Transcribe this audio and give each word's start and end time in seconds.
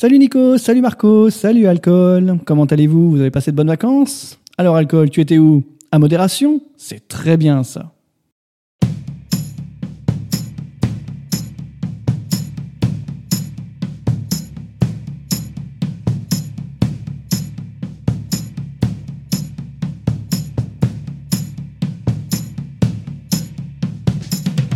Salut 0.00 0.18
Nico, 0.18 0.56
salut 0.56 0.80
Marco, 0.80 1.28
salut 1.28 1.66
Alcool. 1.66 2.38
Comment 2.46 2.64
allez-vous? 2.64 3.10
Vous 3.10 3.20
avez 3.20 3.30
passé 3.30 3.50
de 3.50 3.56
bonnes 3.58 3.68
vacances? 3.68 4.38
Alors 4.56 4.76
Alcool, 4.76 5.10
tu 5.10 5.20
étais 5.20 5.36
où? 5.36 5.62
À 5.92 5.98
modération? 5.98 6.62
C'est 6.78 7.06
très 7.06 7.36
bien 7.36 7.62
ça. 7.64 7.92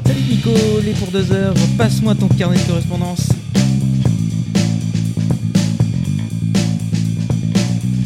Salut 0.05 0.21
Nico, 0.29 0.51
les 0.85 0.93
pour 0.93 1.09
deux 1.09 1.33
heures, 1.33 1.55
passe-moi 1.79 2.15
ton 2.15 2.29
carnet 2.29 2.59
de 2.59 2.69
correspondance. 2.69 3.31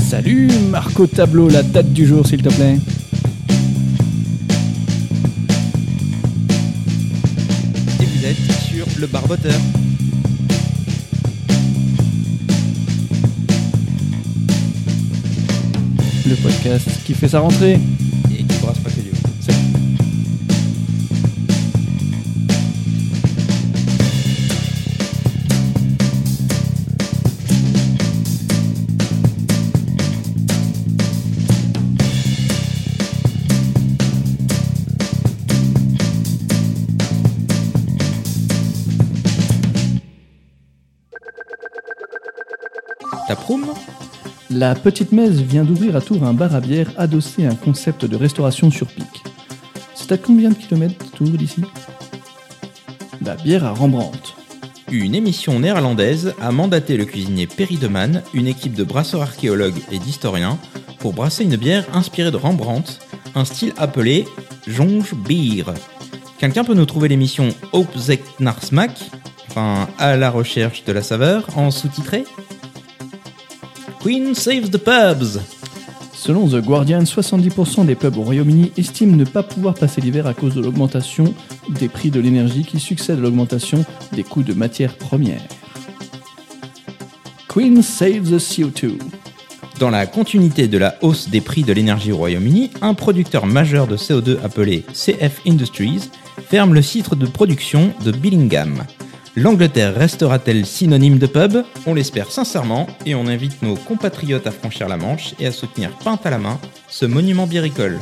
Salut 0.09 0.49
Marco 0.71 1.07
Tableau, 1.07 1.51
la 1.51 1.63
date 1.63 1.93
du 1.93 2.07
jour 2.07 2.27
s'il 2.27 2.41
te 2.41 2.49
plaît. 2.49 2.79
Et 8.01 8.05
vous 8.07 8.25
êtes 8.25 8.53
sur 8.71 8.87
le 8.99 9.07
barboteur. 9.07 9.53
Le 16.27 16.37
podcast 16.37 16.89
qui 17.05 17.13
fait 17.13 17.29
sa 17.29 17.41
rentrée. 17.41 17.79
La 44.59 44.75
Petite 44.75 45.13
Messe 45.13 45.37
vient 45.37 45.63
d'ouvrir 45.63 45.95
à 45.95 46.01
Tours 46.01 46.25
un 46.25 46.35
bar 46.35 46.53
à 46.53 46.61
bière 46.61 46.91
adossé 46.97 47.47
à 47.47 47.51
un 47.51 47.55
concept 47.55 48.05
de 48.05 48.17
restauration 48.17 48.73
sur 48.73 48.89
pic. 48.89 49.07
C'est 49.95 50.11
à 50.11 50.19
combien 50.19 50.49
de 50.49 50.57
kilomètres 50.57 51.13
Tours 51.13 51.29
d'ici? 51.29 51.63
La 53.25 53.37
bière 53.37 53.65
à 53.65 53.71
Rembrandt. 53.71 54.35
Une 54.91 55.15
émission 55.15 55.61
néerlandaise 55.61 56.35
a 56.41 56.51
mandaté 56.51 56.97
le 56.97 57.05
cuisinier 57.05 57.47
Perry 57.47 57.77
de 57.77 57.87
Man, 57.87 58.25
une 58.35 58.49
équipe 58.49 58.75
de 58.75 58.83
brasseurs 58.83 59.23
archéologues 59.23 59.81
et 59.93 60.01
d'historiens, 60.01 60.59
pour 60.99 61.13
brasser 61.13 61.45
une 61.45 61.55
bière 61.55 61.87
inspirée 61.93 62.33
de 62.33 62.37
Rembrandt, 62.37 62.99
un 63.37 63.45
style 63.45 63.75
appelé 63.77 64.27
Jonge 64.67 65.15
Bier. 65.15 65.67
Quelqu'un 66.39 66.65
peut 66.65 66.75
nous 66.75 66.85
trouver 66.85 67.07
l'émission 67.07 67.51
Op 67.71 67.97
Zek 67.97 68.25
naar 68.41 68.61
Smaak, 68.61 68.91
enfin 69.51 69.87
à 69.99 70.17
la 70.17 70.31
recherche 70.31 70.83
de 70.83 70.91
la 70.91 71.05
saveur, 71.05 71.47
en 71.57 71.71
sous-titré? 71.71 72.25
Queen 74.01 74.35
saves 74.35 74.71
the 74.71 74.79
pubs 74.79 75.41
Selon 76.15 76.49
The 76.49 76.65
Guardian, 76.65 77.03
70% 77.03 77.85
des 77.85 77.97
pubs 77.97 78.17
au 78.17 78.23
Royaume-Uni 78.23 78.73
estiment 78.77 79.17
ne 79.17 79.25
pas 79.25 79.43
pouvoir 79.43 79.75
passer 79.75 80.01
l'hiver 80.01 80.27
à 80.27 80.35
cause 80.35 80.55
de 80.55 80.61
l'augmentation 80.61 81.35
des 81.69 81.89
prix 81.89 82.11
de 82.11 82.21
l'énergie 82.21 82.65
qui 82.65 82.79
succède 82.79 83.19
à 83.19 83.23
l'augmentation 83.23 83.85
des 84.13 84.23
coûts 84.23 84.45
de 84.45 84.53
matières 84.55 84.97
premières. 84.97 85.43
Queen 87.49 87.83
save 87.83 88.31
the 88.31 88.39
CO2. 88.39 88.99
Dans 89.81 89.91
la 89.91 90.07
continuité 90.07 90.69
de 90.69 90.79
la 90.79 90.97
hausse 91.03 91.29
des 91.29 91.41
prix 91.41 91.63
de 91.63 91.73
l'énergie 91.73 92.13
au 92.13 92.19
Royaume-Uni, 92.19 92.71
un 92.83 92.95
producteur 92.95 93.47
majeur 93.47 93.89
de 93.89 93.97
CO2 93.97 94.39
appelé 94.45 94.85
CF 94.93 95.41
Industries 95.47 96.11
ferme 96.49 96.73
le 96.73 96.83
site 96.83 97.15
de 97.15 97.27
production 97.27 97.93
de 98.05 98.13
Billingham. 98.13 98.85
L'Angleterre 99.41 99.95
restera-t-elle 99.95 100.67
synonyme 100.67 101.21
de 101.21 101.29
pub? 101.29 101.59
On 101.87 101.95
l'espère 101.95 102.33
sincèrement 102.33 102.89
et 103.07 103.15
on 103.15 103.29
invite 103.29 103.63
nos 103.63 103.77
compatriotes 103.77 104.49
à 104.49 104.51
franchir 104.51 104.89
la 104.89 104.97
Manche 104.97 105.37
et 105.39 105.47
à 105.47 105.53
soutenir 105.53 105.91
peinte 105.91 106.27
à 106.27 106.31
la 106.31 106.39
main 106.39 106.59
ce 106.89 107.07
monument 107.07 107.47
biricole. 107.47 108.01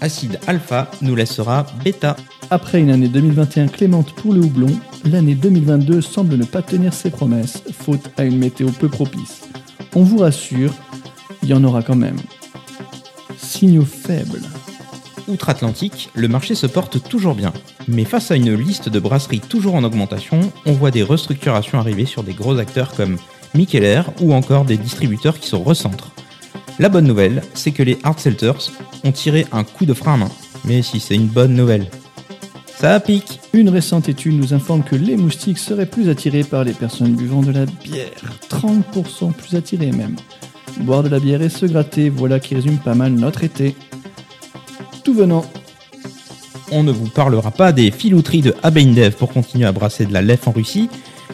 Acide 0.00 0.38
alpha 0.46 0.88
nous 1.02 1.16
laissera 1.16 1.66
bêta. 1.82 2.14
Après 2.48 2.78
une 2.78 2.90
année 2.90 3.08
2021 3.08 3.66
clémente 3.66 4.14
pour 4.14 4.32
le 4.32 4.42
houblon, 4.42 4.70
l'année 5.04 5.34
2022 5.34 6.00
semble 6.00 6.36
ne 6.36 6.44
pas 6.44 6.62
tenir 6.62 6.94
ses 6.94 7.10
promesses, 7.10 7.64
faute 7.72 8.08
à 8.16 8.22
une 8.22 8.38
météo 8.38 8.68
peu 8.68 8.88
propice. 8.88 9.48
On 9.96 10.04
vous 10.04 10.18
rassure, 10.18 10.72
il 11.42 11.48
y 11.48 11.54
en 11.54 11.64
aura 11.64 11.82
quand 11.82 11.96
même. 11.96 12.18
Signaux 13.36 13.84
faibles. 13.84 14.42
Outre-Atlantique, 15.30 16.10
le 16.14 16.26
marché 16.26 16.56
se 16.56 16.66
porte 16.66 17.08
toujours 17.08 17.36
bien. 17.36 17.52
Mais 17.86 18.04
face 18.04 18.32
à 18.32 18.36
une 18.36 18.52
liste 18.52 18.88
de 18.88 18.98
brasseries 18.98 19.38
toujours 19.38 19.76
en 19.76 19.84
augmentation, 19.84 20.40
on 20.66 20.72
voit 20.72 20.90
des 20.90 21.04
restructurations 21.04 21.78
arriver 21.78 22.04
sur 22.04 22.24
des 22.24 22.34
gros 22.34 22.58
acteurs 22.58 22.92
comme 22.94 23.16
Mikkeller 23.54 24.02
ou 24.20 24.34
encore 24.34 24.64
des 24.64 24.76
distributeurs 24.76 25.38
qui 25.38 25.48
se 25.48 25.54
recentrent. 25.54 26.10
La 26.80 26.88
bonne 26.88 27.06
nouvelle, 27.06 27.42
c'est 27.54 27.70
que 27.70 27.84
les 27.84 27.98
hard 28.02 28.18
seltzers 28.18 28.72
ont 29.04 29.12
tiré 29.12 29.46
un 29.52 29.62
coup 29.62 29.86
de 29.86 29.94
frein 29.94 30.14
à 30.14 30.16
main. 30.16 30.30
Mais 30.64 30.82
si 30.82 30.98
c'est 30.98 31.14
une 31.14 31.28
bonne 31.28 31.54
nouvelle. 31.54 31.86
Ça 32.76 32.98
pique 32.98 33.38
Une 33.52 33.68
récente 33.68 34.08
étude 34.08 34.36
nous 34.36 34.52
informe 34.52 34.82
que 34.82 34.96
les 34.96 35.16
moustiques 35.16 35.58
seraient 35.58 35.86
plus 35.86 36.08
attirés 36.08 36.42
par 36.42 36.64
les 36.64 36.72
personnes 36.72 37.14
buvant 37.14 37.42
de 37.42 37.52
la 37.52 37.66
bière. 37.66 38.32
30% 38.48 39.32
plus 39.32 39.54
attirés 39.56 39.92
même. 39.92 40.16
Boire 40.80 41.04
de 41.04 41.08
la 41.08 41.20
bière 41.20 41.42
et 41.42 41.50
se 41.50 41.66
gratter, 41.66 42.08
voilà 42.08 42.40
qui 42.40 42.56
résume 42.56 42.78
pas 42.78 42.94
mal 42.94 43.12
notre 43.12 43.44
été. 43.44 43.76
Tout 45.04 45.14
venant. 45.14 45.44
On 46.72 46.82
ne 46.82 46.92
vous 46.92 47.08
parlera 47.08 47.50
pas 47.50 47.72
des 47.72 47.90
filouteries 47.90 48.42
de 48.42 48.54
Abeindev 48.62 49.12
pour 49.12 49.32
continuer 49.32 49.66
à 49.66 49.72
brasser 49.72 50.06
de 50.06 50.12
la 50.12 50.22
lef 50.22 50.46
en 50.46 50.52
Russie, 50.52 50.88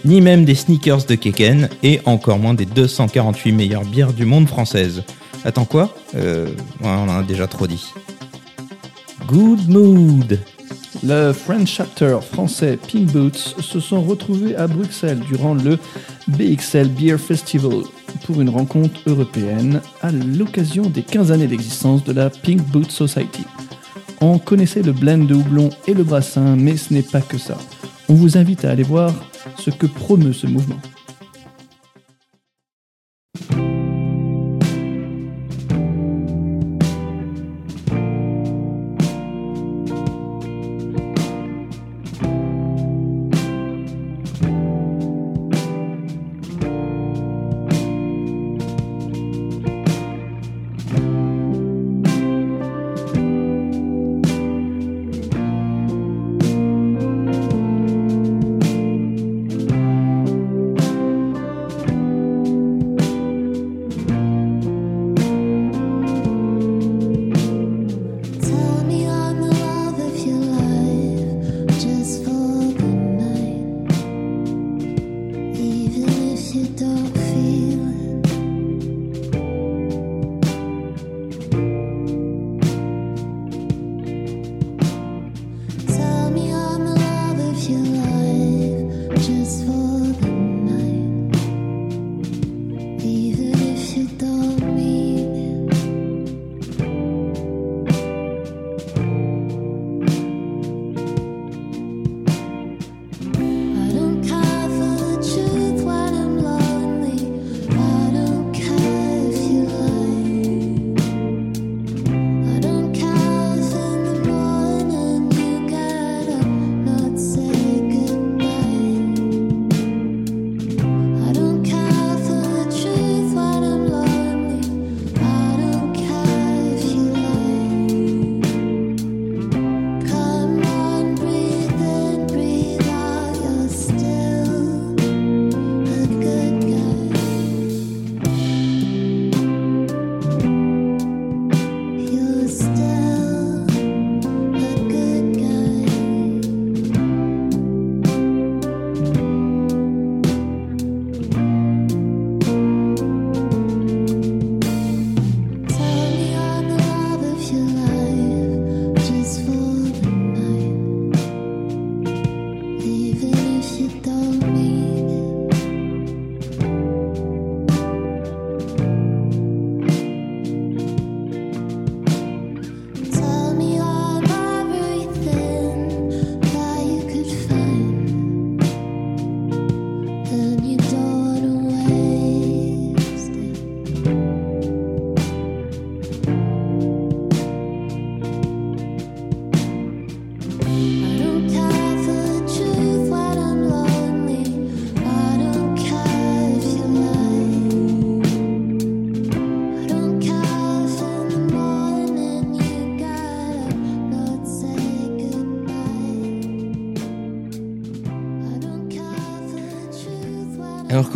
ni 0.05 0.21
même 0.21 0.45
des 0.45 0.55
sneakers 0.55 1.05
de 1.05 1.15
Keken, 1.15 1.69
et 1.83 2.01
encore 2.05 2.39
moins 2.39 2.55
des 2.55 2.65
248 2.65 3.53
meilleures 3.53 3.85
bières 3.85 4.13
du 4.13 4.25
monde 4.25 4.49
françaises. 4.49 5.03
Attends 5.45 5.65
quoi? 5.65 5.95
Euh... 6.15 6.49
on 6.83 6.89
en 6.89 7.09
a 7.09 7.23
déjà 7.23 7.47
trop 7.47 7.67
dit. 7.67 7.93
Good 9.27 9.69
mood 9.69 10.39
Le 11.03 11.33
French 11.33 11.75
Chapter 11.77 12.19
français 12.23 12.79
Pink 12.89 13.13
Boots 13.13 13.57
se 13.61 13.81
sont 13.81 14.03
retrouvés 14.03 14.55
à 14.57 14.67
Bruxelles 14.67 15.21
durant 15.29 15.55
le 15.55 15.79
BXL 16.29 16.89
Beer 16.89 17.19
Festival 17.19 17.83
pour 18.17 18.41
une 18.41 18.49
rencontre 18.49 19.01
européenne 19.07 19.81
à 20.03 20.11
l'occasion 20.11 20.83
des 20.83 21.03
15 21.03 21.33
années 21.33 21.47
d'existence 21.47 22.05
de 22.05 22.13
la 22.13 22.31
Pink 22.31 22.61
Boot 22.63 22.91
Society. 22.91 23.45
On 24.21 24.39
connaissait 24.39 24.83
le 24.83 24.93
blend 24.93 25.19
de 25.19 25.35
houblon 25.35 25.71
et 25.87 25.95
le 25.95 26.05
brassin, 26.05 26.57
mais 26.57 26.77
ce 26.77 26.93
n'est 26.93 27.03
pas 27.03 27.21
que 27.21 27.39
ça. 27.39 27.59
On 28.09 28.15
vous 28.15 28.39
invite 28.39 28.65
à 28.65 28.71
aller 28.71 28.83
voir 28.83 29.13
ce 29.59 29.71
que 29.71 29.87
promeut 29.87 30.33
ce 30.33 30.47
mouvement. 30.47 30.81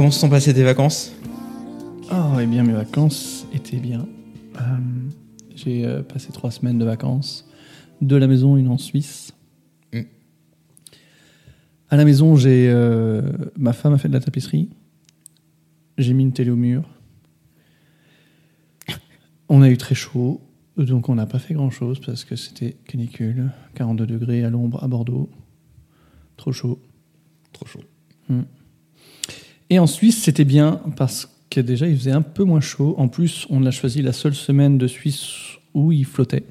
Comment 0.01 0.11
se 0.11 0.21
sont 0.21 0.31
passées 0.31 0.55
tes 0.55 0.63
vacances 0.63 1.13
Oh, 2.11 2.39
eh 2.41 2.47
bien, 2.47 2.63
mes 2.63 2.73
vacances 2.73 3.47
étaient 3.53 3.77
bien. 3.77 4.09
Euh, 4.57 4.61
J'ai 5.55 5.85
euh, 5.85 6.03
passé 6.03 6.33
trois 6.33 6.51
semaines 6.51 6.79
de 6.79 6.87
vacances. 6.87 7.47
De 8.01 8.17
la 8.17 8.27
maison, 8.27 8.57
une 8.57 8.69
en 8.69 8.79
Suisse. 8.79 9.35
Mm. 9.93 10.01
À 11.91 11.99
la 11.99 12.07
maison, 12.07 12.35
j'ai 12.35 12.71
euh, 12.71 13.31
ma 13.59 13.75
femme 13.75 13.93
a 13.93 13.99
fait 13.99 14.09
de 14.09 14.15
la 14.15 14.21
tapisserie. 14.21 14.71
J'ai 15.99 16.15
mis 16.15 16.23
une 16.23 16.33
télé 16.33 16.51
au 16.51 16.57
mur. 16.57 16.89
On 19.51 19.61
a 19.61 19.69
eu 19.69 19.77
très 19.77 19.95
chaud, 19.95 20.41
donc 20.79 21.11
on 21.11 21.15
n'a 21.15 21.27
pas 21.27 21.39
fait 21.39 21.53
grand-chose 21.53 22.01
parce 22.01 22.25
que 22.25 22.37
c'était 22.37 22.75
canicule. 22.87 23.51
42 23.75 24.07
degrés 24.07 24.45
à 24.45 24.49
l'ombre 24.49 24.83
à 24.83 24.89
Bordeaux. 24.89 25.29
Trop 26.39 26.53
chaud. 26.53 26.81
Trop 27.53 27.67
chaud. 27.67 27.83
Et 29.71 29.79
en 29.79 29.87
Suisse, 29.87 30.21
c'était 30.23 30.45
bien 30.45 30.81
parce 30.97 31.29
que 31.49 31.61
déjà, 31.61 31.87
il 31.87 31.97
faisait 31.97 32.11
un 32.13 32.23
peu 32.23 32.45
moins 32.45 32.61
chaud. 32.61 32.95
En 32.99 33.09
plus, 33.09 33.47
on 33.51 33.65
a 33.67 33.71
choisi 33.71 34.03
la 34.03 34.13
seule 34.13 34.35
semaine 34.35 34.79
de 34.79 34.87
Suisse 34.87 35.29
où 35.75 35.93
il 35.93 36.05
flottait. 36.05 36.45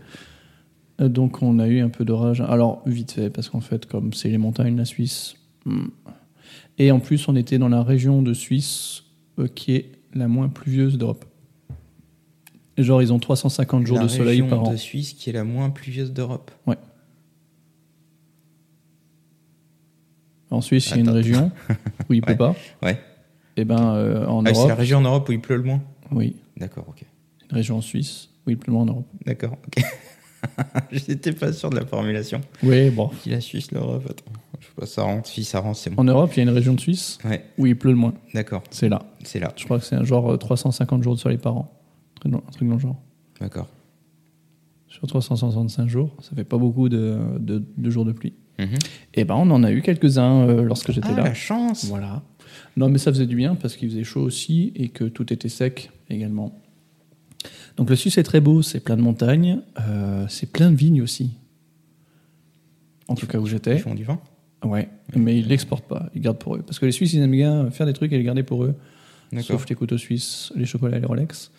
Euh, 1.02 1.10
Donc, 1.10 1.42
on 1.42 1.60
a 1.60 1.68
eu 1.68 1.80
un 1.82 1.90
peu 1.90 2.06
d'orage. 2.06 2.42
Alors, 2.42 2.82
vite 2.86 3.12
fait, 3.12 3.30
parce 3.30 3.50
qu'en 3.50 3.60
fait, 3.62 3.86
comme 3.86 4.14
c'est 4.14 4.30
les 4.30 4.38
montagnes, 4.38 4.78
la 4.78 4.86
Suisse. 4.86 5.36
hmm. 5.66 5.88
Et 6.78 6.92
en 6.92 7.00
plus, 7.02 7.28
on 7.28 7.36
était 7.36 7.58
dans 7.58 7.68
la 7.70 7.84
région 7.84 8.22
de 8.22 8.34
Suisse 8.34 9.04
euh, 9.38 9.48
qui 9.48 9.76
est 9.76 9.92
la 10.14 10.28
moins 10.30 10.48
pluvieuse 10.48 10.98
d'Europe. 10.98 11.26
Genre, 12.78 13.02
ils 13.02 13.12
ont 13.12 13.20
350 13.20 13.86
jours 13.86 13.98
la 13.98 14.04
de 14.04 14.08
soleil 14.08 14.42
région 14.42 14.48
par 14.48 14.64
an. 14.64 14.72
de 14.72 14.78
Suisse 14.78 15.12
qui 15.12 15.30
est 15.30 15.34
la 15.34 15.44
moins 15.44 15.70
pluvieuse 15.70 16.14
d'Europe. 16.14 16.52
En 20.52 20.62
Suisse, 20.62 20.88
il 20.90 20.96
y 20.96 20.98
a 21.00 21.02
une 21.02 21.10
région 21.10 21.52
où 22.10 22.14
il 22.14 22.22
pleut 22.24 22.32
Ouais. 22.34 22.38
pas. 22.38 22.56
Ouais. 22.82 23.00
Et 23.58 23.66
ben, 23.66 23.94
euh, 23.96 24.26
en 24.28 24.46
Ah, 24.46 24.50
c'est 24.54 24.60
la 24.62 24.66
Europe, 24.68 24.78
région 24.80 24.98
en 25.00 25.02
Europe 25.02 25.30
où 25.30 25.32
il 25.32 25.42
pleut 25.42 25.58
le 25.58 25.64
moins 25.64 25.82
oui, 26.12 26.36
D'accord, 26.58 26.86
ok. 26.90 27.04
une 27.50 27.56
région 27.56 27.78
en 27.78 27.82
Suisse 27.82 28.30
où 28.48 28.50
il 28.50 28.58
pleut 28.58 28.72
moins 28.74 28.84
en 28.84 28.88
Europe. 28.88 29.08
D'accord, 29.26 29.58
ok. 29.68 29.84
J'étais 30.92 31.34
pas 31.34 31.52
sûr 31.54 31.70
de 31.70 31.76
la 31.76 31.86
formulation. 31.86 32.42
Oui, 32.64 32.90
bon. 32.90 33.10
Qui 33.22 33.30
la 33.30 33.42
Suisse, 33.42 33.72
l'Europe 33.72 34.04
Attends, 34.10 34.32
je 34.60 34.66
sais 34.66 34.72
pas, 34.76 34.86
ça 34.86 35.04
rentre. 35.04 35.28
Si 35.30 35.44
ça 35.44 35.60
rentre, 35.60 35.78
c'est 35.78 35.90
bon. 35.90 36.02
En 36.02 36.06
Europe, 36.06 36.32
il 36.34 36.38
y 36.38 36.40
a 36.40 36.44
une 36.44 36.50
région 36.56 36.74
de 36.74 36.80
Suisse 36.80 37.18
Ouais, 37.26 37.44
où 37.58 37.66
il 37.66 37.78
pleut 37.78 37.92
le 37.92 37.98
moins. 37.98 38.14
d'accord. 38.34 38.64
C'est 38.72 38.90
là. 38.90 39.04
C'est 39.24 39.40
là. 39.40 39.52
Je 39.56 39.66
crois 39.66 39.80
que 39.80 39.86
c'est 39.86 39.96
un 39.96 40.04
genre 40.04 40.32
euh, 40.32 40.38
350 40.38 41.04
jours 41.04 41.16
de 41.16 41.20
soleil 41.20 41.38
par 41.38 41.58
an. 41.58 41.72
Un 42.26 42.40
truc 42.50 42.68
dans- 42.68 42.74
le 42.76 42.80
genre. 42.80 42.96
D'accord. 43.40 43.68
Sur 44.88 45.06
365 45.08 45.88
jours, 45.88 46.16
ça 46.22 46.32
fait 46.36 46.44
pas 46.44 46.58
beaucoup 46.58 46.90
de, 46.90 47.18
de- 47.40 47.64
de 47.78 47.90
jours 47.90 48.06
de 48.06 48.12
pluie. 48.12 48.34
Mhm. 48.58 48.76
Et 49.14 49.24
ben, 49.26 49.36
on 49.36 49.50
en 49.52 49.64
a 49.64 49.72
eu 49.72 49.82
quelques-uns 49.82 50.48
euh, 50.48 50.64
lorsque 50.64 50.92
j'étais 50.92 51.10
Ah, 51.12 51.18
là. 51.18 51.24
la 51.26 51.34
chance 51.34 51.86
Voilà. 51.86 52.24
Non, 52.78 52.90
mais 52.90 52.98
ça 52.98 53.12
faisait 53.12 53.26
du 53.26 53.36
bien 53.36 53.56
parce 53.56 53.76
qu'il 53.76 53.90
faisait 53.90 54.04
chaud 54.04 54.22
aussi 54.22 54.72
et 54.76 54.90
que 54.90 55.04
tout 55.06 55.32
était 55.34 55.50
sec 55.50 55.92
également. 56.10 56.54
Donc 57.78 57.90
le 57.90 57.96
Suisse 57.96 58.18
est 58.18 58.24
très 58.24 58.42
beau, 58.42 58.62
c'est 58.62 58.80
plein 58.82 58.98
de 58.98 59.02
montagnes, 59.02 59.60
euh, 59.88 60.26
c'est 60.28 60.52
plein 60.52 60.70
de 60.72 60.76
vignes 60.76 61.02
aussi. 61.02 61.32
En 63.08 63.16
tout 63.16 63.26
cas 63.28 63.40
où 63.40 63.46
Ils 63.48 63.52
j'étais. 63.52 63.78
font 63.80 63.96
du 63.96 64.04
vin? 64.04 64.20
Ouais, 64.64 64.90
mais 65.16 65.40
ils 65.40 65.48
l'exportent 65.48 65.88
pas, 65.88 66.10
ils 66.14 66.22
gardent 66.22 66.38
pour 66.40 66.56
eux. 66.56 66.62
Parce 66.62 66.80
que 66.80 66.86
les 66.86 66.92
Suisses, 66.92 67.14
ils 67.14 67.22
aiment 67.22 67.32
bien 67.32 67.72
faire 67.72 67.86
des 67.86 67.94
trucs 67.94 68.12
et 68.12 68.18
les 68.18 68.24
garder 68.24 68.44
pour 68.44 68.64
eux. 68.66 68.76
Sauf 69.42 69.68
les 69.70 69.76
couteaux 69.76 69.98
suisses, 69.98 70.52
les 70.56 70.66
chocolats 70.66 70.98
et 70.98 71.00
les 71.00 71.06
Rolex. 71.06 71.52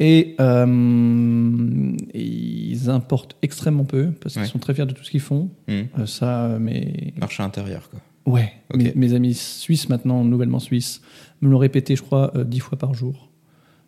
Et 0.00 0.34
euh, 0.40 1.96
ils 2.14 2.88
importent 2.90 3.36
extrêmement 3.42 3.84
peu 3.84 4.10
parce 4.20 4.34
qu'ils 4.34 4.42
Ouais. 4.42 4.48
sont 4.48 4.58
très 4.58 4.74
fiers 4.74 4.86
de 4.86 4.92
tout 4.92 5.04
ce 5.04 5.10
qu'ils 5.10 5.20
font. 5.20 5.50
Mhm. 5.68 5.86
Euh, 5.98 6.06
ça, 6.06 6.56
mais 6.60 7.12
Marché 7.18 7.42
intérieur, 7.42 7.88
quoi. 7.90 8.00
Ouais, 8.28 8.52
mes, 8.74 8.92
mes 8.94 9.12
amis 9.14 9.34
suisses 9.34 9.88
maintenant, 9.88 10.24
nouvellement 10.24 10.58
suisses, 10.60 11.00
me 11.40 11.48
l'ont 11.50 11.58
répété, 11.58 11.96
je 11.96 12.02
crois, 12.02 12.32
euh, 12.36 12.44
dix 12.44 12.60
fois 12.60 12.78
par 12.78 12.94
jour 12.94 13.30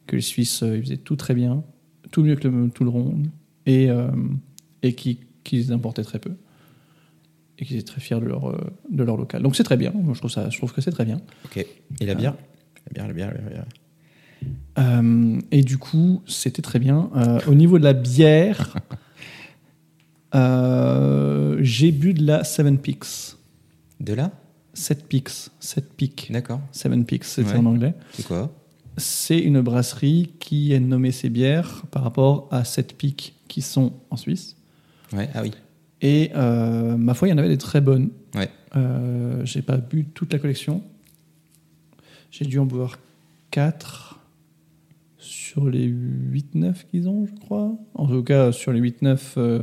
que 0.07 0.17
les 0.17 0.23
Suisses 0.23 0.63
euh, 0.63 0.77
ils 0.77 0.83
faisaient 0.83 0.97
tout 0.97 1.17
très 1.17 1.35
bien, 1.35 1.63
tout 2.11 2.23
mieux 2.23 2.35
que 2.37 2.49
le, 2.49 2.69
tout 2.71 2.85
le 2.85 2.91
rond, 2.91 3.15
et 3.67 3.89
euh, 3.91 4.09
et 4.83 4.95
qui- 4.95 5.21
qu'ils 5.45 5.73
importaient 5.73 6.03
très 6.03 6.19
peu 6.19 6.33
et 7.59 7.65
qu'ils 7.65 7.77
étaient 7.77 7.87
très 7.93 8.01
fiers 8.01 8.19
de 8.21 8.25
leur 8.27 8.57
de 8.91 9.03
leur 9.05 9.17
local. 9.17 9.43
Donc 9.43 9.55
c'est 9.57 9.63
très 9.65 9.77
bien. 9.77 9.93
Moi, 9.95 10.15
je 10.15 10.19
trouve 10.19 10.31
ça, 10.31 10.49
je 10.51 10.57
trouve 10.59 10.73
que 10.73 10.81
c'est 10.81 10.91
très 10.91 11.05
bien. 11.05 11.21
Ok. 11.45 11.59
Et 12.01 12.07
la 12.07 12.15
bière? 12.15 12.35
La 12.87 12.93
bière, 12.95 13.07
la 13.09 13.13
bière, 13.13 13.29
la 13.29 13.35
bière, 13.39 13.45
la 13.45 13.51
bière. 13.51 13.67
Euh, 14.79 15.39
et 15.51 15.63
du 15.63 15.77
coup, 15.79 16.23
c'était 16.27 16.63
très 16.63 16.79
bien. 16.79 17.11
Euh, 17.15 17.39
au 17.47 17.55
niveau 17.55 17.79
de 17.79 17.85
la 17.85 17.93
bière, 17.93 18.77
euh, 20.35 21.59
j'ai 21.61 21.93
bu 21.93 22.15
de 22.15 22.25
la 22.27 22.45
Seven 22.45 22.79
Peaks. 22.79 23.37
De 24.01 24.15
là 24.15 24.33
7 24.75 25.07
Peaks. 25.09 25.51
7 25.61 25.93
Peaks. 25.95 26.29
D'accord. 26.31 26.61
Seven 26.73 27.05
Peaks, 27.05 27.25
c'était 27.25 27.51
Ouais. 27.53 27.57
en 27.59 27.67
anglais. 27.67 27.95
C'est 28.13 28.25
quoi 28.27 28.53
C'est 28.97 29.39
une 29.39 29.61
brasserie 29.61 30.33
qui 30.39 30.75
a 30.75 30.81
nommé 30.81 31.11
ses 31.13 31.29
bières 31.29 31.83
par 31.91 32.03
rapport 32.05 32.49
à 32.51 32.65
7 32.65 32.97
Peaks 32.97 33.35
qui 33.49 33.63
sont 33.63 33.93
en 34.11 34.17
Suisse. 34.17 34.57
Ouais, 35.13 35.29
ah 35.35 35.43
oui. 35.43 35.51
Et 36.03 36.31
euh, 36.35 36.97
ma 36.97 37.15
foi, 37.15 37.29
il 37.29 37.33
y 37.33 37.35
en 37.35 37.39
avait 37.39 37.49
des 37.49 37.59
très 37.59 37.81
bonnes. 37.81 38.11
Ouais. 38.35 38.49
Euh, 38.77 39.45
j'ai 39.45 39.61
pas 39.63 39.77
bu 39.77 40.05
toute 40.07 40.33
la 40.33 40.39
collection. 40.39 40.83
J'ai 42.31 42.45
dû 42.45 42.59
en 42.59 42.65
boire 42.67 42.99
4 43.51 44.21
sur 45.19 45.69
les 45.69 45.87
8-9 45.87 46.87
qu'ils 46.91 47.09
ont, 47.09 47.27
je 47.27 47.35
crois. 47.41 47.77
En 47.95 48.07
tout 48.07 48.23
cas, 48.23 48.53
sur 48.53 48.73
les 48.73 48.81
8-9, 48.81 49.35
euh, 49.37 49.63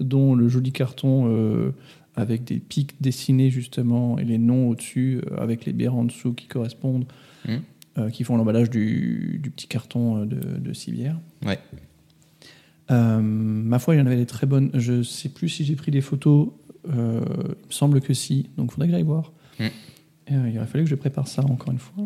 dont 0.00 0.34
le 0.34 0.48
joli 0.48 0.72
carton 0.72 1.28
euh, 1.28 1.72
avec 2.16 2.44
des 2.44 2.58
pics 2.58 2.94
dessinés 3.00 3.50
justement 3.50 4.18
et 4.18 4.24
les 4.24 4.38
noms 4.38 4.68
au-dessus, 4.68 5.20
euh, 5.30 5.36
avec 5.36 5.64
les 5.66 5.72
bières 5.72 5.94
en 5.94 6.04
dessous 6.04 6.32
qui 6.32 6.46
correspondent, 6.46 7.04
Mhm. 7.46 7.60
euh, 7.98 8.10
qui 8.10 8.24
font 8.24 8.36
l'emballage 8.36 8.70
du, 8.70 9.38
du 9.42 9.50
petit 9.50 9.68
carton 9.68 10.22
euh, 10.22 10.26
de, 10.26 10.58
de 10.58 10.72
6 10.72 10.92
bières. 10.92 11.20
Ouais. 11.44 11.58
Euh, 12.90 13.20
ma 13.20 13.78
foi, 13.78 13.94
il 13.94 13.98
y 13.98 14.00
en 14.00 14.06
avait 14.06 14.16
des 14.16 14.26
très 14.26 14.46
bonnes. 14.46 14.70
Je 14.74 15.02
sais 15.02 15.28
plus 15.28 15.48
si 15.48 15.64
j'ai 15.64 15.74
pris 15.76 15.90
des 15.90 16.00
photos. 16.00 16.48
Euh, 16.88 17.20
il 17.62 17.66
me 17.66 17.72
semble 17.72 18.00
que 18.00 18.14
si. 18.14 18.48
Donc, 18.56 18.70
il 18.70 18.74
faudrait 18.74 18.86
que 18.88 18.92
j'aille 18.94 19.02
voir. 19.02 19.32
Mm. 19.58 19.64
Euh, 20.32 20.50
il 20.52 20.56
aurait 20.58 20.66
fallu 20.66 20.84
que 20.84 20.90
je 20.90 20.94
prépare 20.94 21.26
ça 21.28 21.44
encore 21.44 21.72
une 21.72 21.78
fois. 21.78 22.04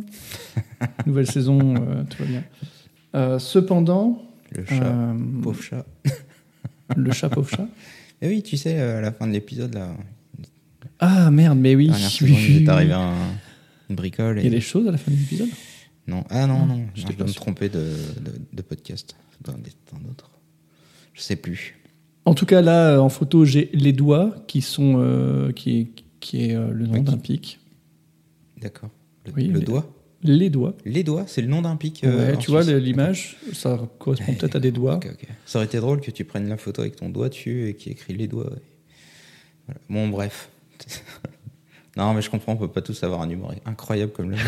Nouvelle 1.07 1.27
saison, 1.27 1.75
tout 2.09 2.23
va 2.23 2.27
bien. 2.27 3.39
Cependant, 3.39 4.23
Le 4.57 4.65
chat. 4.65 5.15
Pauvre 5.43 5.63
chat. 5.63 5.87
le 6.97 7.13
chat 7.13 7.29
pauvre 7.29 7.49
chat. 7.49 7.69
Et 8.23 8.29
oui, 8.29 8.43
tu 8.43 8.57
sais, 8.57 8.79
euh, 8.79 8.99
à 8.99 9.01
la 9.01 9.13
fin 9.13 9.27
de 9.27 9.33
l'épisode, 9.33 9.75
là, 9.75 9.97
Ah 10.99 11.31
merde, 11.31 11.59
mais 11.59 11.75
oui. 11.75 11.91
il 12.21 12.63
est 12.65 12.69
arrivé 12.69 12.93
un- 12.93 13.15
une 13.89 13.97
bricole. 13.97 14.39
Il 14.39 14.43
y 14.43 14.45
a 14.45 14.49
Et... 14.49 14.51
des 14.51 14.61
choses 14.61 14.87
à 14.89 14.93
la 14.93 14.99
fin 14.99 15.11
de 15.11 15.17
l'épisode. 15.17 15.49
Non, 16.07 16.25
ah 16.31 16.47
non, 16.47 16.67
non, 16.67 16.87
j'étais 16.95 17.13
je 17.13 17.19
dois 17.19 17.27
me 17.27 17.33
tromper 17.33 17.69
de, 17.69 17.79
de, 18.21 18.33
de 18.53 18.63
podcast. 18.63 19.15
Être 19.41 19.55
un 19.95 20.11
autre. 20.11 20.31
Je 21.15 21.23
sais 21.23 21.37
plus. 21.37 21.77
En 22.27 22.35
tout 22.35 22.45
cas, 22.47 22.61
là, 22.61 22.93
euh, 22.95 22.99
en 22.99 23.09
photo, 23.09 23.45
j'ai 23.45 23.71
les 23.73 23.93
doigts 23.93 24.35
qui 24.47 24.61
sont 24.61 24.97
euh, 24.99 25.53
qui 25.53 25.79
est, 25.81 25.89
qui 26.21 26.45
est 26.45 26.55
euh, 26.55 26.71
le 26.73 26.87
nom 26.87 26.95
Oui. 26.95 27.03
d'un 27.03 27.17
pic. 27.17 27.59
D'accord. 28.61 28.91
Le, 29.27 29.33
Oui, 29.35 29.45
le 29.47 29.61
doigt 29.61 29.91
Les 30.23 30.51
doigts. 30.51 30.75
Les 30.85 31.03
doigts, 31.03 31.25
c'est 31.27 31.41
le 31.41 31.49
nom 31.49 31.63
d'un 31.63 31.77
pic. 31.77 32.05
euh, 32.05 32.33
ouais, 32.33 32.37
tu 32.37 32.51
vois 32.51 32.63
l'image, 32.63 33.37
ça 33.53 33.81
correspond 33.99 34.35
peut-être 34.35 34.57
à 34.57 34.61
des 34.61 34.71
doigts. 34.71 35.01
Ça 35.47 35.59
aurait 35.59 35.67
été 35.67 35.79
drôle 35.79 36.01
que 36.01 36.11
tu 36.11 36.25
prennes 36.25 36.49
la 36.49 36.59
photo 36.59 36.83
avec 36.83 36.97
ton 36.97 37.09
doigt 37.09 37.31
dessus 37.31 37.69
et 37.69 37.75
qui 37.75 37.91
écrit 37.91 38.15
les 38.15 38.27
doigts. 38.27 38.51
ouais. 38.51 38.63
Voilà. 39.67 39.81
Bon, 39.89 40.09
bref. 40.09 40.51
non, 41.97 42.13
mais 42.13 42.21
je 42.23 42.29
comprends, 42.31 42.53
on 42.53 42.57
peut 42.57 42.69
pas 42.69 42.83
tous 42.83 43.03
avoir 43.03 43.23
un 43.23 43.31
humour 43.31 43.55
incroyable 43.65 44.13
comme 44.13 44.31
le. 44.31 44.37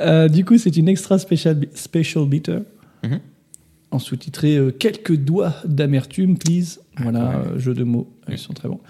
Euh, 0.00 0.28
du 0.28 0.46
coup, 0.46 0.56
c'est 0.56 0.76
une 0.78 0.88
extra 0.88 1.18
special, 1.18 1.66
special 1.74 2.26
bitter. 2.26 2.60
Mhm. 3.04 3.20
En 3.90 3.98
sous-titré 3.98 4.56
euh, 4.56 4.70
Quelques 4.70 5.14
doigts 5.14 5.54
d'amertume, 5.66 6.38
please. 6.38 6.80
Voilà, 6.96 7.28
ouais. 7.28 7.46
euh, 7.48 7.58
jeu 7.58 7.74
de 7.74 7.84
mots. 7.84 8.10
Ils 8.28 8.38
sont 8.38 8.54
très 8.54 8.68
bons. 8.68 8.80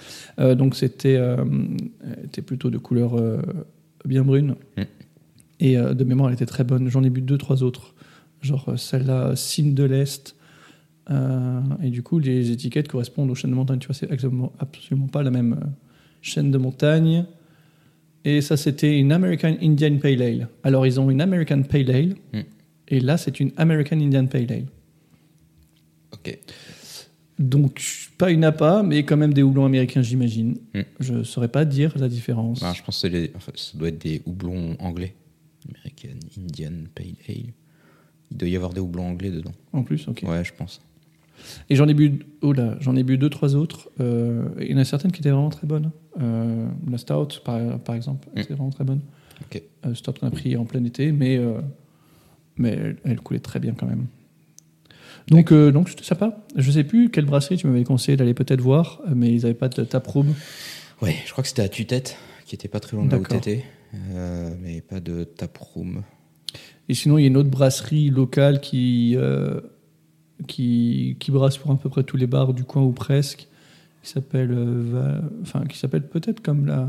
Donc 0.54 0.76
c'était 0.76 1.20
était 2.24 2.42
plutôt 2.42 2.70
de 2.70 2.78
couleur 2.78 3.16
bien 4.04 4.22
brune. 4.22 4.56
Mm. 4.76 4.82
Et 5.60 5.76
euh, 5.76 5.94
de 5.94 6.04
mémoire, 6.04 6.30
elle 6.30 6.34
était 6.34 6.46
très 6.46 6.64
bonne. 6.64 6.88
J'en 6.88 7.02
ai 7.02 7.10
bu 7.10 7.20
deux, 7.20 7.38
trois 7.38 7.62
autres. 7.62 7.94
Genre 8.42 8.68
euh, 8.68 8.76
celle-là, 8.76 9.36
Cime 9.36 9.74
de 9.74 9.84
l'Est. 9.84 10.34
Euh, 11.10 11.60
et 11.82 11.90
du 11.90 12.02
coup, 12.02 12.18
les 12.18 12.50
étiquettes 12.50 12.88
correspondent 12.88 13.30
aux 13.30 13.34
chaînes 13.34 13.50
de 13.50 13.56
montagne. 13.56 13.78
Tu 13.78 13.86
vois, 13.86 13.94
c'est 13.94 14.10
absolument, 14.10 14.52
absolument 14.58 15.08
pas 15.08 15.22
la 15.22 15.30
même 15.30 15.54
euh, 15.54 15.66
chaîne 16.22 16.50
de 16.50 16.58
montagne. 16.58 17.26
Et 18.24 18.40
ça, 18.40 18.56
c'était 18.56 18.98
une 18.98 19.12
American 19.12 19.56
Indian 19.62 19.96
Pale 19.98 20.22
Ale. 20.22 20.48
Alors, 20.62 20.86
ils 20.86 21.00
ont 21.00 21.10
une 21.10 21.20
American 21.20 21.62
Pale 21.62 21.90
Ale. 21.90 22.14
Mm. 22.32 22.40
Et 22.88 23.00
là, 23.00 23.16
c'est 23.16 23.40
une 23.40 23.50
American 23.56 23.98
Indian 23.98 24.26
Pale 24.26 24.52
Ale. 24.52 24.66
Ok. 26.12 26.38
Donc, 27.40 27.82
pas 28.18 28.30
une 28.30 28.44
APA, 28.44 28.82
mais 28.82 29.02
quand 29.04 29.16
même 29.16 29.32
des 29.32 29.42
houblons 29.42 29.64
américains, 29.64 30.02
j'imagine. 30.02 30.58
Mm. 30.74 30.80
Je 31.00 31.22
saurais 31.24 31.48
pas 31.48 31.64
dire 31.64 31.96
la 31.98 32.08
différence. 32.08 32.60
Ah, 32.62 32.72
je 32.76 32.82
pense 32.82 32.96
que 32.96 33.00
c'est 33.00 33.08
les- 33.08 33.32
enfin, 33.34 33.50
ça 33.56 33.76
doit 33.78 33.88
être 33.88 33.98
des 33.98 34.20
houblons 34.26 34.76
anglais. 34.78 35.14
American 35.68 36.18
Indian 36.38 36.84
Pale 36.94 37.06
Ale. 37.28 37.52
Il 38.30 38.36
doit 38.36 38.48
y 38.48 38.56
avoir 38.56 38.72
des 38.74 38.80
houblons 38.80 39.06
anglais 39.08 39.30
dedans. 39.30 39.52
En 39.72 39.82
plus, 39.82 40.06
ok. 40.06 40.22
Ouais, 40.28 40.44
je 40.44 40.52
pense. 40.52 40.80
Et 41.70 41.74
j'en 41.76 41.88
ai 41.88 41.94
bu, 41.94 42.20
oh 42.42 42.52
là, 42.52 42.76
j'en 42.80 42.94
ai 42.94 43.02
bu 43.02 43.16
deux, 43.16 43.30
trois 43.30 43.54
autres. 43.56 43.88
Euh, 44.00 44.46
il 44.60 44.70
y 44.70 44.74
en 44.74 44.78
a 44.78 44.84
certaines 44.84 45.10
qui 45.10 45.20
étaient 45.20 45.30
vraiment 45.30 45.48
très 45.48 45.66
bonnes. 45.66 45.90
Euh, 46.20 46.68
la 46.90 46.98
Stout, 46.98 47.40
par, 47.42 47.78
par 47.80 47.94
exemple, 47.94 48.28
Mm. 48.34 48.38
était 48.40 48.52
vraiment 48.54 48.70
très 48.70 48.84
bonne. 48.84 49.00
Euh, 49.86 49.94
Stout 49.94 50.12
qu'on 50.20 50.26
a 50.26 50.30
pris 50.30 50.54
en 50.58 50.66
plein 50.66 50.84
été, 50.84 51.10
mais, 51.12 51.40
mais 52.58 52.68
elle, 52.70 52.96
elle 53.04 53.20
coulait 53.20 53.40
très 53.40 53.58
bien 53.60 53.72
quand 53.72 53.86
même. 53.86 54.06
Donc, 55.28 55.52
euh, 55.52 55.70
donc 55.70 55.88
c'était 55.88 56.04
sympa. 56.04 56.38
Je 56.56 56.70
sais 56.70 56.84
plus 56.84 57.10
quelle 57.10 57.26
brasserie 57.26 57.56
tu 57.56 57.66
m'avais 57.66 57.84
conseillé 57.84 58.16
d'aller 58.16 58.34
peut-être 58.34 58.60
voir, 58.60 59.00
mais 59.14 59.32
ils 59.32 59.42
n'avaient 59.42 59.54
pas 59.54 59.68
de 59.68 59.84
taproom. 59.84 60.34
Ouais, 61.02 61.16
je 61.26 61.32
crois 61.32 61.42
que 61.42 61.48
c'était 61.48 61.62
à 61.62 61.68
Tue-Tête, 61.68 62.16
qui 62.46 62.54
était 62.54 62.68
pas 62.68 62.80
très 62.80 62.96
loin 62.96 63.06
de 63.06 63.10
là 63.10 63.18
où 63.18 63.24
t'étais. 63.24 63.64
Euh, 64.12 64.54
mais 64.60 64.80
pas 64.80 65.00
de 65.00 65.24
taproom. 65.24 66.02
Et 66.88 66.94
sinon, 66.94 67.18
il 67.18 67.22
y 67.22 67.24
a 67.24 67.28
une 67.28 67.36
autre 67.36 67.50
brasserie 67.50 68.10
locale 68.10 68.60
qui, 68.60 69.14
euh, 69.16 69.60
qui, 70.48 71.16
qui 71.20 71.30
brasse 71.30 71.58
pour 71.58 71.70
à 71.70 71.78
peu 71.78 71.88
près 71.88 72.02
tous 72.02 72.16
les 72.16 72.26
bars 72.26 72.52
du 72.52 72.64
coin 72.64 72.82
ou 72.82 72.92
presque, 72.92 73.48
qui 74.02 74.10
s'appelle, 74.10 74.56
enfin, 75.42 75.64
qui 75.66 75.78
s'appelle 75.78 76.08
peut-être 76.08 76.40
comme 76.40 76.66
la, 76.66 76.88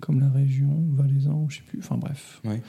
comme 0.00 0.20
la 0.20 0.28
région 0.30 0.70
valaisan, 0.94 1.46
je 1.48 1.56
sais 1.56 1.62
plus. 1.66 1.78
Enfin 1.80 1.96
bref. 1.98 2.40
Ouais. 2.44 2.60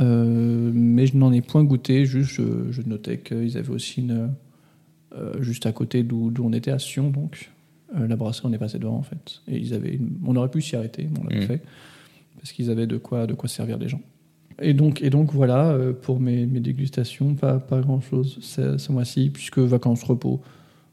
Euh, 0.00 0.70
mais 0.72 1.06
je 1.06 1.16
n'en 1.16 1.32
ai 1.32 1.40
point 1.42 1.64
goûté. 1.64 2.04
Juste, 2.06 2.30
je, 2.30 2.70
je 2.70 2.82
notais 2.82 3.18
qu'ils 3.18 3.56
avaient 3.58 3.70
aussi 3.72 4.00
une, 4.00 4.30
euh, 5.14 5.42
juste 5.42 5.66
à 5.66 5.72
côté 5.72 6.02
d'où 6.02 6.32
on 6.42 6.52
était 6.52 6.70
à 6.70 6.78
Sion, 6.78 7.10
donc 7.10 7.50
euh, 7.96 8.06
la 8.06 8.16
brasserie, 8.16 8.46
on 8.48 8.52
est 8.52 8.58
passé 8.58 8.78
devant 8.78 8.96
en 8.96 9.02
fait. 9.02 9.40
Et 9.48 9.58
ils 9.58 9.74
avaient, 9.74 9.94
une- 9.94 10.18
on 10.24 10.36
aurait 10.36 10.50
pu 10.50 10.60
s'y 10.62 10.76
arrêter, 10.76 11.08
mais 11.10 11.18
on 11.20 11.24
l'a 11.28 11.36
Mhm. 11.40 11.46
fait 11.46 11.62
parce 12.36 12.52
qu'ils 12.52 12.70
avaient 12.70 12.86
de 12.86 12.96
quoi, 12.98 13.26
de 13.26 13.34
quoi 13.34 13.48
servir 13.48 13.78
les 13.78 13.88
gens. 13.88 14.00
Et 14.60 14.74
donc, 14.74 15.02
et 15.02 15.10
donc 15.10 15.32
voilà 15.32 15.76
pour 16.02 16.18
mes, 16.20 16.44
mes 16.46 16.60
dégustations, 16.60 17.34
pas, 17.34 17.58
pas 17.60 17.80
grand 17.80 18.00
chose 18.00 18.38
ce, 18.40 18.90
mois-ci, 18.92 19.30
puisque 19.30 19.58
vacances, 19.58 20.02
repos, 20.02 20.40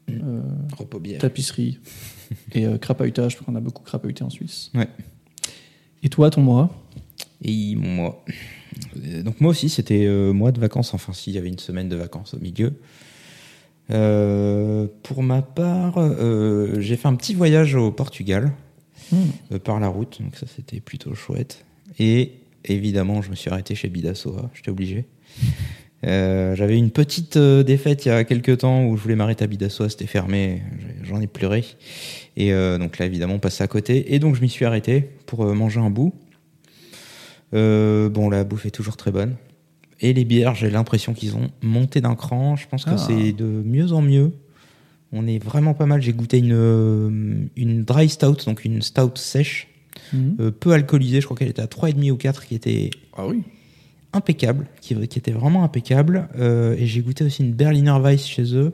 euh, 0.08 0.40
Repos 0.76 1.00
bière. 1.00 1.20
tapisserie 1.20 1.78
et 2.54 2.64
crapahutage, 2.80 3.34
parce 3.34 3.44
qu'on 3.44 3.54
a 3.56 3.60
beaucoup 3.60 3.82
crapahuté 3.82 4.22
en 4.24 4.30
Suisse. 4.30 4.70
Ouais. 4.74 4.88
Et 6.06 6.08
toi, 6.08 6.30
ton 6.30 6.40
mois? 6.40 6.70
Et 7.42 7.74
mon 7.74 7.88
mois. 7.88 8.24
Euh, 9.04 9.24
Donc 9.24 9.40
moi 9.40 9.50
aussi, 9.50 9.68
c'était 9.68 10.06
euh, 10.06 10.32
mois 10.32 10.52
de 10.52 10.60
vacances. 10.60 10.94
Enfin, 10.94 11.12
s'il 11.12 11.32
y 11.32 11.38
avait 11.38 11.48
une 11.48 11.58
semaine 11.58 11.88
de 11.88 11.96
vacances 11.96 12.32
au 12.34 12.38
milieu. 12.38 12.74
Euh, 13.90 14.86
pour 15.02 15.24
ma 15.24 15.42
part, 15.42 15.94
euh, 15.98 16.78
j'ai 16.78 16.94
fait 16.96 17.08
un 17.08 17.16
petit 17.16 17.34
voyage 17.34 17.74
au 17.74 17.90
Portugal 17.90 18.52
Hmm. 19.12 19.58
par 19.58 19.78
la 19.78 19.86
route, 19.88 20.20
donc 20.20 20.34
ça 20.36 20.46
c'était 20.46 20.80
plutôt 20.80 21.14
chouette. 21.14 21.64
Et 22.00 22.32
évidemment, 22.64 23.20
je 23.22 23.30
me 23.30 23.36
suis 23.36 23.50
arrêté 23.50 23.74
chez 23.76 23.88
Bidassoa, 23.88 24.50
j'étais 24.54 24.70
obligé. 24.70 25.04
Euh, 26.04 26.54
J'avais 26.54 26.76
une 26.76 26.90
petite 26.90 27.36
euh, 27.36 27.62
défaite 27.62 28.04
il 28.04 28.08
y 28.08 28.12
a 28.12 28.24
quelques 28.24 28.58
temps 28.58 28.84
où 28.86 28.96
je 28.96 29.02
voulais 29.02 29.16
m'arrêter 29.16 29.44
à 29.44 29.46
Bidassoa, 29.46 29.88
c'était 29.88 30.06
fermé, 30.06 30.62
j'en 31.02 31.20
ai 31.20 31.26
pleuré. 31.26 31.64
Et 32.36 32.52
euh, 32.52 32.78
donc 32.78 32.98
là, 32.98 33.06
évidemment, 33.06 33.38
passé 33.38 33.64
à 33.64 33.66
côté. 33.66 34.14
Et 34.14 34.18
donc 34.18 34.34
je 34.34 34.40
m'y 34.42 34.48
suis 34.48 34.64
arrêté 34.64 35.08
pour 35.26 35.44
manger 35.54 35.80
un 35.80 35.90
bout. 35.90 36.14
Bon, 37.52 38.28
la 38.30 38.44
bouffe 38.44 38.66
est 38.66 38.70
toujours 38.70 38.96
très 38.96 39.10
bonne. 39.10 39.36
Et 40.00 40.12
les 40.12 40.26
bières, 40.26 40.54
j'ai 40.54 40.68
l'impression 40.68 41.14
qu'ils 41.14 41.36
ont 41.36 41.50
monté 41.62 42.02
d'un 42.02 42.14
cran. 42.14 42.54
Je 42.56 42.68
pense 42.68 42.84
que 42.84 42.90
Ah. 42.92 42.98
c'est 42.98 43.32
de 43.32 43.44
mieux 43.46 43.92
en 43.92 44.02
mieux. 44.02 44.32
On 45.12 45.26
est 45.26 45.42
vraiment 45.42 45.72
pas 45.72 45.86
mal. 45.86 46.02
J'ai 46.02 46.12
goûté 46.12 46.38
une, 46.38 47.48
une 47.56 47.84
dry 47.84 48.08
stout, 48.10 48.44
donc 48.44 48.64
une 48.66 48.82
stout 48.82 49.12
sèche, 49.16 49.68
Mhm. 50.12 50.52
peu 50.52 50.72
alcoolisée. 50.72 51.22
Je 51.22 51.24
crois 51.24 51.38
qu'elle 51.38 51.48
était 51.48 51.62
à 51.62 51.66
3,5 51.66 52.10
ou 52.12 52.16
4, 52.16 52.44
qui 52.44 52.54
était 52.54 52.90
Ah 53.16 53.26
oui. 53.26 53.42
Impeccable, 54.16 54.66
qui, 54.80 54.94
était 54.94 55.32
vraiment 55.32 55.64
impeccable. 55.64 56.28
Euh, 56.38 56.76
et 56.78 56.86
j'ai 56.86 57.00
goûté 57.00 57.24
aussi 57.24 57.42
une 57.42 57.52
Berliner 57.52 57.98
Weiss 58.00 58.26
chez 58.26 58.54
eux, 58.54 58.72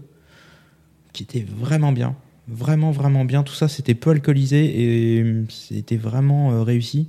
qui 1.12 1.22
était 1.22 1.44
vraiment 1.46 1.92
bien. 1.92 2.16
Vraiment, 2.49 2.90
vraiment 2.90 3.25
bien. 3.25 3.42
Tout 3.42 3.54
ça, 3.54 3.68
c'était 3.68 3.94
peu 3.94 4.11
alcoolisé 4.11 4.82
et 4.82 5.22
euh, 5.22 5.44
c'était 5.49 5.96
vraiment 5.96 6.52
euh, 6.52 6.62
réussi. 6.62 7.08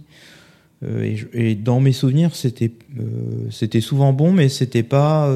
Et, 1.33 1.55
dans 1.55 1.79
mes 1.79 1.93
souvenirs, 1.93 2.35
c'était 2.35 3.79
souvent 3.79 4.11
bon, 4.11 4.33
mais 4.33 4.49
c'était 4.49 4.83
pas. 4.83 5.33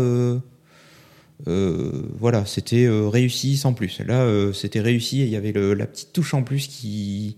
voilà, 1.46 2.46
c'était 2.46 2.86
réussi 2.90 3.56
sans 3.56 3.72
plus. 3.72 4.02
Là, 4.06 4.30
c'était 4.52 4.82
réussi 4.82 5.22
et 5.22 5.24
il 5.24 5.30
y 5.30 5.38
avait 5.38 5.54
le- 5.54 5.74
la 5.74 5.86
petite 5.86 6.12
touche 6.12 6.34
en 6.34 6.44
plus 6.44 6.68
qui, 6.68 7.38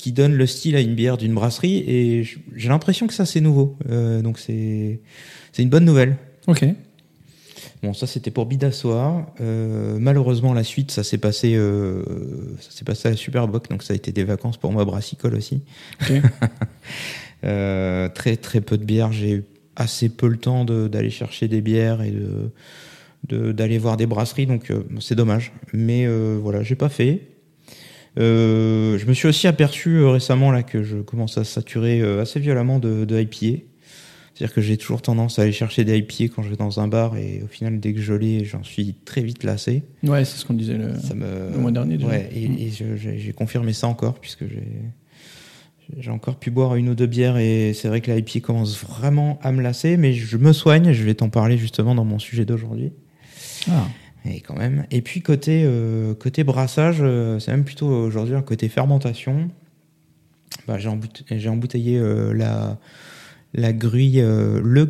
qui 0.00 0.12
donne 0.12 0.34
le 0.34 0.46
style 0.46 0.76
à 0.76 0.80
une 0.80 0.94
bière 0.94 1.16
d'une 1.16 1.34
brasserie. 1.34 1.84
Et 1.86 2.24
j'ai 2.54 2.68
l'impression 2.68 3.06
que 3.06 3.14
ça, 3.14 3.26
c'est 3.26 3.40
nouveau. 3.40 3.76
Euh, 3.90 4.22
donc, 4.22 4.38
c'est 4.38 5.00
c'est 5.52 5.62
une 5.62 5.68
bonne 5.70 5.84
nouvelle. 5.84 6.16
Ok. 6.46 6.64
Bon, 7.82 7.94
ça 7.94 8.06
c'était 8.06 8.30
pour 8.30 8.44
Bidassoa. 8.46 9.34
Euh, 9.40 9.96
malheureusement, 9.98 10.52
la 10.52 10.64
suite, 10.64 10.90
ça 10.90 11.02
s'est 11.02 11.16
passé, 11.18 11.54
euh, 11.54 12.02
ça 12.60 12.70
s'est 12.70 12.84
passé 12.84 13.08
à 13.08 13.16
Superboc, 13.16 13.70
donc 13.70 13.82
ça 13.82 13.94
a 13.94 13.96
été 13.96 14.12
des 14.12 14.24
vacances 14.24 14.58
pour 14.58 14.70
moi 14.70 14.84
brassicole 14.84 15.34
aussi. 15.34 15.62
Ok. 16.02 16.12
Euh, 17.42 18.10
très 18.10 18.36
très 18.36 18.60
peu 18.60 18.76
de 18.76 18.84
bières. 18.84 19.12
J'ai 19.12 19.30
eu 19.36 19.44
assez 19.74 20.10
peu 20.10 20.28
le 20.28 20.36
temps 20.36 20.66
de- 20.66 20.88
d'aller 20.88 21.08
chercher 21.08 21.48
des 21.48 21.62
bières 21.62 22.02
et 22.02 22.10
de 22.10 22.50
de- 23.28 23.52
d'aller 23.52 23.78
voir 23.78 23.96
des 23.96 24.04
brasseries, 24.06 24.44
donc 24.46 24.70
euh, 24.70 24.82
c'est 25.00 25.14
dommage. 25.14 25.52
Mais 25.72 26.04
euh, 26.06 26.38
voilà, 26.40 26.62
j'ai 26.62 26.74
pas 26.74 26.88
fait. 26.90 27.22
Euh, 28.20 28.98
je 28.98 29.06
me 29.06 29.14
suis 29.14 29.26
aussi 29.28 29.46
aperçu 29.46 29.96
euh, 29.96 30.10
récemment 30.10 30.50
là 30.52 30.62
que 30.62 30.82
je 30.82 30.98
commence 30.98 31.38
à 31.38 31.44
saturer 31.44 32.00
euh, 32.00 32.20
assez 32.22 32.38
violemment 32.40 32.78
de, 32.78 33.04
de 33.04 33.20
IPA. 33.20 33.62
C'est-à-dire 34.34 34.54
que 34.54 34.60
j'ai 34.60 34.76
toujours 34.78 35.02
tendance 35.02 35.38
à 35.38 35.42
aller 35.42 35.52
chercher 35.52 35.84
des 35.84 35.98
IPA 35.98 36.32
quand 36.34 36.42
je 36.42 36.48
vais 36.50 36.56
dans 36.56 36.80
un 36.80 36.88
bar 36.88 37.16
et 37.16 37.42
au 37.44 37.46
final 37.46 37.78
dès 37.80 37.92
que 37.92 38.00
je 38.00 38.14
l'ai, 38.14 38.44
j'en 38.44 38.62
suis 38.62 38.94
très 39.04 39.22
vite 39.22 39.42
lassé. 39.44 39.82
Ouais, 40.02 40.24
c'est 40.24 40.38
ce 40.38 40.44
qu'on 40.46 40.54
disait. 40.54 40.78
Le... 40.78 40.94
Ça 40.98 41.14
me... 41.14 41.50
le 41.52 41.58
mois 41.58 41.72
dernier, 41.72 41.96
déjà. 41.98 42.08
Ouais, 42.08 42.30
et, 42.34 42.44
et 42.44 42.70
je- 42.70 42.96
j'ai 42.96 43.32
confirmé 43.32 43.72
ça 43.74 43.86
encore 43.88 44.18
puisque 44.18 44.44
j'ai 45.98 46.10
encore 46.10 46.36
pu 46.36 46.50
boire 46.50 46.76
une 46.76 46.88
ou 46.88 46.94
deux 46.94 47.06
bières 47.06 47.36
et 47.36 47.72
c'est 47.74 47.88
vrai 47.88 48.00
que 48.00 48.10
la 48.10 48.16
IPA 48.18 48.40
commence 48.40 48.80
vraiment 48.82 49.38
à 49.42 49.50
me 49.52 49.60
lasser, 49.60 49.96
mais 49.96 50.12
je 50.14 50.36
me 50.36 50.52
soigne. 50.52 50.92
Je 50.92 51.02
vais 51.04 51.14
t'en 51.14 51.28
parler 51.30 51.58
justement 51.58 51.94
dans 51.94 52.04
mon 52.04 52.18
sujet 52.18 52.44
d'aujourd'hui. 52.44 52.92
Ah. 53.70 53.88
Et 54.24 54.40
quand 54.40 54.56
même. 54.56 54.86
Et 54.90 55.00
puis 55.00 55.22
côté 55.22 55.62
euh, 55.64 56.14
côté 56.14 56.44
brassage, 56.44 56.98
euh, 57.00 57.38
c'est 57.38 57.50
même 57.52 57.64
plutôt 57.64 57.88
aujourd'hui 57.88 58.34
un 58.34 58.42
côté 58.42 58.68
fermentation. 58.68 59.50
Bah, 60.66 60.78
j'ai 60.78 60.88
emboute- 60.88 61.24
j'ai 61.30 61.48
embouteillé 61.48 61.98
euh, 61.98 62.32
la 62.34 62.78
la 63.54 63.72
gruie, 63.72 64.20
euh, 64.20 64.60
le 64.62 64.86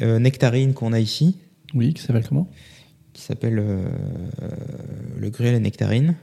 euh, 0.00 0.18
nectarine 0.18 0.72
qu'on 0.74 0.92
a 0.92 1.00
ici, 1.00 1.36
Oui, 1.74 1.92
qui 1.92 2.02
s'appelle 2.02 2.24
comment? 2.26 2.48
Qui 3.12 3.22
s'appelle 3.22 3.56
le 5.18 5.30
gruie 5.30 5.48
à 5.48 5.52
la 5.52 5.58
nectarine. 5.60 6.14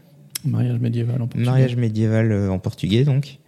Mariage 0.46 0.80
médiéval 0.80 1.16
en 1.22 1.28
portugais. 1.28 1.46
Mariage 1.46 1.76
médiéval 1.76 2.50
en 2.50 2.60
portugais, 2.60 3.04
donc. 3.04 3.40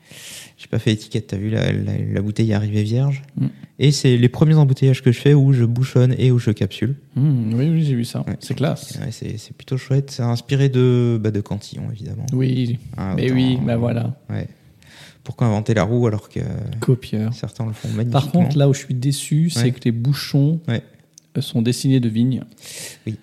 J'ai 0.58 0.68
pas 0.68 0.80
fait 0.80 0.92
étiquette, 0.92 1.28
t'as 1.28 1.38
vu, 1.38 1.50
la, 1.52 1.72
la, 1.72 1.98
la 2.00 2.22
bouteille 2.22 2.52
arrivée 2.52 2.82
vierge. 2.82 3.22
Mm. 3.40 3.46
Et 3.80 3.92
c'est 3.92 4.18
les 4.18 4.28
premiers 4.30 4.56
embouteillages 4.56 5.04
que 5.04 5.12
je 5.12 5.20
fais 5.20 5.36
où 5.36 5.54
je 5.54 5.64
bouchonne 5.66 6.16
et 6.18 6.32
où 6.32 6.40
je 6.40 6.50
capsule. 6.50 6.96
Hmm, 7.16 7.54
oui, 7.54 7.70
oui, 7.70 7.84
j'ai 7.84 7.94
vu 7.94 8.06
ça. 8.06 8.22
Ouais. 8.28 8.38
C'est 8.40 8.56
classe. 8.56 8.98
Ouais, 9.00 9.12
c'est 9.12 9.54
plutôt 9.56 9.78
chouette. 9.78 10.10
C'est 10.10 10.24
inspiré 10.24 10.70
de, 10.70 11.20
bah, 11.22 11.30
de 11.30 11.42
Cantillon, 11.42 11.84
évidemment. 11.92 12.26
Oui, 12.34 12.80
Hein, 12.98 13.14
mais 13.16 13.26
autant- 13.26 13.36
oui, 13.36 13.60
bah 13.64 13.78
voilà. 13.78 14.18
Ouais. 14.32 14.48
Pourquoi 15.24 15.46
inventer 15.46 15.76
la 15.76 15.84
roue 15.84 16.08
alors 16.08 16.28
que 16.30 16.40
Copieur. 16.80 17.34
certains 17.36 17.66
le 17.68 17.74
font 17.74 17.90
magnifiquement 17.90 18.20
Par 18.22 18.32
contre, 18.32 18.58
là 18.58 18.68
où 18.68 18.74
je 18.74 18.80
suis 18.80 18.96
déçu, 18.96 19.50
c'est 19.52 19.72
que 19.72 19.82
les 19.86 19.92
bouchons 19.92 20.60
euh, 20.70 20.80
sont 21.42 21.62
dessinés 21.62 22.00
de 22.00 22.10
vigne. 22.10 22.42
Oui. 23.06 23.18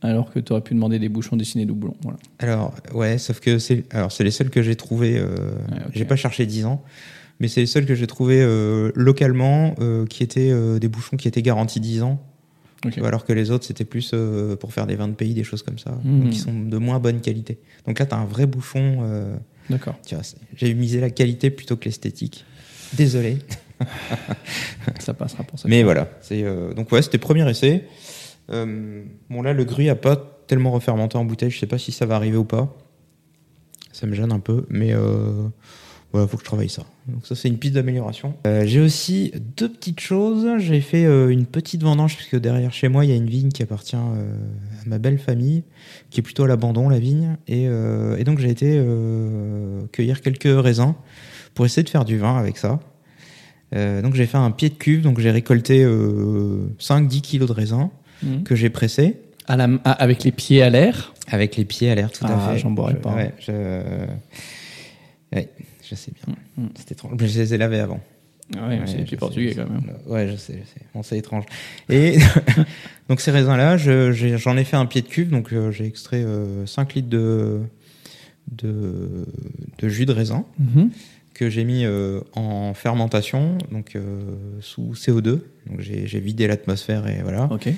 Alors 0.00 0.30
que 0.30 0.38
tu 0.38 0.52
aurais 0.52 0.62
pu 0.62 0.74
demander 0.74 0.98
des 1.00 1.08
bouchons 1.08 1.36
dessinés 1.36 1.66
de 1.66 1.72
houblon. 1.72 1.94
Voilà. 2.02 2.18
Alors, 2.38 2.74
ouais, 2.94 3.18
sauf 3.18 3.40
que 3.40 3.58
c'est 3.58 3.84
alors 3.92 4.12
c'est 4.12 4.22
les 4.24 4.30
seuls 4.30 4.50
que 4.50 4.62
j'ai 4.62 4.76
trouvés. 4.76 5.18
Euh, 5.18 5.26
Ouais, 5.70 5.78
ok. 5.86 5.92
J'ai 5.94 6.04
pas 6.04 6.14
cherché 6.16 6.46
10 6.46 6.66
ans, 6.66 6.82
mais 7.40 7.48
c'est 7.48 7.60
les 7.60 7.66
seuls 7.66 7.84
que 7.84 7.94
j'ai 7.96 8.06
trouvés 8.06 8.40
euh, 8.40 8.92
localement 8.94 9.74
euh, 9.80 10.06
qui 10.06 10.22
étaient 10.22 10.52
des 10.78 10.88
bouchons 10.88 11.16
qui 11.16 11.26
étaient 11.26 11.42
garantis 11.42 11.80
10 11.80 12.02
ans. 12.02 12.22
Alors 13.02 13.24
que 13.24 13.32
les 13.32 13.50
autres, 13.50 13.64
c'était 13.64 13.84
plus 13.84 14.14
pour 14.60 14.72
faire 14.72 14.86
des 14.86 14.94
vins 14.94 15.08
de 15.08 15.14
pays, 15.14 15.34
des 15.34 15.42
choses 15.42 15.64
comme 15.64 15.80
ça, 15.80 15.98
Mhm. 16.04 16.20
donc 16.22 16.30
qui 16.30 16.38
sont 16.38 16.54
de 16.56 16.78
moins 16.78 17.00
bonne 17.00 17.20
qualité. 17.20 17.58
Donc 17.88 17.98
là, 17.98 18.06
tu 18.06 18.14
as 18.14 18.18
un 18.18 18.24
vrai 18.24 18.46
bouchon. 18.46 19.02
D'accord. 19.68 19.96
j'ai 20.54 20.74
misé 20.74 21.00
la 21.00 21.10
qualité 21.10 21.50
plutôt 21.50 21.76
que 21.76 21.86
l'esthétique. 21.86 22.44
Désolé. 22.94 23.38
Ça 25.00 25.12
passera 25.12 25.42
pour 25.44 25.58
ça. 25.58 25.68
Mais 25.68 25.82
voilà. 25.82 26.08
C'est 26.20 26.44
donc 26.74 26.90
ouais, 26.92 27.02
c'était 27.02 27.18
premier 27.18 27.48
essai. 27.50 27.84
Euh, 28.50 29.04
bon 29.30 29.42
là, 29.42 29.52
le 29.52 29.64
gruy 29.64 29.88
a 29.88 29.94
pas 29.94 30.16
tellement 30.48 30.72
refermenté 30.72 31.16
en 31.16 31.24
bouteille. 31.24 31.50
Je 31.50 31.58
sais 31.58 31.66
pas 31.66 31.78
si 31.78 31.92
ça 31.92 32.06
va 32.06 32.16
arriver 32.16 32.36
ou 32.36 32.44
pas. 32.44 32.76
Ça 33.92 34.06
me 34.06 34.14
gêne 34.14 34.32
un 34.32 34.40
peu, 34.40 34.66
mais 34.68 34.92
euh, 34.92 35.48
voilà, 36.12 36.26
faut 36.26 36.36
que 36.36 36.42
je 36.42 36.46
travaille 36.46 36.68
ça. 36.68 36.84
Donc 37.06 37.26
ça, 37.26 37.34
c'est 37.34 37.48
une 37.48 37.58
piste 37.58 37.74
d'amélioration. 37.74 38.34
Euh, 38.46 38.64
j'ai 38.64 38.80
aussi 38.80 39.32
deux 39.56 39.68
petites 39.68 40.00
choses. 40.00 40.46
J'ai 40.58 40.80
fait 40.80 41.04
euh, 41.04 41.28
une 41.28 41.46
petite 41.46 41.82
vendange 41.82 42.16
puisque 42.16 42.36
derrière 42.36 42.72
chez 42.72 42.88
moi, 42.88 43.04
il 43.04 43.10
y 43.10 43.12
a 43.12 43.16
une 43.16 43.28
vigne 43.28 43.50
qui 43.50 43.62
appartient 43.62 43.96
à 43.96 44.14
ma 44.86 44.98
belle 44.98 45.18
famille, 45.18 45.64
qui 46.10 46.20
est 46.20 46.22
plutôt 46.22 46.44
à 46.44 46.48
l'abandon 46.48 46.88
la 46.88 46.98
vigne, 46.98 47.36
et, 47.46 47.64
et 47.64 48.24
donc 48.24 48.38
j'ai 48.38 48.50
été 48.50 48.82
cueillir 49.92 50.20
quelques 50.20 50.62
raisins 50.62 50.94
pour 51.54 51.66
essayer 51.66 51.82
de 51.82 51.88
faire 51.88 52.04
du 52.04 52.18
vin 52.18 52.36
avec 52.36 52.56
ça. 52.56 52.80
Donc 53.72 54.14
j'ai 54.14 54.26
fait 54.26 54.38
un 54.38 54.50
pied 54.50 54.70
de 54.70 54.74
cuve, 54.74 55.02
donc 55.02 55.18
j'ai 55.18 55.30
récolté 55.30 55.82
euh, 55.84 56.68
5-10 56.78 57.20
kilos 57.20 57.48
de 57.48 57.52
raisins 57.54 57.90
Mhm. 58.22 58.42
que 58.42 58.54
j'ai 58.56 58.70
pressés 58.70 59.16
À 59.46 59.56
la, 59.56 59.68
ah, 59.84 59.92
avec 59.92 60.24
les 60.24 60.32
pieds 60.32 60.62
à 60.62 60.70
l'air? 60.70 61.14
avec 61.30 61.56
les 61.56 61.64
pieds 61.64 61.90
à 61.90 61.94
l'air 61.94 62.10
tout 62.10 62.24
Ah, 62.26 62.50
à 62.50 62.52
fait. 62.54 62.58
j'en 62.58 62.70
boirais 62.70 62.94
Je- 62.94 62.98
pas. 63.02 63.14
Ouais, 63.14 63.34
je... 63.38 63.52
ouais, 65.36 65.48
je 65.88 65.94
sais 65.94 66.10
bien. 66.12 66.34
Mm, 66.56 66.62
mm. 66.64 66.68
C'était 66.76 66.94
étrange. 66.94 67.12
Je 67.18 67.24
les 67.38 67.54
ai 67.54 67.58
lavés 67.58 67.80
avant. 67.80 68.00
Ouais, 68.54 68.62
Ouais, 68.62 68.80
c'est 68.86 69.06
sais, 69.08 69.16
portugais 69.16 69.54
quand 69.54 69.68
même. 69.68 69.82
Ouais, 70.06 70.26
je 70.28 70.36
sais, 70.36 70.54
je 70.54 70.66
sais. 70.66 70.86
Bon, 70.94 71.02
c'est 71.02 71.18
étrange. 71.18 71.44
Et 71.90 72.16
donc 73.10 73.20
ces 73.20 73.30
raisins-là, 73.30 73.76
je- 73.76 74.12
j'en 74.12 74.56
ai, 74.56 74.64
fait 74.64 74.76
un 74.76 74.86
pied 74.86 75.02
de 75.02 75.06
cuve, 75.06 75.28
donc 75.30 75.52
euh, 75.52 75.70
j'ai 75.70 75.84
extrait 75.84 76.22
euh, 76.24 76.64
5 76.64 76.94
litres 76.94 77.10
de, 77.10 77.60
de, 78.50 79.26
de 79.78 79.88
jus 79.88 80.06
de 80.06 80.12
raisin 80.12 80.44
Mhm. 80.58 80.90
Que 81.38 81.48
j'ai 81.48 81.62
mis 81.62 81.84
euh, 81.84 82.20
en 82.34 82.74
fermentation, 82.74 83.58
donc 83.70 83.94
euh, 83.94 84.34
sous 84.60 84.92
CO2. 84.94 85.40
Donc 85.66 85.80
j'ai 85.80 86.20
vidé 86.20 86.48
l'atmosphère 86.48 87.06
et 87.06 87.22
voilà. 87.22 87.48
Ok. 87.52 87.68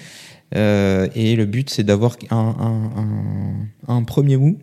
Euh, 0.56 1.08
et 1.14 1.36
le 1.36 1.44
but, 1.44 1.68
c'est 1.68 1.84
d'avoir 1.84 2.16
un, 2.30 2.36
un, 2.36 3.92
un, 3.92 3.96
un 3.96 4.02
premier 4.04 4.38
mou 4.38 4.58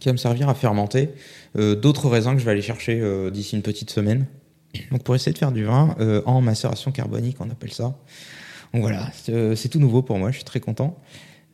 qui 0.00 0.08
va 0.08 0.12
me 0.12 0.18
servir 0.18 0.48
à 0.48 0.54
fermenter 0.54 1.08
d'autres 1.56 2.08
raisins 2.08 2.34
que 2.34 2.38
je 2.38 2.44
vais 2.44 2.52
aller 2.52 2.62
chercher 2.62 3.02
d'ici 3.32 3.56
une 3.56 3.62
petite 3.62 3.90
semaine. 3.90 4.26
Donc 4.92 5.02
pour 5.02 5.16
essayer 5.16 5.32
de 5.32 5.38
faire 5.38 5.50
du 5.50 5.64
vin 5.64 5.96
en 6.24 6.40
macération 6.40 6.92
carbonique, 6.92 7.38
on 7.40 7.50
appelle 7.50 7.72
ça. 7.72 7.98
Donc 8.72 8.82
voilà, 8.82 9.10
c'est 9.14 9.68
tout 9.68 9.80
nouveau 9.80 10.02
pour 10.02 10.18
moi, 10.18 10.30
je 10.30 10.36
suis 10.36 10.44
très 10.44 10.60
content. 10.60 11.00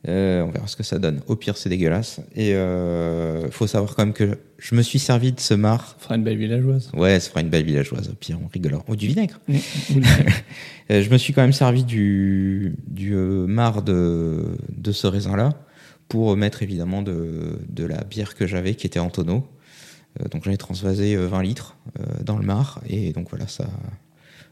Euh, 0.07 0.43
on 0.43 0.49
verra 0.51 0.67
ce 0.67 0.75
que 0.75 0.83
ça 0.83 0.99
donne. 0.99 1.21
Au 1.27 1.35
pire, 1.35 1.57
c'est 1.57 1.69
dégueulasse. 1.69 2.19
Et 2.35 2.53
euh, 2.53 3.49
faut 3.49 3.67
savoir 3.67 3.95
quand 3.95 4.05
même 4.05 4.13
que 4.13 4.37
je 4.57 4.75
me 4.75 4.81
suis 4.81 4.99
servi 4.99 5.31
de 5.31 5.39
ce 5.39 5.53
marc. 5.53 5.87
Ça 5.87 5.95
fera 5.99 6.15
une 6.15 6.23
belle 6.23 6.37
villageoise. 6.37 6.91
Ouais, 6.93 7.19
ça 7.19 7.29
fera 7.29 7.41
une 7.41 7.49
belle 7.49 7.65
villageoise. 7.65 8.09
Au 8.09 8.13
pire, 8.13 8.37
on 8.43 8.47
rigolera. 8.47 8.83
Ou 8.87 8.95
du 8.95 9.07
vinaigre. 9.07 9.39
Euh, 10.91 11.01
je 11.01 11.09
me 11.09 11.17
suis 11.17 11.33
quand 11.33 11.41
même 11.41 11.51
servi 11.51 11.83
du, 11.83 12.75
du 12.85 13.15
euh, 13.15 13.47
marc 13.47 13.83
de, 13.83 14.55
de 14.69 14.91
ce 14.91 15.07
raisin-là 15.07 15.53
pour 16.07 16.37
mettre 16.37 16.61
évidemment 16.61 17.01
de, 17.01 17.57
de 17.67 17.85
la 17.85 18.03
bière 18.03 18.35
que 18.35 18.45
j'avais 18.45 18.75
qui 18.75 18.85
était 18.85 18.99
en 18.99 19.09
tonneau. 19.09 19.47
Euh, 20.21 20.27
donc 20.27 20.43
j'en 20.43 20.51
ai 20.51 20.57
transvasé 20.57 21.15
euh, 21.15 21.25
20 21.25 21.41
litres 21.41 21.75
dans 22.23 22.37
le 22.37 22.45
marc 22.45 22.77
et 22.87 23.13
donc 23.13 23.31
voilà, 23.31 23.47
ça 23.47 23.67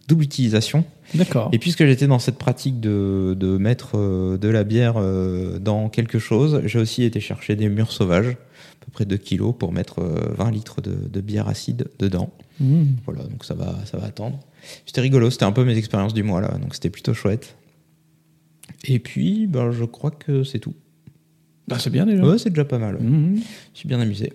double 0.07 0.23
utilisation. 0.23 0.85
D'accord. 1.15 1.49
Et 1.53 1.59
puisque 1.59 1.85
j'étais 1.85 2.07
dans 2.07 2.19
cette 2.19 2.37
pratique 2.37 2.79
de, 2.79 3.35
de 3.39 3.57
mettre 3.57 3.91
euh, 3.97 4.37
de 4.37 4.47
la 4.49 4.63
bière 4.63 4.95
euh, 4.97 5.59
dans 5.59 5.89
quelque 5.89 6.19
chose, 6.19 6.61
j'ai 6.65 6.79
aussi 6.79 7.03
été 7.03 7.19
chercher 7.19 7.55
des 7.55 7.69
murs 7.69 7.91
sauvages, 7.91 8.29
à 8.29 8.85
peu 8.85 8.91
près 8.91 9.05
2 9.05 9.15
kilos, 9.17 9.53
pour 9.57 9.71
mettre 9.71 9.99
euh, 10.01 10.33
20 10.37 10.51
litres 10.51 10.81
de, 10.81 10.93
de 10.93 11.21
bière 11.21 11.47
acide 11.47 11.87
dedans. 11.99 12.31
Mhm. 12.59 12.95
Voilà, 13.05 13.23
donc 13.23 13.45
ça 13.45 13.53
va, 13.53 13.77
ça 13.85 13.97
va 13.97 14.07
attendre. 14.07 14.39
C'était 14.85 15.01
rigolo, 15.01 15.29
c'était 15.29 15.45
un 15.45 15.51
peu 15.51 15.63
mes 15.63 15.77
expériences 15.77 16.13
du 16.13 16.23
mois 16.23 16.41
là, 16.41 16.57
donc 16.57 16.73
c'était 16.73 16.89
plutôt 16.89 17.13
chouette. 17.13 17.55
Et 18.85 18.99
puis, 18.99 19.47
ben, 19.47 19.71
je 19.71 19.85
crois 19.85 20.11
que 20.11 20.43
c'est 20.43 20.59
tout. 20.59 20.73
Bah, 21.67 21.77
c'est 21.79 21.89
bien 21.89 22.05
déjà. 22.05 22.23
Ouais, 22.25 22.37
c'est 22.37 22.49
déjà 22.49 22.65
pas 22.65 22.77
mal. 22.79 22.95
ouais. 22.95 23.01
Mhm. 23.03 23.39
Je 23.73 23.79
suis 23.79 23.87
bien 23.87 23.99
amusé. 24.01 24.33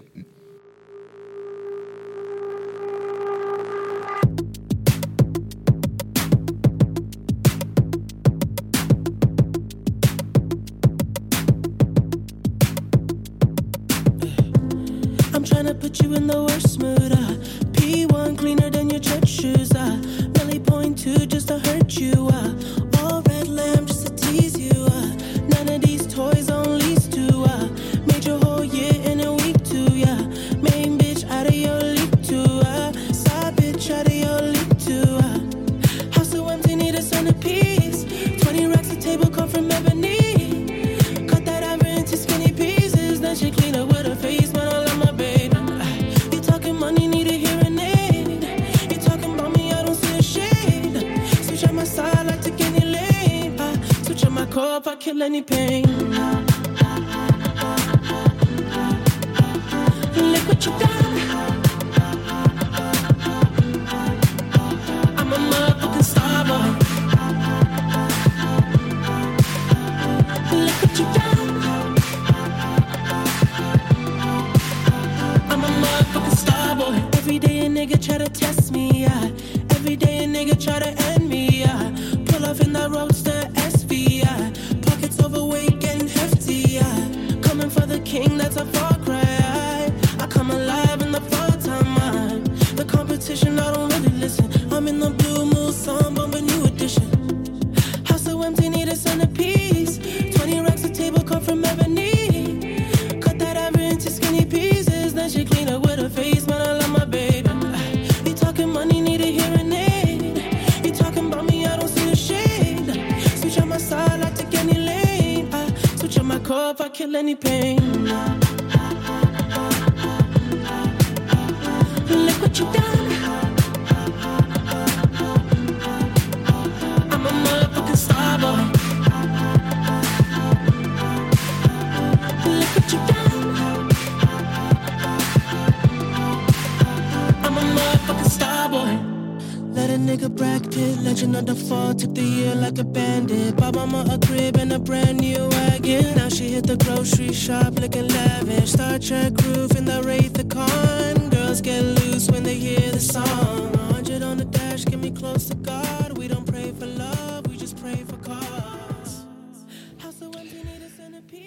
feel 117.09 117.16
any 117.16 117.35
pain. 117.35 118.38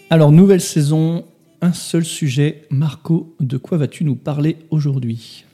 Alors, 0.09 0.33
nouvelle 0.33 0.59
saison, 0.59 1.23
un 1.61 1.71
seul 1.71 2.03
sujet. 2.03 2.67
Marco, 2.69 3.33
de 3.39 3.55
quoi 3.55 3.77
vas-tu 3.77 4.03
nous 4.03 4.17
parler 4.17 4.57
aujourd'hui? 4.69 5.45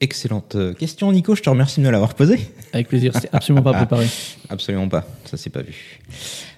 Excellente 0.00 0.54
euh, 0.54 0.74
question, 0.74 1.10
Nico. 1.10 1.34
Je 1.34 1.42
te 1.42 1.50
remercie 1.50 1.80
de 1.80 1.86
me 1.86 1.90
l'avoir 1.90 2.14
posée. 2.14 2.38
Avec 2.72 2.86
plaisir, 2.88 3.12
c'était 3.14 3.30
absolument 3.32 3.64
pas 3.64 3.72
préparé. 3.84 4.06
Absolument 4.48 4.88
pas. 4.88 5.04
Ça, 5.24 5.36
c'est 5.36 5.50
pas 5.50 5.62
vu. 5.62 6.00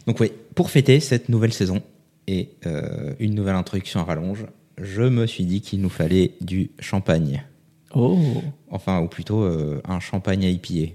Donc, 0.07 0.21
oui, 0.21 0.31
pour 0.55 0.71
fêter 0.71 1.01
cette 1.01 1.31
nouvelle 1.31 1.53
saison 1.53 1.81
et 2.27 2.51
euh, 2.67 3.15
une 3.19 3.35
nouvelle 3.35 3.55
introduction 3.55 4.01
à 4.01 4.05
rallonge, 4.05 4.45
je 4.77 5.03
me 5.03 5.27
suis 5.27 5.45
dit 5.45 5.63
qu'il 5.63 5.81
nous 5.81 5.89
fallait 5.89 6.33
du 6.43 6.71
champagne. 6.81 7.43
Oh 7.95 8.19
Enfin, 8.71 9.01
ou 9.01 9.09
plutôt 9.09 9.43
euh, 9.43 9.81
un 9.89 10.01
champagne 10.01 10.43
IPA. 10.43 10.93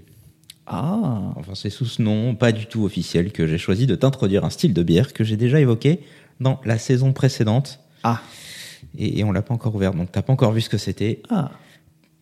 Ah 0.68 1.32
Enfin, 1.34 1.54
c'est 1.56 1.70
sous 1.70 1.84
ce 1.84 2.00
nom, 2.00 2.36
pas 2.36 2.52
du 2.52 2.66
tout 2.66 2.84
officiel, 2.84 3.32
que 3.32 3.46
j'ai 3.48 3.58
choisi 3.58 3.86
de 3.88 3.96
t'introduire 3.96 4.44
un 4.44 4.50
style 4.50 4.72
de 4.72 4.82
bière 4.84 5.12
que 5.12 5.24
j'ai 5.24 5.36
déjà 5.36 5.60
évoqué 5.60 6.00
dans 6.38 6.60
la 6.64 6.78
saison 6.78 7.12
précédente. 7.12 7.80
Ah 8.04 8.20
Et, 8.96 9.18
et 9.18 9.24
on 9.24 9.32
l'a 9.32 9.42
pas 9.42 9.54
encore 9.54 9.74
ouvert, 9.74 9.94
donc 9.94 10.12
t'as 10.12 10.22
pas 10.22 10.32
encore 10.32 10.52
vu 10.52 10.60
ce 10.60 10.68
que 10.68 10.78
c'était. 10.78 11.22
Ah 11.28 11.50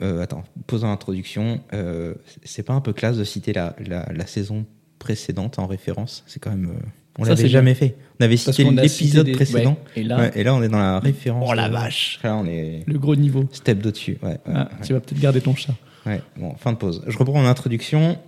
Euh, 0.02 0.22
attends, 0.22 0.44
posons 0.66 0.88
l'introduction. 0.88 1.60
Euh, 1.72 2.14
c'est 2.44 2.62
pas 2.64 2.72
un 2.74 2.80
peu 2.80 2.92
classe 2.92 3.16
de 3.16 3.24
citer 3.24 3.52
la, 3.52 3.76
la, 3.86 4.06
la 4.12 4.26
saison 4.26 4.66
précédente 4.98 5.58
en 5.58 5.66
référence? 5.66 6.24
C'est 6.26 6.40
quand 6.40 6.50
même. 6.50 6.66
euh, 6.70 6.86
on 7.18 7.24
l'avait 7.24 7.48
jamais 7.48 7.74
fait. 7.74 7.94
On 8.20 8.24
avait 8.24 8.36
cité 8.36 8.64
l'épisode 8.64 9.26
des- 9.26 9.32
précédent. 9.32 9.78
ouais, 9.96 10.02
et 10.02 10.04
là- 10.04 10.18
Ouais, 10.18 10.32
et 10.34 10.42
là, 10.42 10.54
on 10.54 10.62
est 10.62 10.68
dans 10.68 10.78
la 10.78 10.98
référence. 10.98 11.48
Oh 11.48 11.54
la 11.54 11.66
euh, 11.66 11.70
vache. 11.70 12.18
Là, 12.24 12.36
on 12.36 12.44
est 12.46 12.82
Le 12.86 12.98
gros 12.98 13.14
niveau. 13.14 13.44
step 13.52 13.78
d'au-dessus. 13.78 14.18
Ouais, 14.22 14.38
Ah. 14.46 14.68
Tu 14.82 14.92
vas 14.94 15.00
peut-être 15.00 15.20
garder 15.20 15.40
ton 15.40 15.54
chat. 15.54 15.74
Ouais, 16.06 16.20
bon, 16.36 16.54
fin 16.56 16.72
de 16.72 16.76
pause. 16.76 17.02
Je 17.06 17.16
reprends 17.16 17.40
mon 17.40 17.46
introduction. 17.48 18.18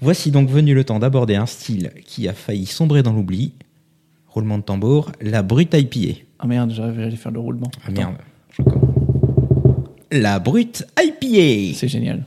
Voici 0.00 0.30
donc 0.30 0.48
venu 0.48 0.74
le 0.74 0.84
temps 0.84 0.98
d'aborder 1.00 1.34
un 1.34 1.44
style 1.46 1.90
qui 2.06 2.28
a 2.28 2.32
failli 2.32 2.66
sombrer 2.66 3.02
dans 3.02 3.12
l'oubli. 3.12 3.52
Roulement 4.28 4.58
de 4.58 4.62
tambour, 4.62 5.10
la 5.20 5.42
brute 5.42 5.74
IPA. 5.74 6.20
Ah 6.38 6.46
merde, 6.46 6.70
j'allais 6.70 7.10
faire 7.16 7.32
le 7.32 7.40
roulement. 7.40 7.70
Ah 7.86 7.90
merde, 7.90 8.14
je 8.52 8.62
recommence. 8.62 8.95
La 10.10 10.38
brute 10.38 10.86
IPA. 10.98 11.76
C'est 11.76 11.88
génial. 11.88 12.24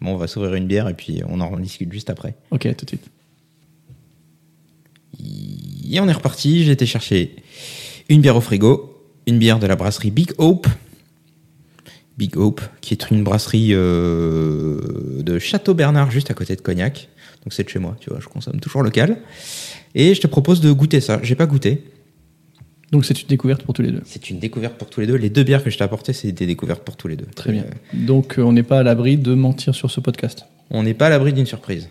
Bon, 0.00 0.14
on 0.14 0.16
va 0.16 0.26
s'ouvrir 0.26 0.54
une 0.54 0.66
bière 0.66 0.88
et 0.88 0.94
puis 0.94 1.22
on 1.28 1.40
en 1.40 1.58
discute 1.58 1.92
juste 1.92 2.10
après. 2.10 2.34
Ok, 2.50 2.68
tout 2.76 2.84
de 2.84 2.90
suite. 2.90 3.10
Et 5.90 6.00
on 6.00 6.08
est 6.08 6.12
reparti. 6.12 6.64
J'ai 6.64 6.72
été 6.72 6.86
chercher 6.86 7.36
une 8.08 8.20
bière 8.20 8.36
au 8.36 8.40
frigo, 8.40 8.98
une 9.26 9.38
bière 9.38 9.58
de 9.58 9.66
la 9.66 9.76
brasserie 9.76 10.10
Big 10.10 10.32
Hope. 10.38 10.66
Big 12.18 12.36
Hope, 12.36 12.60
qui 12.80 12.94
est 12.94 13.10
une 13.10 13.24
brasserie 13.24 13.70
euh, 13.72 15.22
de 15.22 15.38
Château 15.38 15.74
Bernard, 15.74 16.10
juste 16.10 16.30
à 16.30 16.34
côté 16.34 16.56
de 16.56 16.60
Cognac. 16.60 17.08
Donc 17.44 17.52
c'est 17.52 17.64
de 17.64 17.68
chez 17.68 17.78
moi, 17.78 17.96
tu 18.00 18.10
vois, 18.10 18.20
je 18.20 18.28
consomme 18.28 18.60
toujours 18.60 18.82
local. 18.82 19.18
Et 19.94 20.14
je 20.14 20.20
te 20.20 20.26
propose 20.26 20.60
de 20.60 20.70
goûter 20.72 21.00
ça. 21.00 21.20
J'ai 21.22 21.34
pas 21.34 21.46
goûté. 21.46 21.84
Donc 22.92 23.06
c'est 23.06 23.22
une 23.22 23.28
découverte 23.28 23.62
pour 23.62 23.72
tous 23.72 23.80
les 23.80 23.90
deux. 23.90 24.02
C'est 24.04 24.28
une 24.28 24.38
découverte 24.38 24.74
pour 24.76 24.90
tous 24.90 25.00
les 25.00 25.06
deux. 25.06 25.14
Les 25.16 25.30
deux 25.30 25.42
bières 25.44 25.64
que 25.64 25.70
je 25.70 25.78
t'ai 25.78 25.84
apportées, 25.84 26.12
c'est 26.12 26.30
des 26.30 26.46
découvertes 26.46 26.84
pour 26.84 26.96
tous 26.96 27.08
les 27.08 27.16
deux. 27.16 27.24
Très 27.34 27.50
bien. 27.50 27.62
Euh, 27.62 27.66
Donc 27.94 28.38
euh, 28.38 28.42
on 28.42 28.52
n'est 28.52 28.62
pas 28.62 28.80
à 28.80 28.82
l'abri 28.82 29.16
de 29.16 29.32
mentir 29.34 29.74
sur 29.74 29.90
ce 29.90 29.98
podcast. 30.00 30.44
on 30.70 30.82
n'est 30.82 30.92
pas 30.92 31.06
à 31.06 31.10
l'abri 31.10 31.32
d'une 31.32 31.46
surprise. 31.46 31.88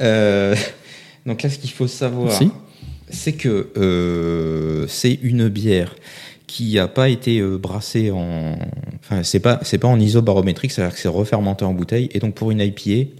Euh, 0.00 0.54
donc 1.26 1.42
là, 1.42 1.48
ce 1.48 1.58
qu'il 1.58 1.70
faut 1.70 1.86
savoir, 1.88 2.30
Si. 2.32 2.50
c'est 3.08 3.32
que 3.32 3.70
euh, 3.78 4.86
c'est 4.88 5.18
une 5.22 5.48
bière 5.48 5.94
qui 6.46 6.74
n'a 6.74 6.86
pas 6.86 7.08
été 7.08 7.40
brassée 7.40 8.10
en, 8.10 8.58
enfin 9.00 9.22
c'est 9.22 9.40
pas 9.40 9.58
c'est 9.62 9.78
pas 9.78 9.88
en 9.88 9.98
isobarométrique, 9.98 10.70
c'est-à-dire 10.70 10.94
que 10.94 11.00
c'est 11.00 11.08
refermenté 11.08 11.64
en 11.64 11.72
bouteille, 11.72 12.10
et 12.12 12.18
donc 12.18 12.34
pour 12.34 12.50
une 12.50 12.60
IPA, 12.60 13.10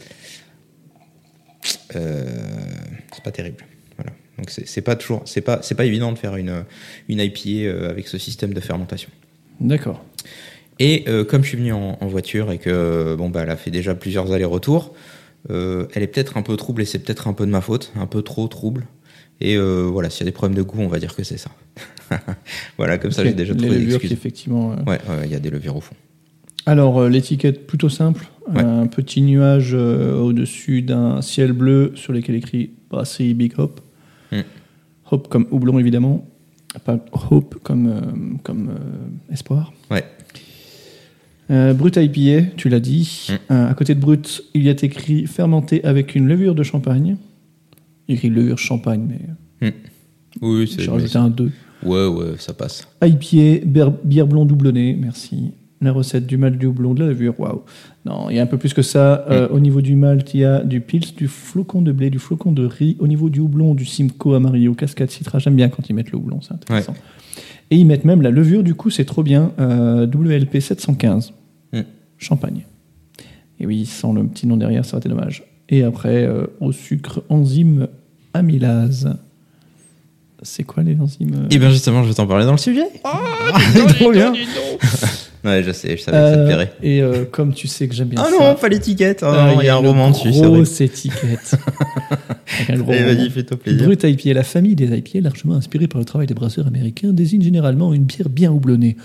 c'est 1.95 3.25
pas 3.25 3.31
terrible. 3.31 3.65
Donc 4.39 4.51
c'est 4.51 4.81
pas 4.81 4.97
toujours, 4.97 5.23
c'est 5.27 5.41
pas 5.43 5.61
c'est 5.63 5.75
pas 5.75 5.85
évident 5.85 6.11
de 6.13 6.19
faire 6.19 6.37
une 6.37 6.65
une 7.09 7.21
IPA 7.21 7.41
euh, 7.69 7.91
avec 7.91 8.09
ce 8.09 8.19
système 8.19 8.55
de 8.55 8.61
fermentation. 8.61 9.11
D'accord. 9.61 10.03
Et 10.79 11.05
euh, 11.07 11.25
comme 11.25 11.43
je 11.43 11.49
suis 11.49 11.59
venu 11.59 11.73
en, 11.73 11.99
en 12.01 12.07
voiture 12.07 12.51
et 12.51 12.59
que 12.59 13.15
bon 13.17 13.29
bah 13.29 13.43
elle 13.43 13.51
a 13.51 13.57
fait 13.57 13.71
déjà 13.71 13.95
plusieurs 13.95 14.33
allers-retours, 14.33 14.95
euh, 15.51 15.87
elle 15.95 16.03
est 16.03 16.07
peut-être 16.07 16.37
un 16.39 16.43
peu 16.43 16.57
trouble 16.57 16.83
et 16.83 16.85
c'est 16.87 16.99
peut-être 16.99 17.29
un 17.29 17.35
peu 17.35 17.45
de 17.47 17.51
ma 17.51 17.61
faute, 17.61 17.93
un 17.95 18.07
peu 18.07 18.23
trop 18.23 18.49
trouble. 18.49 18.87
Et 19.41 19.57
euh, 19.57 19.83
voilà, 19.83 20.09
s'il 20.09 20.21
y 20.21 20.29
a 20.29 20.31
des 20.31 20.35
problèmes 20.35 20.57
de 20.57 20.63
goût, 20.63 20.79
on 20.81 20.89
va 20.89 20.99
dire 20.99 21.15
que 21.15 21.25
c'est 21.25 21.37
ça. 21.37 21.51
voilà, 22.79 22.97
comme 22.99 23.11
ça 23.11 23.25
j'ai 23.25 23.33
déjà 23.35 23.55
trouvé 23.55 23.71
levures 23.71 23.99
qui, 24.01 24.09
l'excuse. 24.09 24.13
effectivement. 24.13 24.73
euh, 24.73 24.77
Ouais, 24.87 24.99
ouais, 25.09 25.23
il 25.25 25.31
y 25.33 25.35
a 25.35 25.41
des 25.41 25.51
levures 25.51 25.77
au 25.77 25.81
fond. 25.81 25.95
Alors, 26.65 27.01
euh, 27.01 27.09
l'étiquette 27.09 27.67
plutôt 27.67 27.89
simple. 27.89 28.27
Ouais. 28.49 28.61
Un 28.63 28.87
petit 28.87 29.21
nuage 29.21 29.73
euh, 29.75 30.15
au-dessus 30.17 30.83
d'un 30.83 31.23
ciel 31.23 31.53
bleu 31.53 31.93
sur 31.97 32.13
lequel 32.13 32.37
écrit 32.37 32.71
Brasserie 32.91 33.35
Big 33.35 33.53
Hope. 33.59 33.81
Mm. 35.13 35.15
Hope 35.15 35.29
comme 35.29 35.47
houblon, 35.51 35.79
évidemment. 35.79 36.27
Pas 36.85 36.99
Hope 37.31 37.57
comme, 37.63 37.87
euh, 37.87 38.01
comme 38.43 38.71
euh, 38.71 39.33
espoir. 39.33 39.73
Ouais, 39.91 40.05
Euh, 41.51 41.75
Brut 41.75 41.97
IPA, 41.97 42.53
tu 42.57 42.69
l'as 42.71 42.81
dit. 42.81 43.29
Mm. 43.29 43.53
Euh, 43.53 43.71
à 43.71 43.75
côté 43.75 43.95
de 43.95 44.01
Brut, 44.01 44.43
il 44.55 44.63
y 44.63 44.69
a 44.71 44.73
écrit 44.73 45.27
fermenté 45.27 45.85
avec 45.85 46.15
une 46.15 46.27
levure 46.27 46.55
de 46.55 46.63
champagne. 46.63 47.17
Il 48.09 48.13
y 48.13 48.15
a 48.15 48.17
écrit 48.17 48.31
levure 48.31 48.59
champagne, 48.59 49.07
mais 49.09 49.71
oui, 50.41 50.67
c'est. 50.67 50.83
j'ai 50.83 50.91
rajouté 50.91 51.17
un 51.19 51.29
2. 51.29 51.53
Ouais, 51.85 52.07
ouais, 52.07 52.35
ça 52.39 52.55
passe. 52.55 52.89
IPA, 53.03 53.67
bière, 53.67 53.91
bière 54.05 54.27
blond 54.27 54.47
doublonnée, 54.47 54.97
merci. 54.99 55.53
La 55.83 55.91
recette 55.93 56.27
du 56.27 56.37
malt, 56.37 56.57
du 56.59 56.67
houblon, 56.67 56.95
de 56.95 57.01
la 57.01 57.07
levure, 57.09 57.39
waouh. 57.41 57.63
Non, 58.07 58.31
il 58.31 58.37
y 58.37 58.39
a 58.39 58.43
un 58.43 58.47
peu 58.47 58.57
plus 58.57 58.73
que 58.73 58.83
ça. 58.83 59.25
Euh, 59.29 59.49
Au 59.51 59.59
niveau 59.61 59.81
du 59.81 59.97
malt, 59.97 60.33
il 60.33 60.41
y 60.41 60.45
a 60.45 60.61
du 60.61 60.81
pils, 60.81 61.15
du 61.17 61.27
flocon 61.29 61.83
de 61.83 61.91
blé, 61.93 62.09
du 62.09 62.19
flocon 62.21 62.53
de 62.53 62.65
riz. 62.65 62.97
Au 63.01 63.09
niveau 63.09 63.29
du 63.31 63.41
houblon, 63.41 63.75
du 63.75 63.85
Simcoe 63.85 64.35
Amarillo, 64.37 64.75
Cascade 64.75 65.11
Citra. 65.11 65.39
J'aime 65.41 65.57
bien 65.57 65.69
quand 65.69 65.89
ils 65.91 65.93
mettent 65.95 66.13
le 66.13 66.19
houblon, 66.19 66.41
c'est 66.41 66.53
intéressant. 66.55 66.95
Et 67.71 67.77
ils 67.77 67.85
mettent 67.85 68.05
même 68.05 68.23
la 68.23 68.31
levure, 68.31 68.63
du 68.63 68.75
coup, 68.75 68.91
c'est 68.91 69.05
trop 69.05 69.23
bien. 69.23 69.53
Euh, 69.59 70.07
WLP 70.07 70.61
715, 70.61 71.33
Mm. 71.73 71.81
champagne. 72.19 72.63
Et 73.59 73.67
oui, 73.67 73.87
sans 73.87 74.13
le 74.13 74.25
petit 74.25 74.47
nom 74.47 74.57
derrière, 74.57 74.85
ça 74.85 74.97
aurait 74.97 75.01
été 75.01 75.09
dommage. 75.09 75.43
Et 75.69 75.83
après, 75.83 76.25
euh, 76.25 76.47
au 76.61 76.71
sucre, 76.73 77.23
enzyme 77.29 77.89
amylase. 78.35 79.17
C'est 80.43 80.65
quoi 80.65 80.83
les 80.83 80.99
enzymes 81.01 81.47
Et 81.51 81.59
bien 81.59 81.71
justement, 81.71 82.03
je 82.03 82.09
vais 82.09 82.15
t'en 82.15 82.27
parler 82.27 82.45
dans 82.45 82.53
le 82.53 82.59
sujet. 82.59 82.85
Trop 84.01 84.11
bien. 84.13 84.33
Ouais, 85.45 85.63
je 85.65 85.73
sais, 85.73 85.97
je 85.97 86.03
savais 86.03 86.17
que 86.19 86.25
ça 86.31 86.35
te 86.35 86.39
Euh, 86.41 86.47
plairait. 86.47 86.73
et 86.83 87.03
euh, 87.03 87.25
comme 87.25 87.53
tu 87.53 87.67
sais 87.67 87.89
que 87.89 87.95
j'aime 87.95 88.09
bien 88.09 88.21
Ah 88.25 88.29
ça. 88.31 88.49
non, 88.51 88.55
pas 88.55 88.69
l'étiquette. 88.69 89.21
Ah 89.25 89.49
euh, 89.51 89.55
non, 89.55 89.61
il 89.61 89.67
y 89.67 89.69
a 89.69 89.75
un 89.75 89.79
roman 89.79 90.11
dessus, 90.11 90.33
c'est 90.33 90.39
vrai. 90.39 90.49
Grosse 90.49 90.81
étiquette. 90.81 91.57
Vas-y, 92.69 93.31
fais-toi 93.31 93.57
plaisir. 93.59 93.85
Brut 93.87 94.05
IPA, 94.05 94.35
la 94.35 94.43
famille 94.45 94.77
des 94.77 94.97
IPA, 94.97 95.21
largement 95.21 95.55
inspirée 95.55 95.89
par 95.89 95.99
le 95.99 96.05
travail 96.05 96.27
des 96.27 96.35
brasseurs 96.35 96.67
américains, 96.67 97.13
désigne 97.13 97.43
généralement 97.43 97.93
une 97.93 98.05
bière 98.05 98.29
bien 98.29 98.53
houblonnée. 98.53 98.97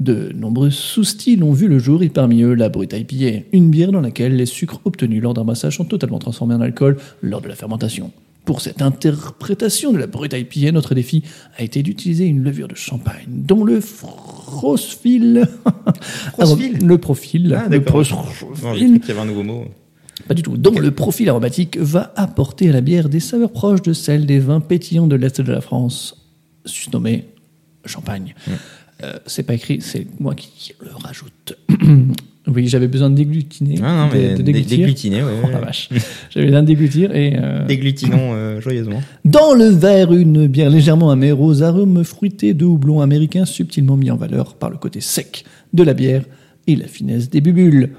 De 0.00 0.30
nombreux 0.34 0.70
sous-styles 0.70 1.42
ont 1.42 1.52
vu 1.52 1.66
le 1.66 1.78
jour 1.78 2.02
et 2.02 2.08
parmi 2.08 2.42
eux 2.42 2.54
la 2.54 2.68
Brut 2.68 2.92
IPA, 2.92 3.44
une 3.52 3.70
bière 3.70 3.90
dans 3.90 4.00
laquelle 4.00 4.36
les 4.36 4.46
sucres 4.46 4.80
obtenus 4.84 5.22
lors 5.22 5.34
d'un 5.34 5.44
brassage 5.44 5.76
sont 5.78 5.84
totalement 5.84 6.18
transformés 6.20 6.54
en 6.54 6.60
alcool 6.60 6.98
lors 7.22 7.40
de 7.40 7.48
la 7.48 7.54
fermentation. 7.56 8.12
Pour 8.48 8.62
cette 8.62 8.80
interprétation 8.80 9.92
de 9.92 9.98
la 9.98 10.06
Brut 10.06 10.32
IPA, 10.32 10.72
notre 10.72 10.94
défi 10.94 11.22
a 11.58 11.62
été 11.62 11.82
d'utiliser 11.82 12.24
une 12.24 12.42
levure 12.42 12.66
de 12.66 12.74
champagne 12.74 13.26
dont 13.28 13.62
le 13.62 13.78
profil... 13.78 15.46
Profil 16.32 16.78
Le 16.82 16.96
profil. 16.96 17.54
Ah, 17.54 17.68
le 17.68 17.84
profil- 17.84 19.00
qu'il 19.00 19.08
y 19.08 19.10
avait 19.10 19.20
un 19.20 19.26
nouveau 19.26 19.42
mot. 19.42 19.66
pas 20.26 20.32
du 20.32 20.40
tout. 20.40 20.56
dont 20.56 20.78
le 20.78 20.90
profil 20.92 21.28
aromatique 21.28 21.76
va 21.76 22.10
apporter 22.16 22.70
à 22.70 22.72
la 22.72 22.80
bière 22.80 23.10
des 23.10 23.20
saveurs 23.20 23.52
proches 23.52 23.82
de 23.82 23.92
celles 23.92 24.24
des 24.24 24.38
vins 24.38 24.60
pétillants 24.60 25.08
de 25.08 25.16
l'Est 25.16 25.42
de 25.42 25.52
la 25.52 25.60
France, 25.60 26.16
surnommés 26.64 27.26
champagne. 27.84 28.34
Euh, 29.02 29.18
c'est 29.26 29.42
pas 29.42 29.52
écrit, 29.52 29.82
c'est 29.82 30.06
moi 30.20 30.34
qui 30.34 30.72
le 30.80 30.92
rajoute. 30.94 31.58
Oui, 32.54 32.66
j'avais 32.68 32.88
besoin 32.88 33.10
de 33.10 33.14
déglutiner. 33.14 33.76
Ah 33.82 34.06
non, 34.06 34.10
mais 34.12 34.30
de, 34.30 34.36
de 34.36 34.42
dé- 34.42 34.52
déglutir. 34.52 34.78
déglutiner, 34.78 35.22
ouais, 35.22 35.32
Oh 35.44 35.48
la 35.50 35.60
vache. 35.60 35.88
J'avais 36.30 36.46
besoin 36.46 36.62
de 36.62 36.66
déglutir 36.66 37.14
et. 37.14 37.34
euh, 37.36 37.66
Déglutinons 37.66 38.32
euh, 38.34 38.60
joyeusement. 38.60 39.02
dans 39.24 39.54
le 39.54 39.66
verre, 39.66 40.12
une 40.12 40.46
bière 40.46 40.70
légèrement 40.70 41.10
amère 41.10 41.40
aux 41.40 41.62
arômes 41.62 42.02
fruités 42.04 42.54
de 42.54 42.64
houblon 42.64 43.00
américain 43.00 43.44
subtilement 43.44 43.96
mis 43.96 44.10
en 44.10 44.16
valeur 44.16 44.54
par 44.54 44.70
le 44.70 44.76
côté 44.78 45.00
sec 45.00 45.44
de 45.72 45.82
la 45.82 45.94
bière 45.94 46.24
et 46.66 46.76
la 46.76 46.86
finesse 46.86 47.28
des 47.30 47.40
bulles. 47.40 47.90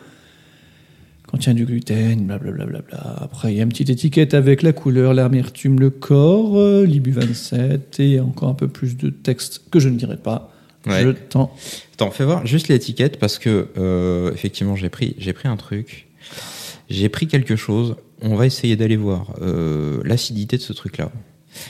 Contient 1.27 1.53
du 1.53 1.65
gluten, 1.65 2.25
blablabla. 2.25 2.65
Bla 2.65 2.79
bla 2.79 2.81
bla. 2.89 3.15
Après, 3.21 3.53
il 3.53 3.57
y 3.57 3.59
a 3.59 3.63
une 3.63 3.69
petite 3.69 3.91
étiquette 3.91 4.33
avec 4.33 4.63
la 4.63 4.73
couleur, 4.73 5.13
l'amertume, 5.13 5.79
le 5.79 5.91
corps, 5.91 6.57
euh, 6.57 6.85
l'IBU 6.85 7.11
27 7.11 7.99
et 7.99 8.19
encore 8.19 8.49
un 8.49 8.53
peu 8.55 8.67
plus 8.67 8.97
de 8.97 9.11
texte 9.11 9.61
que 9.69 9.79
je 9.79 9.89
ne 9.89 9.95
dirai 9.95 10.17
pas. 10.17 10.51
Ouais. 10.85 11.03
Je 11.03 11.09
t'en. 11.09 11.51
Attends, 11.93 12.11
fais 12.11 12.23
voir 12.25 12.45
juste 12.47 12.67
l'étiquette 12.69 13.19
parce 13.19 13.37
que 13.37 13.67
euh, 13.77 14.31
effectivement 14.33 14.75
j'ai 14.77 14.89
pris 14.89 15.15
j'ai 15.17 15.33
pris 15.33 15.47
un 15.49 15.57
truc, 15.57 16.07
j'ai 16.89 17.09
pris 17.09 17.27
quelque 17.27 17.55
chose. 17.55 17.95
On 18.21 18.35
va 18.35 18.45
essayer 18.45 18.75
d'aller 18.75 18.95
voir 18.97 19.33
euh, 19.41 20.01
l'acidité 20.05 20.57
de 20.57 20.61
ce 20.61 20.73
truc-là 20.73 21.09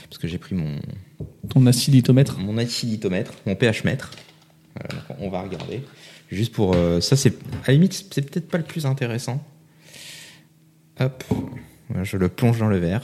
parce 0.09 0.17
que 0.19 0.27
j'ai 0.27 0.37
pris 0.37 0.55
mon 0.55 0.75
Ton 1.49 1.65
aciditomètre. 1.65 2.37
mon 2.39 2.57
aciditomètre, 2.57 3.33
mon 3.45 3.55
pH 3.55 3.83
mètre. 3.83 4.11
Voilà, 4.75 5.03
donc 5.07 5.17
on 5.21 5.29
va 5.29 5.41
regarder 5.41 5.81
juste 6.31 6.53
pour 6.53 6.73
euh, 6.75 7.01
ça 7.01 7.15
c'est 7.15 7.33
à 7.63 7.67
la 7.69 7.73
limite 7.73 8.05
c'est 8.11 8.21
peut-être 8.29 8.47
pas 8.47 8.57
le 8.59 8.63
plus 8.63 8.85
intéressant. 8.85 9.43
Hop, 10.99 11.23
je 12.03 12.17
le 12.17 12.29
plonge 12.29 12.59
dans 12.59 12.67
le 12.67 12.77
verre. 12.77 13.01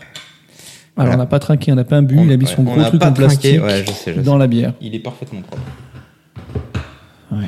Alors, 0.97 1.07
Voilà. 1.07 1.15
on 1.15 1.17
n'a 1.17 1.25
pas 1.25 1.39
trinqué, 1.39 1.71
on 1.71 1.75
n'a 1.75 1.83
pas 1.83 2.01
bu, 2.01 2.17
il 2.21 2.31
a 2.31 2.37
mis 2.37 2.45
son 2.47 2.63
gros 2.63 2.79
on 2.79 2.83
truc 2.85 3.03
en 3.03 3.11
plastique 3.13 3.61
ouais, 3.61 3.83
je 3.85 3.91
sais, 3.91 4.13
je 4.13 4.21
dans 4.21 4.33
sais. 4.33 4.39
la 4.39 4.47
bière. 4.47 4.73
Il 4.81 4.93
est 4.95 4.99
parfaitement 4.99 5.41
propre. 5.41 5.61
Ouais. 7.35 7.47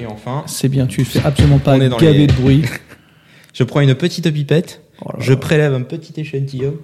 Et 0.00 0.06
enfin, 0.06 0.42
C'est 0.46 0.68
bien, 0.68 0.86
tu 0.86 1.04
fais 1.04 1.20
absolument 1.24 1.58
pas 1.58 1.78
gaver 1.78 2.18
les- 2.18 2.26
de 2.26 2.32
bruit. 2.32 2.64
je 3.54 3.62
prends 3.64 3.80
une 3.80 3.94
petite 3.94 4.30
pipette, 4.32 4.82
Oh 5.02 5.10
là 5.12 5.16
je 5.20 5.34
prélève 5.34 5.72
un 5.74 5.82
petit 5.82 6.18
échantillon 6.20 6.76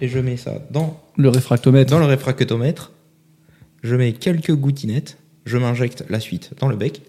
et 0.00 0.08
je 0.08 0.18
mets 0.18 0.36
ça 0.36 0.60
dans, 0.70 1.00
Le 1.16 1.28
réfractomètre. 1.28 1.90
dans 1.90 1.98
le 1.98 2.04
réfractomètre. 2.06 2.92
Je 3.82 3.96
mets 3.96 4.12
quelques 4.12 4.52
goutinettes, 4.54 5.18
je 5.44 5.56
m'injecte 5.58 6.04
la 6.08 6.20
suite 6.20 6.52
dans 6.60 6.68
le 6.68 6.76
bec, 6.76 7.02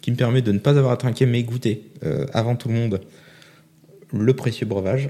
qui 0.00 0.10
me 0.10 0.16
permet 0.16 0.42
de 0.42 0.52
ne 0.52 0.58
pas 0.58 0.76
avoir 0.78 0.92
à 0.92 0.96
trinquer 0.96 1.26
mais 1.26 1.42
goûter 1.42 1.90
euh, 2.04 2.26
avant 2.32 2.56
tout 2.56 2.68
le 2.68 2.74
monde 2.74 3.00
le 4.12 4.32
précieux 4.34 4.66
breuvage. 4.66 5.08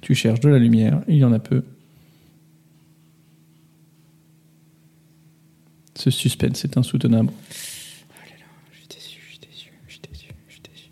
Tu 0.00 0.14
cherches 0.14 0.40
de 0.40 0.48
la 0.48 0.58
lumière, 0.58 1.00
il 1.08 1.16
y 1.16 1.24
en 1.24 1.32
a 1.32 1.38
peu. 1.38 1.62
Ce 5.96 6.10
suspense 6.10 6.64
est 6.64 6.76
insoutenable. 6.76 7.30
Je 8.72 8.78
suis 8.78 8.88
déçu, 8.88 9.18
je 9.26 9.30
suis 9.30 9.38
déçu, 9.40 9.70
je 9.86 9.92
suis 9.92 10.00
déçu, 10.02 10.28
je 10.48 10.52
suis 10.52 10.62
déçu. 10.62 10.90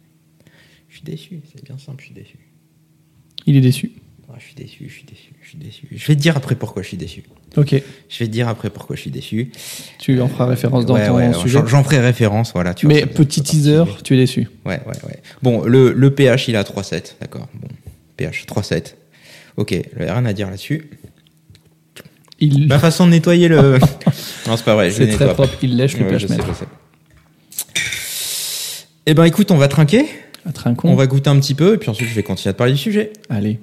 Je 0.88 0.95
suis 0.95 1.03
déçu, 1.05 1.41
c'est 1.53 1.65
bien 1.65 1.79
simple, 1.79 2.01
je 2.01 2.07
suis 2.07 2.15
déçu. 2.15 2.38
Il 3.47 3.57
est 3.57 3.61
déçu. 3.61 3.93
Ah, 4.29 4.37
je 4.38 4.45
suis 4.45 4.55
déçu, 4.55 4.85
je 4.88 4.93
suis 4.95 5.05
déçu, 5.05 5.33
je 5.43 5.49
suis 5.49 5.59
déçu. 5.59 5.88
Je 5.91 6.07
vais 6.07 6.15
te 6.17 6.21
dire 6.21 6.37
après 6.37 6.55
pourquoi 6.55 6.83
je 6.83 6.88
suis 6.88 6.97
déçu. 6.97 7.25
Ok, 7.57 7.75
Je 8.09 8.19
vais 8.21 8.27
te 8.27 8.31
dire 8.33 8.49
après 8.49 8.71
pourquoi 8.71 8.97
je 8.97 9.03
suis 9.03 9.11
déçu. 9.11 9.51
tu 9.99 10.19
en 10.23 10.29
feras 10.29 10.47
référence 10.47 10.87
dans 10.87 10.95
Ouais, 10.95 11.07
ton 11.09 11.17
ouais, 11.17 11.35
sujet. 11.35 11.59
j'en- 11.67 11.85
ferai 11.85 12.01
référence, 12.01 12.53
voilà. 12.55 12.73
Tu 12.73 12.87
Mais 12.87 13.05
petit 13.05 13.43
teaser, 13.43 13.85
tu 14.05 14.15
es 14.15 14.17
déçu. 14.17 14.49
Ouais, 14.65 14.81
ouais, 14.87 15.05
ouais. 15.07 15.19
Bon, 15.43 15.62
le, 15.65 15.93
le 15.93 16.15
pH, 16.15 16.49
il 16.49 16.57
à 16.57 16.62
3,7, 16.62 17.17
d'accord. 17.21 17.49
Bon, 17.53 17.69
pH 18.17 18.47
3,7. 18.47 18.95
Ok, 19.59 19.73
il 19.73 19.85
n'y 20.01 20.07
a 20.09 20.15
rien 20.15 20.25
à 20.25 20.33
dire 20.33 20.49
là-dessus. 20.49 20.88
Il... 22.41 22.69
Ma 22.69 22.79
façon 22.79 23.05
de 23.07 23.11
nettoyer 23.11 23.49
le. 23.49 23.79
Non, 24.46 24.57
c'est 24.57 24.64
pas 24.64 24.74
vrai, 24.74 24.90
C'est 24.90 25.07
le 25.07 25.12
très 25.14 25.33
propre, 25.35 25.55
il 25.62 25.76
lèche 25.76 25.96
le 25.98 26.07
Ouais, 26.07 26.18
je 26.18 26.26
sais. 26.26 26.37
Eh 29.07 29.14
ben, 29.14 29.24
écoute, 29.24 29.50
on 29.50 29.57
va 29.57 29.68
trinquer. 29.68 30.07
À 30.46 30.52
trincon. 30.52 30.88
On 30.88 30.94
va 30.94 31.07
goûter 31.07 31.31
un 31.31 31.38
petit 31.38 31.55
peu, 31.55 31.74
et 31.74 31.78
puis 31.78 31.88
ensuite, 31.90 32.09
je 32.09 32.14
vais 32.14 32.22
continuer 32.22 32.50
à 32.50 32.52
te 32.52 32.59
parler 32.59 32.72
du 32.72 32.78
sujet. 32.78 33.12
Allez. 33.28 33.59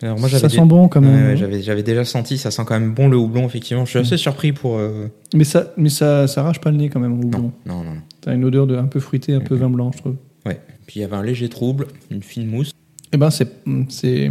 Alors, 0.00 0.18
moi, 0.18 0.28
Ça 0.28 0.48
sent 0.48 0.64
bon 0.64 0.86
quand 0.88 1.00
même. 1.00 1.30
ouais, 1.30 1.36
j'avais, 1.36 1.60
j'avais 1.60 1.82
déjà 1.82 2.04
senti, 2.04 2.38
ça 2.38 2.52
sent 2.52 2.62
quand 2.66 2.78
même 2.78 2.94
bon 2.94 3.08
le 3.08 3.16
houblon, 3.16 3.46
effectivement. 3.46 3.84
Je 3.84 3.90
suis 3.90 3.98
assez 3.98 4.16
surpris 4.16 4.52
pour. 4.52 4.76
euh, 4.78 5.08
mais 5.34 5.42
ça, 5.44 5.72
mais 5.76 5.88
ça, 5.88 6.28
ça 6.28 6.42
arrache 6.42 6.60
pas 6.60 6.70
le 6.70 6.76
nez 6.76 6.88
quand 6.88 7.00
même 7.00 7.18
au 7.18 7.24
houblon. 7.24 7.52
Non, 7.66 7.78
non, 7.78 7.84
non, 7.84 7.94
non. 7.94 8.00
T'as 8.20 8.34
une 8.34 8.44
odeur 8.44 8.66
de 8.68 8.76
un 8.76 8.86
peu 8.86 9.00
fruité, 9.00 9.34
un 9.34 9.40
peu 9.40 9.56
vin 9.56 9.70
blanc, 9.70 9.90
je 9.92 9.98
trouve. 9.98 10.16
Ouais. 10.46 10.60
Puis 10.86 11.00
il 11.00 11.02
y 11.02 11.04
avait 11.04 11.16
un 11.16 11.22
léger 11.24 11.48
trouble, 11.48 11.88
une 12.12 12.22
fine 12.22 12.46
mousse. 12.46 12.70
Eh 13.12 13.16
ben, 13.16 13.30
c'est, 13.30 13.48
c'est, 13.88 14.30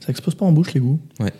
ça 0.00 0.08
explose 0.08 0.34
pas 0.34 0.44
en 0.44 0.52
bouche 0.52 0.74
les 0.74 0.80
goûts. 0.80 0.98
Ouais. 1.20 1.32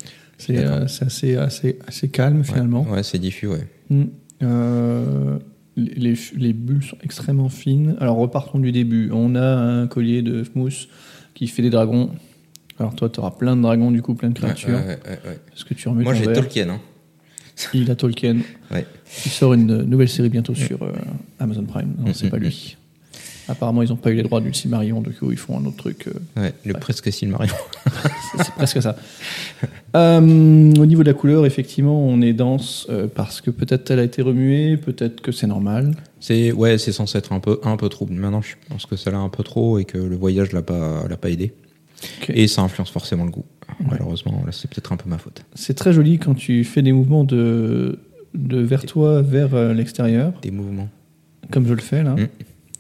C'est, 0.46 0.59
euh, 0.59 0.85
assez, 0.85 1.37
assez, 1.37 1.78
assez 1.87 2.09
calme 2.09 2.44
finalement. 2.44 2.83
Ouais, 2.90 3.02
c'est 3.02 3.18
diffus, 3.18 3.46
ouais. 3.46 3.66
Mm. 3.90 4.05
Euh, 4.42 5.38
les, 5.76 5.94
les- 5.94 6.18
les 6.37 6.52
bulles 6.52 6.83
sont 6.83 6.96
extrêmement 7.02 7.48
fines. 7.48 7.96
Alors 8.00 8.16
repartons 8.16 8.59
du 8.59 8.72
début. 8.72 9.11
On 9.12 9.35
a 9.37 9.44
un 9.57 9.87
collier 9.87 10.22
de 10.22 10.44
mousse 10.55 10.88
qui 11.35 11.46
fait 11.46 11.62
des 11.62 11.70
dragons. 11.70 12.11
Alors 12.78 12.94
toi, 12.94 13.09
tu 13.09 13.20
auras 13.20 13.31
plein 13.31 13.57
de 13.57 13.62
dragons, 13.62 13.90
du 13.90 14.02
coup, 14.02 14.14
plein 14.14 14.31
de 14.31 14.35
Ouais, 14.35 14.40
créatures. 14.46 14.70
ouais, 14.70 14.74
ouais, 14.74 14.98
ouais, 15.07 15.18
ouais. 15.31 15.38
Parce 15.48 15.64
que 15.64 15.74
tu 15.74 15.88
remets 15.88 16.02
Moi, 16.05 16.14
j'ai. 16.14 16.33
Tolkien. 16.33 16.68
Hein. 16.70 16.81
Il 17.74 17.90
a 17.90 17.94
Tolkien. 17.94 18.38
Ouais. 18.70 18.87
Il 19.26 19.31
sort 19.31 19.55
une 19.55 19.83
nouvelle 19.83 20.09
série 20.09 20.31
bientôt 20.31 20.55
sur 20.55 20.83
euh, 20.83 20.92
Amazon 21.38 21.64
Prime. 21.64 21.94
Non, 21.98 22.12
c'est 22.14 22.26
Mm, 22.26 22.31
pas 22.31 22.38
mm, 22.38 22.42
lui. 22.42 22.76
Apparemment, 23.48 23.83
ils 23.83 23.88
n'ont 23.88 23.96
pas 23.96 24.11
eu 24.11 24.14
les 24.14 24.22
droits 24.22 24.40
du 24.40 24.55
Silmarillion, 24.55 25.00
du 25.00 25.11
coup, 25.11 25.33
ils 25.33 25.37
font 25.38 25.59
un 25.59 25.64
autre 25.64 25.76
truc. 25.76 26.07
euh, 26.09 26.40
Ouais, 26.40 26.52
le 26.64 26.74
presque 26.74 27.12
Silmarillion. 27.12 27.55
c'est 28.38 28.52
presque 28.55 28.81
ça. 28.83 28.96
Euh, 29.96 30.20
au 30.20 30.87
niveau 30.87 31.02
de 31.02 31.09
la 31.09 31.14
couleur, 31.14 31.44
effectivement, 31.44 32.00
on 32.07 32.20
est 32.22 32.33
dense 32.33 32.87
euh, 32.88 33.07
parce 33.12 33.40
que 33.40 33.50
peut-être 33.50 33.90
elle 33.90 33.98
a 33.98 34.05
été 34.05 34.22
remuée, 34.22 34.76
peut-être 34.76 35.20
que 35.20 35.33
c'est 35.33 35.46
normal. 35.46 35.94
C'est 36.20 36.52
ouais, 36.52 36.78
c'est 36.78 36.92
censé 36.92 37.18
être 37.18 37.33
un 37.33 37.40
peu 37.40 37.59
un 37.64 37.76
peu 37.76 37.88
trouble. 37.88 38.14
Maintenant, 38.14 38.42
je 38.42 38.55
pense 38.68 38.87
que 38.87 38.96
ça 38.96 39.11
l'a 39.11 39.18
un 39.18 39.28
peu 39.28 39.42
trop 39.42 39.78
et 39.78 39.85
que 39.85 39.98
le 39.98 40.16
voyage 40.16 40.52
l'a 40.52 40.62
pas 40.62 41.07
l'a 41.09 41.16
pas 41.16 41.28
aidé. 41.31 41.52
Et 42.28 42.46
ça 42.48 42.62
influence 42.62 42.90
forcément 42.90 43.24
le 43.24 43.31
goût. 43.31 43.44
Malheureusement, 43.81 44.42
là, 44.46 44.52
c'est 44.52 44.68
peut-être 44.70 44.92
un 44.92 44.96
peu 44.96 45.09
ma 45.11 45.18
faute. 45.18 45.44
C'est 45.55 45.74
très 45.74 45.92
joli 45.92 46.18
quand 46.18 46.35
tu 46.35 46.64
fais 46.64 46.83
des 46.83 46.92
mouvements 46.92 47.24
de, 47.24 47.98
de 48.35 48.59
vers 48.59 48.85
toi 48.87 49.22
vers 49.22 49.74
l'extérieur, 49.74 50.33
Des 50.42 50.50
mouvements. 50.50 50.88
comme 51.50 51.66
je 51.66 51.74
le 51.74 51.81
fais 51.81 52.02
là. 52.02 52.14
Mm. 52.14 52.28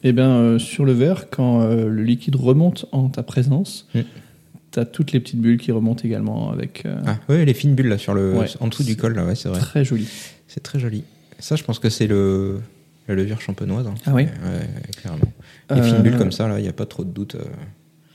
Et 0.04 0.12
bien, 0.12 0.30
euh, 0.30 0.58
sur 0.58 0.84
le 0.84 0.92
verre, 0.92 1.30
quand 1.30 1.62
euh, 1.62 1.88
le 1.88 2.02
liquide 2.02 2.36
remonte 2.36 2.86
en 2.92 3.08
ta 3.08 3.22
présence, 3.22 3.86
Mm. 3.94 4.00
tu 4.72 4.80
as 4.80 4.84
toutes 4.84 5.12
les 5.12 5.20
petites 5.20 5.40
bulles 5.40 5.58
qui 5.58 5.70
remontent 5.72 6.02
également 6.04 6.50
avec. 6.50 6.84
euh, 6.86 7.00
Ah, 7.06 7.16
ouais, 7.28 7.44
les 7.44 7.54
fines 7.54 7.74
bulles 7.74 7.88
là 7.88 7.98
sur 7.98 8.14
le 8.14 8.34
Ouais. 8.38 8.46
en 8.60 8.68
dessous 8.68 8.82
du 8.84 8.96
col 8.96 9.14
là, 9.14 9.24
ouais, 9.24 9.34
c'est 9.34 9.48
vrai. 9.48 9.60
Très 9.60 9.84
joli. 9.84 10.08
C'est 10.48 10.62
très 10.62 10.78
joli. 10.80 11.04
Ça, 11.38 11.56
je 11.56 11.64
pense 11.64 11.78
que 11.78 11.88
c'est 11.88 12.06
le 12.06 12.60
la 13.08 13.14
levure 13.16 13.40
champenoise. 13.40 13.86
hein. 13.86 13.94
Ah 14.06 14.12
oui 14.14 14.22
Ouais, 14.22 14.68
clairement. 15.00 15.18
Les 15.70 15.80
Euh, 15.80 15.82
fines 15.82 16.02
bulles 16.02 16.16
comme 16.16 16.30
ça 16.32 16.46
là, 16.48 16.60
il 16.60 16.64
y 16.64 16.68
a 16.68 16.72
pas 16.72 16.86
trop 16.86 17.02
de 17.04 17.10
doute. 17.10 17.34
euh. 17.34 17.44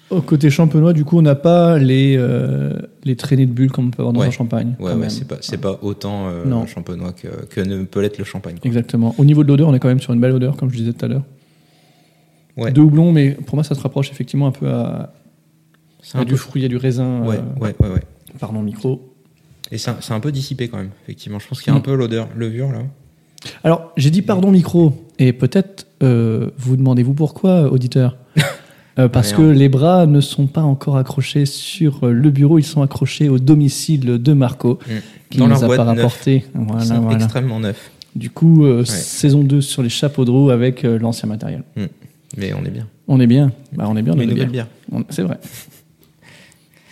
Au 0.09 0.21
côté 0.21 0.49
champenois, 0.49 0.93
du 0.93 1.03
coup, 1.03 1.17
on 1.17 1.21
n'a 1.21 1.35
pas 1.35 1.77
les, 1.77 2.15
euh, 2.17 2.71
les 3.03 3.17
traînées 3.17 3.45
de 3.45 3.51
bulles 3.51 3.69
comme 3.71 3.87
on 3.87 3.91
peut 3.91 4.01
avoir 4.01 4.13
dans 4.13 4.21
Ouais. 4.21 4.27
un 4.27 4.31
champagne. 4.31 4.69
Ouais, 4.69 4.75
quand 4.79 4.85
ouais, 4.91 4.95
même. 4.95 5.09
c'est 5.09 5.27
pas 5.27 5.37
c'est 5.41 5.57
pas 5.57 5.77
autant 5.81 6.29
euh, 6.29 6.45
Non. 6.45 6.65
champenois 6.65 7.11
que, 7.11 7.27
que 7.49 7.59
ne 7.59 7.83
peut 7.83 7.99
l'être 8.01 8.17
le 8.17 8.23
champagne. 8.23 8.55
quoi. 8.55 8.65
Exactement. 8.65 9.13
Au 9.17 9.25
niveau 9.25 9.43
de 9.43 9.49
l'odeur, 9.49 9.67
on 9.67 9.73
est 9.73 9.79
quand 9.79 9.89
même 9.89 9.99
sur 9.99 10.13
une 10.13 10.21
belle 10.21 10.31
odeur, 10.31 10.55
comme 10.55 10.69
je 10.71 10.77
disais 10.77 10.93
tout 10.93 11.03
à 11.03 11.09
l'heure. 11.09 11.23
Ouais. 12.57 12.71
De 12.71 12.81
houblon, 12.81 13.11
mais 13.11 13.31
pour 13.31 13.55
moi, 13.55 13.63
ça 13.63 13.75
se 13.75 13.81
rapproche 13.81 14.09
effectivement 14.11 14.47
un 14.47 14.51
peu 14.51 14.67
à, 14.67 15.13
à 16.13 16.19
un 16.19 16.23
du 16.25 16.31
peu- 16.31 16.37
fruit, 16.37 16.65
à 16.65 16.67
du 16.67 16.77
raisin. 16.77 17.21
Ouais, 17.21 17.37
euh, 17.37 17.59
ouais, 17.63 17.75
ouais, 17.79 17.89
ouais. 17.89 18.03
Pardon, 18.39 18.61
micro. 18.61 19.13
Et 19.71 19.77
c'est 19.77 19.91
un, 19.91 19.97
un 20.15 20.19
peu 20.19 20.31
dissipé 20.31 20.67
quand 20.67 20.77
même, 20.77 20.89
effectivement. 21.03 21.39
Je 21.39 21.47
pense 21.47 21.61
qu'il 21.61 21.71
y 21.71 21.75
a 21.75 21.75
Mm. 21.75 21.81
un 21.81 21.81
peu 21.81 21.95
l'odeur 21.95 22.27
levure 22.35 22.71
là. 22.71 22.79
Alors, 23.63 23.91
j'ai 23.97 24.09
dit 24.09 24.21
pardon, 24.21 24.49
micro. 24.51 24.93
Et 25.19 25.33
peut-être 25.33 25.87
euh, 26.03 26.49
vous 26.57 26.75
demandez-vous 26.77 27.13
pourquoi, 27.13 27.71
auditeur 27.71 28.17
Euh, 28.99 29.07
Parce 29.07 29.31
que 29.31 29.43
les 29.43 29.69
bras 29.69 30.07
ne 30.07 30.21
sont 30.21 30.47
pas 30.47 30.63
encore 30.63 30.97
accrochés 30.97 31.45
sur 31.45 32.07
le 32.07 32.31
bureau, 32.31 32.57
ils 32.57 32.63
sont 32.65 32.81
accrochés 32.81 33.29
au 33.29 33.37
domicile 33.37 34.03
de 34.23 34.33
Marco, 34.33 34.79
qui 35.29 35.37
Dans 35.37 35.47
nous 35.47 35.63
a 35.63 35.67
pas 35.75 35.83
rapporté. 35.83 36.45
Ils 36.55 36.61
Voilà, 36.65 36.83
sont 36.83 37.01
voilà. 37.01 37.17
extrêmement 37.19 37.59
neufs. 37.59 37.91
Du 38.15 38.31
coup, 38.31 38.65
euh, 38.65 38.83
saison 38.85 39.43
2 39.43 39.61
sur 39.61 39.83
les 39.83 39.89
chapeaux 39.89 40.25
de 40.25 40.31
roue 40.31 40.49
avec 40.49 40.81
l'ancien 40.81 41.29
matériel. 41.29 41.61
Mais 42.37 42.53
on 42.53 42.63
est 42.63 42.69
bien. 42.69 42.87
On 43.07 43.19
est 43.19 43.27
bien. 43.27 43.51
Bah, 43.73 43.85
on 43.89 43.97
est 43.97 44.01
bien, 44.01 44.13
on 44.13 44.19
est 44.19 44.23
une 44.23 44.27
bien. 44.29 44.35
nouvelle 44.35 44.49
bière. 44.51 44.67
On- 44.91 45.03
C'est 45.09 45.23
vrai. 45.23 45.37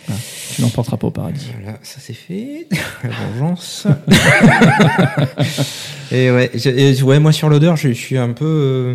Ah, 0.08 0.12
tu 0.54 0.62
n'emporteras 0.62 0.98
pas 0.98 1.08
au 1.08 1.10
paradis. 1.10 1.48
Voilà, 1.60 1.80
ça 1.82 1.98
c'est 1.98 2.12
fait. 2.12 2.68
La 3.02 3.10
vengeance. 3.40 3.88
et 6.12 6.30
ouais, 6.30 6.50
je- 6.54 6.70
et 6.70 7.02
ouais, 7.02 7.18
moi 7.18 7.32
sur 7.32 7.48
l'odeur, 7.48 7.76
je, 7.76 7.88
je 7.88 7.92
suis 7.94 8.16
un 8.16 8.32
peu. 8.32 8.44
euh, 8.44 8.94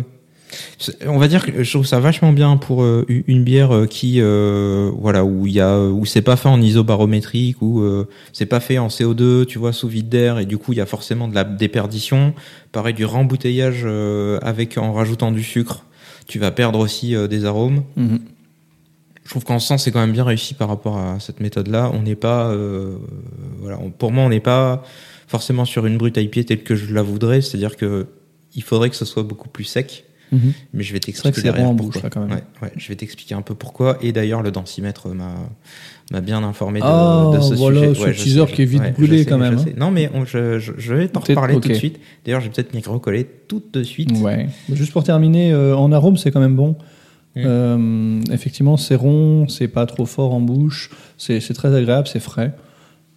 on 1.06 1.18
va 1.18 1.28
dire 1.28 1.44
que 1.44 1.62
je 1.62 1.70
trouve 1.70 1.84
ça 1.86 2.00
vachement 2.00 2.32
bien 2.32 2.56
pour 2.56 2.82
euh, 2.82 3.04
une 3.08 3.44
bière 3.44 3.74
euh, 3.74 3.86
qui, 3.86 4.20
euh, 4.20 4.90
voilà, 4.98 5.22
où 5.24 5.46
il 5.46 5.52
y 5.52 5.60
a, 5.60 5.78
où 5.80 6.04
c'est 6.06 6.22
pas 6.22 6.36
fait 6.36 6.48
en 6.48 6.60
isobarométrique, 6.62 7.60
où 7.60 7.84
c'est 8.32 8.46
pas 8.46 8.60
fait 8.60 8.78
en 8.78 8.88
CO2, 8.88 9.44
tu 9.46 9.58
vois, 9.58 9.72
sous 9.74 9.88
vide 9.88 10.08
d'air, 10.08 10.38
et 10.38 10.46
du 10.46 10.56
coup 10.58 10.72
il 10.72 10.78
y 10.78 10.82
a 10.82 10.86
forcément 10.86 11.28
de 11.28 11.34
la 11.34 11.44
déperdition. 11.44 12.32
Pareil 12.72 12.94
du 12.94 13.04
rembouteillage 13.04 13.86
avec 14.42 14.78
en 14.78 14.92
rajoutant 14.94 15.30
du 15.32 15.42
sucre, 15.42 15.84
tu 16.32 16.38
vas 16.38 16.50
perdre 16.50 16.78
aussi 16.78 17.14
euh, 17.14 17.28
des 17.28 17.44
arômes. 17.44 17.84
Mhm. 17.96 18.20
Je 19.24 19.28
trouve 19.30 19.44
qu'en 19.44 19.58
sens, 19.58 19.84
c'est 19.84 19.92
quand 19.92 20.00
même 20.00 20.12
bien 20.12 20.24
réussi 20.24 20.54
par 20.54 20.68
rapport 20.68 20.96
à 20.96 21.20
cette 21.20 21.40
méthode-là. 21.40 21.90
On 21.92 22.00
n'est 22.02 22.16
pas, 22.16 22.46
euh, 22.48 22.96
voilà, 23.60 23.78
on- 23.80 23.90
pour 23.90 24.10
moi, 24.12 24.24
on 24.24 24.30
n'est 24.30 24.40
pas 24.40 24.82
forcément 25.28 25.66
sur 25.66 25.84
une 25.84 25.98
brute 25.98 26.16
IPA 26.16 26.44
telle 26.44 26.62
que 26.62 26.74
je 26.74 26.92
la 26.94 27.02
voudrais. 27.02 27.42
C'est-à-dire 27.42 27.76
que 27.76 28.06
il 28.54 28.62
faudrait 28.62 28.88
que 28.88 28.96
ce 28.96 29.04
soit 29.04 29.22
beaucoup 29.22 29.48
plus 29.50 29.64
sec. 29.64 30.04
Mhm. 30.32 30.52
Mais 30.72 30.82
je 30.82 30.92
vais 30.92 31.00
t'expliquer 31.00 31.42
derrière 31.42 31.66
pourquoi. 31.68 31.86
bouche, 31.86 32.02
là, 32.02 32.10
quand 32.10 32.20
même. 32.20 32.30
Ouais, 32.30 32.42
ouais, 32.62 32.72
je 32.76 32.88
vais 32.88 32.96
t'expliquer 32.96 33.34
un 33.34 33.42
peu 33.42 33.54
pourquoi. 33.54 33.98
Et 34.00 34.12
d'ailleurs, 34.12 34.42
le 34.42 34.50
densimètre 34.50 35.08
m'a 35.08 36.20
bien 36.20 36.42
informé 36.42 36.80
de, 36.80 36.84
Ah, 36.86 37.30
de 37.34 37.40
ce 37.40 37.54
voilà, 37.54 37.80
sujet. 37.80 37.94
ce 37.94 38.02
Ouais, 38.04 38.12
teaser 38.14 38.46
sais, 38.46 38.52
qui 38.52 38.62
est 38.62 38.66
vite 38.66 38.82
brûlé, 38.94 39.18
sais, 39.18 39.24
quand 39.26 39.38
même, 39.38 39.58
hein. 39.58 39.64
Non, 39.76 39.90
mais 39.90 40.10
on- 40.14 40.24
je, 40.24 40.58
je, 40.58 40.72
je 40.76 40.94
vais 40.94 41.08
t'en 41.08 41.20
reparler 41.20 41.60
tout 41.60 41.68
de 41.68 41.74
suite. 41.74 42.00
D'ailleurs, 42.24 42.40
je 42.40 42.46
vais 42.48 42.52
peut-être 42.52 42.74
m'y 42.74 42.82
recoller 42.82 43.26
tout 43.48 43.62
de 43.72 43.82
suite. 43.82 44.10
Ouais. 44.20 44.48
Juste 44.72 44.92
pour 44.92 45.04
terminer, 45.04 45.52
euh, 45.52 45.76
en 45.76 45.92
arôme, 45.92 46.16
c'est 46.16 46.30
quand 46.30 46.40
même 46.40 46.56
bon. 46.56 46.76
Mm. 47.34 47.42
Euh, 47.46 48.20
effectivement, 48.30 48.76
c'est 48.76 48.94
rond, 48.94 49.48
c'est 49.48 49.68
pas 49.68 49.86
trop 49.86 50.04
fort 50.04 50.34
en 50.34 50.40
bouche, 50.40 50.90
c'est 51.16 51.40
très 51.54 51.74
agréable, 51.74 52.06
c'est 52.08 52.20
frais. 52.20 52.52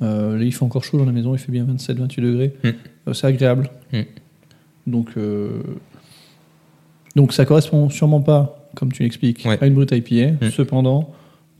Euh, 0.02 0.38
là, 0.38 0.44
il 0.44 0.54
fait 0.54 0.64
encore 0.64 0.84
chaud 0.84 0.98
dans 0.98 1.06
la 1.06 1.12
maison, 1.12 1.34
il 1.36 1.38
fait 1.38 1.52
bien 1.52 1.66
27-28 1.66 2.22
degrés. 2.22 2.54
Mm. 2.64 2.68
Euh, 3.10 3.14
c'est 3.14 3.28
agréable. 3.28 3.70
Mm. 3.92 4.02
Donc, 4.88 5.10
donc, 7.16 7.34
ça 7.34 7.46
correspond 7.46 7.90
sûrement 7.90 8.22
pas, 8.22 8.70
comme 8.76 8.92
tu 8.92 9.04
l'expliques, 9.04 9.46
Ouais. 9.46 9.58
à 9.62 9.68
une 9.68 9.74
brute 9.74 9.92
IPA. 9.92 10.46
Mm. 10.46 10.52
Cependant, 10.52 11.12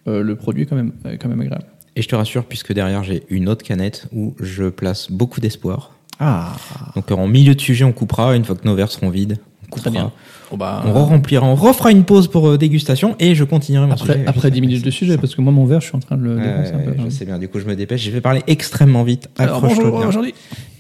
euh, 0.08 0.22
le 0.22 0.36
produit 0.36 0.64
est 0.64 0.66
quand 0.66 0.76
même, 0.76 0.92
est 1.10 1.18
quand 1.18 1.30
même 1.30 1.42
agréable. 1.42 1.66
Et 1.96 2.02
je 2.02 2.08
te 2.10 2.16
rassure, 2.16 2.44
puisque 2.46 2.74
derrière, 2.74 3.04
j'ai 3.04 3.24
une 3.30 3.48
autre 3.48 3.64
canette 3.64 4.08
où 4.14 4.36
je 4.42 4.66
place 4.66 5.10
beaucoup 5.12 5.40
d'espoir. 5.40 5.92
Ah 6.20 6.54
Donc 6.96 7.10
en 7.12 7.28
milieu 7.28 7.56
de 7.56 7.62
sujet, 7.62 7.84
on 7.86 7.92
coupera. 7.94 8.36
Une 8.36 8.44
fois 8.46 8.56
que 8.56 8.66
nos 8.68 8.76
verres 8.76 8.92
seront 8.92 9.10
vides, 9.10 9.38
on 9.64 9.66
coupera. 9.68 9.82
Très 9.82 9.92
bien. 9.92 10.12
Bon, 10.52 10.58
bah, 10.58 10.84
On 10.86 10.94
re-remplira, 10.94 11.46
on 11.46 11.56
refera 11.56 11.92
une 11.92 12.04
pause 12.04 12.28
pour 12.28 12.48
euh, 12.50 12.58
dégustation 12.58 13.16
et 13.20 13.34
je 13.34 13.44
continuerai 13.44 13.88
mon 13.88 13.94
après, 13.94 14.14
sujet. 14.14 14.26
après 14.28 14.50
Je 14.50 14.54
10 14.54 14.56
sais, 14.56 14.62
minutes 14.62 14.86
de 14.86 14.92
sujet, 14.92 15.18
parce 15.18 15.36
que 15.36 15.42
moi, 15.42 15.52
mon 15.52 15.66
verre, 15.66 15.82
je 15.82 15.88
suis 15.88 15.96
en 15.96 16.00
train 16.00 16.18
de 16.18 16.24
le 16.24 16.36
défoncer 16.36 16.74
un 16.74 16.80
peu. 16.80 16.92
hein. 16.92 17.04
je 17.06 17.10
sais 17.10 17.26
bien, 17.26 17.40
du 17.40 17.48
coup 17.50 17.60
je 17.60 17.66
me 17.66 17.76
dépêche, 17.76 18.04
je 18.04 18.12
vais 18.12 18.22
parler 18.22 18.44
extrêmement 18.48 19.04
vite. 19.04 19.28
Accroche-toi 19.38 19.90
bien 19.92 20.08
aujourd'hui. 20.08 20.34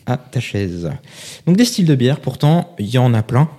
à 0.06 0.18
ta 0.18 0.40
chaise. 0.40 0.90
Donc 1.48 1.58
des 1.58 1.66
styles 1.66 1.88
de 1.88 1.96
bière, 1.96 2.20
pourtant 2.20 2.76
il 2.78 2.88
y 2.88 2.98
en 2.98 3.14
a 3.14 3.24
plein. 3.24 3.50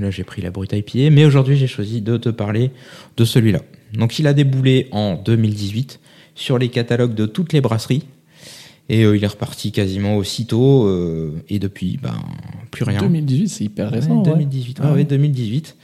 Là 0.00 0.10
j'ai 0.10 0.24
pris 0.24 0.42
la 0.42 0.50
brute 0.50 0.72
IPA, 0.72 1.10
mais 1.10 1.24
aujourd'hui 1.24 1.56
j'ai 1.56 1.66
choisi 1.66 2.00
de 2.00 2.16
te 2.16 2.28
parler 2.28 2.70
de 3.16 3.24
celui-là. 3.24 3.60
Donc 3.92 4.18
il 4.18 4.26
a 4.26 4.32
déboulé 4.32 4.88
en 4.92 5.14
2018 5.14 6.00
sur 6.34 6.58
les 6.58 6.68
catalogues 6.68 7.14
de 7.14 7.26
toutes 7.26 7.52
les 7.52 7.60
brasseries. 7.60 8.04
Et 8.90 9.04
euh, 9.04 9.16
il 9.16 9.24
est 9.24 9.28
reparti 9.28 9.72
quasiment 9.72 10.16
aussitôt. 10.16 10.86
euh, 10.86 11.32
et 11.48 11.58
depuis, 11.58 11.98
ben, 12.02 12.14
plus 12.70 12.84
rien. 12.84 13.00
2018, 13.00 13.48
c'est 13.48 13.64
hyper 13.64 13.90
récent. 13.90 14.20
Ouais, 14.20 14.28
ouais. 14.28 14.34
2018. 14.34 14.78
Ah 14.80 14.84
Ah 14.86 14.90
ouais, 14.90 14.98
ouais. 14.98 15.04
2018. 15.04 15.76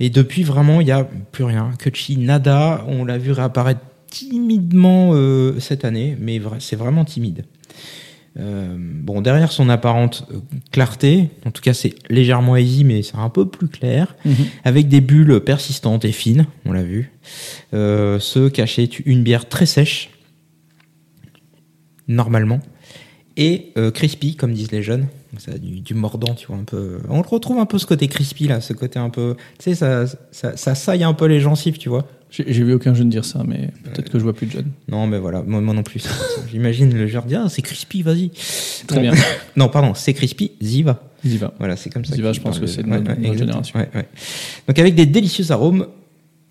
Et 0.00 0.08
depuis, 0.08 0.44
vraiment, 0.44 0.80
il 0.80 0.84
n'y 0.84 0.90
a 0.92 1.04
plus 1.04 1.44
rien. 1.44 1.72
Kutchi, 1.78 2.16
nada. 2.16 2.86
On 2.88 3.04
l'a 3.04 3.18
vu 3.18 3.32
réapparaître 3.32 3.80
timidement 4.06 5.10
euh, 5.12 5.60
cette 5.60 5.84
année, 5.84 6.16
mais 6.18 6.40
c'est 6.60 6.76
vraiment 6.76 7.04
timide. 7.04 7.44
Euh, 8.38 8.76
bon, 8.78 9.20
derrière 9.20 9.50
son 9.50 9.68
apparente 9.68 10.26
euh, 10.32 10.38
clarté, 10.70 11.30
en 11.44 11.50
tout 11.50 11.62
cas 11.62 11.74
c'est 11.74 11.94
légèrement 12.08 12.56
easy, 12.56 12.84
mais 12.84 13.02
c'est 13.02 13.16
un 13.16 13.30
peu 13.30 13.48
plus 13.48 13.66
clair, 13.68 14.14
Mhm. 14.24 14.34
avec 14.64 14.88
des 14.88 15.00
bulles 15.00 15.40
persistantes 15.40 16.04
et 16.04 16.12
fines, 16.12 16.46
on 16.64 16.72
l'a 16.72 16.82
vu, 16.84 17.10
euh, 17.74 18.20
se 18.20 18.48
cachait 18.48 18.84
une 18.84 19.24
bière 19.24 19.48
très 19.48 19.66
sèche, 19.66 20.10
normalement, 22.06 22.60
et 23.36 23.72
euh, 23.76 23.90
crispy, 23.90 24.36
comme 24.36 24.52
disent 24.52 24.72
les 24.72 24.82
jeunes. 24.82 25.06
Ça 25.36 25.52
a 25.52 25.58
du, 25.58 25.80
du 25.80 25.92
mordant, 25.94 26.34
tu 26.34 26.46
vois, 26.46 26.56
un 26.56 26.64
peu. 26.64 27.00
On 27.10 27.20
retrouve 27.22 27.58
un 27.58 27.66
peu 27.66 27.78
ce 27.78 27.84
côté 27.86 28.08
crispy 28.08 28.48
là, 28.48 28.60
ce 28.62 28.72
côté 28.72 28.98
un 28.98 29.10
peu. 29.10 29.36
Tu 29.58 29.64
sais, 29.64 29.74
ça, 29.74 30.04
ça, 30.32 30.56
ça 30.56 30.74
saille 30.74 31.04
un 31.04 31.12
peu 31.12 31.26
les 31.26 31.38
gencives, 31.40 31.76
tu 31.76 31.90
vois. 31.90 32.06
J'ai 32.30 32.44
vu 32.64 32.74
aucun 32.74 32.92
jeune 32.94 33.08
dire 33.08 33.24
ça, 33.24 33.42
mais 33.46 33.70
peut-être 33.84 34.10
que 34.10 34.18
je 34.18 34.22
vois 34.24 34.34
plus 34.34 34.46
de 34.46 34.52
jeunes. 34.52 34.70
Non, 34.88 35.06
mais 35.06 35.18
voilà, 35.18 35.42
moi, 35.46 35.60
moi 35.60 35.74
non 35.74 35.82
plus. 35.82 36.06
J'imagine 36.50 36.92
le 36.96 37.06
genre 37.06 37.24
dire, 37.24 37.42
ah, 37.44 37.48
c'est 37.48 37.62
crispy, 37.62 38.02
vas-y. 38.02 38.30
Très 38.86 39.00
bien. 39.00 39.12
Non, 39.56 39.68
pardon, 39.68 39.92
c'est 39.94 40.12
crispy, 40.14 40.52
y 40.60 40.82
va. 40.82 41.02
Y 41.24 41.36
va. 41.36 41.52
Voilà, 41.58 41.76
c'est 41.76 41.90
comme 41.90 42.04
ça. 42.04 42.14
Ziva, 42.14 42.32
je 42.32 42.40
pense 42.40 42.58
que 42.58 42.66
c'est 42.66 42.82
de 42.82 42.88
ouais, 42.90 43.00
notre- 43.00 43.36
génération. 43.38 43.78
Ouais, 43.78 43.88
ouais. 43.94 44.06
Donc 44.68 44.78
avec 44.78 44.94
des 44.94 45.04
délicieux 45.06 45.50
arômes, 45.50 45.86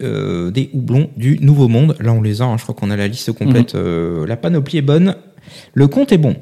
euh, 0.03 0.51
des 0.51 0.69
houblons 0.73 1.09
du 1.15 1.39
Nouveau 1.39 1.67
Monde. 1.67 1.95
Là, 1.99 2.11
on 2.13 2.21
les 2.21 2.41
a. 2.41 2.45
hein, 2.45 2.57
je 2.57 2.63
crois 2.63 2.75
qu'on 2.75 2.91
a 2.91 2.95
la 2.97 3.07
liste 3.07 3.31
complète. 3.31 3.73
Mhm. 3.75 3.81
Euh, 3.81 4.27
la 4.27 4.35
panoplie 4.35 4.77
est 4.79 4.81
bonne. 4.83 5.15
Le 5.73 5.87
compte 5.87 6.11
est 6.11 6.17
bon. 6.17 6.35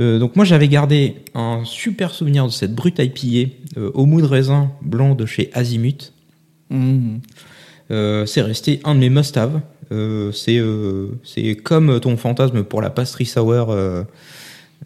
Euh, 0.00 0.18
donc 0.18 0.34
moi, 0.36 0.44
j'avais 0.44 0.68
gardé 0.68 1.16
un 1.34 1.62
super 1.64 2.12
souvenir 2.12 2.46
de 2.46 2.50
cette 2.50 2.74
brute 2.74 2.98
IPA 2.98 3.52
euh, 3.76 3.90
au 3.94 4.06
mou 4.06 4.20
de 4.20 4.26
raisin 4.26 4.72
blanc 4.82 5.14
de 5.14 5.26
chez 5.26 5.50
Azimut. 5.52 6.12
Mhm. 6.70 7.20
Euh, 7.90 8.24
c'est 8.24 8.42
resté 8.42 8.80
un 8.84 8.94
de 8.94 9.00
mes 9.00 9.10
must-have. 9.10 9.60
C'est 10.32 10.58
euh, 10.58 11.08
c'est 11.24 11.56
comme 11.56 11.98
ton 11.98 12.16
fantasme 12.16 12.62
pour 12.62 12.80
la 12.80 12.90
pastry 12.90 13.26
sour. 13.26 13.76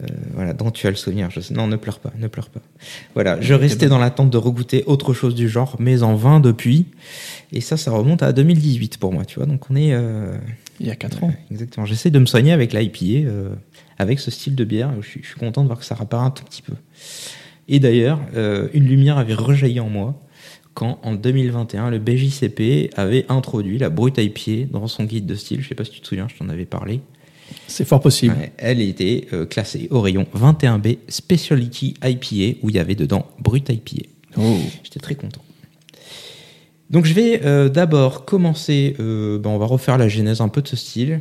Euh, 0.01 0.05
euh, 0.05 0.07
voilà, 0.35 0.53
dont 0.55 0.71
tu 0.71 0.87
as 0.87 0.91
le 0.91 0.97
souvenir. 0.97 1.31
Je 1.31 1.41
sais, 1.41 1.55
non, 1.55 1.67
ne 1.67 1.77
pleure 1.77 1.99
pas, 1.99 2.13
ne 2.19 2.27
pleure 2.27 2.51
pas. 2.51 2.61
Voilà, 3.15 3.41
je 3.41 3.55
restais 3.55 3.89
dans 3.89 3.99
l'attente 3.99 4.31
de 4.31 4.39
regoûter 4.39 4.83
autre 4.87 5.15
chose 5.15 5.35
du 5.35 5.49
genre, 5.49 5.77
mais 5.79 6.03
en 6.03 6.17
vain 6.17 6.41
depuis. 6.41 6.87
Et 7.53 7.61
ça, 7.61 7.77
ça 7.77 7.93
remonte 7.93 8.23
à 8.23 8.33
2018 8.33 8.99
pour 8.99 9.13
moi, 9.13 9.25
tu 9.25 9.39
vois. 9.39 9.47
Donc 9.47 9.71
on 9.71 9.77
est 9.77 9.93
euh, 9.93 10.37
Il 10.81 10.87
y 10.87 10.91
a 10.91 10.97
4 10.97 11.25
ans. 11.25 11.33
exactement. 11.51 11.87
J'essaie 11.87 12.11
de 12.11 12.19
me 12.19 12.27
soigner 12.27 12.53
avec 12.53 12.73
l'IPA, 12.73 13.29
euh, 13.29 13.51
avec 13.99 14.19
ce 14.19 14.31
style 14.31 14.57
de 14.57 14.65
bière. 14.65 14.91
Je 15.01 15.09
suis, 15.09 15.21
je 15.23 15.29
suis 15.29 15.39
content 15.39 15.63
de 15.63 15.69
voir 15.69 15.79
que 15.79 15.85
ça 15.85 15.95
repart 15.95 16.27
un 16.27 16.31
tout 16.31 16.45
petit 16.45 16.63
peu. 16.63 16.75
Et 17.69 17.79
d'ailleurs, 17.79 18.21
euh, 18.35 18.69
une 18.75 18.85
lumière 18.85 19.19
avait 19.19 19.35
rejailli 19.35 19.81
en 19.81 19.89
moi 19.89 20.21
quand, 20.75 20.99
en 21.05 21.15
2021, 21.15 21.91
le 21.91 21.99
BJCP 21.99 22.91
avait 22.97 23.25
introduit 23.29 23.79
la 23.79 23.91
brute 23.91 24.19
IPA 24.19 24.67
dans 24.73 24.89
son 24.89 25.05
guide 25.05 25.25
de 25.25 25.37
style. 25.37 25.63
Je 25.63 25.69
sais 25.69 25.77
pas 25.77 25.85
si 25.85 25.93
tu 25.93 26.01
te 26.01 26.09
souviens, 26.09 26.27
je 26.29 26.37
t'en 26.37 26.49
avais 26.49 26.65
parlé. 26.65 27.01
C'est 27.67 27.85
fort 27.85 28.01
possible. 28.01 28.35
Ouais, 28.35 28.53
elle 28.59 28.81
était 28.81 29.27
euh, 29.33 29.47
classée 29.47 29.89
au 29.91 30.01
rayon 30.01 30.27
21B 30.37 30.99
Specialty 31.09 31.95
IPA 32.03 32.59
où 32.63 32.71
il 32.71 32.77
y 32.77 32.79
avait 32.79 32.95
dedans 32.95 33.27
brute 33.41 33.69
IPA. 33.69 34.07
Oh. 34.37 34.57
J'étais 34.83 35.01
très 35.01 35.15
content. 35.15 35.41
Donc 36.91 37.07
je 37.07 37.15
vais 37.15 37.41
euh, 37.45 37.69
d'abord 37.69 38.25
commencer, 38.25 38.95
euh, 39.01 39.39
ben, 39.39 39.51
on 39.51 39.59
va 39.59 39.67
refaire 39.67 39.99
la 39.99 40.09
genèse 40.09 40.41
un 40.41 40.49
peu 40.49 40.63
de 40.63 40.69
ce 40.69 40.77
style, 40.77 41.21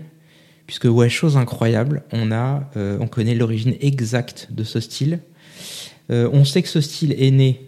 puisque 0.67 0.85
ouais, 0.85 1.09
chose 1.09 1.37
incroyable, 1.37 2.03
on 2.11 2.31
a, 2.31 2.69
euh, 2.77 2.97
on 2.99 3.07
connaît 3.07 3.35
l'origine 3.35 3.75
exacte 3.81 4.49
de 4.51 4.63
ce 4.63 4.79
style. 4.79 5.19
On 6.09 6.45
sait 6.45 6.61
que 6.61 6.67
ce 6.67 6.79
style 6.79 7.15
est 7.17 7.31
né, 7.31 7.61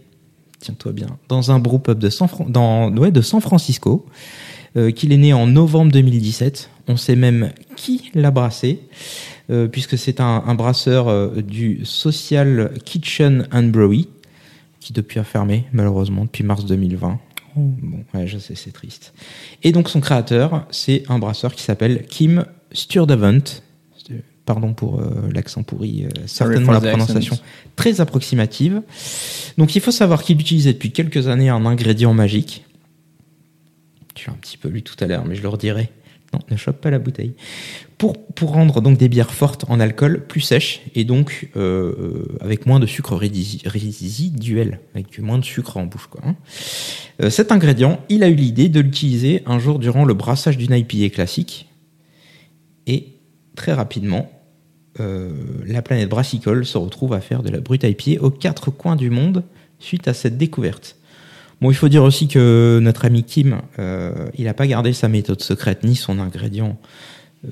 tiens-toi 0.60 0.92
bien, 0.92 1.18
dans 1.28 1.50
un 1.50 1.58
brew 1.58 1.80
pub 1.80 1.98
de 1.98 2.08
San, 2.10 2.28
Fran- 2.28 2.46
dans, 2.48 2.94
ouais, 2.96 3.10
de 3.10 3.20
San 3.20 3.40
Francisco, 3.40 4.06
euh, 4.76 4.90
qu'il 4.90 5.10
est 5.12 5.16
né 5.16 5.32
en 5.32 5.46
novembre 5.46 5.90
2017. 5.90 6.68
On 6.88 6.98
sait 6.98 7.16
même 7.16 7.50
qui 7.76 8.10
l'a 8.14 8.30
brassé, 8.30 8.80
euh, 9.48 9.68
puisque 9.68 9.96
c'est 9.96 10.20
un, 10.20 10.44
un 10.46 10.54
brasseur 10.54 11.08
euh, 11.08 11.40
du 11.40 11.80
Social 11.84 12.72
Kitchen 12.84 13.48
and 13.52 13.68
Brewery, 13.68 14.08
qui 14.80 14.92
depuis 14.92 15.18
a 15.18 15.24
fermé, 15.24 15.64
malheureusement, 15.72 16.24
depuis 16.24 16.44
mars 16.44 16.66
2020. 16.66 17.18
Bon, 17.54 18.04
ouais, 18.12 18.26
je 18.26 18.36
sais, 18.36 18.54
c'est 18.54 18.72
triste. 18.72 19.14
Et 19.62 19.72
donc, 19.72 19.88
son 19.88 20.00
créateur, 20.00 20.66
c'est 20.70 21.04
un 21.08 21.18
brasseur 21.18 21.54
qui 21.54 21.62
s'appelle 21.62 22.04
Kim 22.06 22.44
Sturdevant. 22.72 23.62
Pardon 24.44 24.74
pour 24.74 25.02
l'accent 25.32 25.64
pourri, 25.64 26.06
certainement 26.26 26.70
la 26.70 26.80
prononciation 26.80 27.36
très 27.74 28.00
approximative. 28.00 28.82
Donc, 29.58 29.74
il 29.74 29.80
faut 29.80 29.90
savoir 29.90 30.22
qu'il 30.22 30.40
utilisait 30.40 30.74
depuis 30.74 30.92
quelques 30.92 31.26
années 31.26 31.48
un 31.48 31.66
ingrédient 31.66 32.14
magique. 32.14 32.65
Tu 34.16 34.28
l'as 34.28 34.32
un 34.34 34.38
petit 34.38 34.56
peu 34.56 34.68
lu 34.68 34.82
tout 34.82 34.96
à 34.98 35.06
l'heure, 35.06 35.24
mais 35.24 35.36
je 35.36 35.42
le 35.42 35.48
redirai. 35.48 35.90
Non, 36.32 36.40
ne 36.50 36.56
chope 36.56 36.80
pas 36.80 36.90
la 36.90 36.98
bouteille. 36.98 37.34
Pour, 37.98 38.16
rendre 38.40 38.80
donc 38.80 38.98
des 38.98 39.08
bières 39.08 39.32
fortes 39.32 39.64
en 39.68 39.78
alcool, 39.78 40.26
plus 40.26 40.40
sèches, 40.40 40.82
et 40.94 41.04
donc 41.04 41.50
euh, 41.56 41.94
euh, 41.98 42.38
avec 42.40 42.66
moins 42.66 42.80
de 42.80 42.86
sucre 42.86 43.16
rési- 43.16 43.66
résiduel, 43.66 44.80
avec 44.94 45.18
moins 45.18 45.38
de 45.38 45.44
sucre 45.44 45.76
en 45.76 45.84
bouche. 45.84 46.08
Hein. 46.24 46.34
Euh, 47.22 47.30
cet 47.30 47.52
ingrédient, 47.52 48.00
il 48.08 48.24
a 48.24 48.28
eu 48.28 48.34
l'idée 48.34 48.68
de 48.68 48.80
l'utiliser 48.80 49.42
un 49.46 49.58
jour 49.58 49.78
durant 49.78 50.04
le 50.04 50.14
brassage 50.14 50.58
d'une 50.58 50.74
IPA 50.74 51.14
classique. 51.14 51.68
Et 52.86 53.14
très 53.54 53.72
rapidement, 53.72 54.30
la 54.98 55.82
planète 55.82 56.08
brassicole 56.08 56.64
se 56.64 56.78
retrouve 56.78 57.12
à 57.12 57.20
faire 57.20 57.42
de 57.42 57.50
la 57.50 57.60
brute 57.60 57.82
IPA 57.84 58.22
aux 58.22 58.30
quatre 58.30 58.70
coins 58.70 58.96
du 58.96 59.10
monde 59.10 59.44
suite 59.78 60.08
à 60.08 60.14
cette 60.14 60.38
découverte. 60.38 60.96
Bon, 61.60 61.70
il 61.70 61.74
faut 61.74 61.88
dire 61.88 62.02
aussi 62.02 62.28
que 62.28 62.78
notre 62.82 63.06
ami 63.06 63.24
Kim, 63.24 63.60
euh, 63.78 64.28
il 64.36 64.44
n'a 64.44 64.54
pas 64.54 64.66
gardé 64.66 64.92
sa 64.92 65.08
méthode 65.08 65.40
secrète 65.40 65.84
ni 65.84 65.96
son 65.96 66.18
ingrédient 66.18 66.78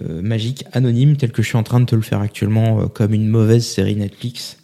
euh, 0.02 0.20
magique 0.20 0.64
anonyme 0.72 1.16
tel 1.16 1.32
que 1.32 1.42
je 1.42 1.48
suis 1.48 1.56
en 1.56 1.62
train 1.62 1.80
de 1.80 1.86
te 1.86 1.94
le 1.94 2.02
faire 2.02 2.20
actuellement 2.20 2.80
euh, 2.80 2.86
comme 2.86 3.14
une 3.14 3.28
mauvaise 3.28 3.66
série 3.66 3.96
Netflix. 3.96 4.58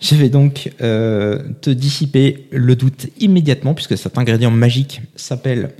Je 0.00 0.16
vais 0.16 0.30
donc 0.30 0.72
te 0.80 1.70
dissiper 1.70 2.48
le 2.50 2.74
doute 2.74 3.06
immédiatement 3.20 3.72
puisque 3.72 3.96
cet 3.96 4.18
ingrédient 4.18 4.50
magique 4.50 5.00
s'appelle... 5.14 5.70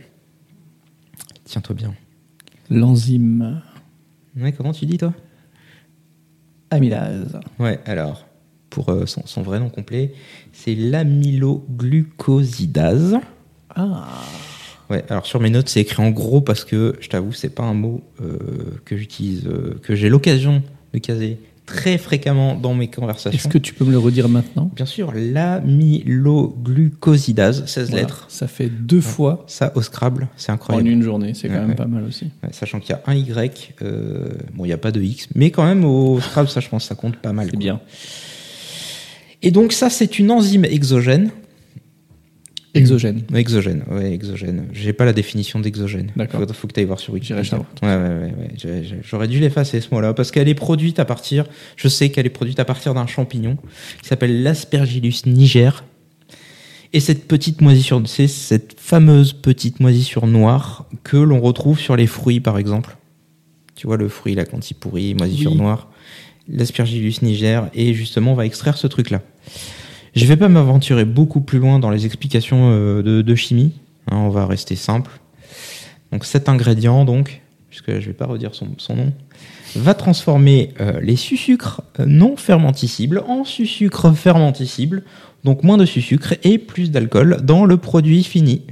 Tiens-toi 1.45 1.74
bien. 1.74 1.93
L'enzyme 2.70 3.61
Ouais, 4.40 4.53
comment 4.53 4.72
tu 4.72 4.86
dis 4.86 4.97
toi? 4.97 5.12
Amylase. 6.70 7.40
Ouais, 7.59 7.80
alors, 7.84 8.24
pour 8.73 8.89
euh, 8.89 9.07
son, 9.07 9.23
son 9.27 9.43
vrai 9.43 9.61
nom 9.61 9.68
complet, 9.68 10.12
c'est 10.53 10.75
l'amyloglucosidase. 10.75 13.18
Ah. 13.75 14.09
Ouais, 14.91 15.05
alors 15.09 15.27
sur 15.27 15.39
mes 15.41 15.51
notes, 15.51 15.68
c'est 15.68 15.81
écrit 15.81 16.03
en 16.03 16.11
gros 16.11 16.41
parce 16.41 16.64
que 16.64 16.97
je 17.01 17.09
t'avoue, 17.09 17.33
c'est 17.33 17.49
pas 17.55 17.62
un 17.62 17.75
mot 17.75 18.03
euh, 18.20 18.37
que 18.85 18.97
j'utilise, 18.97 19.47
euh, 19.47 19.79
que 19.83 19.95
j'ai 19.95 20.09
l'occasion 20.09 20.62
de 20.93 20.99
caser 20.99 21.39
très 21.64 21.97
fréquemment 21.97 22.57
dans 22.57 22.75
mes 22.75 22.89
conversations. 22.91 23.39
Est-ce 23.39 23.47
que 23.49 23.57
tu 23.57 23.73
peux 23.73 23.85
me 23.87 23.93
le 23.93 23.99
redire 23.99 24.29
maintenant? 24.29 24.68
Bien 24.75 24.85
sûr, 24.85 25.12
l'amyloglucosidase, 25.14 27.64
16 27.66 27.91
Voilà. 27.91 28.03
lettres. 28.03 28.27
Ça 28.29 28.49
fait 28.49 28.68
deux 28.68 29.01
fois 29.01 29.45
Ça, 29.47 29.70
au 29.77 29.81
Scrabble, 29.83 30.27
c'est 30.37 30.51
en 30.51 30.55
incroyable. 30.57 30.89
une 30.89 31.03
journée. 31.03 31.33
C'est 31.35 31.47
quand 31.49 31.55
Ouais, 31.55 31.61
même 31.61 31.68
ouais. 31.70 31.75
pas 31.77 31.87
mal 31.87 32.03
aussi. 32.05 32.27
Sachant 32.51 32.81
qu'il 32.81 32.91
y 32.91 32.95
a 32.95 33.01
un 33.07 33.14
Y, 33.14 33.75
euh, 33.83 34.29
bon, 34.55 34.64
il 34.64 34.68
n'y 34.68 34.75
a 34.75 34.79
pas 34.79 34.91
de 34.93 35.01
X, 35.01 35.29
mais 35.35 35.51
quand 35.51 35.64
même 35.64 35.85
au 35.85 36.20
Scrabble, 36.20 36.49
ça, 36.51 36.61
je 36.61 36.68
pense, 36.68 36.85
ça 36.85 36.95
compte 36.97 37.16
pas 37.16 37.33
mal. 37.33 37.49
C'est 37.51 37.57
bien. 37.57 37.81
Et 39.43 39.51
donc, 39.51 39.72
ça, 39.72 39.90
c'est 39.90 40.18
une 40.18 40.30
enzyme 40.30 40.64
exogène. 40.64 41.30
Exogène. 42.74 43.22
Exogène, 43.34 43.84
ouais, 43.90 44.12
exogène. 44.14 44.66
J'ai 44.72 44.95
pas 44.95 45.05
la 45.05 45.12
définition 45.12 45.61
d'exogène. 45.61 46.11
D'accord. 46.16 46.40
Faut, 46.40 46.53
faut 46.55 46.66
que 46.68 46.72
tu 46.72 46.80
ailles 46.80 46.86
voir 46.86 47.01
sur 47.01 47.12
Wikipédia. 47.12 47.59
Ouais, 47.82 47.88
ouais, 47.97 48.32
ouais, 48.64 48.82
J'aurais 49.03 49.28
dû 49.28 49.40
l'effacer 49.40 49.82
ce 49.82 49.93
mot-là 49.93 50.14
parce 50.14 50.30
qu'elle 50.30 50.49
est 50.49 50.55
produite 50.55 50.99
à 50.99 51.05
partir, 51.05 51.45
je 51.76 51.88
sais 51.88 52.09
qu'elle 52.11 52.24
est 52.24 52.30
produite 52.30 52.61
à 52.61 52.64
partir 52.64 52.95
d'un 52.95 53.07
champignon 53.07 53.59
qui 54.01 54.09
s'appelle 54.09 54.43
l'Aspergillus 54.43 55.26
niger. 55.26 55.84
Et 56.95 57.01
cette 57.01 57.28
petite 57.28 57.61
moisissure, 57.61 58.01
c'est 58.07 58.26
cette 58.28 58.76
fameuse 58.80 59.34
petite 59.34 59.80
moisissure 59.80 60.26
noire 60.26 60.88
que 61.05 61.18
l'on 61.18 61.40
retrouve 61.43 61.78
sur 61.78 61.95
les 61.97 62.07
fruits, 62.07 62.40
par 62.40 62.57
exemple. 62.59 62.97
Tu 63.74 63.86
vois 63.86 63.99
le 63.99 64.09
fruit 64.09 64.34
là 64.34 64.47
quand 64.47 64.70
il 64.70 64.74
pourrit, 64.74 65.14
moisissure 65.14 65.53
Oui. 65.53 65.59
noire. 65.59 65.90
L'Aspergillus 66.49 67.16
niger 67.22 67.68
et 67.74 67.93
justement 67.93 68.32
on 68.32 68.34
va 68.34 68.47
extraire 68.47 68.78
ce 68.78 68.86
truc-là. 68.86 69.20
Je 70.15 70.27
vais 70.27 70.37
pas 70.37 70.49
m'aventurer 70.49 71.05
beaucoup 71.05 71.41
plus 71.41 71.59
loin 71.59 71.79
dans 71.79 71.91
les 71.91 72.05
explications 72.05 72.71
euh, 72.71 73.23
de, 73.23 73.35
chimie. 73.35 73.73
hein, 74.11 74.17
on 74.17 74.29
va 74.29 74.47
rester 74.47 74.77
simple. 74.77 75.11
Donc 76.11 76.27
cet 76.27 76.49
ingrédient, 76.51 77.05
donc, 77.05 77.41
puisque 77.71 77.99
je 77.99 78.07
vais 78.07 78.13
pas 78.13 78.27
redire 78.27 78.55
son, 78.55 78.95
nom, 78.95 79.13
va 79.75 79.95
transformer 79.95 80.75
euh, 80.81 81.01
les 81.01 81.17
sucres 81.17 81.83
non 81.99 82.37
fermenticibles 82.37 83.23
en 83.27 83.45
sucres 83.45 84.15
fermenticibles, 84.15 85.03
donc 85.45 85.63
moins 85.63 85.79
de 85.79 85.87
sucre 85.87 86.35
et 86.45 86.59
plus 86.59 86.91
d'alcool 86.91 87.39
dans 87.43 87.65
le 87.65 87.79
produit 87.79 88.23
fini. 88.23 88.63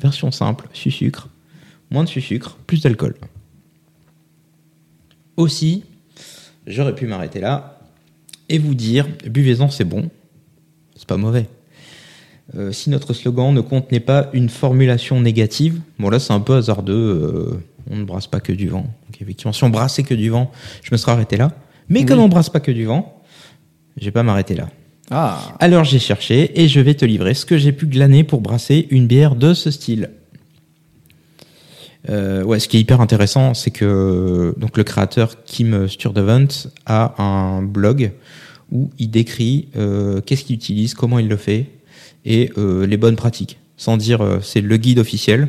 Version 0.00 0.30
simple, 0.30 0.68
sucre, 0.72 1.28
moins 1.90 2.04
de 2.04 2.08
sucre, 2.08 2.56
plus 2.66 2.82
d'alcool. 2.82 3.16
Aussi, 5.36 5.84
j'aurais 6.66 6.94
pu 6.94 7.06
m'arrêter 7.06 7.40
là 7.40 7.80
et 8.48 8.58
vous 8.58 8.74
dire, 8.74 9.08
buvez-en, 9.26 9.68
c'est 9.68 9.84
bon. 9.84 10.10
C'est 11.06 11.14
pas 11.14 11.18
mauvais. 11.18 11.46
Euh, 12.56 12.72
si 12.72 12.90
notre 12.90 13.14
slogan 13.14 13.54
ne 13.54 13.60
contenait 13.60 14.00
pas 14.00 14.28
une 14.32 14.48
formulation 14.48 15.20
négative, 15.20 15.78
bon 16.00 16.10
là 16.10 16.18
c'est 16.18 16.32
un 16.32 16.40
peu 16.40 16.56
hasardeux, 16.56 16.92
euh, 16.92 17.62
on 17.88 17.96
ne 17.98 18.02
brasse 18.02 18.26
pas 18.26 18.40
que 18.40 18.52
du 18.52 18.68
vent. 18.68 18.82
Donc 18.82 19.22
effectivement, 19.22 19.52
si 19.52 19.62
on 19.62 19.70
brassait 19.70 20.02
que 20.02 20.14
du 20.14 20.30
vent, 20.30 20.50
je 20.82 20.88
me 20.90 20.96
serais 20.96 21.12
arrêté 21.12 21.36
là. 21.36 21.52
Mais 21.88 22.04
comme 22.04 22.18
on 22.18 22.26
brasse 22.26 22.50
pas 22.50 22.58
que 22.58 22.72
du 22.72 22.86
vent, 22.86 23.22
je 23.96 24.04
vais 24.04 24.10
pas 24.10 24.24
m'arrêter 24.24 24.56
là. 24.56 24.68
Ah, 25.12 25.54
Alors 25.60 25.84
j'ai 25.84 26.00
cherché 26.00 26.60
et 26.60 26.66
je 26.66 26.80
vais 26.80 26.94
te 26.94 27.04
livrer 27.04 27.34
ce 27.34 27.46
que 27.46 27.56
j'ai 27.56 27.70
pu 27.70 27.86
glaner 27.86 28.24
pour 28.24 28.40
brasser 28.40 28.88
une 28.90 29.06
bière 29.06 29.36
de 29.36 29.54
ce 29.54 29.70
style. 29.70 30.10
Euh, 32.10 32.42
ouais, 32.42 32.58
ce 32.58 32.66
qui 32.66 32.78
est 32.78 32.80
hyper 32.80 33.00
intéressant, 33.00 33.54
c'est 33.54 33.70
que 33.70 34.54
donc 34.56 34.76
le 34.76 34.82
créateur 34.82 35.44
Kim 35.44 35.86
Sturdevant 35.86 36.48
a 36.84 37.22
un 37.22 37.62
blog 37.62 38.10
où 38.72 38.90
il 38.98 39.10
décrit 39.10 39.68
euh, 39.76 40.20
qu'est-ce 40.20 40.44
qu'il 40.44 40.56
utilise, 40.56 40.94
comment 40.94 41.18
il 41.18 41.28
le 41.28 41.36
fait 41.36 41.66
et 42.24 42.50
euh, 42.58 42.86
les 42.86 42.96
bonnes 42.96 43.16
pratiques. 43.16 43.58
Sans 43.76 43.96
dire 43.96 44.20
euh, 44.22 44.38
c'est 44.42 44.60
le 44.60 44.76
guide 44.76 44.98
officiel, 44.98 45.48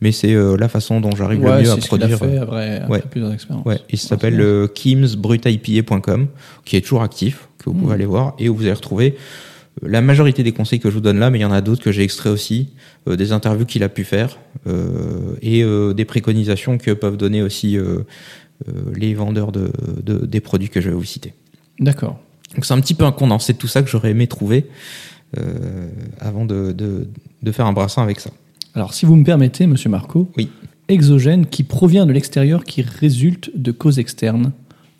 mais 0.00 0.12
c'est 0.12 0.34
euh, 0.34 0.56
la 0.56 0.68
façon 0.68 1.00
dont 1.00 1.14
j'arrive 1.14 1.40
ouais, 1.42 1.58
le 1.58 1.62
mieux 1.62 1.70
à 1.70 1.76
produire. 1.76 2.18
fait 2.18 2.38
après, 2.38 2.76
après 2.78 2.92
ouais. 2.92 3.02
plusieurs 3.10 3.32
expériences. 3.32 3.64
Ouais, 3.66 3.78
il 3.90 3.98
s'appelle 3.98 4.68
kimsbrutipa.com, 4.74 6.26
qui 6.64 6.76
est 6.76 6.80
toujours 6.80 7.02
actif, 7.02 7.48
que 7.58 7.64
vous 7.70 7.74
pouvez 7.74 7.90
Mm. 7.92 7.94
aller 7.94 8.04
voir, 8.06 8.34
et 8.38 8.48
où 8.48 8.56
vous 8.56 8.62
allez 8.62 8.72
retrouver 8.72 9.16
la 9.82 10.00
majorité 10.00 10.42
des 10.42 10.52
conseils 10.52 10.80
que 10.80 10.88
je 10.88 10.94
vous 10.94 11.00
donne 11.02 11.18
là, 11.18 11.28
mais 11.30 11.38
il 11.38 11.42
y 11.42 11.44
en 11.44 11.52
a 11.52 11.60
d'autres 11.60 11.82
que 11.84 11.92
j'ai 11.92 12.02
extraits 12.02 12.32
aussi, 12.32 12.68
euh, 13.08 13.16
des 13.16 13.32
interviews 13.32 13.66
qu'il 13.66 13.82
a 13.82 13.90
pu 13.90 14.04
faire, 14.04 14.38
euh, 14.66 15.36
et 15.42 15.62
euh, 15.62 15.92
des 15.92 16.06
préconisations 16.06 16.78
que 16.78 16.92
peuvent 16.92 17.18
donner 17.18 17.42
aussi 17.42 17.76
les 18.94 19.12
vendeurs 19.14 19.52
de, 19.52 19.70
de- 20.02 20.24
des 20.24 20.40
produits 20.40 20.70
que 20.70 20.80
je 20.80 20.88
vais 20.88 20.94
vous 20.94 21.04
citer. 21.04 21.34
D'accord. 21.78 22.18
Donc 22.56 22.64
c'est 22.64 22.74
un 22.74 22.80
petit 22.80 22.94
peu 22.94 23.04
un 23.04 23.12
condensé 23.12 23.52
de 23.52 23.58
tout 23.58 23.68
ça 23.68 23.82
que 23.82 23.88
j'aurais 23.88 24.10
aimé 24.10 24.26
trouver 24.26 24.66
euh, 25.38 25.88
avant 26.20 26.44
de, 26.44 26.72
de, 26.72 27.08
de 27.42 27.52
faire 27.52 27.66
un 27.66 27.72
brassin 27.72 28.02
avec 28.02 28.18
ça. 28.20 28.30
Alors, 28.74 28.92
si 28.94 29.06
vous 29.06 29.16
me 29.16 29.24
permettez, 29.24 29.66
monsieur 29.66 29.88
Marco, 29.90 30.30
Oui. 30.36 30.50
exogène 30.88 31.46
qui 31.46 31.62
provient 31.62 32.04
de 32.06 32.12
l'extérieur 32.12 32.64
qui 32.64 32.82
résulte 32.82 33.50
de 33.54 33.72
causes 33.72 33.98
externes, 33.98 34.52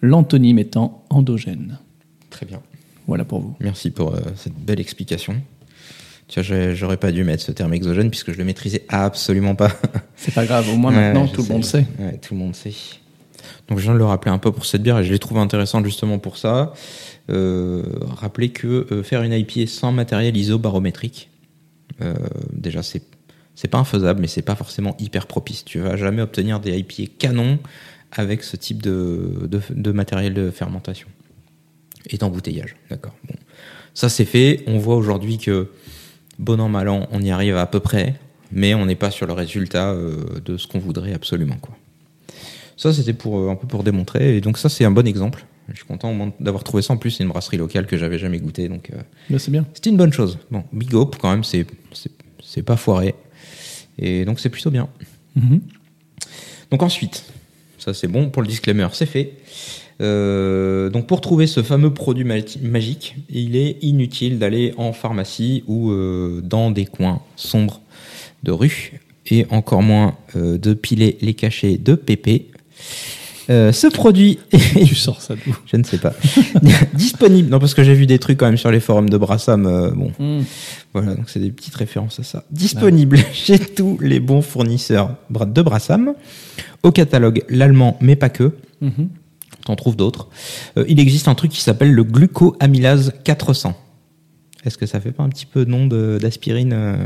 l'antonyme 0.02 0.58
étant 0.58 1.02
endogène. 1.10 1.78
Très 2.30 2.46
bien. 2.46 2.60
Voilà 3.06 3.24
pour 3.24 3.40
vous. 3.40 3.54
Merci 3.60 3.90
pour 3.90 4.14
euh, 4.14 4.20
cette 4.36 4.54
belle 4.54 4.80
explication. 4.80 5.36
Tu 6.28 6.40
vois, 6.42 6.74
j'aurais 6.74 6.96
pas 6.96 7.12
dû 7.12 7.22
mettre 7.22 7.42
ce 7.42 7.52
terme 7.52 7.72
exogène 7.72 8.10
puisque 8.10 8.32
je 8.32 8.38
le 8.38 8.44
maîtrisais 8.44 8.84
absolument 8.88 9.54
pas. 9.54 9.70
C'est 10.16 10.34
pas 10.34 10.44
grave, 10.44 10.68
au 10.68 10.76
moins 10.76 10.90
maintenant 10.90 11.28
tout 11.28 11.42
le 11.42 11.48
monde 11.48 11.64
sait. 11.64 11.86
Ouais, 12.00 12.18
tout 12.18 12.34
le 12.34 12.40
monde 12.40 12.56
sait. 12.56 12.72
Donc 13.68 13.78
je 13.78 13.84
viens 13.84 13.92
de 13.92 13.98
le 13.98 14.04
rappeler 14.04 14.32
un 14.32 14.38
peu 14.38 14.50
pour 14.50 14.66
cette 14.66 14.82
bière 14.82 14.98
et 14.98 15.04
je 15.04 15.12
l'ai 15.12 15.18
trouvé 15.20 15.40
intéressante 15.40 15.84
justement 15.84 16.18
pour 16.18 16.36
ça. 16.36 16.72
Euh, 17.28 17.82
rappeler 18.08 18.50
que 18.50 18.86
euh, 18.92 19.02
faire 19.02 19.22
une 19.22 19.32
IPA 19.32 19.66
sans 19.66 19.90
matériel 19.90 20.36
isobarométrique, 20.36 21.28
euh, 22.00 22.14
déjà 22.52 22.82
c'est 22.84 23.02
pas 23.68 23.78
infaisable, 23.78 24.20
mais 24.20 24.28
c'est 24.28 24.42
pas 24.42 24.54
forcément 24.54 24.96
hyper 25.00 25.26
propice. 25.26 25.64
Tu 25.64 25.80
vas 25.80 25.96
jamais 25.96 26.22
obtenir 26.22 26.60
des 26.60 26.78
IPA 26.78 27.10
canon 27.18 27.58
avec 28.12 28.44
ce 28.44 28.56
type 28.56 28.80
de, 28.80 29.48
de, 29.70 29.92
matériel 29.92 30.34
de 30.34 30.50
fermentation 30.52 31.08
et 32.08 32.16
d'embouteillage. 32.16 32.76
D'accord. 32.90 33.14
Ça 33.92 34.08
c'est 34.08 34.24
fait. 34.24 34.62
On 34.68 34.78
voit 34.78 34.94
aujourd'hui 34.94 35.38
que 35.38 35.72
bon 36.38 36.60
an 36.60 36.68
mal 36.68 36.88
an, 36.88 37.08
on 37.10 37.20
y 37.20 37.32
arrive 37.32 37.56
à 37.56 37.66
peu 37.66 37.80
près, 37.80 38.14
mais 38.52 38.74
on 38.74 38.86
n'est 38.86 38.94
pas 38.94 39.10
sur 39.10 39.26
le 39.26 39.32
résultat 39.32 39.96
de 40.44 40.56
ce 40.56 40.68
qu'on 40.68 40.78
voudrait 40.78 41.12
absolument 41.12 41.56
quoi. 41.60 41.76
Ça 42.76 42.92
c'était 42.92 43.14
pour 43.14 43.50
un 43.50 43.56
peu 43.56 43.66
pour 43.66 43.82
démontrer 43.82 44.36
et 44.36 44.40
donc 44.40 44.58
ça 44.58 44.68
c'est 44.68 44.84
un 44.84 44.92
bon 44.92 45.08
exemple. 45.08 45.44
Je 45.68 45.76
suis 45.76 45.84
content 45.84 46.32
d'avoir 46.38 46.62
trouvé 46.64 46.82
ça. 46.82 46.92
En 46.94 46.96
plus 46.96 47.10
c'est 47.10 47.24
une 47.24 47.30
brasserie 47.30 47.56
locale 47.56 47.86
que 47.86 47.96
j'avais 47.96 48.18
jamais 48.18 48.38
goûté 48.38 48.68
donc 48.68 48.90
euh, 48.90 48.98
Là, 49.30 49.38
c'est 49.38 49.50
bien. 49.50 49.66
c'était 49.74 49.90
une 49.90 49.96
bonne 49.96 50.12
chose. 50.12 50.38
Bon, 50.50 50.64
big 50.72 50.94
up 50.94 51.16
quand 51.20 51.30
même, 51.30 51.44
c'est 51.44 52.62
pas 52.62 52.76
foiré 52.76 53.14
et 53.98 54.24
donc 54.24 54.40
c'est 54.40 54.50
plutôt 54.50 54.70
bien. 54.70 54.88
Mhm. 55.34 55.60
Donc 56.70 56.82
ensuite, 56.82 57.24
ça 57.78 57.94
c'est 57.94 58.08
bon 58.08 58.30
pour 58.30 58.42
le 58.42 58.48
disclaimer, 58.48 58.88
c'est 58.92 59.06
fait. 59.06 59.32
Euh, 60.02 60.90
donc 60.90 61.06
pour 61.06 61.20
trouver 61.20 61.46
ce 61.46 61.62
fameux 61.62 61.92
produit 61.92 62.24
magique, 62.24 63.16
il 63.30 63.56
est 63.56 63.78
inutile 63.82 64.38
d'aller 64.38 64.74
en 64.76 64.92
pharmacie 64.92 65.64
ou 65.66 65.90
euh, 65.90 66.40
dans 66.44 66.70
des 66.70 66.84
coins 66.84 67.22
sombres 67.34 67.80
de 68.42 68.52
rue 68.52 69.00
et 69.28 69.46
encore 69.50 69.82
moins 69.82 70.16
de 70.34 70.74
piler 70.74 71.18
les 71.20 71.34
cachets 71.34 71.78
de 71.78 71.94
PP. 71.94 72.52
Euh, 73.48 73.70
ce 73.72 73.86
produit 73.86 74.38
est 74.52 74.84
tu 74.86 74.94
sors 74.96 75.20
ça 75.22 75.34
d'où 75.34 75.56
je 75.66 75.76
ne 75.76 75.84
sais 75.84 75.98
pas. 75.98 76.12
Disponible. 76.94 77.48
Non, 77.48 77.58
parce 77.58 77.74
que 77.74 77.84
j'ai 77.84 77.94
vu 77.94 78.06
des 78.06 78.18
trucs 78.18 78.38
quand 78.38 78.46
même 78.46 78.56
sur 78.56 78.70
les 78.70 78.80
forums 78.80 79.08
de 79.08 79.16
Brassam. 79.18 79.66
euh, 79.66 79.90
bon, 79.90 80.10
Mhm. 80.18 80.44
voilà, 80.92 81.14
donc 81.14 81.28
c'est 81.30 81.38
des 81.40 81.50
petites 81.50 81.74
références 81.76 82.18
à 82.20 82.22
ça. 82.24 82.44
Disponible 82.50 83.18
chez 83.32 83.58
tous 83.58 83.98
les 84.00 84.18
bons 84.20 84.42
fournisseurs 84.42 85.14
de 85.30 85.62
Brassam. 85.62 86.14
Au 86.82 86.90
catalogue, 86.92 87.44
l'allemand, 87.48 87.96
mais 88.00 88.16
pas 88.16 88.28
que. 88.30 88.52
Mhm. 88.80 89.08
T'en 89.64 89.74
trouves 89.76 89.96
d'autres. 89.96 90.28
Euh, 90.76 90.84
il 90.88 91.00
existe 91.00 91.26
un 91.28 91.34
truc 91.34 91.50
qui 91.50 91.60
s'appelle 91.60 91.92
le 91.92 92.04
glucoamylase 92.04 93.12
400. 93.24 93.74
Est-ce 94.66 94.78
que 94.78 94.86
ça 94.86 95.00
fait 95.00 95.12
pas 95.12 95.22
un 95.22 95.28
petit 95.28 95.46
peu 95.46 95.64
nom 95.64 95.86
d'aspirine 95.86 96.72
euh, 96.72 96.96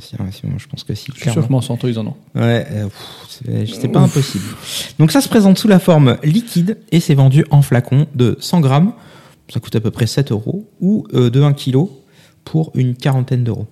si, 0.00 0.16
si, 0.32 0.46
moi, 0.46 0.56
Je 0.58 0.66
pense 0.66 0.82
que 0.82 0.94
si. 0.96 1.12
Je 1.14 1.20
suis 1.20 1.30
sûr 1.30 1.46
que 1.46 1.52
Monsanto, 1.52 1.86
ils 1.86 1.96
en 2.00 2.08
ont. 2.08 2.16
Ouais, 2.34 2.66
euh, 2.72 2.88
c'est 3.66 3.88
pas 3.88 4.00
impossible. 4.00 4.44
Donc 4.98 5.12
ça 5.12 5.20
se 5.20 5.28
présente 5.28 5.56
sous 5.56 5.68
la 5.68 5.78
forme 5.78 6.16
liquide 6.24 6.76
et 6.90 6.98
c'est 6.98 7.14
vendu 7.14 7.44
en 7.50 7.62
flacon 7.62 8.08
de 8.16 8.36
100 8.40 8.60
grammes. 8.60 8.92
Ça 9.48 9.60
coûte 9.60 9.76
à 9.76 9.80
peu 9.80 9.92
près 9.92 10.08
7 10.08 10.32
euros 10.32 10.68
ou 10.80 11.06
euh, 11.14 11.30
de 11.30 11.40
1 11.40 11.52
kg 11.52 11.84
pour 12.42 12.72
une 12.74 12.96
quarantaine 12.96 13.44
d'euros. 13.44 13.68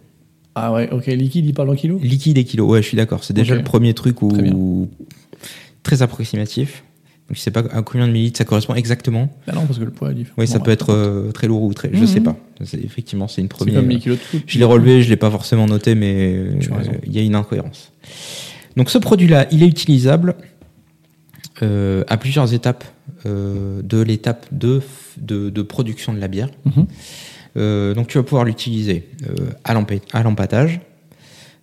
Ah 0.55 0.72
ouais, 0.72 0.88
ok, 0.93 1.07
liquide, 1.07 1.47
il 1.47 1.55
parle 1.55 1.70
en 1.70 1.74
kilos 1.74 2.01
Liquide 2.01 2.38
et 2.38 2.45
kilo, 2.45 2.66
ouais, 2.68 2.82
je 2.82 2.86
suis 2.86 2.97
d'accord. 2.97 3.24
C'est 3.24 3.34
déjà 3.34 3.57
le 3.57 3.64
premier 3.64 3.93
truc 3.95 4.22
où 4.22 4.30
Très 4.30 4.43
bien. 4.43 4.55
très 5.82 6.03
approximatif. 6.03 6.84
Je 7.33 7.39
sais 7.41 7.51
pas 7.51 7.61
à 7.72 7.83
combien 7.83 8.07
de 8.07 8.12
millilitres 8.12 8.39
ça 8.39 8.45
correspond 8.45 8.74
exactement. 8.74 9.28
Bah 9.47 9.53
non, 9.55 9.64
parce 9.66 9.78
que 9.78 9.85
le 9.85 9.91
poids 9.91 10.11
est 10.11 10.14
différent. 10.14 10.35
Oui, 10.39 10.47
ça 10.47 10.59
Bon, 10.59 10.64
peut 10.64 10.70
être 10.70 10.91
euh, 10.93 11.33
très 11.33 11.47
lourd 11.49 11.62
ou 11.62 11.72
très. 11.72 11.91
Je 11.93 11.99
Mhm. 12.01 12.07
sais 12.07 12.20
pas. 12.20 12.37
C'est- 12.62 12.83
Effectivement, 12.85 13.26
c'est 13.28 13.41
une 13.41 13.47
C'est 13.47 13.57
première. 13.57 13.76
comme 13.76 13.89
les 13.89 13.99
kilos 13.99 14.18
de 14.18 14.22
foot. 14.22 14.43
Je 14.47 14.59
l'ai 14.59 14.64
relevé, 14.64 15.03
je 15.03 15.09
l'ai 15.09 15.16
pas 15.16 15.30
forcément 15.30 15.66
noté, 15.66 15.95
mais 15.95 16.35
euh, 16.37 16.53
il 17.07 17.12
y 17.12 17.18
a 17.18 17.22
une 17.22 17.35
incohérence. 17.35 17.93
Donc 18.76 18.91
ce 18.91 18.99
produit-là, 18.99 19.47
il 19.51 19.62
est 19.62 19.66
utilisable 19.68 20.35
euh, 21.62 22.05
à 22.09 22.16
plusieurs 22.16 22.53
étapes 22.55 22.85
euh, 23.26 23.83
de 23.83 24.01
l'étape 24.01 24.47
de, 24.53 24.80
de, 25.18 25.49
de 25.51 25.62
production 25.62 26.12
de 26.12 26.18
la 26.20 26.28
bière. 26.28 26.49
Mhm. 26.64 26.87
Euh, 27.57 27.95
donc 27.95 28.09
tu 28.09 28.16
vas 28.18 28.24
pouvoir 28.24 28.45
l'utiliser 28.45 29.09
euh, 29.28 29.51
à 29.64 29.74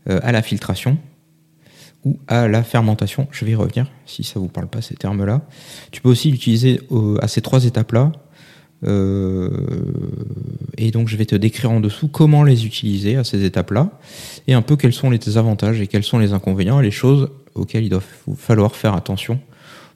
euh, 0.09 0.19
à 0.23 0.31
la 0.31 0.41
filtration 0.41 0.97
ou 2.05 2.19
à 2.27 2.47
la 2.47 2.63
fermentation. 2.63 3.27
Je 3.31 3.45
vais 3.45 3.51
y 3.51 3.55
revenir 3.55 3.91
si 4.05 4.23
ça 4.23 4.39
vous 4.39 4.47
parle 4.47 4.67
pas 4.67 4.81
ces 4.81 4.95
termes-là. 4.95 5.41
Tu 5.91 6.01
peux 6.01 6.09
aussi 6.09 6.31
l'utiliser 6.31 6.79
à 7.21 7.27
ces 7.27 7.41
trois 7.41 7.65
étapes-là. 7.65 8.11
Euh, 8.85 9.49
et 10.77 10.91
donc 10.91 11.09
je 11.09 11.17
vais 11.17 11.25
te 11.25 11.35
décrire 11.35 11.71
en 11.71 11.81
dessous 11.81 12.07
comment 12.07 12.43
les 12.43 12.65
utiliser 12.65 13.17
à 13.17 13.25
ces 13.25 13.43
étapes-là 13.43 13.91
et 14.47 14.53
un 14.53 14.61
peu 14.61 14.77
quels 14.77 14.93
sont 14.93 15.09
les 15.09 15.37
avantages 15.37 15.81
et 15.81 15.87
quels 15.87 16.05
sont 16.05 16.17
les 16.17 16.31
inconvénients 16.31 16.79
et 16.79 16.83
les 16.83 16.91
choses 16.91 17.29
auxquelles 17.55 17.83
il 17.83 17.89
doit 17.89 18.03
falloir 18.37 18.77
faire 18.77 18.93
attention 18.93 19.41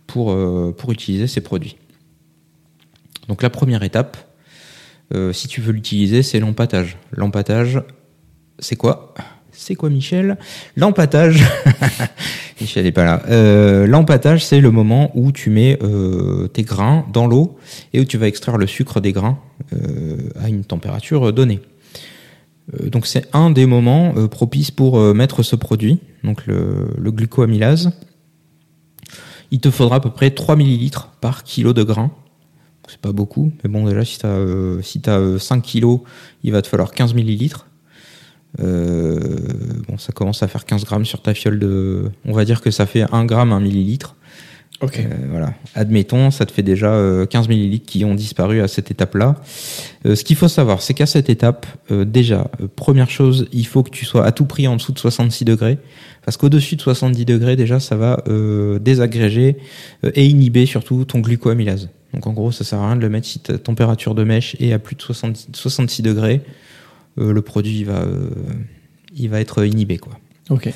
pour, 0.06 0.32
euh, 0.32 0.76
pour 0.78 0.92
utiliser 0.92 1.28
ces 1.28 1.40
produits. 1.40 1.78
Donc 3.30 3.42
la 3.42 3.50
première 3.50 3.84
étape, 3.84 4.18
euh, 5.14 5.32
si 5.32 5.48
tu 5.48 5.62
veux 5.62 5.72
l'utiliser, 5.72 6.24
c'est 6.24 6.40
l'empâtage. 6.40 6.98
L'empâtage, 7.12 7.82
c'est 8.60 8.76
quoi? 8.76 9.14
C'est 9.54 9.76
quoi 9.76 9.90
Michel 9.90 10.38
L'empâtage, 10.76 11.44
Michel 12.62 12.84
n'est 12.84 12.92
pas 12.92 13.06
là. 13.06 13.22
Euh, 13.30 13.88
L'empâtage, 13.88 14.46
c'est 14.46 14.60
le 14.60 14.72
moment 14.72 15.12
où 15.16 15.32
tu 15.32 15.50
mets 15.50 15.78
euh, 15.82 16.48
tes 16.48 16.64
grains 16.64 17.06
dans 17.14 17.28
l'eau 17.28 17.58
et 17.94 18.00
où 18.00 18.06
tu 18.06 18.18
vas 18.18 18.28
extraire 18.28 18.58
le 18.58 18.68
sucre 18.68 19.00
des 19.00 19.12
grains 19.14 19.40
euh, 19.74 20.18
à 20.42 20.50
une 20.50 20.66
température 20.66 21.32
donnée. 21.32 21.62
Donc 22.82 23.08
c'est 23.08 23.28
un 23.34 23.50
des 23.52 23.66
moments 23.66 24.14
propices 24.30 24.72
pour 24.72 24.98
mettre 25.14 25.44
ce 25.44 25.58
produit, 25.58 26.00
donc 26.24 26.48
le, 26.48 26.88
le 26.98 27.12
glucoamylase. 27.12 27.92
Il 29.54 29.60
te 29.60 29.70
faudra 29.70 29.98
à 29.98 30.00
peu 30.00 30.10
près 30.10 30.32
3 30.32 30.56
millilitres 30.56 31.10
par 31.22 31.44
kilo 31.44 31.74
de 31.74 31.84
grains 31.84 32.10
C'est 32.88 32.98
pas 32.98 33.12
beaucoup, 33.12 33.52
mais 33.64 33.70
bon, 33.70 33.86
déjà, 33.86 34.04
si 34.04 34.18
t'as, 34.18 34.30
euh, 34.30 35.38
5 35.38 35.62
kilos, 35.62 36.00
il 36.42 36.52
va 36.52 36.64
te 36.64 36.68
falloir 36.68 36.92
15 36.92 37.14
millilitres. 37.14 37.68
Euh, 38.62 39.20
bon, 39.88 39.98
ça 39.98 40.12
commence 40.12 40.44
à 40.44 40.48
faire 40.48 40.66
15 40.66 40.86
grammes 40.86 41.06
sur 41.06 41.22
ta 41.22 41.34
fiole 41.34 41.60
de. 41.60 42.12
On 42.26 42.34
va 42.34 42.46
dire 42.46 42.62
que 42.62 42.72
ça 42.72 42.86
fait 42.86 43.06
1 43.12 43.26
gramme, 43.26 43.52
1 43.52 43.60
millilitre. 43.60 44.16
Ok. 44.82 45.00
Euh, 45.00 45.08
voilà. 45.30 45.54
Admettons, 45.76 46.30
ça 46.30 46.46
te 46.46 46.52
fait 46.52 46.64
déjà 46.64 46.94
euh, 46.94 47.26
15 47.26 47.48
millilitres 47.48 47.86
qui 47.86 48.04
ont 48.04 48.16
disparu 48.16 48.62
à 48.62 48.68
cette 48.68 48.92
étape-là. 48.92 49.36
Euh, 50.06 50.16
ce 50.16 50.24
qu'il 50.24 50.36
faut 50.36 50.48
savoir, 50.50 50.82
c'est 50.82 50.94
qu'à 50.94 51.06
cette 51.06 51.30
étape, 51.30 51.66
euh, 51.92 52.04
déjà, 52.04 52.52
euh, 52.62 52.68
première 52.76 53.10
chose, 53.10 53.48
il 53.54 53.66
faut 53.66 53.84
que 53.84 53.92
tu 53.92 54.04
sois 54.04 54.26
à 54.26 54.32
tout 54.32 54.46
prix 54.46 54.68
en 54.68 54.76
dessous 54.76 54.92
de 54.92 55.00
66 55.00 55.46
degrés. 55.46 55.78
Parce 56.26 56.38
qu'au-dessus 56.38 56.76
de 56.76 56.82
70 56.82 57.26
degrés, 57.26 57.56
déjà, 57.56 57.80
ça 57.80 57.96
va 57.96 58.24
euh, 58.28 58.80
désagréger 58.80 59.58
euh, 60.04 60.12
et 60.16 60.26
inhiber 60.26 60.66
surtout 60.66 61.06
ton 61.06 61.20
glucoamylase. 61.20 61.90
Donc 62.14 62.28
en 62.28 62.34
gros, 62.34 62.52
ça 62.52 62.64
sert 62.64 62.80
à 62.80 62.88
rien 62.88 62.96
de 62.96 63.02
le 63.02 63.10
mettre 63.10 63.28
si 63.28 63.40
ta 63.40 63.58
température 63.58 64.16
de 64.16 64.24
mèche 64.24 64.56
est 64.60 64.74
à 64.74 64.80
plus 64.80 64.96
de 64.96 65.02
70 65.02 65.48
66 65.54 66.02
degrés. 66.02 66.42
Euh, 67.20 67.34
le 67.34 67.42
produit 67.42 67.80
il 67.80 67.86
va, 67.86 68.02
euh, 68.02 68.30
il 69.16 69.30
va 69.30 69.40
être 69.40 69.66
inhibé. 69.66 69.98
Quoi. 69.98 70.14
Ok. 70.50 70.70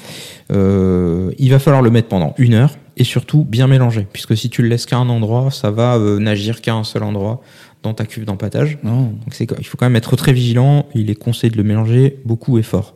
Euh, 0.51 1.31
il 1.38 1.49
va 1.49 1.59
falloir 1.59 1.81
le 1.81 1.89
mettre 1.89 2.07
pendant 2.07 2.33
une 2.38 2.53
heure 2.53 2.77
et 2.95 3.03
surtout 3.03 3.43
bien 3.43 3.67
mélanger, 3.67 4.07
puisque 4.11 4.35
si 4.35 4.49
tu 4.49 4.61
le 4.61 4.69
laisses 4.69 4.85
qu'à 4.85 4.97
un 4.97 5.09
endroit, 5.09 5.51
ça 5.51 5.69
va 5.69 5.99
n'agir 6.19 6.61
qu'à 6.61 6.73
un 6.73 6.83
seul 6.83 7.03
endroit 7.03 7.41
dans 7.83 7.93
ta 7.93 8.05
cuve 8.05 8.25
d'empâtage. 8.25 8.77
Donc 8.83 9.13
c'est, 9.31 9.49
il 9.57 9.65
faut 9.65 9.77
quand 9.77 9.85
même 9.85 9.95
être 9.95 10.15
très 10.15 10.33
vigilant. 10.33 10.88
Il 10.95 11.09
est 11.09 11.15
conseillé 11.15 11.49
de 11.49 11.57
le 11.57 11.63
mélanger 11.63 12.19
beaucoup 12.25 12.57
et 12.57 12.63
fort. 12.63 12.95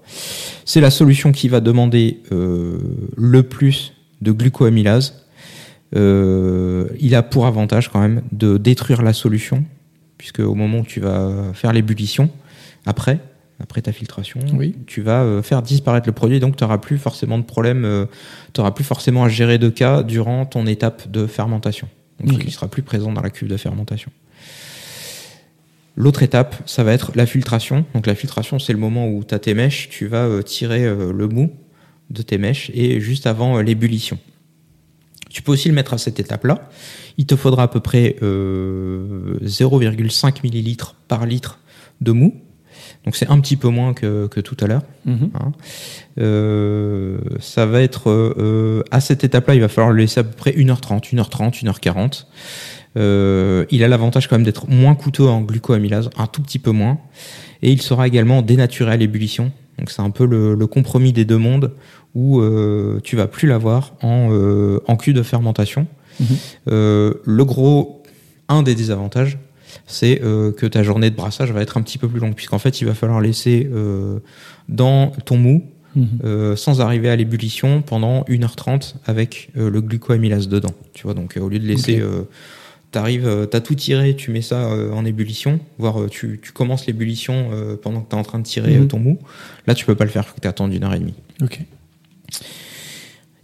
C'est 0.65 0.81
la 0.81 0.91
solution 0.91 1.31
qui 1.31 1.49
va 1.49 1.59
demander 1.59 2.21
euh, 2.31 2.77
le 3.15 3.43
plus 3.43 3.93
de 4.21 4.31
glucoamylase. 4.31 5.25
Euh, 5.95 6.87
il 6.99 7.15
a 7.15 7.23
pour 7.23 7.45
avantage 7.45 7.89
quand 7.89 7.99
même 7.99 8.21
de 8.31 8.57
détruire 8.57 9.01
la 9.01 9.13
solution, 9.13 9.65
puisque 10.17 10.39
au 10.39 10.55
moment 10.55 10.79
où 10.79 10.85
tu 10.85 10.99
vas 10.99 11.51
faire 11.53 11.73
l'ébullition, 11.73 12.29
après, 12.85 13.19
après 13.61 13.81
ta 13.81 13.91
filtration, 13.91 14.39
Oui. 14.53 14.75
tu 14.87 15.01
vas 15.01 15.21
euh, 15.23 15.41
faire 15.41 15.61
disparaître 15.61 16.07
le 16.07 16.13
produit, 16.13 16.39
donc 16.39 16.55
tu 16.57 16.63
n'auras 16.63 16.77
plus 16.79 16.97
forcément 16.97 17.37
de 17.37 17.43
problème, 17.43 17.85
euh, 17.85 18.05
tu 18.53 18.59
n'auras 18.59 18.71
plus 18.71 18.83
forcément 18.83 19.23
à 19.23 19.29
gérer 19.29 19.57
de 19.57 19.69
cas 19.69 20.03
durant 20.03 20.45
ton 20.45 20.65
étape 20.67 21.09
de 21.11 21.27
fermentation. 21.27 21.87
Donc 22.23 22.37
Ok. 22.37 22.43
il 22.45 22.51
sera 22.51 22.67
plus 22.67 22.81
présent 22.83 23.11
dans 23.11 23.21
la 23.21 23.29
cuve 23.29 23.47
de 23.47 23.57
fermentation. 23.57 24.11
L'autre 25.95 26.23
étape, 26.23 26.55
ça 26.65 26.83
va 26.83 26.93
être 26.93 27.11
la 27.15 27.25
filtration. 27.25 27.85
Donc 27.93 28.07
la 28.07 28.15
filtration, 28.15 28.59
c'est 28.59 28.73
le 28.73 28.79
moment 28.79 29.07
où 29.09 29.23
tu 29.23 29.33
as 29.35 29.39
tes 29.39 29.53
mèches, 29.53 29.89
tu 29.89 30.07
vas 30.07 30.25
euh, 30.25 30.41
tirer 30.41 30.83
le 30.85 31.27
mou 31.27 31.51
de 32.09 32.21
tes 32.21 32.37
mèches 32.37 32.71
et 32.73 32.99
juste 32.99 33.27
avant 33.27 33.59
l'ébullition. 33.61 34.17
Tu 35.29 35.41
peux 35.41 35.51
aussi 35.53 35.69
le 35.69 35.73
mettre 35.75 35.93
à 35.93 35.97
cette 35.97 36.19
étape-là. 36.19 36.69
Il 37.17 37.25
te 37.25 37.35
faudra 37.35 37.63
à 37.63 37.67
peu 37.67 37.79
près 37.79 38.17
euh, 38.21 39.37
0,5 39.43 40.39
millilitres 40.43 40.95
par 41.07 41.25
litre 41.25 41.59
de 42.01 42.11
mou. 42.11 42.35
Donc 43.05 43.15
c'est 43.15 43.29
un 43.29 43.39
petit 43.39 43.57
peu 43.57 43.69
moins 43.69 43.93
que, 43.93 44.27
que 44.27 44.39
tout 44.39 44.57
à 44.61 44.67
l'heure. 44.67 44.83
Mhm. 45.05 45.31
Hein. 45.33 45.51
Euh, 46.19 47.17
ça 47.39 47.65
va 47.65 47.81
être 47.81 48.09
euh, 48.09 48.83
à 48.91 49.01
cette 49.01 49.23
étape-là, 49.23 49.55
il 49.55 49.61
va 49.61 49.67
falloir 49.67 49.91
le 49.91 50.01
laisser 50.01 50.19
à 50.19 50.23
peu 50.23 50.35
près 50.35 50.51
1h30, 50.51 51.13
1h30, 51.13 51.63
1h40. 51.63 52.25
Euh, 52.97 53.65
il 53.71 53.83
a 53.83 53.87
l'avantage 53.87 54.27
quand 54.27 54.35
même 54.35 54.45
d'être 54.45 54.69
moins 54.69 54.95
coûteux 54.95 55.27
en 55.27 55.41
glucoamylase, 55.41 56.09
un 56.17 56.27
tout 56.27 56.41
petit 56.41 56.59
peu 56.59 56.71
moins, 56.71 56.99
et 57.61 57.71
il 57.71 57.81
sera 57.81 58.05
également 58.05 58.41
dénaturé 58.41 58.91
à 58.91 58.97
l'ébullition. 58.97 59.51
Donc 59.79 59.89
c'est 59.89 60.01
un 60.01 60.09
peu 60.09 60.25
le, 60.25 60.53
le 60.53 60.67
compromis 60.67 61.13
des 61.13 61.25
deux 61.25 61.37
mondes 61.37 61.71
où 62.13 62.39
euh, 62.39 62.99
tu 63.03 63.15
vas 63.15 63.27
plus 63.27 63.47
l'avoir 63.47 63.93
en, 64.01 64.29
euh, 64.31 64.79
en 64.87 64.95
cul 64.97 65.13
de 65.13 65.23
fermentation. 65.23 65.87
Mhm. 66.19 66.27
Euh, 66.69 67.13
le 67.25 67.45
gros, 67.45 68.03
un 68.49 68.63
des 68.63 68.75
désavantages, 68.75 69.37
c'est 69.87 70.21
euh, 70.23 70.51
que 70.51 70.65
ta 70.65 70.83
journée 70.83 71.09
de 71.09 71.15
brassage 71.15 71.51
va 71.51 71.61
être 71.61 71.77
un 71.77 71.81
petit 71.81 71.97
peu 71.97 72.07
plus 72.07 72.19
longue, 72.19 72.35
puisqu'en 72.35 72.59
fait 72.59 72.81
il 72.81 72.85
va 72.85 72.93
falloir 72.93 73.21
laisser 73.21 73.69
euh, 73.73 74.19
dans 74.69 75.07
ton 75.25 75.37
mou 75.37 75.63
Mhm. 75.93 76.07
euh, 76.23 76.55
sans 76.55 76.79
arriver 76.79 77.09
à 77.09 77.17
l'ébullition 77.17 77.81
pendant 77.81 78.23
1h30 78.29 78.95
avec 79.05 79.49
le 79.55 79.81
glucoamylase 79.81 80.47
dedans. 80.47 80.73
Tu 80.93 81.03
vois, 81.03 81.13
donc 81.13 81.37
au 81.37 81.49
lieu 81.49 81.59
de 81.59 81.67
laisser, 81.67 81.95
Ok. 81.95 82.07
euh, 82.07 82.21
t'arrives, 82.91 83.47
t'as 83.51 83.59
tout 83.59 83.75
tiré, 83.75 84.15
tu 84.15 84.31
mets 84.31 84.41
ça 84.41 84.69
en 84.93 85.03
ébullition, 85.03 85.59
voire 85.79 85.97
tu, 86.09 86.39
tu 86.41 86.53
commences 86.53 86.87
l'ébullition 86.87 87.49
pendant 87.81 87.99
que 88.01 88.09
t'es 88.09 88.15
en 88.15 88.23
train 88.23 88.39
de 88.39 88.45
tirer 88.45 88.77
Mhm. 88.77 88.87
ton 88.87 88.99
mou. 88.99 89.19
Là, 89.67 89.75
tu 89.75 89.85
peux 89.85 89.95
pas 89.95 90.05
le 90.05 90.11
faire, 90.11 90.25
faut 90.25 90.33
que 90.35 90.39
t'attendes 90.39 90.73
une 90.73 90.85
heure 90.85 90.93
et 90.93 90.99
demie. 90.99 91.13
Ok. 91.43 91.59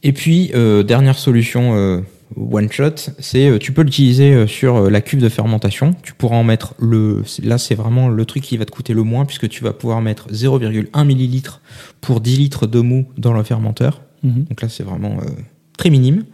Et 0.04 0.14
puis, 0.14 0.52
dernière 0.86 1.18
solution 1.18 2.04
one 2.36 2.72
shot, 2.72 2.96
c'est 3.20 3.48
euh, 3.48 3.58
tu 3.58 3.72
peux 3.72 3.84
l'utiliser 3.84 4.34
euh, 4.34 4.48
sur 4.48 4.76
euh, 4.76 4.90
la 4.90 5.02
cuve 5.02 5.22
de 5.22 5.30
fermentation. 5.30 5.96
Tu 6.04 6.14
pourras 6.14 6.38
en 6.38 6.44
mettre 6.44 6.74
le. 6.80 7.24
Là, 7.44 7.58
c'est 7.58 7.76
vraiment 7.76 8.10
le 8.10 8.26
truc 8.26 8.44
qui 8.44 8.58
va 8.58 8.66
te 8.66 8.72
coûter 8.72 8.94
le 8.94 9.04
moins 9.04 9.26
puisque 9.26 9.48
tu 9.50 9.64
vas 9.64 9.74
pouvoir 9.74 10.02
mettre 10.02 10.30
0,1 10.32 11.06
millilitre 11.06 11.62
pour 12.02 12.22
10 12.22 12.38
litres 12.38 12.68
de 12.68 12.80
mou 12.80 13.08
dans 13.18 13.34
le 13.34 13.44
fermenteur. 13.44 14.02
Mhm. 14.24 14.46
Donc 14.50 14.62
là, 14.62 14.70
c'est 14.70 14.84
vraiment 14.84 15.18
euh, 15.22 15.30
très 15.78 15.90
minime. 15.90 16.26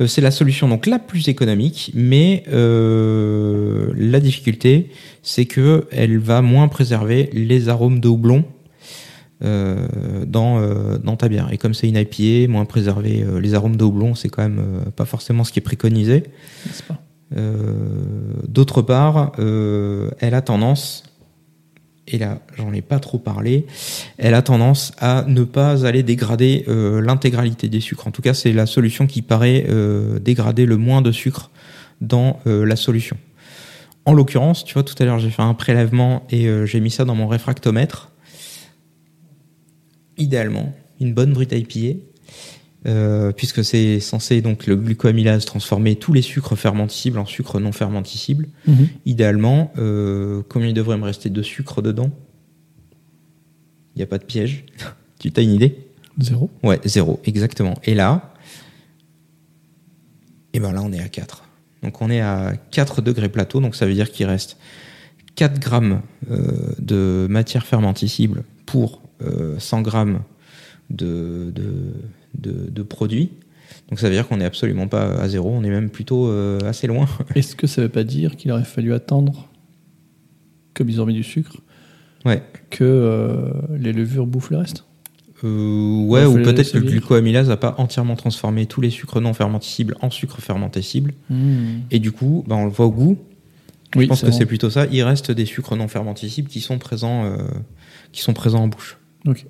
Euh, 0.00 0.06
c'est 0.06 0.20
la 0.20 0.30
solution 0.30 0.68
donc 0.68 0.86
la 0.86 0.98
plus 0.98 1.28
économique, 1.28 1.90
mais 1.94 2.44
euh, 2.48 3.92
la 3.96 4.20
difficulté, 4.20 4.90
c'est 5.22 5.44
que 5.44 5.86
elle 5.90 6.18
va 6.18 6.40
moins 6.40 6.68
préserver 6.68 7.28
les 7.32 7.68
arômes 7.68 8.00
de 8.00 8.08
houblon 8.08 8.44
dans 9.40 10.60
euh, 10.60 10.98
dans 10.98 11.16
ta 11.16 11.28
bière. 11.28 11.48
Et 11.52 11.58
comme 11.58 11.74
c'est 11.74 11.88
une 11.88 11.96
IPA, 11.96 12.50
moins 12.50 12.64
préserver 12.64 13.22
euh, 13.22 13.40
les 13.40 13.54
arômes 13.54 13.76
de 13.76 13.84
houblon, 13.84 14.14
c'est 14.14 14.28
quand 14.28 14.42
même 14.42 14.58
euh, 14.58 14.90
pas 14.90 15.04
forcément 15.04 15.44
ce 15.44 15.52
qui 15.52 15.60
est 15.60 15.62
préconisé. 15.62 16.24
N'est-ce 16.66 16.82
pas? 16.82 17.00
Euh, 17.36 17.74
D'autre 18.48 18.82
part, 18.82 19.32
euh, 19.38 20.10
elle 20.18 20.34
a 20.34 20.40
tendance, 20.40 21.04
et 22.06 22.18
là 22.18 22.40
j'en 22.56 22.72
ai 22.72 22.82
pas 22.82 22.98
trop 22.98 23.18
parlé, 23.18 23.66
elle 24.16 24.34
a 24.34 24.42
tendance 24.42 24.92
à 24.98 25.24
ne 25.28 25.44
pas 25.44 25.86
aller 25.86 26.02
dégrader 26.02 26.64
euh, 26.66 27.00
l'intégralité 27.00 27.68
des 27.68 27.80
sucres. 27.80 28.06
En 28.06 28.10
tout 28.10 28.22
cas, 28.22 28.34
c'est 28.34 28.52
la 28.52 28.66
solution 28.66 29.06
qui 29.06 29.22
paraît 29.22 29.66
euh, 29.68 30.18
dégrader 30.18 30.66
le 30.66 30.78
moins 30.78 31.02
de 31.02 31.12
sucre 31.12 31.50
dans 32.00 32.40
euh, 32.46 32.64
la 32.64 32.76
solution. 32.76 33.16
En 34.04 34.14
l'occurrence, 34.14 34.64
tu 34.64 34.74
vois, 34.74 34.84
tout 34.84 34.94
à 34.98 35.04
l'heure 35.04 35.18
j'ai 35.18 35.30
fait 35.30 35.42
un 35.42 35.54
prélèvement 35.54 36.26
et 36.30 36.48
euh, 36.48 36.64
j'ai 36.64 36.80
mis 36.80 36.90
ça 36.90 37.04
dans 37.04 37.14
mon 37.14 37.28
réfractomètre. 37.28 38.10
Idéalement, 40.18 40.74
une 41.00 41.14
bonne 41.14 41.32
brute 41.32 41.52
IPA, 41.52 41.98
euh, 42.86 43.32
puisque 43.32 43.64
c'est 43.64 44.00
censé 44.00 44.40
donc 44.40 44.66
le 44.66 44.76
glucoamylase 44.76 45.44
transformer 45.44 45.96
tous 45.96 46.12
les 46.12 46.22
sucres 46.22 46.56
fermenticibles 46.56 47.18
en 47.18 47.26
sucres 47.26 47.60
non 47.60 47.72
fermenticibles. 47.72 48.48
Mhm. 48.66 48.88
Idéalement, 49.06 49.72
euh, 49.78 50.42
combien 50.48 50.68
il 50.68 50.74
devrait 50.74 50.98
me 50.98 51.04
rester 51.04 51.30
de 51.30 51.42
sucre 51.42 51.82
dedans? 51.82 52.10
Il 53.94 53.98
n'y 53.98 54.02
a 54.02 54.06
pas 54.06 54.18
de 54.18 54.24
piège. 54.24 54.64
tu 55.18 55.32
as 55.36 55.40
une 55.40 55.52
idée? 55.52 55.88
Zéro. 56.20 56.50
Ouais, 56.62 56.80
zéro, 56.84 57.20
exactement. 57.24 57.74
Et 57.84 57.94
là, 57.94 58.32
et 60.52 60.60
ben 60.60 60.72
là, 60.72 60.82
on 60.82 60.92
est 60.92 61.00
à 61.00 61.08
4. 61.08 61.44
Donc 61.82 62.02
on 62.02 62.10
est 62.10 62.20
à 62.20 62.54
4 62.70 63.02
degrés 63.02 63.28
plateau, 63.28 63.60
donc 63.60 63.76
ça 63.76 63.86
veut 63.86 63.94
dire 63.94 64.10
qu'il 64.10 64.26
reste 64.26 64.56
4 65.36 65.60
grammes 65.60 66.02
euh, 66.30 66.72
de 66.78 67.26
matière 67.30 67.64
fermenticible 67.66 68.42
pour 68.66 69.00
100 69.58 69.82
grammes 69.82 70.20
de, 70.90 71.52
de, 71.54 71.92
de, 72.38 72.70
de 72.70 72.82
produit. 72.82 73.30
Donc 73.90 74.00
ça 74.00 74.08
veut 74.08 74.14
dire 74.14 74.28
qu'on 74.28 74.36
n'est 74.38 74.44
absolument 74.44 74.86
pas 74.88 75.14
à 75.20 75.28
zéro, 75.28 75.50
on 75.50 75.62
est 75.64 75.70
même 75.70 75.90
plutôt 75.90 76.28
euh, 76.28 76.58
assez 76.64 76.86
loin. 76.86 77.06
Est-ce 77.34 77.56
que 77.56 77.66
ça 77.66 77.82
veut 77.82 77.88
pas 77.88 78.04
dire 78.04 78.36
qu'il 78.36 78.50
aurait 78.52 78.64
fallu 78.64 78.92
attendre, 78.92 79.48
comme 80.74 80.88
ils 80.88 81.00
ont 81.00 81.06
mis 81.06 81.14
du 81.14 81.22
sucre, 81.24 81.56
Ouais. 82.24 82.42
que 82.70 82.84
euh, 82.84 83.50
les 83.78 83.92
levures 83.92 84.26
bouffent 84.26 84.50
le 84.50 84.58
reste? 84.58 84.84
Euh, 85.44 86.04
ouais, 86.06 86.24
ou 86.24 86.34
peut-être 86.42 86.72
que 86.72 86.78
le 86.78 86.84
glucoamylase 86.84 87.48
n'a 87.48 87.56
pas 87.56 87.76
entièrement 87.78 88.16
transformé 88.16 88.66
tous 88.66 88.80
les 88.80 88.90
sucres 88.90 89.20
non 89.20 89.32
fermenticibles 89.34 89.96
en 90.00 90.10
sucres 90.10 90.40
fermenticibles. 90.40 91.14
Et 91.90 92.00
du 92.00 92.10
coup, 92.12 92.44
bah, 92.48 92.56
on 92.56 92.64
le 92.64 92.70
voit 92.70 92.86
au 92.86 92.90
goût. 92.90 93.18
Oui, 93.96 94.04
je 94.04 94.08
pense 94.08 94.22
que 94.22 94.32
c'est 94.32 94.46
plutôt 94.46 94.68
ça. 94.68 94.86
Il 94.90 95.02
reste 95.02 95.30
des 95.30 95.46
sucres 95.46 95.76
non 95.76 95.86
fermenticibles 95.88 96.48
qui 96.48 96.60
sont 96.60 96.78
présents, 96.78 97.24
euh, 97.24 97.36
qui 98.12 98.20
sont 98.20 98.34
présents 98.34 98.64
en 98.64 98.68
bouche. 98.68 98.98
Ok. 99.26 99.46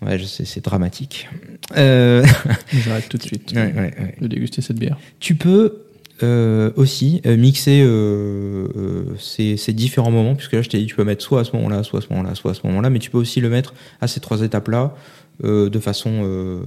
Ouais, 0.00 0.18
je 0.18 0.24
sais, 0.24 0.44
c'est 0.44 0.64
dramatique. 0.64 1.28
Euh, 1.76 2.24
J'arrête 2.72 3.08
tout 3.08 3.18
de 3.18 3.22
suite 3.22 3.52
ouais, 3.54 3.72
ouais, 3.74 3.94
ouais. 3.98 4.14
de 4.20 4.28
déguster 4.28 4.62
cette 4.62 4.78
bière. 4.78 4.96
Tu 5.18 5.34
peux 5.34 5.78
euh, 6.22 6.70
aussi 6.76 7.20
euh, 7.26 7.36
mixer 7.36 7.84
ces, 9.18 9.56
ces 9.56 9.72
différents 9.72 10.10
moments, 10.10 10.36
puisque 10.36 10.52
là 10.52 10.62
je 10.62 10.68
t'ai 10.68 10.78
dit 10.78 10.86
tu 10.86 10.94
peux 10.94 11.04
mettre 11.04 11.24
soit 11.24 11.40
à 11.40 11.44
ce 11.44 11.54
moment-là, 11.56 11.82
soit 11.82 11.98
à 11.98 12.02
ce 12.02 12.08
moment-là, 12.10 12.34
soit 12.34 12.52
à 12.52 12.54
ce 12.54 12.66
moment-là, 12.66 12.90
mais 12.90 13.00
tu 13.00 13.10
peux 13.10 13.18
aussi 13.18 13.40
le 13.40 13.50
mettre 13.50 13.74
à 14.00 14.06
ces 14.06 14.20
trois 14.20 14.42
étapes-là 14.42 14.94
de 15.42 15.78
façon 15.78 16.62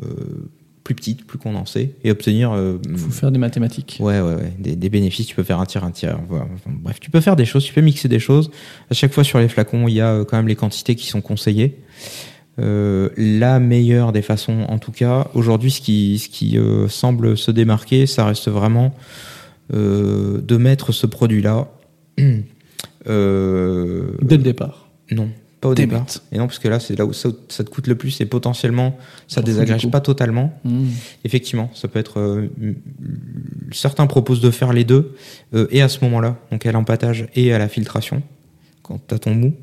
plus 0.84 0.96
petite, 0.96 1.26
plus 1.26 1.38
condensée, 1.38 1.96
et 2.04 2.12
obtenir 2.12 2.52
euh, 2.54 2.78
Il 2.90 2.98
faut 2.98 3.12
faire 3.12 3.32
des 3.32 3.38
mathématiques. 3.38 3.98
Ouais, 4.00 4.20
ouais, 4.20 4.36
ouais. 4.36 4.54
Des, 4.58 4.76
des 4.76 4.90
bénéfices, 4.90 5.28
tu 5.28 5.36
peux 5.36 5.44
faire 5.44 5.60
un 5.60 5.66
tiers, 5.66 5.84
un 5.84 5.92
tiers. 5.92 6.20
voilà. 6.28 6.46
Enfin, 6.54 6.72
bref, 6.74 7.00
tu 7.00 7.10
peux 7.10 7.22
faire 7.22 7.36
des 7.36 7.46
choses, 7.46 7.64
tu 7.64 7.74
peux 7.74 7.82
mixer 7.82 8.08
des 8.08 8.20
choses. 8.20 8.50
À 8.90 8.94
chaque 8.94 9.14
fois 9.14 9.24
sur 9.24 9.40
les 9.40 9.48
flacons, 9.48 9.88
il 9.88 9.94
y 9.94 10.02
a 10.02 10.12
euh, 10.12 10.26
quand 10.26 10.38
même 10.38 10.48
les 10.48 10.56
quantités 10.56 10.96
qui 10.96 11.08
sont 11.08 11.22
conseillées. 11.22 11.78
Euh, 12.60 13.10
la 13.16 13.60
meilleure 13.60 14.12
des 14.12 14.22
façons, 14.22 14.66
en 14.68 14.80
tout 14.80 14.92
cas, 14.92 15.28
aujourd'hui, 15.34 15.72
ce 15.72 15.82
qui, 15.82 16.20
ce 16.20 16.30
qui 16.30 16.58
euh, 16.58 16.88
semble 16.88 17.38
se 17.38 17.52
démarquer, 17.52 18.06
ça 18.08 18.26
reste 18.26 18.50
vraiment 18.50 18.94
de 19.74 20.58
mettre 20.58 20.92
ce 20.92 21.08
produit-là. 21.08 21.70
Dès 22.18 22.28
le 23.06 24.14
départ. 24.22 24.90
non, 25.12 25.30
pas 25.62 25.70
au 25.70 25.76
départ. 25.76 26.06
Et 26.32 26.38
non, 26.40 26.48
parce 26.48 26.60
que 26.60 26.68
là, 26.68 26.80
c'est 26.80 26.98
là 26.98 27.06
où 27.06 27.14
ça, 27.14 27.30
ça 27.48 27.64
te 27.64 27.70
coûte 27.70 27.88
le 27.88 27.96
plus 27.96 28.20
et 28.20 28.26
potentiellement, 28.26 28.98
ça 29.28 29.42
du 29.42 29.46
désagrège 29.52 29.90
pas 29.90 30.02
totalement. 30.02 30.60
Mm. 30.66 30.88
Effectivement, 31.24 31.70
ça 31.74 31.88
peut 31.88 32.00
être. 32.00 32.20
euh, 32.20 32.50
certains 33.72 34.08
proposent 34.08 34.42
de 34.42 34.52
faire 34.52 34.74
les 34.74 34.84
deux 34.84 35.16
euh, 35.54 35.68
et 35.72 35.82
à 35.82 35.88
ce 35.90 36.04
moment-là, 36.04 36.38
donc 36.52 36.66
à 36.66 36.72
l'empâtage 36.72 37.28
et 37.36 37.54
à 37.54 37.60
la 37.60 37.68
filtration, 37.68 38.22
quand 38.82 39.00
t'as 39.08 39.20
ton 39.20 39.34
mou. 39.36 39.54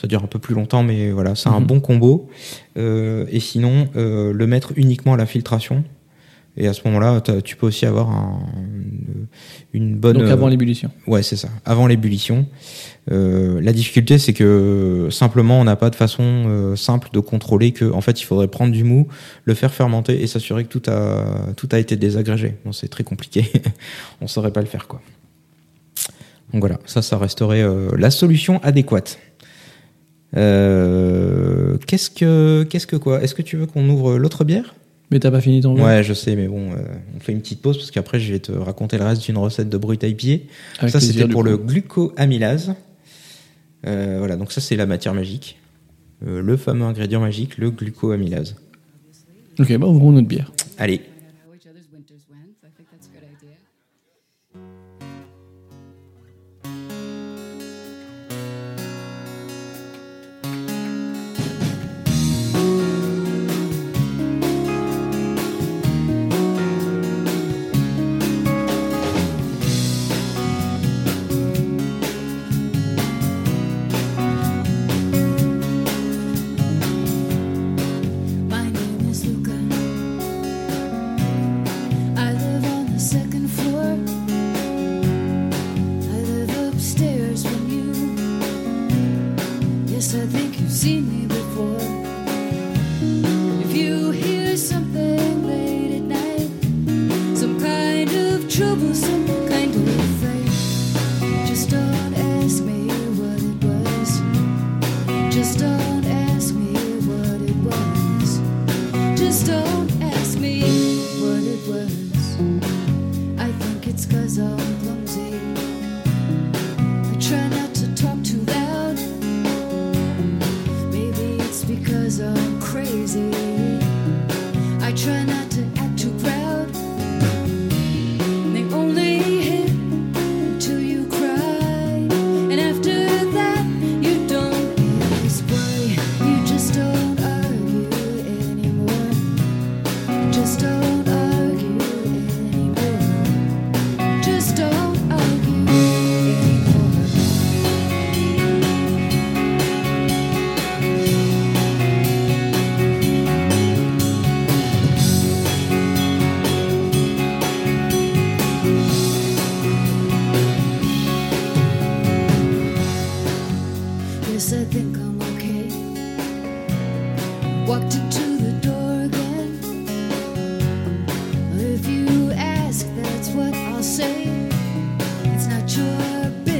Ça 0.00 0.06
dure 0.06 0.22
un 0.22 0.26
peu 0.26 0.38
plus 0.38 0.54
longtemps, 0.54 0.82
mais 0.82 1.10
voilà, 1.10 1.34
c'est 1.34 1.48
un 1.48 1.60
Mhm. 1.60 1.66
bon 1.66 1.80
combo. 1.80 2.28
Euh, 2.76 3.24
et 3.30 3.40
sinon, 3.40 3.88
le 3.94 4.46
mettre 4.46 4.72
uniquement 4.76 5.14
à 5.14 5.16
la 5.16 5.26
filtration. 5.26 5.82
Et 6.58 6.68
à 6.68 6.72
ce 6.72 6.80
moment-là, 6.86 7.20
tu 7.44 7.56
peux 7.56 7.66
aussi 7.66 7.84
avoir 7.84 8.10
un- 8.10 8.40
une 9.74 9.94
bonne. 9.96 10.18
Donc 10.18 10.30
avant 10.30 10.48
l'ébullition. 10.48 10.90
Ouais, 11.06 11.22
c'est 11.22 11.36
ça. 11.36 11.48
Avant 11.66 11.86
l'ébullition. 11.86 12.46
Euh, 13.12 13.60
la 13.60 13.72
difficulté, 13.72 14.18
c'est 14.18 14.32
que 14.32 15.08
simplement, 15.10 15.60
on 15.60 15.64
n'a 15.64 15.76
pas 15.76 15.90
de 15.90 15.94
façon 15.94 16.22
euh, 16.24 16.76
simple 16.76 17.08
de 17.12 17.20
contrôler 17.20 17.72
que, 17.72 17.90
en 17.92 18.00
fait, 18.00 18.20
il 18.20 18.24
faudrait 18.24 18.48
prendre 18.48 18.72
du 18.72 18.84
mou, 18.84 19.08
le 19.44 19.54
faire 19.54 19.72
fermenter 19.72 20.22
et 20.22 20.26
s'assurer 20.26 20.64
que 20.64 20.76
tout 20.76 20.90
a 20.90 21.24
tout 21.56 21.68
a 21.72 21.78
été 21.78 21.96
désagrégé. 21.96 22.56
Bon, 22.64 22.72
c'est 22.72 22.88
très 22.88 23.04
compliqué. 23.04 23.50
on 24.20 24.26
saurait 24.26 24.52
pas 24.52 24.60
le 24.60 24.66
faire, 24.66 24.88
quoi. 24.88 25.00
Donc 26.52 26.60
voilà, 26.60 26.78
ça, 26.86 27.02
ça 27.02 27.18
resterait 27.18 27.62
euh, 27.62 27.90
la 27.96 28.10
solution 28.10 28.60
adéquate. 28.62 29.18
Qu'est-ce 30.34 32.10
que 32.10 32.64
qu'est-ce 32.68 32.86
que 32.86 32.96
quoi? 32.96 33.22
Est-ce 33.22 33.34
que 33.34 33.42
tu 33.42 33.56
veux 33.56 33.66
qu'on 33.66 33.88
ouvre 33.88 34.18
l'autre 34.18 34.44
bière? 34.44 34.74
Mais 35.10 35.20
t'as 35.20 35.30
pas 35.30 35.40
fini 35.40 35.60
ton 35.60 35.74
verre? 35.74 35.84
Ouais, 35.84 36.02
je 36.02 36.12
sais, 36.12 36.34
mais 36.34 36.48
bon, 36.48 36.72
euh, 36.72 36.76
on 37.16 37.20
fait 37.20 37.32
une 37.32 37.40
petite 37.40 37.62
pause 37.62 37.76
parce 37.78 37.90
qu'après, 37.90 38.18
je 38.18 38.32
vais 38.32 38.40
te 38.40 38.52
raconter 38.52 38.98
le 38.98 39.04
reste 39.04 39.22
d'une 39.22 39.38
recette 39.38 39.68
de 39.68 39.78
brut 39.78 40.02
IPA. 40.02 40.44
Avec 40.80 40.92
ça, 40.92 41.00
c'était 41.00 41.28
pour 41.28 41.42
coup. 41.42 41.48
le 41.48 41.56
glucoamylase. 41.56 42.74
Euh, 43.86 44.16
voilà, 44.18 44.36
donc 44.36 44.52
ça, 44.52 44.60
c'est 44.60 44.76
la 44.76 44.86
matière 44.86 45.14
magique. 45.14 45.58
Euh, 46.26 46.40
le 46.40 46.56
fameux 46.56 46.84
ingrédient 46.84 47.20
magique, 47.20 47.58
le 47.58 47.70
glucoamylase. 47.70 48.56
Ok, 49.58 49.76
bah 49.76 49.86
ouvrons 49.86 50.12
notre 50.12 50.28
bière. 50.28 50.52
Allez, 50.78 51.00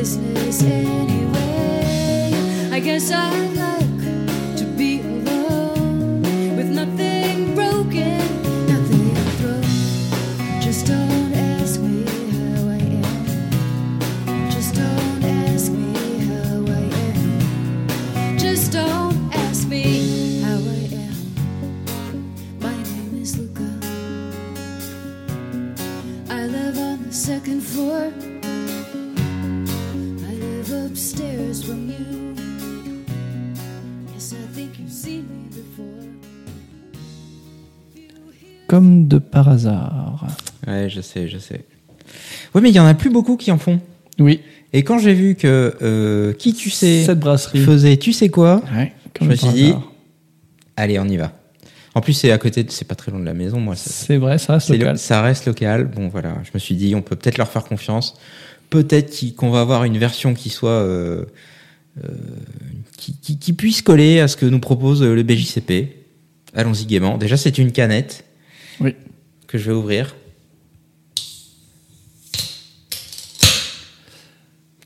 business 0.07 0.63
anyway. 0.63 2.31
I 2.71 2.79
guess 2.79 3.11
I 3.11 3.66
par 39.37 39.49
hasard. 39.51 40.27
ouais, 40.67 40.89
je 40.89 41.01
sais, 41.03 41.29
je 41.29 41.37
sais. 41.37 41.65
Ouais, 42.55 42.61
mais 42.63 42.71
il 42.71 42.75
y 42.75 42.81
en 42.81 42.87
a 42.87 42.95
plus 42.95 43.11
beaucoup 43.11 43.37
qui 43.37 43.51
en 43.53 43.59
font. 43.59 43.81
Oui, 44.19 44.41
Et 44.73 44.83
quand 44.83 44.99
j'ai 44.99 45.13
vu 45.13 45.35
que 45.35 45.75
euh, 45.83 46.33
qui 46.33 46.55
tu 46.55 46.71
sais 46.71 47.05
cette 47.05 47.21
brasserie. 47.21 47.63
faisait, 47.63 47.99
tu 47.99 48.15
sais 48.15 48.31
quoi 48.31 48.63
Ouais, 48.75 48.93
Je 49.21 49.27
me 49.27 49.35
suis 49.35 49.49
dit, 49.49 49.75
allez, 50.77 50.99
on 50.99 51.05
y 51.07 51.19
va. 51.19 51.33
En 51.95 52.01
plus, 52.01 52.15
c'est 52.15 52.31
à 52.31 52.39
côté, 52.39 52.63
de- 52.65 52.71
c'est 52.71 52.87
pas 52.87 52.95
très 52.95 53.11
loin 53.11 53.21
de 53.21 53.27
la 53.27 53.35
maison, 53.35 53.61
moi. 53.61 53.77
ça- 53.77 53.91
C'est 53.91 54.17
vrai, 54.17 54.39
ça 54.39 54.55
reste 54.55 54.71
local. 54.71 54.93
lo- 54.93 54.97
ça 54.97 55.21
reste 55.23 55.45
local. 55.47 55.85
Bon, 55.87 56.09
voilà. 56.09 56.35
Je 56.45 56.51
me 56.55 56.59
suis 56.59 56.75
dit, 56.77 56.95
on 56.95 57.03
peut 57.03 57.17
peut-être 57.17 57.37
leur 57.39 57.49
faire 57.49 57.65
confiance. 57.65 58.15
Peut-être 58.71 59.35
qu'on 59.37 59.51
va 59.51 59.61
avoir 59.61 59.85
une 59.85 59.99
version 59.99 60.33
qui 60.35 60.49
soit. 60.49 60.71
euh, 60.71 61.25
euh, 62.05 62.09
qui, 62.99 63.15
qui- 63.19 63.39
qui 63.39 63.53
puisse 63.53 63.81
coller 63.83 64.21
à 64.21 64.29
ce 64.29 64.37
que 64.37 64.47
nous 64.47 64.61
propose 64.61 65.03
le 65.03 65.23
BJCP. 65.23 65.97
Allons-y 66.55 66.85
gaiement. 66.87 67.17
Déjà, 67.19 67.37
c'est 67.39 67.57
une 67.59 67.73
canette 67.73 68.25
Oui. 68.81 68.95
Que 69.47 69.59
je 69.59 69.71
vais 69.71 69.77
ouvrir. 69.77 70.15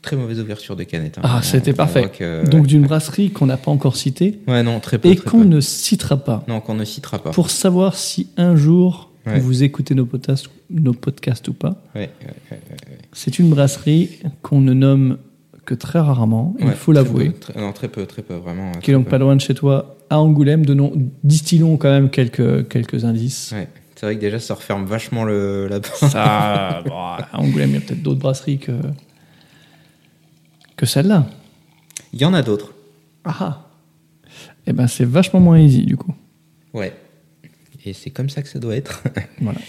Très 0.03 0.17
mauvaise 0.17 0.41
ouverture 0.41 0.77
de 0.77 0.85
canette. 0.85 1.19
hein. 1.19 1.23
Ah, 1.25 1.41
c'était 1.43 1.75
parfait. 1.75 2.11
que- 2.17 2.49
Donc 2.49 2.67
d'une 2.67 2.83
brasserie 2.83 3.31
qu'on 3.31 3.47
n'a 3.47 3.59
pas 3.59 3.71
encore 3.71 3.97
citée 3.97 4.41
Ouais, 4.49 4.63
non, 4.63 4.81
très 4.81 4.99
peu. 4.99 5.09
et 5.11 5.17
qu'on 5.17 5.45
ne 5.45 5.61
citera 5.61 6.17
pas. 6.17 6.43
Non, 6.49 6.61
qu'on 6.61 6.75
ne 6.75 6.85
citera 6.85 7.19
pas. 7.23 7.31
Pour 7.31 7.51
savoir 7.51 7.95
si 7.95 8.29
un 8.39 8.57
jour 8.57 9.11
Ouais. 9.27 9.39
vous 9.39 9.63
écoutez 9.63 9.95
nos 9.95 10.07
podcasts, 10.07 10.47
nos 10.71 10.95
podcasts 10.95 11.47
ou 11.49 11.53
pas, 11.53 11.83
Ouais, 11.95 12.09
c'est 13.13 13.39
une 13.39 13.51
brasserie 13.51 14.09
qu'on 14.41 14.63
ne 14.63 14.73
nomme 14.73 15.19
que 15.67 15.75
très 15.75 15.99
rarement, 16.01 16.57
il 16.59 16.71
faut 16.71 16.93
l'avouer. 16.93 17.33
non, 17.55 17.73
très 17.75 17.89
peu, 17.89 18.07
très 18.07 18.23
peu, 18.23 18.35
vraiment. 18.35 18.73
Qui 18.81 18.91
est 18.93 18.95
donc 18.95 19.07
pas 19.09 19.19
loin 19.19 19.37
de 19.37 19.41
chez 19.43 19.53
toi, 19.55 19.97
à 20.09 20.19
Angoulême. 20.19 20.65
Donnons, 20.65 20.93
distillons 21.23 21.77
quand 21.77 21.91
même 21.91 22.09
quelques, 22.09 22.67
quelques 22.69 23.05
indices. 23.05 23.53
Ouais. 23.55 23.69
C'est 24.01 24.07
vrai 24.07 24.17
que 24.17 24.21
déjà, 24.23 24.41
ça 24.41 24.55
referme 24.55 24.87
vachement 24.87 25.25
le, 25.25 25.69
la 25.69 25.83
Ça, 25.83 26.83
bon, 26.87 26.97
à 26.97 27.29
Angoulême, 27.35 27.69
il 27.69 27.75
y 27.75 27.77
a 27.77 27.81
peut-être 27.83 28.03
d'autres 28.03 28.19
brasseries 28.19 28.59
que, 28.59 28.73
que 30.75 30.87
celle-là. 30.87 31.27
Il 32.15 32.19
y 32.19 32.25
en 32.25 32.33
a 32.33 32.41
d'autres. 32.41 32.73
Ah 33.25 33.37
ah. 33.41 33.67
Eh 34.67 34.73
ben, 34.73 34.87
c'est 34.87 35.05
vachement 35.05 35.39
moins 35.39 35.59
easy, 35.59 35.85
du 35.85 35.99
coup. 35.99 36.15
Ouais. 36.73 36.97
Et 37.85 37.93
c'est 37.93 38.09
comme 38.09 38.31
ça 38.31 38.41
que 38.41 38.49
ça 38.49 38.59
doit 38.59 38.75
être. 38.75 39.03
Voilà. 39.43 39.61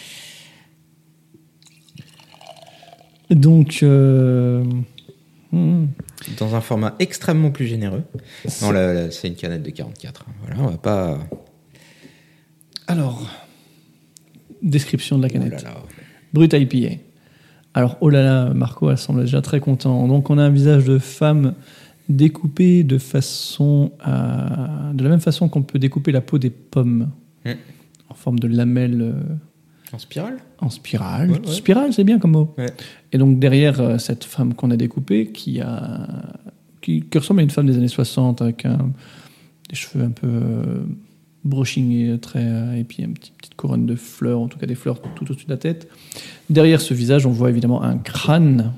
Donc, 3.31 3.83
euh, 3.83 4.63
hmm, 5.51 5.87
Dans 6.37 6.55
un 6.55 6.61
format 6.61 6.95
extrêmement 6.99 7.51
plus 7.51 7.67
généreux. 7.67 8.03
Non, 8.61 8.71
là, 8.71 8.93
là, 8.93 9.11
c'est 9.11 9.27
une 9.27 9.35
canette 9.35 9.63
de 9.63 9.71
44. 9.71 10.25
Voilà, 10.45 10.61
on 10.61 10.67
va 10.67 10.77
pas. 10.77 11.19
alors, 12.87 13.29
description 14.61 15.17
de 15.17 15.23
la 15.23 15.29
Oh 15.31 15.37
là 15.37 15.43
canette. 15.45 15.63
là. 15.63 15.71
Brut 16.33 16.53
IPA. 16.53 16.95
Alors, 17.73 17.97
oh 18.01 18.09
là 18.09 18.23
là, 18.23 18.53
Marco, 18.53 18.89
elle 18.91 18.97
semble 18.97 19.21
déjà 19.21 19.41
très 19.41 19.59
content. 19.59 20.07
Donc, 20.07 20.29
on 20.29 20.37
a 20.37 20.43
un 20.43 20.49
visage 20.49 20.85
de 20.85 20.97
femme 20.99 21.53
découpé 22.09 22.83
de 22.83 22.97
façon 22.97 23.91
à- 24.01 24.91
de 24.93 25.03
la 25.03 25.09
même 25.09 25.21
façon 25.21 25.47
qu'on 25.47 25.61
peut 25.63 25.79
découper 25.79 26.11
la 26.11 26.21
peau 26.21 26.37
des 26.37 26.49
pommes 26.49 27.09
Mm. 27.45 27.51
en 28.09 28.13
forme 28.13 28.39
de 28.39 28.47
lamelles 28.47 29.01
euh, 29.01 29.13
En 29.93 29.97
spirale? 29.99 30.37
en 30.59 30.69
spirale. 30.69 31.31
Ouais, 31.31 31.39
ouais. 31.39 31.53
Spirale, 31.53 31.93
c'est 31.93 32.03
bien 32.03 32.19
comme 32.19 32.31
mot. 32.31 32.53
Ouais. 32.57 32.65
Et 33.13 33.17
donc 33.17 33.39
derrière 33.39 33.79
euh, 33.79 33.97
cette 33.97 34.25
femme 34.25 34.53
qu'on 34.53 34.71
a 34.71 34.75
découpée, 34.77 35.31
qui 35.31 35.61
a 35.61 36.07
qui, 36.81 37.01
qui 37.03 37.17
ressemble 37.17 37.39
à 37.41 37.43
une 37.43 37.49
femme 37.51 37.67
des 37.67 37.77
années 37.77 37.87
60 37.87 38.41
avec 38.41 38.65
un- 38.65 38.91
des 39.69 39.75
cheveux 39.75 40.03
un 40.03 40.09
peu 40.11 40.27
euh, 40.27 40.83
brushing 41.43 42.19
très 42.19 42.45
euh, 42.45 42.77
et 42.77 42.83
puis 42.83 43.03
une 43.03 43.13
petite, 43.13 43.35
petite 43.37 43.55
couronne 43.55 43.85
de 43.85 43.95
fleurs, 43.95 44.39
en 44.39 44.47
tout 44.47 44.59
cas 44.59 44.67
des 44.67 44.75
fleurs 44.75 45.01
tout 45.01 45.29
au-dessus 45.29 45.45
de 45.45 45.51
la 45.51 45.57
tête. 45.57 45.87
Derrière 46.49 46.81
ce 46.81 46.93
visage, 46.93 47.25
on 47.25 47.31
voit 47.31 47.49
évidemment 47.49 47.81
un 47.81 47.97
crâne, 47.97 48.73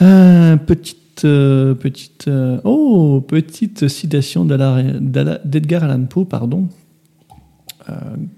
un 0.00 0.56
petite 0.56 1.24
euh, 1.24 1.74
petite 1.74 2.26
euh, 2.28 2.60
oh 2.64 3.20
petite 3.20 3.88
citation 3.88 4.44
d'Edgar 4.44 5.84
Allan 5.84 6.06
Poe, 6.06 6.24
pardon, 6.24 6.68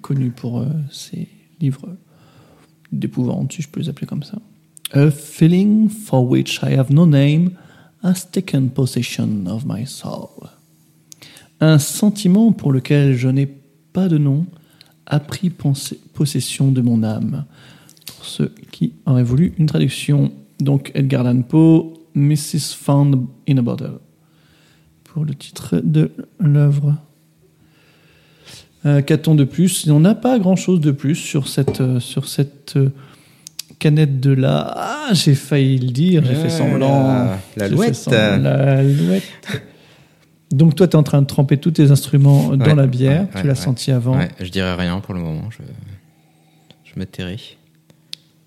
connu 0.00 0.30
pour 0.30 0.64
ses 0.90 1.28
livres 1.60 1.96
d'épouvante, 2.90 3.52
si 3.52 3.62
je 3.62 3.68
peux 3.68 3.80
les 3.80 3.88
appeler 3.88 4.06
comme 4.06 4.22
ça. 4.22 4.38
A 4.92 5.10
feeling 5.10 5.88
for 5.88 6.28
which 6.28 6.60
I 6.62 6.76
have 6.76 6.90
no 6.90 7.06
name 7.06 7.50
has 8.02 8.26
taken 8.30 8.70
possession 8.70 9.46
of 9.46 9.64
my 9.64 9.86
soul. 9.86 10.53
Un 11.60 11.78
sentiment 11.78 12.52
pour 12.52 12.72
lequel 12.72 13.16
je 13.16 13.28
n'ai 13.28 13.48
pas 13.92 14.08
de 14.08 14.18
nom 14.18 14.46
a 15.06 15.20
pris 15.20 15.50
possession 15.50 16.70
de 16.70 16.80
mon 16.80 17.02
âme. 17.02 17.44
Pour 18.06 18.24
ceux 18.24 18.54
qui 18.70 18.92
auraient 19.06 19.22
voulu 19.22 19.54
une 19.58 19.66
traduction, 19.66 20.32
donc 20.60 20.90
Edgar 20.94 21.26
Allan 21.26 21.42
Poe, 21.42 21.92
Mrs. 22.14 22.74
Found 22.78 23.26
in 23.48 23.58
a 23.58 23.62
Bottle, 23.62 23.98
pour 25.04 25.24
le 25.24 25.34
titre 25.34 25.80
de 25.82 26.10
l'œuvre. 26.40 26.96
Euh, 28.86 29.00
Qu'a-t-on 29.02 29.34
de 29.34 29.44
plus? 29.44 29.88
On 29.88 30.00
n'a 30.00 30.14
pas 30.14 30.38
grand-chose 30.38 30.80
de 30.80 30.90
plus 30.90 31.14
sur 31.14 31.48
cette, 31.48 31.80
euh, 31.80 32.00
sur 32.00 32.28
cette 32.28 32.74
euh, 32.76 32.90
canette 33.78 34.20
de 34.20 34.30
là. 34.32 34.72
Ah, 34.76 35.08
j'ai 35.12 35.34
failli 35.34 35.78
le 35.78 35.90
dire, 35.90 36.22
j'ai 36.24 36.34
fait 36.34 36.50
semblant. 36.50 37.02
la- 37.08 37.38
la 37.56 37.68
J'ai 37.68 37.74
louette. 37.74 37.88
fait 37.88 37.94
semblant, 37.94 38.42
La 38.42 38.82
louette. 38.82 39.22
Donc 40.54 40.74
toi, 40.76 40.86
tu 40.86 40.92
es 40.92 40.96
en 40.96 41.02
train 41.02 41.20
de 41.22 41.26
tremper 41.26 41.56
tous 41.58 41.72
tes 41.72 41.90
instruments 41.90 42.56
dans 42.56 42.64
Ouais, 42.64 42.74
la 42.74 42.86
bière. 42.86 43.22
ouais, 43.22 43.28
tu 43.32 43.36
ouais, 43.38 43.42
l'as 43.44 43.54
senti 43.54 43.90
avant. 43.90 44.18
Je 44.40 44.50
dirais 44.50 44.74
rien 44.74 45.00
pour 45.00 45.14
le 45.14 45.20
moment. 45.20 45.50
Je, 45.50 45.58
je 46.84 46.98
me 46.98 47.04
tairai. 47.06 47.38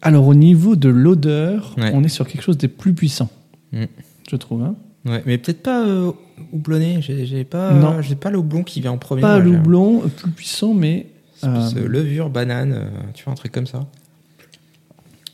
Alors 0.01 0.27
au 0.27 0.35
niveau 0.35 0.75
de 0.75 0.89
l'odeur, 0.89 1.75
on 1.77 2.03
est 2.03 2.07
sur 2.09 2.27
quelque 2.27 2.41
chose 2.43 2.57
des 2.57 2.67
plus 2.67 2.93
puissants, 2.93 3.29
Mm. 3.73 3.83
je 4.31 4.35
trouve. 4.37 4.63
hein. 4.63 4.75
Ouais, 5.05 5.21
mais 5.25 5.37
peut-être 5.37 5.61
pas 5.63 5.85
euh, 5.85 6.11
houblonné. 6.53 7.01
J'ai 7.01 7.43
pas, 7.43 7.73
Non. 7.73 8.01
j'ai 8.01 8.15
pas 8.15 8.29
le 8.29 8.37
houblon 8.37 8.63
qui 8.63 8.79
vient 8.81 8.91
en 8.91 8.97
premier. 8.97 9.21
Pas 9.21 9.39
loublon, 9.39 10.01
plus 10.15 10.31
puissant, 10.31 10.73
mais 10.73 11.07
euh, 11.43 11.69
euh, 11.75 11.87
levure, 11.87 12.29
banane, 12.29 12.73
euh, 12.73 12.89
tu 13.13 13.23
vois, 13.25 13.33
un 13.33 13.35
truc 13.35 13.51
comme 13.51 13.67
ça. 13.67 13.85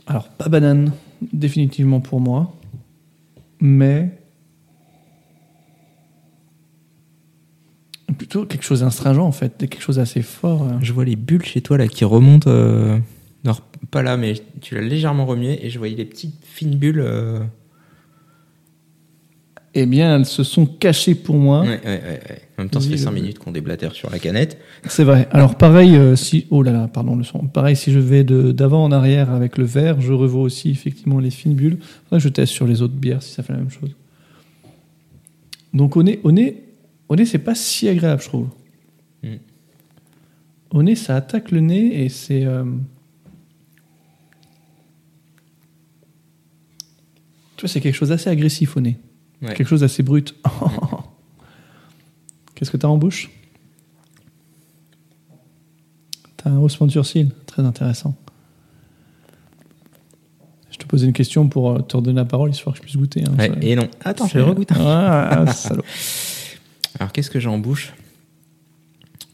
alors 0.08 0.30
pas 0.30 0.50
banane, 0.50 0.92
définitivement 1.32 2.00
pour 2.02 2.20
moi, 2.20 2.54
mais 3.62 4.10
plutôt 8.14 8.46
quelque 8.46 8.64
chose 8.64 8.82
d'astringent 8.82 9.26
en 9.26 9.32
fait, 9.32 9.58
quelque 9.58 9.82
chose 9.82 9.98
d'assez 9.98 10.22
fort. 10.22 10.64
euh. 10.64 10.78
Je 10.82 10.94
vois 10.94 11.06
les 11.06 11.16
bulles 11.16 11.46
chez 11.46 11.62
toi 11.62 11.78
là 11.78 11.88
qui 11.88 12.06
remontent. 12.06 12.50
euh, 12.50 12.98
Non, 13.44 13.54
pas 13.92 14.02
là, 14.04 14.18
mais 14.18 14.36
tu 14.62 14.76
l'as 14.76 14.82
légèrement 14.82 15.26
remué 15.26 15.66
et 15.66 15.70
je 15.70 15.78
voyais 15.78 15.96
les 15.96 16.06
petites 16.06 16.36
fines 16.46 16.76
bulles. 16.78 17.02
euh, 17.02 17.40
Eh 19.76 19.86
bien, 19.88 20.16
elles 20.16 20.26
se 20.28 20.44
sont 20.44 20.66
cachées 20.68 21.16
pour 21.16 21.36
moi. 21.36 21.62
Ouais, 21.62 21.82
ouais, 21.84 22.02
ouais. 22.04 22.42
En 22.58 22.62
même 22.62 22.70
temps, 22.70 22.80
ça 22.80 22.88
fait 22.88 22.94
Oui, 22.94 23.00
5 23.00 23.10
euh, 23.10 23.14
minutes 23.14 23.40
qu'on 23.40 23.52
déblatère 23.52 23.94
sur 23.94 24.10
la 24.12 24.20
canette. 24.20 24.60
C'est 24.86 25.04
vrai. 25.04 25.28
Alors 25.32 25.56
pareil, 25.56 25.96
euh, 25.96 26.16
si 26.16 26.46
oh 26.52 26.62
là 26.62 26.72
là, 26.72 26.88
pardon 26.88 27.16
le 27.16 27.24
son. 27.24 27.40
Pareil, 27.48 27.76
si 27.76 27.92
je 27.92 27.98
vais 28.00 28.24
d'avant 28.24 28.84
en 28.84 28.92
arrière 28.92 29.32
avec 29.32 29.58
le 29.58 29.66
verre, 29.66 30.00
je 30.00 30.14
revois 30.14 30.44
aussi 30.44 30.70
effectivement 30.70 31.20
les 31.20 31.32
fines 31.32 31.56
bulles. 31.56 31.80
Je 32.12 32.30
teste 32.30 32.54
sur 32.54 32.68
les 32.68 32.84
autres 32.84 32.94
bières 32.94 33.24
si 33.24 33.34
ça 33.34 33.42
fait 33.42 33.54
la 33.54 33.60
même 33.60 33.72
chose. 33.72 33.90
Donc 35.74 35.98
au 35.98 36.04
nez, 36.04 36.20
au 36.24 36.32
nez, 36.32 36.63
au 37.14 37.16
nez, 37.16 37.26
c'est 37.26 37.40
pas 37.40 37.56
si 37.56 37.88
agréable, 37.88 38.22
je 38.22 38.28
trouve. 38.28 38.48
Mm. 39.24 39.36
Au 40.72 40.84
nez, 40.84 40.96
ça 40.96 41.16
attaque 41.16 41.52
le 41.52 41.60
nez 41.60 42.04
et 42.04 42.10
c'est. 42.10 42.46
euh, 42.46 42.64
Tu 47.56 47.62
vois, 47.62 47.70
c'est 47.70 47.82
quelque 47.82 47.96
chose 47.96 48.10
d'assez 48.10 48.30
agressif 48.30 48.76
au 48.76 48.82
nez. 48.82 48.98
Ouais. 49.42 49.54
Quelque 49.54 49.68
chose 49.68 49.82
d'assez 49.82 50.04
brut. 50.04 50.36
Qu'est-ce 52.56 52.72
que 52.72 52.78
tu 52.78 52.86
as 52.86 52.90
en 52.90 52.98
bouche? 52.98 53.30
T'as 56.38 56.50
un 56.50 56.58
haussement 56.58 56.88
de 56.88 56.92
sourcil, 56.92 57.30
très 57.46 57.64
intéressant. 57.64 58.16
Je 60.72 60.78
te 60.78 60.86
posais 60.86 61.06
une 61.06 61.14
question 61.14 61.48
pour 61.48 61.72
euh, 61.72 61.80
te 61.80 61.96
redonner 61.96 62.18
la 62.18 62.26
parole, 62.26 62.50
histoire 62.50 62.74
que 62.74 62.80
je 62.80 62.84
puisse 62.84 62.98
goûter. 62.98 63.24
hein, 63.24 63.34
Ouais, 63.38 63.48
ça- 63.50 63.56
et 63.62 63.76
non. 63.76 63.88
Attends, 64.04 64.28
je 64.28 64.34
vais 64.40 64.44
regoûter. 64.44 64.74
Ah, 64.78 65.44
ah, 65.46 65.54
salaud. 65.54 65.84
Alors, 67.04 67.12
qu'est-ce 67.12 67.30
que 67.30 67.42
j'ai 67.42 67.50
en 67.50 67.58
bouche? 67.58 67.92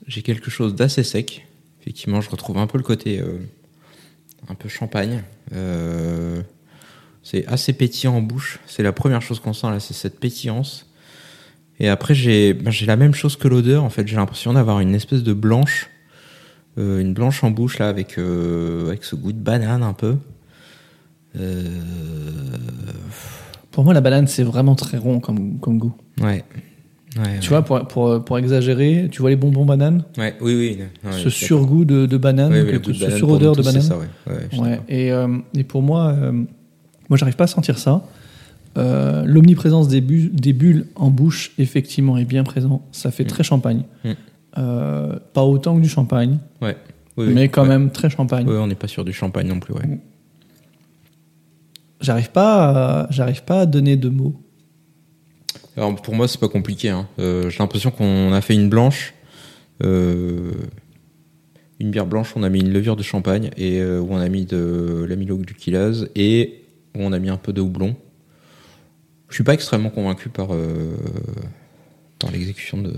J'ai 0.08 0.24
quelque 0.24 0.50
chose 0.50 0.74
d'assez 0.74 1.04
sec. 1.04 1.46
Effectivement, 1.80 2.20
je 2.20 2.32
retrouve 2.32 2.58
un 2.58 2.66
peu 2.66 2.80
le 2.80 2.84
côté 2.84 3.20
euh, 3.20 3.38
un 4.48 4.56
peu 4.56 4.68
champagne. 4.68 5.22
Euh, 5.54 6.42
c'est 7.22 7.46
assez 7.46 7.74
pétillant 7.74 8.16
en 8.16 8.24
bouche. 8.24 8.60
C'est 8.66 8.82
la 8.82 8.92
première 8.92 9.22
chose 9.22 9.40
qu'on 9.40 9.54
sent 9.54 9.68
là, 9.68 9.80
c'est 9.80 9.94
cette 9.94 10.20
pétillance. 10.20 10.88
Et 11.80 11.90
après, 11.90 12.16
j'ai 12.16 12.56
ben, 12.56 12.74
la 12.88 12.96
même 12.96 13.14
chose 13.14 13.36
que 13.36 13.48
l'odeur. 13.48 13.84
En 13.84 13.92
fait, 13.92 14.08
j'ai 14.08 14.16
l'impression 14.16 14.54
d'avoir 14.54 14.80
une 14.80 14.96
espèce 14.96 15.22
de 15.22 15.34
blanche, 15.34 15.92
euh, 16.80 17.00
une 17.00 17.14
blanche 17.14 17.44
en 17.44 17.52
bouche 17.52 17.78
là, 17.78 17.88
avec 17.88 18.18
avec 18.18 19.04
ce 19.04 19.16
goût 19.16 19.32
de 19.32 19.38
banane 19.38 19.84
un 19.84 19.94
peu. 19.94 20.18
Pour 23.70 23.84
moi, 23.84 23.94
la 23.94 24.02
banane, 24.02 24.26
c'est 24.26 24.42
vraiment 24.42 24.74
très 24.74 24.98
rond 24.98 25.20
comme, 25.20 25.60
comme 25.60 25.78
goût. 25.78 25.96
ouais. 26.20 26.44
Ouais, 27.18 27.40
Tu 27.40 27.50
vois, 27.50 27.64
pour, 27.64 27.80
pour, 27.88 28.24
pour 28.24 28.38
exagérer, 28.38 29.08
tu 29.12 29.22
vois 29.22 29.32
les 29.32 29.36
bonbons 29.36 29.66
bananes 29.66 30.04
ouais, 30.18 30.36
oui, 30.42 30.78
oui. 31.04 31.12
Ce 31.12 31.30
surgoût 31.32 31.84
de, 31.84 32.06
de 32.06 32.18
banane, 32.18 32.54
ce 32.94 33.10
surodeur 33.10 33.56
de 33.56 33.64
banane. 33.64 33.82
c'est 33.82 33.88
ça, 33.88 33.98
et, 34.88 35.12
euh, 35.12 35.38
et 35.56 35.64
pour 35.64 35.82
moi, 35.82 36.10
euh, 36.10 36.32
moi, 37.10 37.18
j'arrive 37.18 37.36
pas 37.36 37.46
à 37.46 37.48
sentir 37.48 37.80
ça. 37.80 38.04
Euh, 38.78 39.24
L'omniprésence 39.26 39.88
des, 39.88 40.02
bu- 40.02 40.30
des 40.32 40.54
bulles 40.54 40.86
en 40.96 41.10
bouche, 41.10 41.52
effectivement, 41.58 42.16
est 42.20 42.26
bien 42.26 42.44
présent. 42.44 42.86
Ça 42.92 43.10
fait 43.10 43.24
Mm. 43.24 43.28
très 43.28 43.44
champagne. 43.44 43.84
Mm. 44.06 44.10
Euh, 44.60 45.16
pas 45.34 45.44
autant 45.44 45.76
que 45.76 45.82
du 45.82 45.90
champagne, 45.90 46.38
Ouais. 46.62 46.78
Oui, 47.18 47.26
oui. 47.28 47.34
mais 47.34 47.50
quand 47.50 47.66
même 47.66 47.90
très 47.90 48.12
champagne. 48.12 48.48
Ouais, 48.48 48.58
on 48.58 48.68
n'est 48.68 48.76
pas 48.76 48.88
sur 48.88 49.04
du 49.04 49.14
champagne 49.14 49.48
non 49.48 49.60
plus, 49.60 49.74
ouais. 49.74 50.00
J'arrive 52.02 52.30
pas, 52.32 53.08
à- 53.08 53.34
pas 53.46 53.62
à 53.62 53.66
donner 53.66 53.98
de 53.98 54.10
mots. 54.10 54.40
Alors 55.80 55.96
pour 55.96 56.14
moi, 56.14 56.28
c'est 56.28 56.42
pas 56.42 56.50
compliqué. 56.50 56.90
hein. 56.90 57.08
Euh, 57.20 57.50
J'ai 57.50 57.60
l'impression 57.60 57.90
qu'on 57.90 58.34
a 58.34 58.42
fait 58.42 58.54
une 58.54 58.68
blanche, 58.68 59.14
euh, 59.82 60.52
une 61.80 61.90
bière 61.90 62.06
blanche, 62.06 62.34
on 62.36 62.44
a 62.44 62.50
mis 62.50 62.60
une 62.60 62.74
levure 62.74 62.98
de 62.98 63.02
champagne 63.02 63.50
et 63.56 63.80
euh, 63.80 64.02
où 64.02 64.10
on 64.12 64.18
a 64.18 64.28
mis 64.28 64.44
de 64.44 65.06
l'amyloglucylase 65.08 66.10
et 66.16 66.66
où 66.98 67.00
on 67.02 67.14
a 67.14 67.20
mis 67.20 67.30
un 67.30 67.38
peu 67.38 67.54
de 67.54 67.62
houblon. 67.62 67.96
Je 69.30 69.36
suis 69.36 69.46
pas 69.46 69.54
extrêmement 69.54 69.90
convaincu 69.90 70.28
par 70.28 70.50
par 72.20 72.32
l'exécution 72.32 72.82
de 72.82 72.94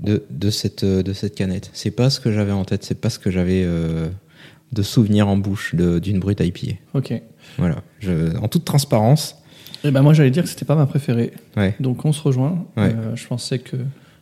de, 0.00 0.24
de 0.28 0.50
cette 0.50 0.84
de 0.84 1.12
cette 1.12 1.36
canette. 1.36 1.70
C'est 1.74 1.92
pas 1.92 2.10
ce 2.10 2.18
que 2.18 2.32
j'avais 2.32 2.50
en 2.50 2.64
tête. 2.64 2.82
C'est 2.82 3.00
pas 3.00 3.10
ce 3.10 3.20
que 3.20 3.30
j'avais 3.30 3.64
de 3.64 4.82
souvenir 4.82 5.28
en 5.28 5.36
bouche 5.36 5.74
d'une 5.76 6.18
brute 6.18 6.40
IPA. 6.40 6.78
Ok. 6.94 7.12
Voilà. 7.58 7.84
Je, 8.00 8.34
en 8.38 8.48
toute 8.48 8.64
transparence. 8.64 9.36
Ben 9.90 10.02
moi, 10.02 10.12
j'allais 10.14 10.30
dire 10.30 10.42
que 10.42 10.48
c'était 10.48 10.64
pas 10.64 10.76
ma 10.76 10.86
préférée. 10.86 11.32
Ouais. 11.56 11.74
Donc 11.80 12.04
on 12.04 12.12
se 12.12 12.22
rejoint. 12.22 12.64
Ouais. 12.76 12.94
Euh, 12.94 13.14
je 13.16 13.26
pensais 13.26 13.58
que 13.58 13.76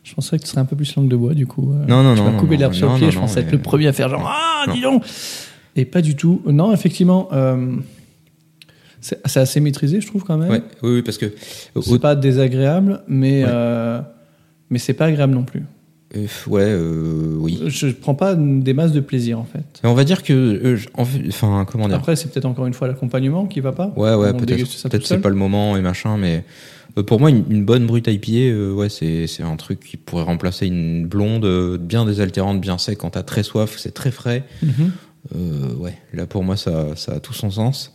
Je 0.05 0.15
pensais 0.15 0.37
que 0.37 0.43
tu 0.43 0.49
serais 0.49 0.61
un 0.61 0.65
peu 0.65 0.75
plus 0.77 0.95
langue 0.97 1.09
de 1.09 1.15
bois, 1.17 1.35
du 1.35 1.47
coup. 1.47 1.73
euh, 1.73 1.85
Non, 1.87 2.03
non, 2.03 2.15
tu 2.15 2.21
non, 2.21 2.27
vas 2.27 2.33
non, 2.33 2.39
couper 2.39 2.57
l'herbe 2.57 2.73
sur 2.73 2.89
le 2.91 2.97
pied, 2.97 3.07
non, 3.07 3.11
je 3.13 3.19
pensais 3.21 3.41
être 3.41 3.53
le 3.53 3.59
premier 3.59 3.87
à 3.87 3.93
faire 3.93 4.09
genre 4.09 4.25
Ah, 4.27 4.65
Non. 4.67 4.75
dis 4.75 4.81
donc 4.81 5.05
Et 5.77 5.85
pas 5.85 6.03
du 6.03 6.17
tout. 6.17 6.43
Non, 6.47 6.73
effectivement, 6.73 7.29
euh, 7.33 7.77
c'est 9.01 9.37
assez 9.37 9.61
maîtrisé, 9.61 10.01
je 10.01 10.07
trouve, 10.07 10.25
quand 10.25 10.37
même. 10.39 10.51
Ouais, 10.51 10.63
oui, 10.83 10.95
oui, 10.95 11.03
parce 11.03 11.19
que 11.19 11.33
C'est 11.83 12.01
pas 12.01 12.15
désagréable, 12.17 13.03
mais, 13.09 13.43
euh, 13.47 14.01
mais 14.71 14.79
c'est 14.79 14.93
pas 14.95 15.07
agréable 15.07 15.35
non 15.35 15.43
plus. 15.45 15.63
Euh, 16.17 16.27
ouais, 16.47 16.63
euh, 16.65 17.35
oui. 17.39 17.61
Je 17.69 17.89
prends 17.89 18.15
pas 18.15 18.35
des 18.35 18.75
masses 18.75 18.93
de 18.93 19.01
plaisir, 19.01 19.39
en 19.39 19.45
fait. 19.45 19.65
On 19.85 19.95
va 19.95 20.05
dire 20.05 20.23
que, 20.23 20.33
euh, 20.33 20.77
je- 20.77 20.89
enfin, 20.97 21.65
comment 21.71 21.89
dire? 21.89 21.97
Après, 21.97 22.17
c'est 22.17 22.31
peut-être 22.31 22.45
encore 22.47 22.67
une 22.67 22.75
fois 22.75 22.89
l'accompagnement 22.89 23.47
qui 23.47 23.61
va 23.61 23.73
pas. 23.73 23.93
Ouais, 23.97 24.15
ouais, 24.15 24.33
peut-être. 24.33 24.89
Peut-être 24.89 25.07
c'est 25.07 25.19
pas 25.21 25.29
le 25.29 25.35
moment 25.37 25.77
et 25.77 25.81
machin, 25.81 26.17
mais 26.19 26.45
euh, 26.99 27.03
pour 27.03 27.21
moi, 27.21 27.31
une, 27.31 27.45
une 27.51 27.65
bonne 27.65 27.87
brute 27.87 28.07
IPA, 28.09 28.33
euh, 28.53 28.73
ouais, 28.73 28.89
c'est 28.89 29.27
c'est 29.27 29.43
un 29.43 29.57
truc 29.57 29.81
qui 29.81 29.97
pourrait 29.97 30.25
remplacer 30.25 30.67
une 30.67 31.07
blonde 31.07 31.79
bien 31.79 32.05
désaltérante, 32.05 32.61
bien 32.61 32.79
sec. 32.79 32.99
Quand 32.99 33.11
t'as 33.11 33.23
très 33.23 33.43
soif, 33.43 33.77
c'est 33.79 33.93
très 33.95 34.11
frais. 34.11 34.45
Mhm. 34.63 34.91
Ouais, 35.79 35.95
là 36.13 36.27
pour 36.27 36.43
moi, 36.45 36.57
ça, 36.57 36.97
ça 36.97 37.13
a 37.13 37.21
tout 37.21 37.33
son 37.33 37.51
sens. 37.51 37.95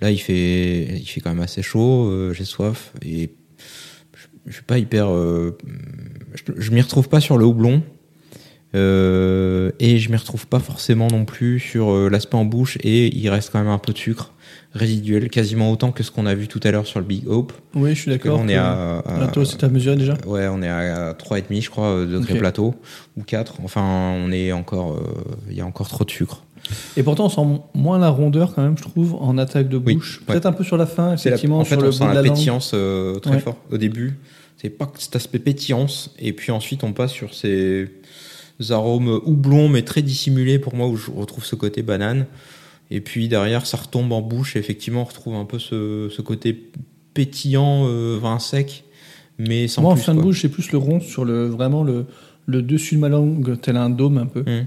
Là, 0.00 0.10
il 0.10 0.18
fait, 0.18 0.96
il 0.98 1.04
fait 1.06 1.20
quand 1.20 1.30
même 1.30 1.42
assez 1.42 1.60
chaud. 1.62 2.32
J'ai 2.32 2.44
soif 2.46 2.92
et 3.04 3.32
je, 4.16 4.26
je 4.46 4.52
suis 4.54 4.62
pas 4.62 4.78
hyper. 4.78 5.10
euh, 5.10 5.58
je 6.34 6.42
je 6.56 6.70
m'y 6.70 6.80
retrouve 6.80 7.08
pas 7.08 7.20
sur 7.20 7.38
le 7.38 7.44
houblon. 7.44 7.82
Euh, 8.76 9.72
et 9.80 9.98
je 9.98 10.10
m'y 10.12 10.16
retrouve 10.16 10.46
pas 10.46 10.60
forcément 10.60 11.08
non 11.08 11.24
plus 11.24 11.58
sur 11.58 11.90
euh, 11.90 12.08
l'aspect 12.08 12.36
en 12.36 12.44
bouche 12.44 12.78
et 12.84 13.08
il 13.16 13.28
reste 13.28 13.50
quand 13.50 13.58
même 13.58 13.66
un 13.66 13.78
peu 13.78 13.92
de 13.92 13.98
sucre 13.98 14.32
résiduel, 14.74 15.28
quasiment 15.28 15.72
autant 15.72 15.90
que 15.90 16.04
ce 16.04 16.12
qu'on 16.12 16.24
a 16.24 16.36
vu 16.36 16.46
tout 16.46 16.60
à 16.62 16.70
l'heure 16.70 16.86
sur 16.86 17.00
le 17.00 17.04
Big 17.06 17.26
Hope. 17.26 17.52
Oui, 17.74 17.96
je 17.96 18.02
suis 18.02 18.10
d'accord. 18.12 18.38
on 18.40 18.46
est 18.46 18.54
à, 18.54 18.98
à- 18.98 19.26
toi, 19.26 19.44
c'est 19.44 19.64
à 19.64 19.68
mesurer 19.68 19.96
déjà 19.96 20.14
ouais, 20.24 20.46
on 20.46 20.62
est 20.62 20.68
à 20.68 21.14
3,5 21.14 21.60
je 21.62 21.68
crois 21.68 21.86
euh, 21.88 22.06
degrés 22.06 22.38
plateau 22.38 22.76
ou 23.16 23.24
4. 23.24 23.56
Enfin, 23.64 23.82
on 24.24 24.30
est 24.30 24.52
encore 24.52 24.92
euh, 24.92 25.00
il 25.50 25.56
y 25.56 25.60
a 25.60 25.66
encore 25.66 25.88
trop 25.88 26.04
de 26.04 26.10
sucre. 26.12 26.44
Et 26.96 27.02
pourtant, 27.02 27.24
on 27.24 27.28
sent 27.28 27.60
moins 27.74 27.98
la 27.98 28.10
rondeur 28.10 28.54
quand 28.54 28.62
même, 28.62 28.78
je 28.78 28.82
trouve, 28.82 29.16
en 29.16 29.36
attaque 29.38 29.68
de 29.68 29.78
Oui, 29.78 29.94
bouche. 29.96 30.20
ouais. 30.20 30.26
Peut-être 30.34 30.46
un 30.46 30.52
peu 30.52 30.62
sur 30.62 30.76
la 30.76 30.86
fin, 30.86 31.08
la- 31.08 31.14
effectivement, 31.14 31.58
en 31.58 31.64
fait, 31.64 31.74
sur 31.74 31.82
on 31.82 31.86
le 31.86 31.90
sent 31.92 32.04
bout 32.04 32.10
de 32.10 32.14
la 32.14 32.22
la 32.22 32.28
langue. 32.28 32.36
pétillance 32.36 32.70
euh, 32.74 33.18
très 33.18 33.32
Ouais. 33.32 33.38
fort 33.40 33.56
au 33.72 33.78
début. 33.78 34.16
C'est 34.60 34.70
pas 34.70 34.90
cet 34.98 35.16
aspect 35.16 35.38
pétillance 35.38 36.14
et 36.18 36.32
puis 36.32 36.52
ensuite 36.52 36.84
on 36.84 36.92
passe 36.92 37.12
sur 37.12 37.32
ces 37.34 37.88
arômes 38.68 39.20
houblons 39.24 39.68
mais 39.68 39.82
très 39.82 40.02
dissimulés 40.02 40.58
pour 40.58 40.74
moi 40.74 40.86
où 40.88 40.96
je 40.96 41.10
retrouve 41.10 41.44
ce 41.44 41.54
côté 41.54 41.82
banane. 41.82 42.26
Et 42.90 43.00
puis 43.00 43.28
derrière 43.28 43.64
ça 43.66 43.78
retombe 43.78 44.12
en 44.12 44.20
bouche 44.20 44.56
et 44.56 44.58
effectivement 44.58 45.02
on 45.02 45.04
retrouve 45.04 45.34
un 45.34 45.44
peu 45.44 45.58
ce, 45.58 46.08
ce 46.10 46.20
côté 46.20 46.70
pétillant 47.14 47.86
euh, 47.86 48.18
vin 48.20 48.38
sec 48.38 48.84
mais 49.40 49.68
sans 49.68 49.80
Moi, 49.80 49.92
en 49.92 49.94
plus, 49.94 50.04
fin 50.04 50.14
de 50.14 50.20
bouche, 50.20 50.42
j'ai 50.42 50.50
plus 50.50 50.70
le 50.70 50.76
rond 50.76 51.00
sur 51.00 51.24
le 51.24 51.46
vraiment 51.46 51.82
le, 51.82 52.04
le 52.44 52.60
dessus 52.60 52.96
de 52.96 53.00
ma 53.00 53.08
langue, 53.08 53.58
tel 53.60 53.78
un 53.78 53.88
dôme 53.88 54.18
un 54.18 54.26
peu. 54.26 54.44
Hum. 54.46 54.66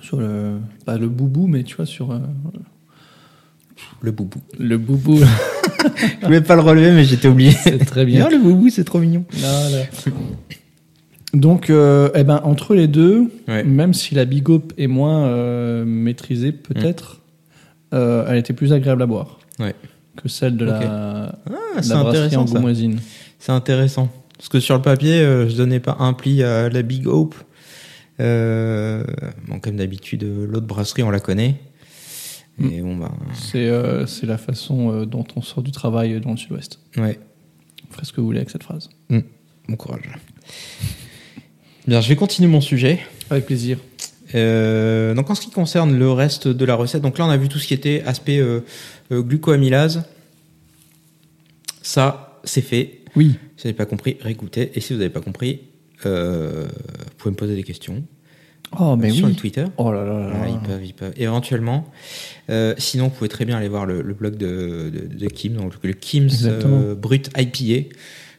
Sur 0.00 0.18
le. 0.20 0.58
Pas 0.84 0.96
le 0.96 1.08
boubou, 1.08 1.48
mais 1.48 1.64
tu 1.64 1.74
vois, 1.74 1.86
sur. 1.86 2.12
euh, 2.12 2.18
Le 4.00 4.10
boubou. 4.12 4.40
le 4.58 4.78
boubou. 4.78 5.18
Je 6.20 6.26
voulais 6.26 6.40
pas 6.40 6.54
le 6.54 6.62
relever 6.62 6.92
mais 6.92 7.04
j'étais 7.04 7.28
oublié. 7.28 7.50
c'est 7.62 7.84
très 7.84 8.04
bien. 8.04 8.24
Ah, 8.26 8.30
le 8.30 8.38
boubou 8.38 8.68
c'est 8.70 8.84
trop 8.84 8.98
mignon. 9.00 9.24
Donc, 11.32 11.68
euh, 11.68 12.10
eh 12.14 12.22
ben, 12.22 12.40
entre 12.44 12.74
les 12.74 12.86
deux, 12.86 13.24
Ouais. 13.48 13.64
même 13.64 13.92
si 13.92 14.14
la 14.14 14.24
Big 14.24 14.48
Hope 14.48 14.72
est 14.78 14.86
moins 14.86 15.26
euh, 15.26 15.84
maîtrisée, 15.84 16.52
peut-être, 16.52 17.20
euh, 17.92 18.24
elle 18.28 18.38
était 18.38 18.52
plus 18.52 18.72
agréable 18.72 19.02
à 19.02 19.06
boire 19.06 19.40
Ouais. 19.58 19.74
que 20.16 20.28
celle 20.28 20.56
de 20.56 20.64
la, 20.64 20.78
Ah, 20.78 21.38
de 21.76 21.82
c'est 21.82 21.88
la 21.88 22.02
brasserie 22.02 22.18
intéressant 22.26 22.46
ça. 22.46 22.52
angoumoisine. 22.52 23.00
C'est 23.40 23.50
intéressant. 23.52 24.08
Parce 24.38 24.48
que 24.48 24.60
sur 24.60 24.76
le 24.76 24.82
papier, 24.82 25.18
je 25.48 25.56
donnais 25.56 25.80
pas 25.80 25.96
un 25.98 26.12
pli 26.12 26.42
à 26.44 26.68
la 26.68 26.82
Big 26.82 27.06
Hope. 27.08 27.34
Bon, 28.18 29.58
comme 29.60 29.76
d'habitude, 29.76 30.24
l'autre 30.48 30.66
brasserie, 30.66 31.02
on 31.02 31.10
la 31.10 31.20
connaît. 31.20 31.56
Et 32.60 32.80
bon, 32.82 32.96
bah, 32.96 33.12
C'est 33.34 33.66
euh, 33.68 34.06
c'est 34.06 34.26
la 34.26 34.38
façon 34.38 34.92
euh, 34.92 35.06
dont 35.06 35.24
on 35.34 35.42
sort 35.42 35.62
du 35.62 35.72
travail 35.72 36.20
dans 36.20 36.30
le 36.30 36.36
sud-ouest. 36.36 36.78
ouais, 36.96 37.18
Vous 37.88 37.92
ferez 37.94 38.04
ce 38.04 38.12
que 38.12 38.20
vous 38.20 38.26
voulez 38.26 38.38
avec 38.38 38.50
cette 38.50 38.62
phrase. 38.62 38.88
bon 39.10 39.76
courage. 39.76 40.02
Bien, 41.86 42.00
je 42.00 42.08
vais 42.08 42.16
continuer 42.16 42.48
mon 42.48 42.60
sujet. 42.60 43.00
Avec 43.30 43.46
plaisir. 43.46 43.78
Euh, 44.34 45.14
donc, 45.14 45.30
en 45.30 45.34
ce 45.34 45.40
qui 45.42 45.50
concerne 45.50 45.98
le 45.98 46.10
reste 46.10 46.48
de 46.48 46.64
la 46.64 46.74
recette, 46.76 47.02
donc 47.02 47.18
là, 47.18 47.26
on 47.26 47.30
a 47.30 47.36
vu 47.36 47.48
tout 47.48 47.58
ce 47.58 47.66
qui 47.66 47.74
était 47.74 48.02
aspect 48.06 48.38
euh, 48.38 48.60
glucoamylase. 49.10 50.04
Ça, 51.82 52.40
c'est 52.44 52.62
fait. 52.62 53.00
Oui. 53.16 53.32
Si 53.56 53.62
vous 53.62 53.68
n'avez 53.68 53.72
pas 53.76 53.86
compris, 53.86 54.16
réécoutez. 54.20 54.70
Et 54.74 54.80
si 54.80 54.92
vous 54.92 54.98
n'avez 55.00 55.10
pas 55.12 55.20
compris, 55.20 55.60
vous 56.04 56.10
pouvez 57.18 57.30
me 57.32 57.36
poser 57.36 57.54
des 57.56 57.62
questions 57.62 58.02
Oh, 58.78 58.96
mais 58.96 59.10
sur 59.10 59.26
oui. 59.26 59.32
le 59.32 59.36
Twitter. 59.36 59.64
Oh 59.76 59.92
là 59.92 60.04
là 60.04 60.18
là. 60.20 60.30
Voilà, 60.34 60.48
ils 60.52 60.58
peuvent, 60.58 60.84
ils 60.84 60.94
peuvent. 60.94 61.12
Éventuellement. 61.16 61.86
Euh, 62.50 62.74
sinon, 62.78 63.04
vous 63.04 63.10
pouvez 63.10 63.28
très 63.28 63.44
bien 63.44 63.56
aller 63.56 63.68
voir 63.68 63.86
le, 63.86 64.02
le 64.02 64.14
blog 64.14 64.36
de, 64.36 64.90
de, 64.92 65.06
de 65.18 65.26
Kim, 65.28 65.54
donc 65.54 65.72
le 65.82 65.92
Kim's 65.92 66.42
euh, 66.44 66.94
Brut 66.94 67.30
IPA, 67.36 67.88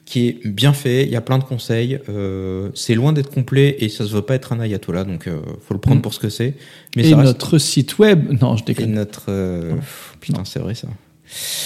qui 0.05 0.27
est 0.27 0.45
bien 0.47 0.73
fait. 0.73 1.03
Il 1.03 1.09
y 1.09 1.15
a 1.15 1.21
plein 1.21 1.37
de 1.39 1.43
conseils. 1.43 1.99
Euh, 2.09 2.69
c'est 2.75 2.93
loin 2.95 3.13
d'être 3.13 3.31
complet 3.31 3.75
et 3.79 3.89
ça 3.89 4.05
se 4.05 4.11
veut 4.13 4.21
pas 4.21 4.35
être 4.35 4.53
un 4.53 4.59
ayatollah, 4.59 5.03
donc 5.03 5.27
euh, 5.27 5.39
faut 5.67 5.73
le 5.73 5.79
prendre 5.79 5.99
Mm. 5.99 6.01
pour 6.03 6.13
ce 6.13 6.19
que 6.19 6.29
c'est. 6.29 6.53
Mais 6.95 7.05
Et 7.07 7.09
ça 7.09 7.17
reste- 7.17 7.27
notre 7.27 7.57
site 7.57 7.97
web. 7.97 8.39
Non, 8.41 8.55
je 8.57 8.61
et 8.63 8.65
déconne. 8.67 8.91
notre. 8.93 9.25
euh, 9.29 9.75
pff, 9.75 10.17
putain, 10.21 10.43
c'est 10.45 10.59
vrai 10.59 10.75
ça. 10.75 10.87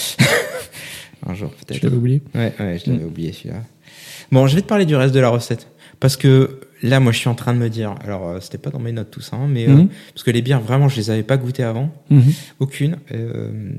un 1.27 1.33
jour 1.33 1.51
Je 1.59 1.65
peut-être. 1.65 1.83
l'avais 1.83 1.95
oublié. 1.97 2.21
Ouais, 2.35 2.53
ouais, 2.59 2.79
je 2.83 2.91
l'avais 2.91 3.03
oublié 3.03 3.33
celui-là. 3.33 3.63
Bon, 4.31 4.47
je 4.47 4.55
vais 4.55 4.61
te 4.61 4.67
parler 4.67 4.85
du 4.85 4.95
reste 4.95 5.13
de 5.13 5.19
la 5.19 5.29
recette. 5.29 5.67
Parce 5.99 6.15
que 6.15 6.61
là, 6.81 6.99
moi, 6.99 7.11
je 7.11 7.17
suis 7.19 7.29
en 7.29 7.35
train 7.35 7.53
de 7.53 7.59
me 7.59 7.69
dire. 7.69 7.95
Alors, 8.03 8.27
euh, 8.27 8.39
c'était 8.39 8.57
pas 8.57 8.69
dans 8.69 8.79
mes 8.79 8.91
notes 8.91 9.11
tout 9.11 9.21
ça, 9.21 9.35
hein, 9.35 9.47
mais. 9.49 9.67
euh, 9.67 9.75
Mhm. 9.75 9.89
parce 10.13 10.23
que 10.23 10.31
les 10.31 10.41
bières, 10.41 10.61
vraiment, 10.61 10.87
je 10.89 10.97
les 10.97 11.09
avais 11.09 11.23
pas 11.23 11.37
goûtées 11.37 11.63
avant. 11.63 11.91
Mhm. 12.09 12.23
Aucune. 12.59 12.97
Euh, 13.11 13.71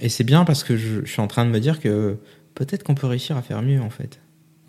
et 0.00 0.08
c'est 0.08 0.24
bien 0.24 0.44
parce 0.44 0.64
que 0.64 0.76
je, 0.76 1.04
je 1.04 1.10
suis 1.10 1.20
en 1.22 1.26
train 1.26 1.44
de 1.44 1.50
me 1.50 1.60
dire 1.60 1.80
que 1.80 2.16
peut-être 2.54 2.82
qu'on 2.82 2.94
peut 2.94 3.06
réussir 3.06 3.36
à 3.36 3.42
faire 3.42 3.62
mieux, 3.62 3.80
en 3.80 3.90
fait. 3.90 4.20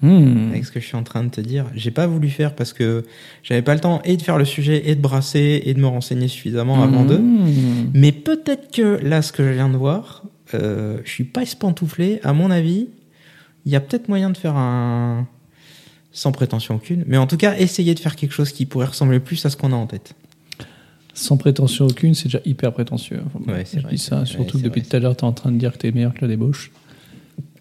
Hmm. 0.01 0.49
Avec 0.49 0.65
ce 0.65 0.71
que 0.73 0.81
je 0.81 0.85
suis 0.85 0.97
en 0.97 1.03
train 1.03 1.23
de 1.23 1.29
te 1.29 1.39
dire. 1.39 1.65
J'ai 1.73 1.89
pas 1.89 2.05
voulu 2.05 2.29
faire 2.29 2.53
parce 2.53 2.73
que 2.73 3.05
j'avais 3.43 3.61
pas 3.61 3.73
le 3.73 3.79
temps 3.79 4.01
et 4.03 4.17
de 4.17 4.21
faire 4.21 4.37
le 4.37 4.43
sujet 4.43 4.89
et 4.89 4.93
de 4.95 4.99
brasser 5.01 5.61
et 5.65 5.73
de 5.73 5.79
me 5.79 5.87
renseigner 5.87 6.27
suffisamment 6.27 6.83
avant 6.83 7.05
de. 7.05 7.15
Hmm. 7.15 7.91
Mais 7.93 8.11
peut-être 8.11 8.71
que 8.75 8.99
là, 9.01 9.21
ce 9.21 9.31
que 9.31 9.41
je 9.43 9.51
viens 9.53 9.69
de 9.69 9.77
voir, 9.77 10.23
euh, 10.53 10.97
je 11.05 11.09
suis 11.09 11.23
pas 11.23 11.43
espantouflé. 11.43 12.19
À 12.23 12.33
mon 12.33 12.51
avis, 12.51 12.89
il 13.65 13.71
y 13.71 13.75
a 13.77 13.79
peut-être 13.79 14.09
moyen 14.09 14.29
de 14.31 14.37
faire 14.37 14.57
un. 14.57 15.27
Sans 16.17 16.31
prétention 16.31 16.75
aucune. 16.75 17.03
Mais 17.07 17.17
en 17.17 17.27
tout 17.27 17.35
cas, 17.35 17.57
essayer 17.57 17.93
de 17.93 17.99
faire 17.99 18.15
quelque 18.15 18.31
chose 18.31 18.51
qui 18.53 18.65
pourrait 18.65 18.85
ressembler 18.87 19.19
plus 19.19 19.45
à 19.45 19.49
ce 19.49 19.57
qu'on 19.57 19.73
a 19.73 19.75
en 19.75 19.85
tête. 19.85 20.13
Sans 21.13 21.35
prétention 21.35 21.85
aucune, 21.87 22.13
c'est 22.13 22.25
déjà 22.25 22.39
hyper 22.45 22.71
prétentieux. 22.71 23.19
Enfin, 23.25 23.51
Ouais, 23.51 23.63
c'est 23.65 23.77
je 23.79 23.83
vrai, 23.83 23.91
dis 23.95 23.97
ça, 24.01 24.15
vrai, 24.17 24.25
surtout 24.25 24.57
que 24.57 24.63
depuis 24.63 24.79
vrai. 24.81 24.89
tout 24.89 24.95
à 24.95 24.99
l'heure, 25.01 25.15
tu 25.17 25.25
es 25.25 25.27
en 25.27 25.33
train 25.33 25.51
de 25.51 25.57
dire 25.57 25.73
que 25.73 25.77
tu 25.79 25.87
es 25.87 25.91
meilleur 25.91 26.13
que 26.13 26.21
la 26.21 26.27
débauche. 26.29 26.71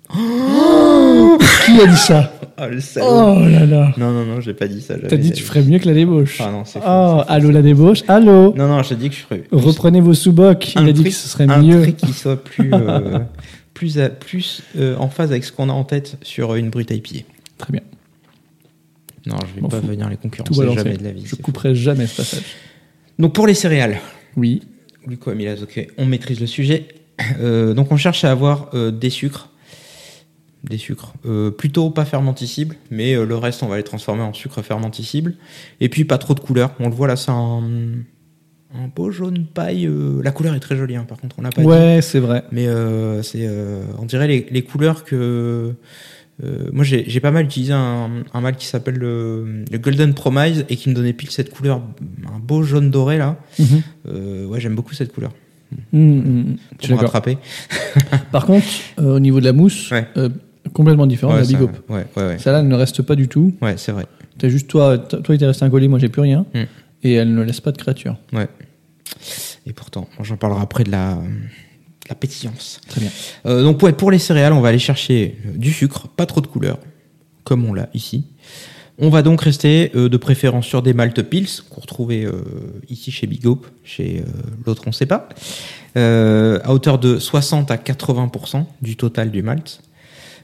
Qui 0.15 1.81
a 1.81 1.87
dit 1.87 1.97
ça? 1.97 2.33
Oh, 2.59 2.63
le 2.69 2.79
Oh 3.03 3.49
là 3.49 3.67
là 3.67 3.93
Non, 3.97 4.13
non, 4.13 4.25
non, 4.25 4.41
j'ai 4.41 4.55
pas 4.55 4.69
dit 4.69 4.81
ça. 4.81 4.95
T'as 4.99 5.17
dit 5.17 5.33
tu 5.33 5.43
ferais 5.43 5.63
mieux 5.63 5.79
que 5.79 5.87
la 5.87 5.95
débauche. 5.95 6.41
Ah 6.41 6.51
non, 6.53 6.65
c'est 6.65 6.79
faux, 6.79 6.87
Oh, 6.89 7.23
allô 7.27 7.51
la 7.51 7.63
débauche 7.63 8.03
Allô? 8.07 8.55
Non, 8.55 8.69
non, 8.69 8.83
j'ai 8.83 8.95
dit 8.97 9.09
que 9.09 9.17
je 9.17 9.21
ferais. 9.23 9.45
Reprenez 9.51 10.01
vos 10.01 10.15
sous-bocs. 10.15 10.75
Il 10.75 10.79
un 10.83 10.87
a 10.87 10.93
dit 10.93 11.01
truc- 11.01 11.07
que 11.13 11.19
ce 11.19 11.29
serait 11.29 11.51
un 11.51 11.61
mieux. 11.63 11.83
truc 11.83 11.97
qui 11.97 12.13
soit 12.13 12.37
plus, 12.45 12.71
euh, 12.73 13.19
plus, 13.73 13.99
à- 13.99 14.11
plus 14.11 14.63
euh, 14.77 14.97
en 14.99 15.09
phase 15.09 15.31
avec 15.33 15.43
ce 15.45 15.51
qu'on 15.53 15.69
a 15.69 15.73
en 15.73 15.85
tête 15.85 16.17
sur 16.23 16.55
une 16.55 16.71
brute 16.71 16.91
IPA. 16.91 17.25
Très 17.59 17.73
bien. 17.73 17.83
Non, 19.27 19.37
je 19.47 19.61
vais 19.61 19.69
pas 19.69 19.81
venir 19.81 20.09
les 20.09 20.17
concurrences 20.17 20.75
jamais 20.75 20.97
de 20.97 21.05
la 21.05 21.13
vie. 21.13 21.25
Je 21.27 21.37
couperai 21.37 21.75
jamais 21.75 22.07
ce 22.07 22.17
passage. 22.17 22.45
Donc 23.19 23.35
pour 23.35 23.47
les 23.47 23.55
céréales, 23.55 23.99
Oui. 24.37 24.63
glucoamylase, 25.07 25.63
ok, 25.63 25.87
on 25.99 26.07
maîtrise 26.07 26.41
le 26.41 26.47
sujet. 26.47 26.89
Euh, 27.39 27.75
donc 27.75 27.93
on 27.93 27.97
cherche 27.97 28.25
à 28.25 28.33
avoir 28.33 28.71
euh, 28.75 28.91
des 28.91 29.11
sucres, 29.11 29.51
des 30.65 30.79
sucres 30.79 31.13
euh, 31.27 31.51
plutôt 31.53 31.91
pas 31.91 32.05
fermenticibles, 32.05 32.75
mais 32.91 33.15
le 33.15 33.37
reste 33.37 33.63
on 33.63 33.69
va 33.69 33.77
les 33.77 33.83
transformer 33.85 34.23
en 34.23 34.33
sucre 34.33 34.63
fermenticible. 34.63 35.35
Et 35.81 35.89
puis 35.89 36.05
pas 36.05 36.19
trop 36.19 36.35
de 36.35 36.41
couleur. 36.41 36.73
On 36.81 36.89
le 36.89 36.95
voit 36.95 37.07
là, 37.07 37.17
c'est 37.17 37.31
un, 37.31 37.63
un 38.75 38.89
beau 38.95 39.11
jaune 39.13 39.47
paille. 39.47 39.89
la 40.23 40.33
couleur 40.33 40.55
est 40.55 40.61
très 40.61 40.77
jolie, 40.77 40.97
hein, 40.97 41.07
par 41.09 41.19
contre 41.19 41.37
on 41.39 41.43
l'a 41.43 41.51
pas. 41.51 41.63
Ouais, 41.63 42.01
c'est 42.03 42.19
vrai. 42.21 42.43
Mais 42.51 42.67
c'est, 43.23 43.49
on 43.99 44.05
dirait 44.07 44.27
les, 44.27 44.47
les 44.51 44.63
couleurs 44.63 45.05
que. 45.05 45.73
Euh, 46.43 46.69
moi, 46.73 46.85
j'ai 46.85 47.21
pas 47.21 47.31
mal 47.31 47.45
utilisé 47.45 47.73
un, 47.73 48.11
un 48.33 48.41
mal 48.41 48.57
qui 48.57 48.67
s'appelle 48.67 48.97
le, 48.97 49.65
le 49.71 49.79
Golden 49.79 50.15
Promise 50.15 50.65
et 50.69 50.77
qui 50.77 50.89
me 50.89 50.95
donnait 50.95 51.13
pile 51.13 51.31
cette 51.31 51.51
couleur, 51.51 51.81
un 52.35 52.39
beau 52.41 52.63
jaune 52.65 52.91
doré 52.91 53.19
là. 53.19 53.37
Mhm. 53.59 53.83
Euh, 54.09 54.47
ouais, 54.47 54.61
j'aime 54.61 54.75
beaucoup 54.75 54.95
cette 54.95 55.13
couleur. 55.13 55.33
Mm, 55.93 55.99
mm, 55.99 56.19
mm. 56.21 56.57
Je 56.83 56.89
Pour 56.89 56.97
me 56.97 57.03
rattraper. 57.03 57.39
Par 58.33 58.47
contre, 58.47 58.67
euh, 58.99 59.17
au 59.17 59.21
niveau 59.21 59.39
de 59.41 59.45
la 59.45 59.53
mousse, 59.53 59.91
Ouais. 59.93 60.07
complètement 60.73 61.07
différent 61.07 61.35
Ouais, 61.35 61.47
de 61.47 61.53
la 61.53 61.59
Big 61.59 61.69
ouais, 61.89 62.07
ouais. 62.17 62.39
Celle-là 62.39 62.61
elle 62.61 62.69
ne 62.69 62.75
reste 62.77 63.03
pas 63.03 63.15
du 63.15 63.29
tout. 63.29 63.55
Ouais, 63.63 63.75
c'est 63.77 63.93
vrai. 63.93 64.07
T'as 64.39 64.49
juste 64.49 64.67
toi, 64.69 64.99
toi, 64.99 65.35
il 65.35 65.39
t'est 65.39 65.47
resté 65.47 65.65
un 65.65 65.71
collier, 65.71 65.87
moi 65.89 65.99
j'ai 66.01 66.09
plus 66.09 66.23
rien. 66.23 66.47
Mm. 66.55 66.59
Et 67.05 67.13
elle 67.15 67.33
ne 67.35 67.43
laisse 67.43 67.61
pas 67.61 67.71
de 67.71 67.77
créature. 67.79 68.17
Ouais. 68.33 68.49
Et 69.67 69.73
pourtant, 69.73 70.09
j'en 70.21 70.37
parlerai 70.37 70.63
après 70.63 70.85
de 70.85 70.91
la, 70.91 71.19
la 72.09 72.15
pétillance. 72.15 72.81
Très 72.89 73.01
bien. 73.01 73.11
Euh, 73.47 73.63
donc 73.63 73.83
ouais, 73.83 73.93
pour 73.93 74.11
les 74.11 74.19
céréales, 74.19 74.53
on 74.53 74.61
va 74.61 74.69
aller 74.69 74.79
chercher 74.79 75.39
euh, 75.47 75.57
du 75.57 75.73
sucre, 75.73 76.09
pas 76.09 76.27
trop 76.27 76.41
de 76.41 76.47
couleur, 76.47 76.79
comme 77.45 77.65
on 77.65 77.73
l'a 77.75 77.89
ici. 77.95 78.25
On 78.99 79.09
va 79.09 79.23
donc 79.23 79.41
rester 79.41 79.91
euh, 79.97 80.09
de 80.09 80.17
préférence 80.17 80.67
sur 80.67 80.81
des 80.83 80.95
malt 80.95 81.21
pils 81.23 81.49
qu'on 81.71 81.81
retrouvait 81.81 82.25
euh, 82.25 82.43
ici 82.89 83.11
chez 83.11 83.27
Big 83.27 83.45
Hope, 83.47 83.67
chez 83.85 84.23
l'autre 84.67 84.83
on 84.87 84.93
sait 84.93 85.07
pas, 85.07 85.29
à 85.97 86.73
hauteur 86.73 86.99
de 86.99 87.19
60 87.19 87.71
à 87.71 87.77
80% 87.77 88.65
du 88.83 88.97
total 88.97 89.31
du 89.31 89.43
malt, 89.43 89.81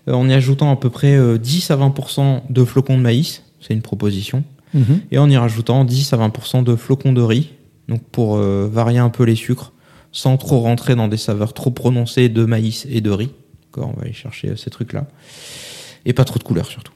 en 0.09 0.29
y 0.29 0.33
ajoutant 0.33 0.73
à 0.73 0.77
peu 0.77 0.91
près 0.91 1.15
euh, 1.17 1.39
10 1.39 1.71
à 1.71 1.77
20% 1.77 2.43
de 2.51 2.65
flocons 2.65 2.97
de 2.97 3.03
maïs, 3.03 3.43
c'est 3.61 3.75
une 3.75 3.83
proposition, 3.83 4.45
Mhm. 4.73 5.01
et 5.11 5.19
en 5.19 5.29
y 5.29 5.37
rajoutant 5.37 5.85
10 5.85 6.13
à 6.13 6.17
20% 6.17 6.63
de 6.63 6.77
flocons 6.77 7.13
de 7.13 7.21
riz, 7.23 7.51
donc 7.89 8.03
pour 8.05 8.37
varier 8.37 8.99
un 9.01 9.11
peu 9.11 9.25
les 9.25 9.35
sucres, 9.35 9.73
sans 10.13 10.37
trop 10.37 10.61
rentrer 10.61 10.95
dans 10.97 11.09
des 11.09 11.17
saveurs 11.17 11.53
trop 11.55 11.71
prononcées 11.71 12.29
de 12.29 12.45
maïs 12.45 12.87
et 12.91 13.01
de 13.01 13.11
riz. 13.11 13.31
D'accord, 13.67 13.91
on 13.95 13.97
va 13.99 14.03
aller 14.05 14.13
chercher 14.13 14.51
euh, 14.51 14.57
ces 14.57 14.71
trucs-là. 14.71 15.07
Et 16.05 16.13
pas 16.13 16.25
trop 16.25 16.39
de 16.39 16.45
couleurs 16.45 16.67
surtout. 16.67 16.93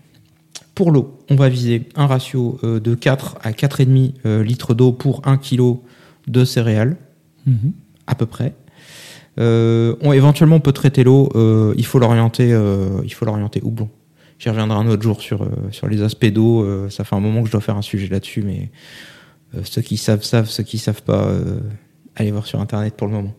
Pour 0.75 0.91
l'eau, 0.91 1.19
on 1.31 1.37
va 1.37 1.49
viser 1.49 1.89
un 1.95 2.07
ratio 2.07 2.59
euh, 2.65 2.81
de 2.81 2.95
4 2.97 3.37
à 3.43 3.53
4,5 3.53 4.13
euh, 4.27 4.43
litres 4.43 4.75
d'eau 4.75 4.91
pour 4.93 5.23
1 5.27 5.37
kg 5.37 5.77
de 6.27 6.45
céréales, 6.45 6.97
Mhm. 7.47 7.73
à 8.07 8.15
peu 8.15 8.25
près. 8.27 8.55
Euh, 9.39 9.95
on, 10.01 10.13
éventuellement, 10.13 10.57
on 10.57 10.61
peut 10.61 10.73
traiter 10.73 11.05
l'eau. 11.05 11.29
euh, 11.35 11.75
il 11.77 11.85
faut 11.85 11.99
l'orienter. 11.99 12.53
euh, 12.53 13.01
il 13.05 13.13
faut 13.13 13.25
l'orienter 13.27 13.61
houblon. 13.63 13.91
J'y 14.39 14.49
reviendrai 14.49 14.79
un 14.79 14.87
autre 14.89 15.03
jour 15.03 15.21
sur 15.21 15.47
sur 15.71 15.87
les 15.89 16.03
aspects 16.03 16.27
d'eau. 16.27 16.89
ça 16.91 17.05
fait 17.05 17.15
un 17.15 17.21
moment 17.21 17.41
que 17.43 17.47
je 17.47 17.53
dois 17.53 17.61
faire 17.61 17.77
un 17.77 17.83
sujet 17.83 18.09
là-dessus, 18.09 18.43
mais 18.43 18.71
ceux 19.63 19.81
qui 19.83 19.97
savent 19.97 20.25
savent, 20.25 20.49
ceux 20.51 20.65
qui 20.65 20.79
savent 20.79 21.03
pas, 21.03 21.29
allez 22.17 22.31
voir 22.31 22.47
sur 22.47 22.61
internet 22.61 22.95
pour 22.97 23.07
le 23.07 23.15
moment. 23.15 23.35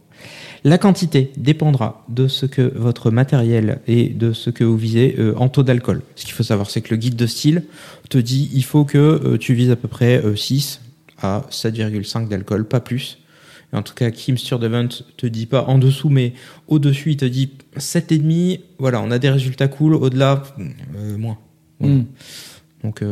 La 0.64 0.78
quantité 0.80 1.32
dépendra 1.38 2.04
de 2.10 2.28
ce 2.28 2.46
que 2.46 2.74
votre 2.76 3.12
matériel 3.12 3.82
et 3.88 4.10
de 4.10 4.34
ce 4.34 4.50
que 4.50 4.64
vous 4.64 4.78
visez 4.78 5.16
euh, 5.20 5.36
en 5.38 5.48
taux 5.48 5.62
d'alcool. 5.62 6.02
Ce 6.16 6.26
qu'il 6.26 6.34
faut 6.34 6.44
savoir, 6.44 6.70
c'est 6.70 6.82
que 6.82 6.90
le 6.90 6.98
guide 6.98 7.16
de 7.16 7.28
style 7.28 7.64
te 8.10 8.18
dit 8.18 8.50
il 8.54 8.64
faut 8.64 8.84
que 8.84 8.98
euh, 8.98 9.38
tu 9.38 9.54
vises 9.54 9.70
à 9.70 9.76
peu 9.76 9.88
près 9.88 10.24
euh, 10.26 10.36
6 10.36 10.82
à 11.22 11.46
7,5 11.52 12.28
d'alcool, 12.28 12.68
pas 12.68 12.80
plus. 12.80 13.20
Et 13.74 13.78
en 13.78 13.84
tout 13.84 13.94
cas, 13.94 14.10
Kim 14.10 14.38
Sturdevant 14.38 14.88
te 15.18 15.28
dit 15.28 15.46
pas 15.46 15.66
en 15.66 15.78
dessous, 15.78 16.10
mais 16.10 16.34
au-dessus, 16.68 17.12
il 17.12 17.18
te 17.18 17.26
dit 17.26 17.52
7,5. 17.78 18.62
Voilà, 18.80 19.02
on 19.02 19.12
a 19.12 19.20
des 19.20 19.30
résultats 19.30 19.68
cool. 19.68 19.94
Au-delà, 19.94 20.44
euh, 20.96 21.18
moins. 21.18 21.38
Voilà. 21.80 21.96
Mhm. 21.96 22.06
Donc, 22.84 23.04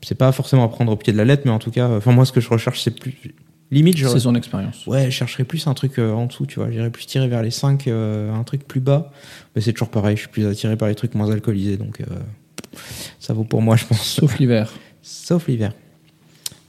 c'est 0.00 0.14
pas 0.14 0.30
forcément 0.30 0.64
à 0.64 0.68
prendre 0.68 0.92
au 0.92 0.96
pied 0.96 1.12
de 1.12 1.18
la 1.18 1.24
lettre, 1.24 1.42
mais 1.44 1.50
en 1.50 1.58
tout 1.58 1.72
cas, 1.72 1.88
enfin, 1.88 2.12
moi, 2.12 2.24
ce 2.24 2.30
que 2.30 2.40
je 2.40 2.48
recherche, 2.48 2.82
c'est 2.82 2.92
plus. 2.92 3.34
Limite, 3.70 3.98
je, 3.98 4.08
C'est 4.08 4.20
son 4.20 4.34
expérience. 4.34 4.86
Ouais, 4.86 5.06
je 5.06 5.10
chercherais 5.10 5.44
plus 5.44 5.66
un 5.66 5.74
truc 5.74 5.98
euh, 5.98 6.12
en 6.12 6.26
dessous, 6.26 6.46
tu 6.46 6.58
vois. 6.58 6.70
J'irais 6.70 6.90
plus 6.90 7.04
tirer 7.06 7.28
vers 7.28 7.42
les 7.42 7.50
5, 7.50 7.86
euh, 7.86 8.32
un 8.32 8.42
truc 8.42 8.66
plus 8.66 8.80
bas. 8.80 9.12
Mais 9.54 9.60
c'est 9.60 9.72
toujours 9.72 9.90
pareil, 9.90 10.16
je 10.16 10.22
suis 10.22 10.30
plus 10.30 10.46
attiré 10.46 10.76
par 10.76 10.88
les 10.88 10.94
trucs 10.94 11.14
moins 11.14 11.30
alcoolisés, 11.30 11.76
donc 11.76 12.00
euh, 12.00 12.04
ça 13.20 13.34
vaut 13.34 13.44
pour 13.44 13.60
moi, 13.60 13.76
je 13.76 13.84
pense. 13.84 14.02
Sauf 14.02 14.38
l'hiver. 14.38 14.72
Sauf 15.02 15.48
l'hiver. 15.48 15.74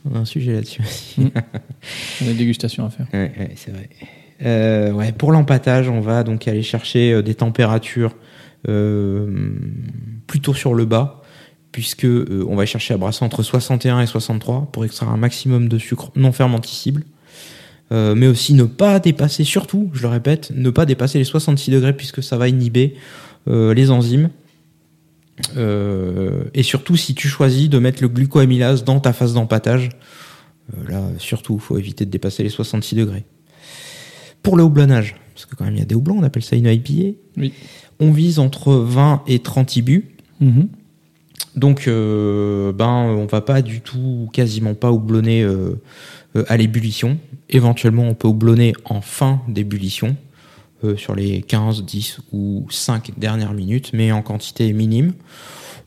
On 0.10 0.16
a 0.16 0.20
un 0.20 0.26
sujet 0.26 0.54
là-dessus 0.54 0.82
aussi. 0.82 1.22
On 2.22 2.26
a 2.26 2.30
des 2.30 2.34
dégustations 2.34 2.86
à 2.86 2.90
faire. 2.90 3.08
Ouais, 3.14 3.32
ouais, 3.38 3.52
c'est 3.56 3.72
vrai. 3.72 4.92
Ouais, 4.92 5.12
pour 5.12 5.32
l'empattage, 5.34 5.90
on 5.90 6.00
va 6.00 6.24
donc 6.24 6.48
aller 6.48 6.64
chercher 6.64 7.22
des 7.22 7.36
températures 7.36 8.16
plutôt 8.64 10.54
sur 10.54 10.74
le 10.74 10.86
bas, 10.86 11.19
puisque 11.72 12.06
euh, 12.06 12.46
on 12.50 12.56
va 12.56 12.66
chercher 12.66 12.94
à 12.94 12.98
brasser 12.98 13.24
entre 13.24 13.44
61 13.44 14.02
et 14.02 14.08
63 14.08 14.70
pour 14.72 14.86
extraire 14.86 15.10
un 15.10 15.18
maximum 15.18 15.68
de 15.70 15.78
sucre 15.78 16.12
non 16.16 16.32
fermenticible. 16.32 17.04
Euh, 17.92 18.14
mais 18.14 18.28
aussi 18.28 18.54
ne 18.54 18.66
pas 18.66 19.00
dépasser, 19.00 19.44
surtout, 19.44 19.90
je 19.94 20.04
le 20.04 20.10
répète, 20.10 20.52
ne 20.56 20.70
pas 20.70 20.86
dépasser 20.86 21.18
les 21.18 21.24
66 21.24 21.72
degrés 21.72 21.94
puisque 21.94 22.22
ça 22.22 22.38
va 22.38 22.48
inhiber 22.48 22.96
euh, 23.48 23.74
les 23.74 23.90
enzymes. 23.90 24.30
Euh, 25.58 26.44
et 26.54 26.64
surtout, 26.64 26.96
si 26.98 27.16
tu 27.16 27.28
choisis 27.28 27.70
de 27.70 27.80
mettre 27.80 28.02
le 28.02 28.10
glucoamylase 28.10 28.84
dans 28.84 29.00
ta 29.00 29.14
phase 29.14 29.34
d'empattage, 29.34 29.90
euh, 30.74 30.92
là, 30.92 31.02
surtout, 31.18 31.56
il 31.56 31.62
faut 31.62 31.78
éviter 31.78 32.06
de 32.06 32.12
dépasser 32.12 32.44
les 32.44 32.50
66 32.50 32.96
degrés. 32.96 33.26
Pour 34.44 34.58
le 34.58 34.64
houblonnage, 34.64 35.16
parce 35.34 35.46
que 35.46 35.56
quand 35.56 35.66
même 35.66 35.76
il 35.76 35.80
y 35.80 35.82
a 35.82 35.86
des 35.86 35.96
houblons, 35.96 36.18
on 36.20 36.24
appelle 36.24 36.44
ça 36.44 36.56
une 36.56 36.66
IPA, 36.68 37.18
Oui. 37.38 37.54
on 38.00 38.12
vise 38.12 38.40
entre 38.40 38.74
20 38.74 39.24
et 39.28 39.40
30 39.40 39.78
ibus. 39.78 40.10
Mhm. 40.42 40.70
Donc, 41.60 41.88
euh, 41.90 42.72
ben, 42.72 42.88
on 42.88 43.26
va 43.26 43.42
pas 43.42 43.62
du 43.62 43.82
tout, 43.82 44.30
quasiment 44.32 44.76
pas 44.76 44.92
houblonner 44.94 45.42
euh, 45.44 45.74
euh, 46.38 46.46
à 46.48 46.56
l'ébullition. 46.56 47.18
Éventuellement, 47.50 48.04
on 48.04 48.14
peut 48.14 48.30
houblonner 48.30 48.74
en 48.86 49.02
fin 49.02 49.42
d'ébullition, 49.50 50.16
euh, 50.86 50.96
sur 50.96 51.16
les 51.16 51.42
15, 51.42 51.84
10 51.84 52.20
ou 52.32 52.66
5 52.70 53.12
dernières 53.20 53.52
minutes, 53.54 53.92
mais 53.94 54.14
en 54.14 54.22
quantité 54.22 54.72
minime. 54.72 55.12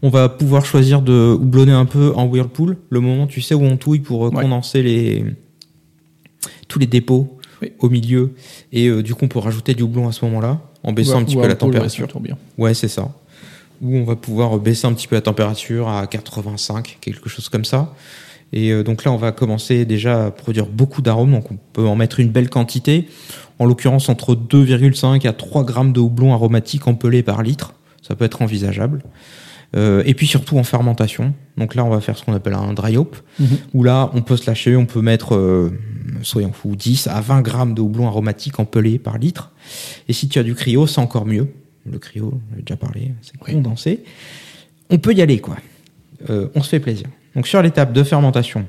On 0.03 0.11
va 0.11 0.29
pouvoir 0.29 0.67
choisir 0.67 1.01
de 1.01 1.35
houblonner 1.41 1.73
un 1.73 1.87
peu 1.87 2.13
en 2.17 2.27
whirlpool, 2.27 2.77
le 2.91 3.01
moment, 3.01 3.27
tu 3.27 3.41
sais, 3.41 3.55
où 3.55 3.63
on 3.63 3.79
touille 3.79 4.01
pour 4.01 4.21
Ouais. 4.21 4.43
condenser 4.43 4.83
les 4.83 5.25
tous 6.69 6.79
les 6.81 6.87
dépôts 6.87 7.39
Oui. 7.63 7.73
au 7.79 7.89
milieu. 7.89 8.35
Et 8.73 8.91
du 9.03 9.15
coup, 9.15 9.25
on 9.25 9.29
peut 9.29 9.39
rajouter 9.39 9.73
du 9.75 9.83
houblon 9.85 10.07
à 10.09 10.13
ce 10.13 10.23
moment-là, 10.27 10.61
en 10.83 10.93
baissant 10.93 11.19
un 11.21 11.25
petit 11.25 11.37
peu 11.37 11.47
la 11.47 11.55
température. 11.55 12.09
Ouais, 12.59 12.75
c'est 12.75 12.89
ça. 12.89 13.11
Où 13.83 13.97
on 13.97 14.05
va 14.05 14.17
pouvoir 14.17 14.59
baisser 14.59 14.87
un 14.87 14.93
petit 14.93 15.09
peu 15.09 15.17
la 15.17 15.23
température 15.23 15.89
à 15.89 16.07
85, 16.07 16.99
quelque 17.01 17.29
chose 17.29 17.49
comme 17.49 17.65
ça. 17.65 17.95
Et 18.53 18.71
euh, 18.71 18.83
donc 18.83 19.05
là, 19.05 19.13
on 19.13 19.17
va 19.17 19.33
commencer 19.33 19.85
déjà 19.85 20.27
à 20.27 20.31
produire 20.31 20.67
beaucoup 20.67 21.03
d'arômes. 21.03 21.33
Donc 21.33 21.51
on 21.51 21.59
peut 21.73 21.87
en 21.87 21.97
mettre 21.97 22.21
une 22.21 22.31
belle 22.31 22.51
quantité. 22.51 23.09
En 23.59 23.67
l'occurrence, 23.67 24.09
entre 24.09 24.35
2,5 24.35 25.27
à 25.27 25.33
3 25.33 25.65
grammes 25.65 25.93
de 25.93 26.01
houblon 26.01 26.33
aromatique 26.33 26.87
empelé 26.87 27.23
par 27.23 27.43
litre. 27.43 27.75
Ça 28.03 28.15
peut 28.15 28.25
être 28.25 28.43
envisageable. 28.43 29.03
Euh, 29.75 30.03
et 30.05 30.13
puis 30.13 30.27
surtout 30.27 30.59
en 30.59 30.65
fermentation. 30.65 31.33
Donc 31.57 31.75
là, 31.75 31.85
on 31.85 31.89
va 31.89 32.01
faire 32.01 32.19
ce 32.19 32.25
qu'on 32.25 32.35
appelle 32.35 32.55
un 32.55 32.75
dry 32.75 32.97
hop. 32.99 33.17
Mhm. 33.39 33.49
Où 33.73 33.85
là, 33.85 34.11
on 34.13 34.21
peut 34.21 34.37
se 34.37 34.47
lâcher. 34.47 34.77
On 34.77 34.85
peut 34.85 35.01
mettre, 35.01 35.35
euh, 35.35 35.71
soyons 36.23 36.53
fous, 36.53 36.77
10 36.77 37.07
à 37.07 37.21
20 37.21 37.41
grammes 37.41 37.75
de 37.75 37.81
houblon 37.81 38.07
aromatique 38.07 38.61
empelé 38.61 38.99
par 38.99 39.17
litre. 39.17 39.53
Et 40.09 40.13
si 40.13 40.29
tu 40.29 40.39
as 40.39 40.43
du 40.43 40.55
cryo, 40.55 40.87
c'est 40.87 41.01
encore 41.01 41.25
mieux. 41.25 41.49
Le 41.91 41.99
cryo, 41.99 42.41
j'ai 42.57 42.63
déjà 42.63 42.77
parlé, 42.77 43.13
c'est 43.23 43.37
condensé. 43.37 44.05
On 44.91 44.99
peut 44.99 45.13
y 45.13 45.23
aller, 45.23 45.39
quoi. 45.39 45.57
Euh, 46.31 46.49
on 46.55 46.63
se 46.63 46.69
fait 46.69 46.81
plaisir. 46.81 47.09
Donc 47.35 47.47
sur 47.47 47.63
l'étape 47.63 47.93
de 47.93 48.03
fermentation, 48.03 48.67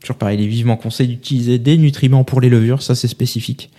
toujours 0.00 0.16
pareil, 0.16 0.38
il 0.38 0.44
est 0.44 0.48
vivement 0.48 0.76
conseillé 0.76 1.14
d'utiliser 1.14 1.58
des 1.58 1.76
nutriments 1.76 2.24
pour 2.24 2.40
les 2.40 2.48
levures, 2.48 2.82
ça 2.82 2.94
c'est 2.94 3.08
spécifique. 3.08 3.70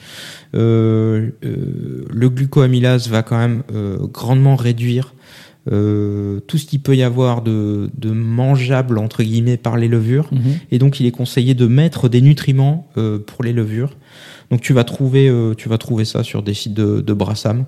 Euh, 0.53 1.31
euh, 1.43 2.05
le 2.09 2.29
glucoamylase 2.29 3.09
va 3.09 3.23
quand 3.23 3.37
même 3.37 3.63
grandement 4.11 4.55
réduire 4.55 5.15
euh, 5.71 6.41
tout 6.41 6.59
ce 6.59 6.65
qu'il 6.67 6.79
peut 6.79 6.95
y 6.95 7.01
avoir 7.01 7.41
de, 7.41 7.89
de 7.97 8.11
mangeable 8.11 8.99
entre 8.99 9.23
guillemets 9.23 9.57
par 9.57 9.77
les 9.77 9.87
levures. 9.87 10.29
Mhm. 10.31 10.59
Et 10.71 10.77
donc, 10.77 10.99
il 10.99 11.07
est 11.07 11.11
conseillé 11.11 11.55
de 11.55 11.65
mettre 11.65 12.07
des 12.07 12.21
nutriments 12.21 12.87
euh, 12.97 13.17
pour 13.17 13.43
les 13.43 13.53
levures. 13.53 13.97
Donc, 14.51 14.61
tu 14.61 14.73
vas 14.73 14.83
trouver, 14.83 15.27
euh, 15.27 15.55
tu 15.55 15.67
vas 15.67 15.79
trouver 15.79 16.05
ça 16.05 16.23
sur 16.23 16.43
des 16.43 16.53
sites 16.53 16.75
de, 16.75 17.01
de 17.01 17.13
Brassam. 17.13 17.65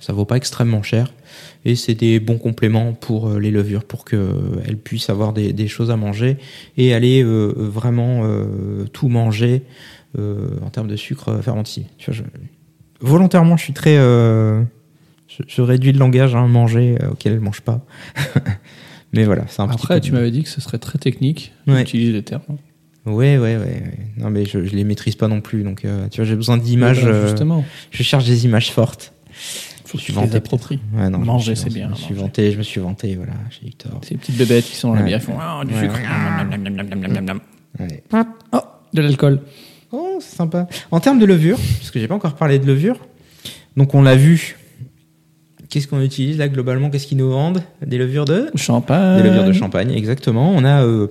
Ça 0.00 0.12
vaut 0.12 0.24
pas 0.24 0.36
extrêmement 0.36 0.82
cher. 0.82 1.12
Et 1.64 1.76
c'est 1.76 1.94
des 1.94 2.18
bons 2.20 2.38
compléments 2.38 2.92
pour 2.94 3.28
euh, 3.28 3.38
les 3.38 3.50
levures, 3.50 3.84
pour 3.84 4.04
qu'elles 4.04 4.78
puissent 4.82 5.10
avoir 5.10 5.32
des, 5.32 5.52
des 5.52 5.68
choses 5.68 5.90
à 5.90 5.96
manger 5.96 6.38
et 6.76 6.94
aller 6.94 7.22
euh, 7.22 7.52
vraiment 7.56 8.22
euh, 8.24 8.84
tout 8.92 9.08
manger 9.08 9.62
euh, 10.18 10.48
en 10.64 10.70
termes 10.70 10.88
de 10.88 10.96
sucre 10.96 11.40
fermenté. 11.42 11.84
Tu 11.98 12.10
vois, 12.10 12.14
je- 12.14 12.22
volontairement, 13.06 13.56
je 13.56 13.64
suis 13.64 13.72
très... 13.74 13.96
euh, 13.98 14.62
je, 15.28 15.42
je 15.46 15.62
réduis 15.62 15.92
le 15.92 15.98
langage, 15.98 16.34
hein, 16.34 16.48
manger, 16.48 16.96
euh, 17.02 17.10
auquel 17.10 17.34
elles 17.34 17.40
mangent 17.40 17.60
pas. 17.60 17.84
Mais 19.12 19.24
voilà, 19.24 19.44
c'est 19.48 19.60
un 19.60 19.68
Après, 19.68 20.00
tu 20.00 20.10
de- 20.10 20.16
m'avais 20.16 20.30
dit 20.30 20.42
que 20.44 20.48
ce 20.48 20.60
serait 20.60 20.78
très 20.78 20.98
technique 20.98 21.52
Ouais. 21.66 21.78
d'utiliser 21.84 22.12
les 22.12 22.22
termes. 22.22 22.42
Ouais, 23.06 23.38
ouais, 23.38 23.56
ouais. 23.56 23.56
ouais. 23.56 23.98
Non, 24.18 24.30
mais 24.30 24.44
je, 24.44 24.64
je 24.64 24.76
les 24.76 24.84
maîtrise 24.84 25.16
pas 25.16 25.26
non 25.26 25.40
plus. 25.40 25.62
Donc, 25.64 25.84
euh, 25.84 26.06
tu 26.10 26.16
vois, 26.20 26.26
j'ai 26.26 26.36
besoin 26.36 26.58
d'images. 26.58 27.00
Voilà, 27.00 27.16
euh, 27.16 27.26
Justement, 27.26 27.64
je 27.90 28.02
cherche 28.02 28.24
des 28.26 28.44
images 28.44 28.70
fortes. 28.70 29.12
Faut 29.90 29.98
Je 29.98 30.02
que 30.02 30.04
suis 30.04 30.12
tu 30.12 30.18
les 30.20 30.24
vanté. 30.26 30.36
appropries. 30.36 30.78
Ouais, 30.94 31.08
non, 31.10 31.18
Manger, 31.18 31.54
c'est 31.54 31.72
bien, 31.72 31.86
Je 31.86 31.90
me 31.90 31.96
suis 31.96 32.14
vanté, 32.14 32.52
je 32.52 32.58
me 32.58 32.62
suis 32.62 32.80
vanté, 32.80 33.16
voilà, 33.16 33.32
j'ai 33.50 33.68
eu 33.68 33.72
tort. 33.72 34.00
Ces 34.02 34.16
petites 34.16 34.36
bébêtes 34.36 34.64
qui 34.64 34.76
sont 34.76 34.92
bière, 34.94 35.18
ils 35.18 35.20
font 35.20 35.64
du 35.64 35.74
sucre. 35.78 35.98
Oh, 38.52 38.58
de 38.92 39.02
l'alcool. 39.02 39.40
Oh, 39.92 40.18
c'est 40.20 40.36
sympa. 40.36 40.68
En 40.90 41.00
termes 41.00 41.18
de 41.18 41.26
levure, 41.26 41.58
parce 41.78 41.90
que 41.90 41.98
j'ai 42.00 42.08
pas 42.08 42.14
encore 42.14 42.34
parlé 42.34 42.58
de 42.58 42.66
levure, 42.66 42.96
donc 43.76 43.94
on 43.94 44.02
l'a 44.02 44.16
vu. 44.16 44.56
Qu'est-ce 45.68 45.86
qu'on 45.86 46.00
utilise 46.00 46.36
là 46.38 46.48
globalement 46.48 46.90
Qu'est-ce 46.90 47.06
qu'ils 47.06 47.18
nous 47.18 47.30
vendent? 47.30 47.62
Des 47.86 47.96
levures 47.96 48.24
de? 48.24 48.50
Champagne. 48.56 49.22
Des 49.22 49.28
levures 49.28 49.44
de 49.44 49.52
champagne, 49.52 49.92
exactement. 49.92 50.50
On 50.52 50.64
a, 50.64 50.82
euh, 50.84 51.06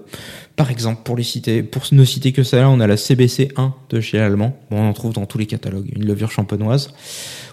par 0.59 0.71
exemple, 0.71 1.03
pour 1.05 1.15
les 1.15 1.23
citer, 1.23 1.63
pour 1.63 1.83
ne 1.93 2.03
citer 2.03 2.33
que 2.33 2.43
celle-là, 2.43 2.69
on 2.69 2.81
a 2.81 2.85
la 2.85 2.97
CBC 2.97 3.47
1 3.55 3.73
de 3.91 4.01
chez 4.01 4.17
l'Allemand. 4.17 4.59
Bon, 4.69 4.81
on 4.81 4.89
en 4.89 4.91
trouve 4.91 5.13
dans 5.13 5.25
tous 5.25 5.37
les 5.37 5.45
catalogues, 5.45 5.89
une 5.95 6.05
levure 6.05 6.31
champenoise. 6.31 6.93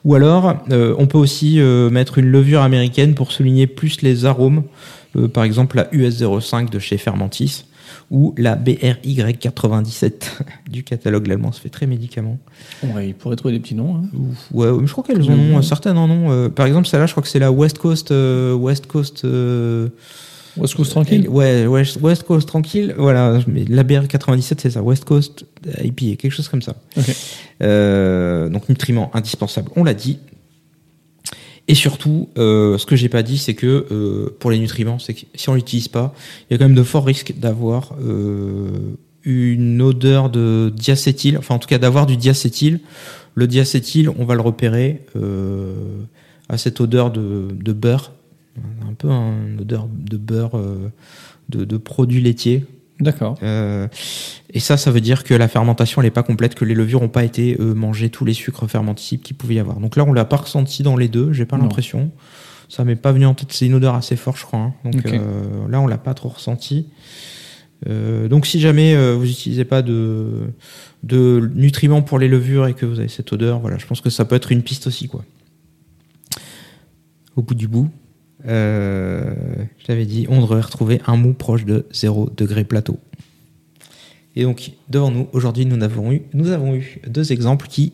Ou 0.04 0.16
alors, 0.16 0.56
euh, 0.72 0.92
on 0.98 1.06
peut 1.06 1.16
aussi 1.16 1.60
euh, 1.60 1.88
mettre 1.88 2.18
une 2.18 2.26
levure 2.26 2.62
américaine 2.62 3.14
pour 3.14 3.30
souligner 3.30 3.68
plus 3.68 4.02
les 4.02 4.24
arômes. 4.24 4.64
Euh, 5.14 5.28
par 5.28 5.44
exemple, 5.44 5.76
la 5.76 5.84
US05 5.92 6.68
de 6.68 6.80
chez 6.80 6.98
Fermentis 6.98 7.66
ou 8.10 8.34
la 8.36 8.56
BRY97 8.56 10.12
du 10.68 10.82
catalogue 10.82 11.30
allemand. 11.30 11.52
Ça 11.52 11.60
fait 11.60 11.68
très 11.68 11.86
médicament. 11.86 12.38
Ouais, 12.82 13.06
il 13.10 13.14
pourrait 13.14 13.36
trouver 13.36 13.54
des 13.54 13.60
petits 13.60 13.76
noms. 13.76 13.98
hein. 14.02 14.18
Ouais, 14.52 14.66
je 14.84 14.90
crois 14.90 15.04
qu'elles 15.04 15.30
en 15.30 15.38
ont, 15.38 15.62
certaines 15.62 15.96
en 15.96 16.10
ont. 16.10 16.32
euh, 16.32 16.48
par 16.48 16.66
exemple, 16.66 16.88
celle-là, 16.88 17.06
je 17.06 17.12
crois 17.12 17.22
que 17.22 17.28
c'est 17.28 17.38
la 17.38 17.52
West 17.52 17.78
Coast, 17.78 18.10
West 18.10 18.86
Coast, 18.88 19.24
West 20.56 20.74
Coast 20.74 20.90
tranquille. 20.90 21.28
Ouais, 21.28 21.66
West, 21.66 21.98
West 22.00 22.22
Coast 22.24 22.48
tranquille. 22.48 22.94
Voilà, 22.96 23.40
mais 23.46 23.64
la 23.68 23.82
BR 23.82 24.06
97, 24.08 24.60
c'est 24.60 24.70
ça. 24.70 24.82
West 24.82 25.04
Coast 25.04 25.44
IPA, 25.66 26.16
quelque 26.16 26.30
chose 26.30 26.48
comme 26.48 26.62
ça. 26.62 26.76
Euh, 27.62 28.48
donc 28.48 28.68
nutriments 28.68 29.10
indispensables, 29.14 29.70
on 29.76 29.84
l'a 29.84 29.94
dit. 29.94 30.18
Et 31.68 31.74
surtout, 31.74 32.28
euh, 32.38 32.78
ce 32.78 32.86
que 32.86 32.94
j'ai 32.94 33.08
pas 33.08 33.22
dit, 33.22 33.38
c'est 33.38 33.54
que 33.54 33.86
euh, 33.90 34.36
pour 34.38 34.50
les 34.50 34.58
nutriments, 34.58 34.98
c'est 34.98 35.14
que 35.14 35.22
si 35.34 35.48
on 35.48 35.54
l'utilise 35.54 35.88
pas, 35.88 36.14
il 36.48 36.52
y 36.52 36.56
a 36.56 36.58
quand 36.58 36.64
même 36.64 36.76
de 36.76 36.82
forts 36.82 37.04
risques 37.04 37.34
d'avoir 37.38 37.96
euh, 38.00 38.70
une 39.24 39.82
odeur 39.82 40.30
de 40.30 40.72
diacétyl, 40.74 41.36
enfin 41.36 41.56
en 41.56 41.58
tout 41.58 41.68
cas 41.68 41.78
d'avoir 41.78 42.06
du 42.06 42.16
diacétyl. 42.16 42.80
Le 43.34 43.46
diacétyl, 43.46 44.08
on 44.08 44.24
va 44.24 44.34
le 44.34 44.40
repérer 44.40 45.02
euh, 45.16 45.74
à 46.48 46.56
cette 46.56 46.80
odeur 46.80 47.10
de, 47.10 47.48
de 47.52 47.72
beurre, 47.72 48.12
un 48.88 48.94
peu 48.94 49.10
un- 49.10 49.46
une 49.48 49.60
odeur 49.60 49.88
de 49.92 50.16
beurre, 50.16 50.56
euh, 50.58 50.90
de, 51.48 51.64
de 51.64 51.76
produits 51.76 52.20
laitiers. 52.20 52.64
D'accord. 52.98 53.36
Euh, 53.42 53.88
et 54.54 54.58
ça, 54.60 54.76
ça 54.78 54.90
veut 54.90 55.02
dire 55.02 55.22
que 55.24 55.34
la 55.34 55.48
fermentation 55.48 56.00
n'est 56.00 56.10
pas 56.10 56.22
complète, 56.22 56.54
que 56.54 56.64
les 56.64 56.74
levures 56.74 57.02
n'ont 57.02 57.08
pas 57.10 57.24
été 57.24 57.56
euh, 57.60 57.74
mangées 57.74 58.08
tous 58.08 58.24
les 58.24 58.32
sucres 58.32 58.66
fermentibles 58.68 59.22
qu'il 59.22 59.36
pouvait 59.36 59.56
y 59.56 59.58
avoir. 59.58 59.80
Donc 59.80 59.96
là, 59.96 60.04
on 60.04 60.12
l'a 60.14 60.24
pas 60.24 60.36
ressenti 60.38 60.82
dans 60.82 60.96
les 60.96 61.08
deux, 61.08 61.32
j'ai 61.32 61.44
pas 61.44 61.58
l'impression. 61.58 62.10
Ça 62.68 62.84
m'est 62.84 62.96
pas 62.96 63.12
venu 63.12 63.26
en 63.26 63.34
tête, 63.34 63.52
c'est 63.52 63.66
une 63.66 63.74
odeur 63.74 63.94
assez 63.94 64.16
forte, 64.16 64.38
je 64.38 64.44
crois. 64.44 64.58
hein. 64.60 64.74
Donc 64.84 64.94
euh, 65.06 65.68
là, 65.68 65.80
on 65.80 65.86
l'a 65.86 65.98
pas 65.98 66.14
trop 66.14 66.30
ressenti. 66.30 66.86
Donc 67.84 68.46
si 68.46 68.58
jamais 68.58 68.96
vous 69.14 69.24
n'utilisez 69.26 69.66
pas 69.66 69.82
de, 69.82 70.48
de 71.04 71.50
nutriments 71.54 72.00
pour 72.02 72.18
les 72.18 72.26
levures 72.26 72.66
et 72.66 72.72
que 72.74 72.86
vous 72.86 72.98
avez 72.98 73.08
cette 73.08 73.30
odeur, 73.34 73.60
voilà, 73.60 73.76
je 73.76 73.86
pense 73.86 74.00
que 74.00 74.08
ça 74.10 74.24
peut 74.24 74.34
être 74.34 74.50
une 74.50 74.62
piste 74.62 74.86
aussi, 74.86 75.06
quoi. 75.06 75.22
Au 77.36 77.42
bout 77.42 77.54
du 77.54 77.68
bout, 77.68 77.90
euh, 78.46 79.34
je 79.78 79.84
l'avais 79.88 80.06
dit, 80.06 80.26
on 80.28 80.40
devrait 80.40 80.60
retrouver 80.60 81.00
un 81.06 81.16
mou 81.16 81.32
proche 81.32 81.64
de 81.64 81.86
0 81.92 82.30
degré 82.36 82.64
plateau. 82.64 82.98
Et 84.36 84.42
donc, 84.42 84.72
devant 84.88 85.10
nous, 85.10 85.28
aujourd'hui, 85.32 85.66
nous 85.66 85.82
avons 85.82 86.12
eu, 86.12 86.22
nous 86.34 86.50
avons 86.50 86.74
eu 86.74 87.00
deux 87.06 87.32
exemples 87.32 87.66
qui 87.68 87.92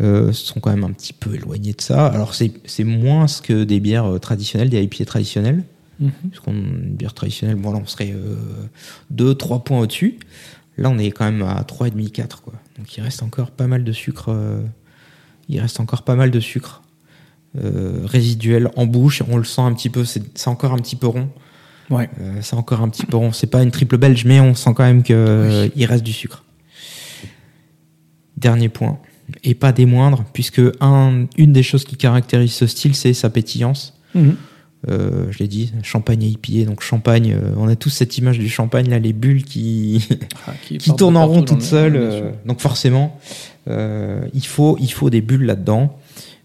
euh, 0.00 0.32
sont 0.32 0.60
quand 0.60 0.70
même 0.70 0.84
un 0.84 0.92
petit 0.92 1.12
peu 1.12 1.34
éloignés 1.34 1.72
de 1.72 1.80
ça. 1.80 2.06
Alors, 2.06 2.34
c'est 2.34 2.84
moins 2.84 3.26
ce 3.26 3.40
que 3.40 3.64
des 3.64 3.80
bières 3.80 4.06
euh, 4.06 4.18
traditionnelles, 4.18 4.68
des 4.68 4.82
IPA 4.82 5.04
traditionnelles. 5.06 5.64
Mhm. 6.00 6.12
Puisqu'on 6.30 6.52
une 6.52 6.94
bière 6.94 7.14
traditionnelle, 7.14 7.56
bon, 7.56 7.72
là, 7.72 7.80
on 7.82 7.86
serait 7.86 8.14
2, 9.10 9.34
3 9.34 9.64
points 9.64 9.80
au-dessus. 9.80 10.18
Là, 10.76 10.90
on 10.90 10.98
est 10.98 11.10
quand 11.10 11.24
même 11.24 11.42
à 11.42 11.62
3,5, 11.62 12.10
4. 12.10 12.42
Quoi. 12.42 12.54
Donc, 12.78 12.96
il 12.96 13.02
reste 13.02 13.22
encore 13.22 13.50
pas 13.50 13.66
mal 13.66 13.84
de 13.84 13.92
sucre. 13.92 14.34
il 15.48 15.60
reste 15.60 15.80
encore 15.80 16.02
pas 16.02 16.16
mal 16.16 16.30
de 16.30 16.40
sucre 16.40 16.81
résiduel 17.54 18.70
en 18.76 18.86
bouche. 18.86 19.22
On 19.28 19.36
le 19.36 19.44
sent 19.44 19.60
un 19.62 19.72
petit 19.74 19.90
peu, 19.90 20.04
c'est 20.04 20.48
encore 20.48 20.72
un 20.72 20.78
petit 20.78 20.96
peu 20.96 21.06
rond. 21.06 21.28
Ouais. 21.90 22.08
Euh, 22.20 22.38
c'est 22.40 22.56
encore 22.56 22.80
un 22.80 22.88
petit 22.88 23.04
peu 23.04 23.16
rond. 23.18 23.32
C'est 23.32 23.46
pas 23.48 23.62
une 23.62 23.70
triple 23.70 23.98
belge, 23.98 24.24
mais 24.24 24.40
on 24.40 24.54
sent 24.54 24.70
quand 24.74 24.84
même 24.84 25.02
qu'il 25.02 25.70
il 25.76 25.84
reste 25.84 26.04
du 26.04 26.12
sucre. 26.12 26.44
Dernier 28.36 28.68
point, 28.70 28.98
et 29.44 29.54
pas 29.54 29.72
des 29.72 29.86
moindres, 29.86 30.24
puisque 30.32 30.60
un, 30.80 31.26
une 31.36 31.52
des 31.52 31.62
choses 31.62 31.84
qui 31.84 31.96
caractérise 31.96 32.52
ce 32.52 32.66
style, 32.66 32.94
c'est 32.94 33.12
sa 33.12 33.30
pétillance. 33.30 33.98
Mhm. 34.14 34.36
Euh, 34.90 35.26
je 35.30 35.38
l'ai 35.38 35.46
dit, 35.46 35.72
champagne 35.84 36.24
IPA, 36.24 36.64
donc 36.68 36.82
champagne, 36.82 37.32
euh, 37.40 37.54
on 37.56 37.68
a 37.68 37.76
tous 37.76 37.90
cette 37.90 38.18
image 38.18 38.40
du 38.40 38.48
champagne, 38.48 38.88
là, 38.90 38.98
les 38.98 39.12
bulles 39.12 39.44
qui, 39.44 40.08
Ah, 40.48 40.54
qui 40.60 40.78
tournent 40.96 41.16
en 41.16 41.26
rond 41.28 41.42
toutes 41.42 41.58
le- 41.60 41.64
seules. 41.64 41.96
euh, 41.96 42.30
donc 42.46 42.58
forcément, 42.60 43.20
euh, 43.68 44.26
il, 44.34 44.44
faut, 44.44 44.76
il 44.80 44.90
faut 44.90 45.08
des 45.08 45.20
bulles 45.20 45.44
là-dedans. 45.44 45.96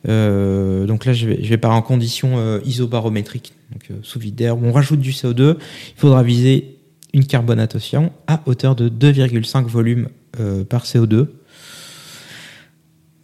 Euh, 0.07 0.85
donc 0.85 1.05
là, 1.05 1.13
je 1.13 1.27
vais, 1.27 1.43
je 1.43 1.49
vais 1.49 1.57
par 1.57 1.71
en 1.71 1.81
condition 1.81 2.37
euh, 2.37 2.59
isobarométrique, 2.65 3.53
donc 3.71 3.83
euh, 3.91 3.95
sous 4.03 4.19
vide 4.19 4.35
d'air, 4.35 4.57
où 4.57 4.65
on 4.65 4.71
rajoute 4.71 4.99
du 4.99 5.11
CO2. 5.11 5.57
Il 5.59 5.99
faudra 5.99 6.23
viser 6.23 6.77
une 7.13 7.25
carbonatation 7.25 8.11
à 8.27 8.41
hauteur 8.45 8.75
de 8.75 8.89
2,5 8.89 9.65
volumes 9.65 10.09
par 10.69 10.85
CO2. 10.85 11.27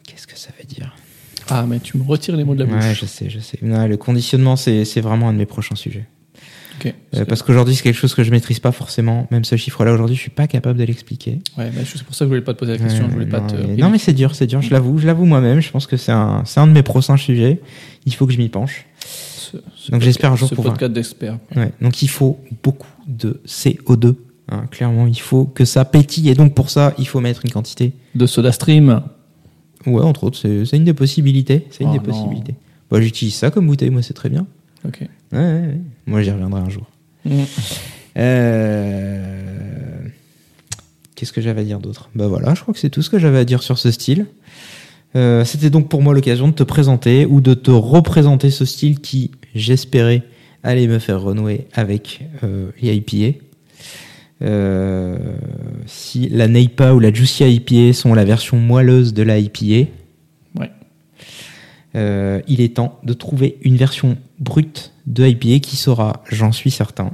Qu'est-ce 0.07 0.25
que 0.25 0.37
ça 0.37 0.49
veut 0.57 0.65
dire? 0.65 0.95
Ah, 1.47 1.65
mais 1.67 1.79
tu 1.79 1.97
me 1.97 2.03
retires 2.03 2.35
les 2.35 2.43
mots 2.43 2.55
de 2.55 2.63
la 2.63 2.65
bouche. 2.65 2.83
Ouais, 2.83 2.95
je 2.95 3.05
sais, 3.05 3.29
je 3.29 3.39
sais. 3.39 3.59
Non, 3.61 3.85
le 3.85 3.97
conditionnement, 3.97 4.55
c'est 4.55 5.01
vraiment 5.01 5.29
un 5.29 5.33
de 5.33 5.37
mes 5.37 5.45
prochains 5.45 5.75
sujets. 5.75 6.07
Euh, 7.15 7.25
parce 7.25 7.41
qu'aujourd'hui, 7.43 7.75
c'est 7.75 7.83
quelque 7.83 7.95
chose 7.97 8.13
que 8.15 8.23
je 8.23 8.31
maîtrise 8.31 8.59
pas 8.59 8.71
forcément. 8.71 9.27
Même 9.31 9.43
ce 9.45 9.55
chiffre-là, 9.55 9.93
aujourd'hui, 9.93 10.15
je 10.15 10.21
suis 10.21 10.29
pas 10.31 10.47
capable 10.47 10.79
de 10.79 10.83
l'expliquer. 10.83 11.39
Ouais, 11.57 11.71
mais 11.75 11.83
c'est 11.85 12.03
pour 12.03 12.15
ça 12.15 12.25
que 12.25 12.25
je 12.25 12.29
voulais 12.29 12.41
pas 12.41 12.53
te 12.53 12.59
poser 12.59 12.73
la 12.73 12.77
question. 12.77 13.03
Ouais, 13.03 13.09
je 13.09 13.13
voulais 13.13 13.25
pas 13.25 13.39
non, 13.41 13.47
te. 13.47 13.55
mais, 13.55 13.75
non, 13.75 13.89
mais 13.89 13.97
c'est 13.97 14.13
dur, 14.13 14.35
c'est 14.35 14.47
dur. 14.47 14.61
Je 14.61 14.71
l'avoue, 14.71 14.97
je 14.97 15.05
l'avoue 15.07 15.25
moi-même. 15.25 15.61
Je 15.61 15.71
pense 15.71 15.87
que 15.87 15.97
c'est 15.97 16.11
un, 16.11 16.43
c'est 16.45 16.59
un 16.59 16.67
de 16.67 16.71
mes 16.73 16.83
prochains 16.83 17.17
sujets. 17.17 17.59
Il 18.05 18.13
faut 18.13 18.25
que 18.27 18.33
je 18.33 18.37
m'y 18.37 18.49
penche. 18.49 18.85
Ce- 18.99 19.57
ce 19.75 19.91
Donc, 19.91 20.01
j'espère 20.01 20.31
un 20.31 20.35
jour 20.35 20.49
Ce 20.49 20.55
pouvoir- 20.55 20.73
podcast 20.73 20.93
d'experts. 20.93 21.37
Ouais. 21.55 21.71
Donc, 21.81 22.01
il 22.01 22.07
faut 22.09 22.39
beaucoup 22.63 22.87
de 23.07 23.39
CO2. 23.47 24.15
hein. 24.49 24.65
clairement, 24.71 25.07
il 25.07 25.19
faut 25.19 25.45
que 25.45 25.65
ça 25.65 25.85
pétille. 25.85 26.29
Et 26.29 26.33
donc, 26.35 26.53
pour 26.55 26.69
ça, 26.69 26.93
il 26.97 27.07
faut 27.07 27.19
mettre 27.19 27.41
une 27.45 27.51
quantité. 27.51 27.93
De 28.15 28.25
SodaStream. 28.25 29.01
Ouais, 29.85 30.01
entre 30.01 30.23
autres, 30.23 30.37
c'est 30.37 30.65
c'est 30.65 30.77
une 30.77 30.85
des 30.85 30.93
possibilités. 30.93 31.67
C'est 31.69 31.83
une 31.83 31.89
Oh 31.89 31.93
des 31.93 31.97
non. 31.99 32.03
possibilités. 32.05 32.55
Bah, 32.89 33.01
j'utilise 33.01 33.33
ça 33.35 33.51
comme 33.51 33.67
bouteille. 33.67 33.89
Moi, 33.89 34.01
c'est 34.01 34.13
très 34.13 34.29
bien. 34.29 34.45
Ok. 34.85 34.99
Ouais, 35.01 35.07
ouais, 35.39 35.43
ouais. 35.43 35.77
Moi, 36.05 36.21
j'y 36.21 36.31
reviendrai 36.31 36.61
un 36.61 36.69
jour. 36.69 36.85
Mhm. 37.25 37.45
Euh, 38.17 39.99
Qu'est-ce 41.15 41.31
que 41.33 41.41
j'avais 41.41 41.61
à 41.61 41.63
dire 41.63 41.79
d'autre? 41.79 42.09
Bah 42.15 42.27
voilà, 42.27 42.53
je 42.53 42.61
crois 42.61 42.73
que 42.73 42.79
c'est 42.79 42.89
tout 42.89 43.01
ce 43.01 43.09
que 43.09 43.17
j'avais 43.19 43.37
à 43.39 43.45
dire 43.45 43.63
sur 43.63 43.77
ce 43.77 43.91
style. 43.91 44.25
Euh, 45.15 45.45
C'était 45.45 45.69
donc 45.69 45.87
pour 45.89 46.01
moi 46.01 46.13
l'occasion 46.13 46.47
de 46.47 46.53
te 46.53 46.63
présenter 46.63 47.25
ou 47.25 47.39
de 47.39 47.53
te 47.53 47.71
représenter 47.71 48.49
ce 48.49 48.65
style 48.65 48.99
qui, 48.99 49.31
j'espérais, 49.55 50.23
allait 50.63 50.87
me 50.87 50.99
faire 50.99 51.21
renouer 51.21 51.67
avec 51.73 52.25
euh, 52.43 52.71
les 52.81 52.95
IPA. 52.95 53.37
Euh, 54.41 55.17
si 55.85 56.27
la 56.29 56.47
Neipa 56.47 56.93
ou 56.93 56.99
la 56.99 57.13
Juicy 57.13 57.43
IPA 57.45 57.93
sont 57.93 58.13
la 58.13 58.25
version 58.25 58.57
moelleuse 58.57 59.13
de 59.13 59.23
la 59.23 59.37
IPA. 59.39 59.89
Euh, 61.95 62.41
il 62.47 62.61
est 62.61 62.75
temps 62.75 62.99
de 63.03 63.13
trouver 63.13 63.57
une 63.61 63.77
version 63.77 64.17
brute 64.39 64.93
de 65.05 65.25
IPA 65.25 65.59
qui 65.59 65.75
saura, 65.75 66.23
j'en 66.29 66.51
suis 66.51 66.71
certain, 66.71 67.11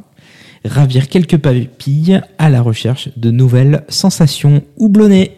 ravir 0.65 1.10
quelques 1.10 1.38
papilles 1.38 2.22
à 2.38 2.49
la 2.49 2.61
recherche 2.61 3.10
de 3.18 3.31
nouvelles 3.31 3.84
sensations 3.89 4.64
houblonnées. 4.77 5.31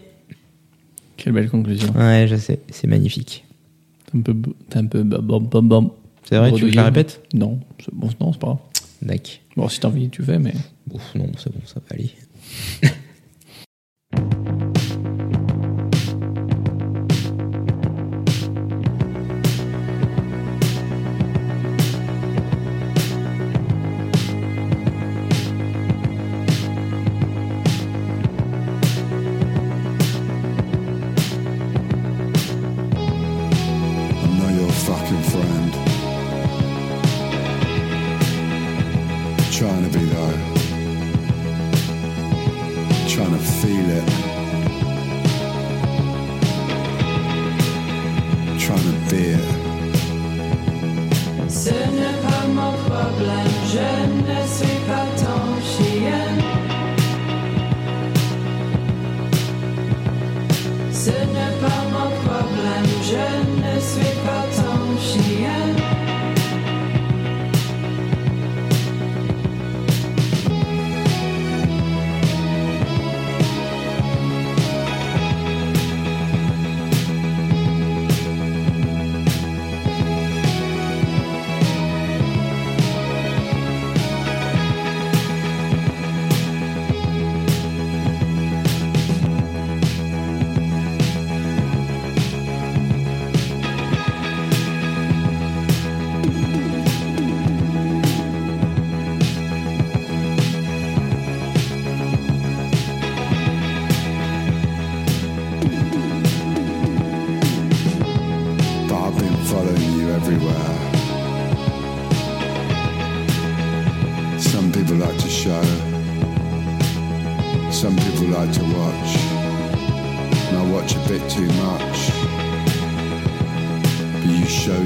Quelle 1.18 1.34
belle 1.34 1.50
conclusion. 1.50 1.92
Ouais, 1.96 2.26
je 2.28 2.36
sais, 2.36 2.60
c'est 2.72 2.88
magnifique. 2.88 3.46
T'es 4.12 4.18
un 4.18 4.22
peu. 4.22 4.36
T'es 4.70 4.78
un 4.80 4.86
peu. 4.86 5.06
C'est 6.24 6.38
vrai, 6.38 6.52
tu 6.52 6.62
veux 6.62 6.68
que 6.68 6.74
je 6.74 6.78
la 6.78 6.86
répète? 6.86 7.22
Non, 7.34 7.60
c'est 7.80 7.94
bon, 7.94 8.10
non, 8.20 8.34
c'est 8.34 8.40
pas 8.40 8.48
grave. 8.48 8.60
D'accord. 9.02 9.34
Bon, 9.58 9.68
si 9.68 9.80
t'as 9.80 9.88
envie, 9.88 10.10
tu 10.10 10.24
fais, 10.24 10.40
mais. 10.40 10.54
Ouf, 10.92 11.16
non, 11.16 11.30
c'est 11.38 11.52
bon, 11.52 11.62
ça 11.66 11.80
va 11.80 11.96
aller. 11.96 12.12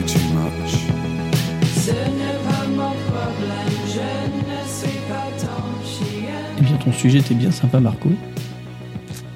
ton 0.02 0.68
chien. 0.68 0.96
Eh 6.58 6.62
bien, 6.62 6.78
ton 6.78 6.92
sujet 6.92 7.20
était 7.20 7.36
bien 7.36 7.52
sympa, 7.52 7.80
Marco. 7.80 8.10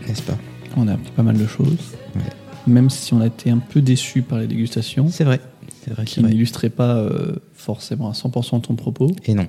N'est-ce 0.07 0.22
pas? 0.23 0.38
On 0.77 0.88
a 0.88 0.94
appris 0.94 1.11
pas 1.11 1.23
mal 1.23 1.38
de 1.38 1.48
choses. 1.48 1.77
Ouais. 2.15 2.22
Même 2.68 2.90
si 2.90 3.14
on 3.14 3.22
a 3.22 3.27
été 3.27 3.49
un 3.49 3.57
peu 3.57 3.81
déçus 3.81 4.22
par 4.22 4.40
les 4.40 4.48
dégustations, 4.48 5.10
C'est 5.10 5.23
vrai. 5.23 5.40
C'est 5.84 5.94
vrai, 5.94 6.06
qui 6.06 6.22
n'illustraient 6.22 6.69
pas 6.69 6.98
euh, 6.98 7.36
forcément 7.53 8.10
à 8.10 8.14
100% 8.14 8.61
ton 8.61 8.76
propos. 8.76 9.11
Et 9.26 9.34
non. 9.34 9.48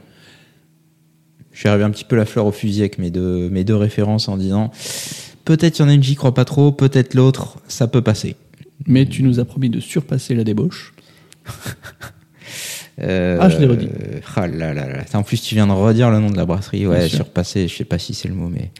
Je 1.52 1.58
suis 1.58 1.68
arrivé 1.68 1.84
un 1.84 1.90
petit 1.90 2.04
peu 2.04 2.16
la 2.16 2.24
fleur 2.24 2.46
au 2.46 2.52
fusil 2.52 2.80
avec 2.80 2.98
mes 2.98 3.10
deux, 3.10 3.50
mes 3.50 3.64
deux 3.64 3.74
références 3.74 4.28
en 4.28 4.36
disant 4.36 4.70
peut-être 5.44 5.78
il 5.78 5.82
y 5.82 5.84
en 5.84 5.88
a 5.88 5.92
une, 5.92 6.02
j'y 6.02 6.14
crois 6.14 6.32
pas 6.32 6.44
trop, 6.44 6.70
peut-être 6.70 7.14
l'autre, 7.14 7.58
ça 7.66 7.88
peut 7.88 8.02
passer. 8.02 8.36
Mais 8.86 9.06
tu 9.06 9.22
nous 9.24 9.40
as 9.40 9.44
promis 9.44 9.68
de 9.68 9.80
surpasser 9.80 10.34
la 10.34 10.44
débauche. 10.44 10.94
Euh, 13.02 13.38
Ah, 13.40 13.48
je 13.48 13.56
l'ai 13.58 13.66
redit. 13.66 13.88
ah 14.36 14.46
là 14.46 14.74
là 14.74 14.86
là. 14.86 15.04
En 15.14 15.22
plus, 15.22 15.40
tu 15.40 15.54
viens 15.54 15.66
de 15.66 15.72
redire 15.72 16.10
le 16.10 16.18
nom 16.18 16.30
de 16.30 16.36
la 16.36 16.44
brasserie. 16.44 16.86
Ouais, 16.86 16.98
Bien 16.98 17.08
sûr. 17.08 17.16
surpasser, 17.18 17.66
je 17.66 17.74
sais 17.74 17.84
pas 17.84 17.98
si 17.98 18.12
c'est 18.12 18.28
le 18.28 18.34
mot, 18.34 18.48
mais. 18.50 18.70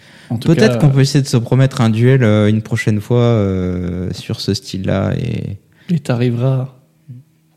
Peut-être 0.40 0.78
qu'on 0.78 0.90
peut 0.90 1.00
essayer 1.00 1.22
de 1.22 1.28
se 1.28 1.36
promettre 1.38 1.80
un 1.80 1.88
duel 1.90 2.22
euh, 2.22 2.48
une 2.48 2.60
prochaine 2.60 3.00
fois 3.00 3.22
euh, 3.22 4.10
sur 4.12 4.40
ce 4.40 4.52
style-là. 4.52 5.14
Et... 5.16 5.56
Et 5.88 5.98
t'arriveras. 6.00 6.74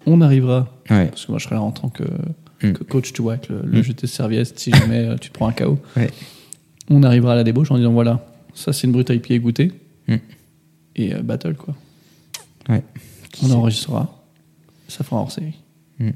On 0.05 0.21
arrivera. 0.21 0.69
Ouais. 0.89 1.07
Parce 1.07 1.25
que 1.25 1.31
moi, 1.33 1.39
je 1.39 1.43
serai 1.45 1.55
là 1.55 1.61
en 1.61 1.71
tant 1.71 1.89
que, 1.89 2.03
Mm. 2.63 2.71
que 2.73 2.83
coach, 2.85 3.11
tu 3.11 3.21
vois, 3.21 3.33
avec 3.33 3.49
le, 3.49 3.61
le 3.65 3.79
Mm. 3.79 3.83
jeu 3.83 3.93
de 3.93 4.07
serviettes, 4.07 4.57
si 4.57 4.71
jamais 4.71 4.99
euh, 5.05 5.17
tu 5.17 5.29
te 5.29 5.33
prends 5.33 5.49
un 5.49 5.51
KO. 5.51 5.79
Ouais. 5.97 6.09
On 6.89 7.03
arrivera 7.03 7.33
à 7.33 7.35
la 7.35 7.43
débauche 7.43 7.71
en 7.71 7.77
disant 7.77 7.91
voilà, 7.91 8.25
ça 8.53 8.71
c'est 8.71 8.87
une 8.87 8.93
brute 8.93 9.09
à 9.09 9.15
pied 9.17 9.37
goûter. 9.39 9.73
Mm. 10.07 10.15
Et 10.95 11.13
euh, 11.13 11.21
battle, 11.21 11.55
quoi. 11.55 11.75
Ouais. 12.69 12.83
On 13.43 13.51
enregistrera. 13.51 14.22
Ça 14.97 15.03
fera 15.03 15.21
hors 15.21 15.31
série. 15.31 15.55
Mm. 15.99 16.09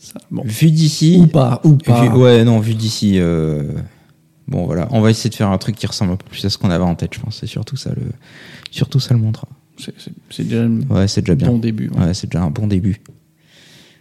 Ça, 0.00 0.20
bon. 0.30 0.42
Vu 0.44 0.70
d'ici. 0.70 1.18
Ou 1.20 1.26
pas, 1.26 1.60
ou 1.64 1.76
pas. 1.76 2.02
vu- 2.02 2.08
ouais, 2.16 2.44
non, 2.44 2.60
vu 2.60 2.74
d'ici. 2.74 3.18
euh, 3.18 3.72
Bon, 4.46 4.66
voilà. 4.66 4.86
On 4.90 5.00
va 5.00 5.08
essayer 5.10 5.30
de 5.30 5.34
faire 5.34 5.48
un 5.48 5.56
truc 5.56 5.74
qui 5.74 5.86
ressemble 5.86 6.12
un 6.12 6.16
peu 6.16 6.26
plus 6.28 6.44
à 6.44 6.50
ce 6.50 6.58
qu'on 6.58 6.68
avait 6.68 6.84
en 6.84 6.94
tête, 6.94 7.14
je 7.14 7.20
pense. 7.20 7.38
C'est 7.40 7.46
surtout 7.46 7.76
ça 7.76 7.90
le, 7.96 8.02
surtout 8.70 9.00
ça 9.00 9.14
le 9.14 9.20
montre. 9.20 9.46
C'est- 10.30 10.42
déjà 10.42 10.64
un 10.64 10.80
Ouais, 10.90 11.08
c'est 11.08 11.22
déjà 11.22 11.34
bien. 11.34 11.48
bon 11.48 11.56
début. 11.58 11.88
ouais. 11.88 12.04
Ouais, 12.08 12.14
c'est 12.14 12.30
déjà 12.30 12.44
un 12.44 12.50
bon 12.50 12.66
début. 12.66 13.00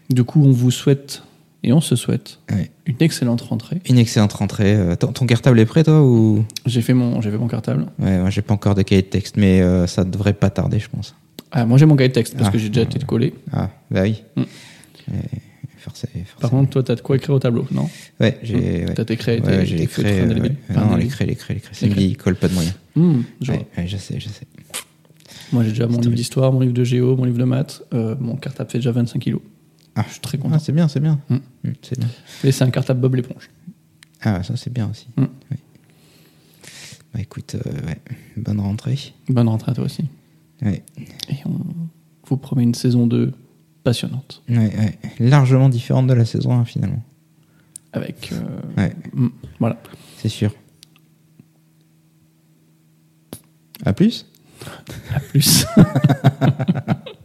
Du 0.09 0.25
coup, 0.25 0.43
on 0.43 0.51
vous 0.51 0.69
souhaite, 0.69 1.23
et 1.63 1.71
on 1.71 1.79
se 1.79 1.95
souhaite, 1.95 2.39
Ouais. 2.51 2.69
une 2.85 2.97
excellente 2.99 3.39
rentrée. 3.41 3.81
Une 3.89 3.97
excellente 3.97 4.33
rentrée. 4.33 4.75
Euh, 4.75 4.95
Ton, 4.97 5.13
ton 5.13 5.25
cartable 5.25 5.57
est 5.61 5.65
prêt, 5.65 5.85
toi 5.85 6.03
ou? 6.03 6.43
J'ai 6.65 6.81
fait 6.81 6.93
mon, 6.93 7.21
j'ai 7.21 7.31
fait 7.31 7.37
mon 7.37 7.47
cartable. 7.47 7.85
Ouais, 7.97 8.19
moi 8.19 8.29
j'ai 8.29 8.41
pas 8.41 8.53
encore 8.53 8.75
de 8.75 8.81
cahier 8.81 9.01
de 9.01 9.07
texte, 9.07 9.37
mais 9.37 9.61
euh, 9.61 9.87
ça 9.87 10.03
devrait 10.03 10.33
pas 10.33 10.49
tarder, 10.49 10.79
je 10.79 10.89
pense. 10.89 11.15
Ah, 11.55 11.65
moi 11.65 11.77
j'ai 11.77 11.85
mon 11.85 11.95
cahier 11.95 12.09
de 12.09 12.13
texte 12.13 12.35
parce 12.35 12.49
Ah. 12.49 12.51
que 12.51 12.57
j'ai 12.57 12.69
déjà 12.69 12.81
été 12.81 12.99
collé. 13.05 13.33
Ah, 13.51 13.69
bah 13.91 14.01
oui. 14.03 14.23
Mm. 14.35 14.41
Et 14.41 15.13
forcé- 15.77 16.07
Par 16.07 16.25
forcément. 16.25 16.61
contre, 16.61 16.71
toi, 16.71 16.83
t'as 16.83 16.95
de 16.95 17.01
quoi 17.01 17.15
écrire 17.15 17.35
au 17.35 17.39
tableau, 17.39 17.67
non? 17.71 17.89
Ouais, 18.19 18.39
j'ai. 18.43 18.85
ouais. 18.85 18.93
T'as 18.95 19.05
tes 19.05 19.17
craies, 19.17 19.39
Ouais, 19.41 19.65
j'ai 19.65 19.77
les 19.77 19.87
craies. 19.87 20.21
euh, 20.21 20.39
ouais. 20.39 20.51
Enfin, 20.71 20.85
Non, 20.85 20.95
les 20.95 21.07
craies, 21.07 21.25
les 21.25 21.35
craies, 21.35 21.53
les 21.55 21.59
craies. 21.59 21.73
Craies. 21.75 21.87
vieille 21.89 22.15
colle, 22.15 22.35
pas 22.35 22.47
de 22.47 22.53
moyen. 22.53 22.73
Hmm, 22.95 23.21
je 23.41 23.51
Ouais, 23.51 23.67
ouais, 23.77 23.87
je 23.87 23.97
sais, 23.97 24.19
je 24.19 24.29
sais. 24.29 24.47
Moi, 25.51 25.63
j'ai 25.63 25.69
déjà 25.69 25.87
mon 25.87 25.99
livre 25.99 26.15
d'histoire, 26.15 26.51
mon 26.51 26.61
livre 26.61 26.73
de 26.73 26.83
géo, 26.83 27.15
mon 27.15 27.25
livre 27.25 27.37
de 27.37 27.43
maths. 27.43 27.83
euh, 27.93 28.15
mon 28.19 28.35
cartable 28.35 28.69
fait 28.71 28.79
déjà 28.79 28.91
25 28.91 29.19
kilos. 29.19 29.41
Ah, 29.95 30.03
Je 30.07 30.13
suis 30.13 30.21
très 30.21 30.37
content. 30.39 30.55
Ah, 30.55 30.59
c'est 30.59 30.71
bien, 30.71 30.87
c'est 30.87 30.99
bien. 30.99 31.19
Mm. 31.29 31.35
Mm, 31.35 31.71
c'est 31.83 31.99
bien. 31.99 32.07
Et 32.43 32.51
c'est 32.51 32.63
un 32.63 32.71
cartable 32.71 32.99
Bob 32.99 33.13
l'éponge. 33.15 33.49
Ah, 34.21 34.41
ça 34.41 34.55
c'est 34.55 34.73
bien 34.73 34.89
aussi. 34.89 35.07
Mm. 35.17 35.23
Oui. 35.51 35.57
Bah 37.13 37.19
écoute, 37.21 37.55
euh, 37.55 37.87
ouais. 37.87 37.99
bonne 38.37 38.59
rentrée. 38.59 38.97
Bonne 39.29 39.47
rentrée 39.49 39.71
à 39.71 39.75
toi 39.75 39.83
aussi. 39.83 40.05
Ouais. 40.63 40.83
Et 41.29 41.35
on 41.45 41.51
vous 42.27 42.37
promet 42.37 42.63
une 42.63 42.73
saison 42.75 43.05
2 43.07 43.33
passionnante. 43.83 44.41
Ouais, 44.49 44.57
ouais. 44.57 44.97
Largement 45.19 45.69
différente 45.69 46.07
de 46.07 46.13
la 46.13 46.25
saison 46.25 46.53
1 46.53 46.65
finalement. 46.65 47.03
Avec. 47.91 48.31
euh, 48.31 48.41
Ouais, 48.77 48.95
voilà. 49.59 49.77
c'est 50.17 50.29
sûr. 50.29 50.53
À 53.85 53.91
plus 53.93 54.25
À 55.13 55.19
plus. 55.19 55.65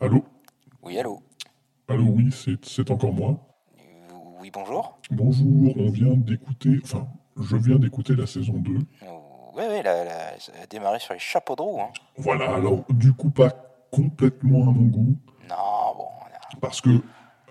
Allô 0.00 0.24
Oui, 0.82 0.98
allô 0.98 1.20
Allô, 1.88 2.04
oui, 2.04 2.30
c'est 2.62 2.90
encore 2.90 3.12
moi. 3.12 3.36
Oui, 4.40 4.50
bonjour 4.50 4.98
Bonjour, 5.10 5.74
on 5.76 5.90
vient 5.90 6.14
d'écouter, 6.16 6.80
enfin, 6.82 7.06
je 7.40 7.56
viens 7.56 7.76
d'écouter 7.78 8.14
la 8.14 8.26
saison 8.26 8.54
2. 8.54 8.72
Oui, 8.72 9.62
oui, 9.68 9.80
ça 10.38 10.52
a 10.62 10.66
démarré 10.66 10.98
sur 10.98 11.14
les 11.14 11.20
chapeaux 11.20 11.54
de 11.56 11.62
roue. 11.62 11.80
Hein. 11.80 11.90
Voilà, 12.16 12.54
alors, 12.54 12.84
du 12.90 13.12
coup, 13.12 13.30
pas 13.30 13.50
complètement 13.90 14.62
à 14.62 14.72
mon 14.72 14.86
goût, 14.88 15.16
Non, 15.48 15.94
bon, 15.96 16.08
parce 16.60 16.80
que 16.80 16.90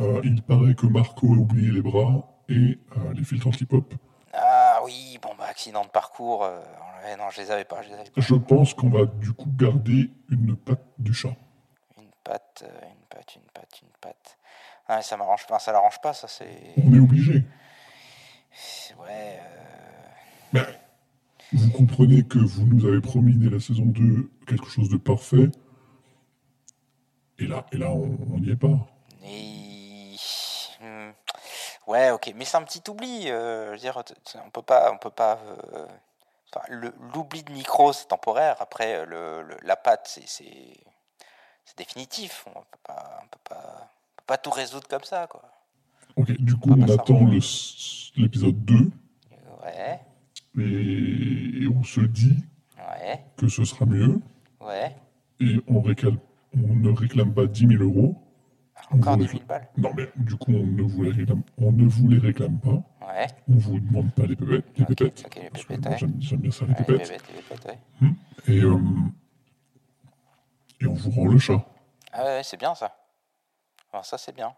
euh, 0.02 0.22
il 0.24 0.42
paraît 0.42 0.76
que 0.76 0.86
Marco 0.88 1.28
a 1.28 1.38
oublié 1.38 1.72
les 1.72 1.82
bras 1.82 2.28
et 2.50 2.78
euh, 2.98 3.14
les 3.14 3.24
filtres 3.24 3.48
anti-pop. 3.48 3.94
Ah 4.34 4.82
oui, 4.84 5.18
bon, 5.22 5.30
bah, 5.38 5.46
accident 5.50 5.84
de 5.84 5.90
parcours. 5.90 6.44
euh, 6.44 6.60
ouais, 7.06 7.16
non, 7.18 7.30
je 7.32 7.42
les 7.42 7.52
avais 7.52 7.64
pas. 7.64 7.82
Je 7.84 7.90
les 7.90 7.94
avais 7.96 8.10
pas. 8.10 8.22
Je 8.22 8.36
pense 8.36 8.74
qu'on 8.74 8.90
va 8.90 9.06
du 9.06 9.32
coup 9.32 9.50
garder 9.56 10.10
une 10.30 10.56
patte 10.56 10.84
du 10.98 11.14
chat. 11.14 11.36
Une 12.26 12.32
patte, 12.32 12.64
euh, 12.66 12.86
une 12.88 13.06
patte, 13.10 13.36
une 13.36 13.42
patte, 13.54 13.82
une 13.82 13.90
patte. 14.00 14.38
Ah, 14.88 15.02
ça 15.02 15.18
m'arrange 15.18 15.46
pas, 15.46 15.60
ça 15.60 15.74
l'arrange 15.74 16.00
pas, 16.02 16.14
ça 16.14 16.28
c'est. 16.30 16.74
On 16.78 16.94
est 16.94 17.00
obligé. 17.00 17.44
Ouais. 18.98 19.40
euh, 20.56 20.64
vous 21.52 21.70
comprenez 21.72 22.24
que 22.24 22.40
vous 22.40 22.66
nous 22.66 22.86
avez 22.86 23.02
promis 23.02 23.36
dès 23.36 23.50
la 23.50 23.60
saison 23.60 23.86
2 23.86 24.32
quelque 24.48 24.68
chose 24.68 24.90
de 24.90 24.98
parfait. 24.98 25.50
Et 27.40 27.48
là, 27.48 27.66
et 27.72 27.78
là 27.78 27.92
on 27.92 28.40
n'y 28.40 28.52
est 28.52 28.56
pas. 28.56 28.88
Et... 29.26 30.16
Hmm. 30.82 31.12
Ouais, 31.88 32.12
ok, 32.12 32.32
mais 32.36 32.46
c'est 32.46 32.58
un 32.58 32.64
petit 32.64 32.84
oubli. 32.90 33.30
euh, 33.30 33.68
je 33.68 33.72
veux 33.72 33.78
dire, 33.78 34.02
on 34.46 34.50
peut 34.50 34.62
pas, 34.62 34.92
on 34.94 34.98
peut 34.98 35.10
pas. 35.10 35.40
euh, 35.74 35.88
enfin, 36.54 36.66
l'oubli 37.14 37.44
de 37.44 37.52
micro, 37.52 37.92
c'est 37.94 38.08
temporaire. 38.08 38.58
Après, 38.62 39.06
le, 39.06 39.42
le- 39.44 39.58
la 39.64 39.76
patte, 39.76 40.20
c'est, 40.26 40.74
c'est, 41.66 41.78
définitif. 41.78 42.46
On 42.48 42.60
peut 42.60 42.78
pas, 42.86 43.20
on 43.24 43.28
peut 43.28 43.40
pas, 43.50 43.90
on 43.90 44.16
peut 44.18 44.24
pas 44.28 44.38
tout 44.38 44.52
résoudre 44.52 44.88
comme 44.88 45.04
ça, 45.04 45.28
quoi. 45.28 45.42
Ok, 46.16 46.32
du 46.40 46.56
coup, 46.56 46.70
on 46.72 46.88
ça 46.88 46.94
attend 46.94 47.26
l'épisode 48.16 48.64
2 48.66 48.92
Ouais, 49.64 50.00
et, 50.60 51.64
et 51.64 51.68
on 51.68 51.84
se 51.84 52.02
dit 52.02 52.36
ouais, 52.78 53.24
que 53.38 53.48
ce 53.48 53.64
sera 53.64 53.86
mieux. 53.86 54.20
ouais. 54.62 54.96
Et 55.40 55.60
on, 55.68 55.82
réclame, 55.82 56.18
on 56.54 56.76
ne 56.76 56.90
réclame 56.92 57.34
pas 57.34 57.46
10 57.48 57.68
000 57.68 57.84
euros. 57.84 58.16
On 58.92 58.98
Encore 58.98 59.14
vous 59.18 59.24
10 59.26 59.32
les- 59.32 59.38
000 59.40 59.44
balles. 59.48 59.68
Non, 59.78 59.92
mais 59.96 60.10
du 60.18 60.36
coup, 60.36 60.52
on 60.52 60.66
ne 60.66 60.82
vous 60.84 61.04
les 61.04 61.12
réclame, 61.12 61.42
on 61.58 61.72
ne 61.72 61.88
vous 61.88 62.08
les 62.10 62.20
réclame 62.20 62.60
pas. 62.60 62.84
Ouais. 63.08 63.28
On 63.50 63.56
vous 63.56 63.80
demande 63.80 64.12
pas 64.12 64.26
les 64.26 64.36
pépettes. 64.36 64.66
Les 64.78 64.84
Ok, 64.84 64.88
pépettes. 64.90 65.24
ok, 65.26 65.36
les 65.42 65.50
Parce 65.50 65.64
que 65.64 65.74
pépettes, 65.74 65.92
ouais. 65.92 65.98
j'aime, 66.20 66.40
bien 66.42 66.52
ça, 66.52 66.66
les 66.66 66.72
Ouais, 66.72 66.78
les 66.78 66.86
pépettes. 66.86 67.24
les 67.30 67.42
bébêtes, 67.42 67.66
ouais. 68.02 68.54
Et, 68.54 68.60
euh, 68.62 68.78
et 70.84 70.88
on 70.88 70.94
vous 70.94 71.12
rend 71.12 71.28
le 71.28 71.38
chat. 71.40 71.62
Ah 72.12 72.24
ouais, 72.24 72.42
c'est 72.44 72.58
bien 72.58 72.76
ça. 72.76 72.96
Alors 73.92 74.06
ça, 74.06 74.18
c'est 74.18 74.36
bien. 74.36 74.54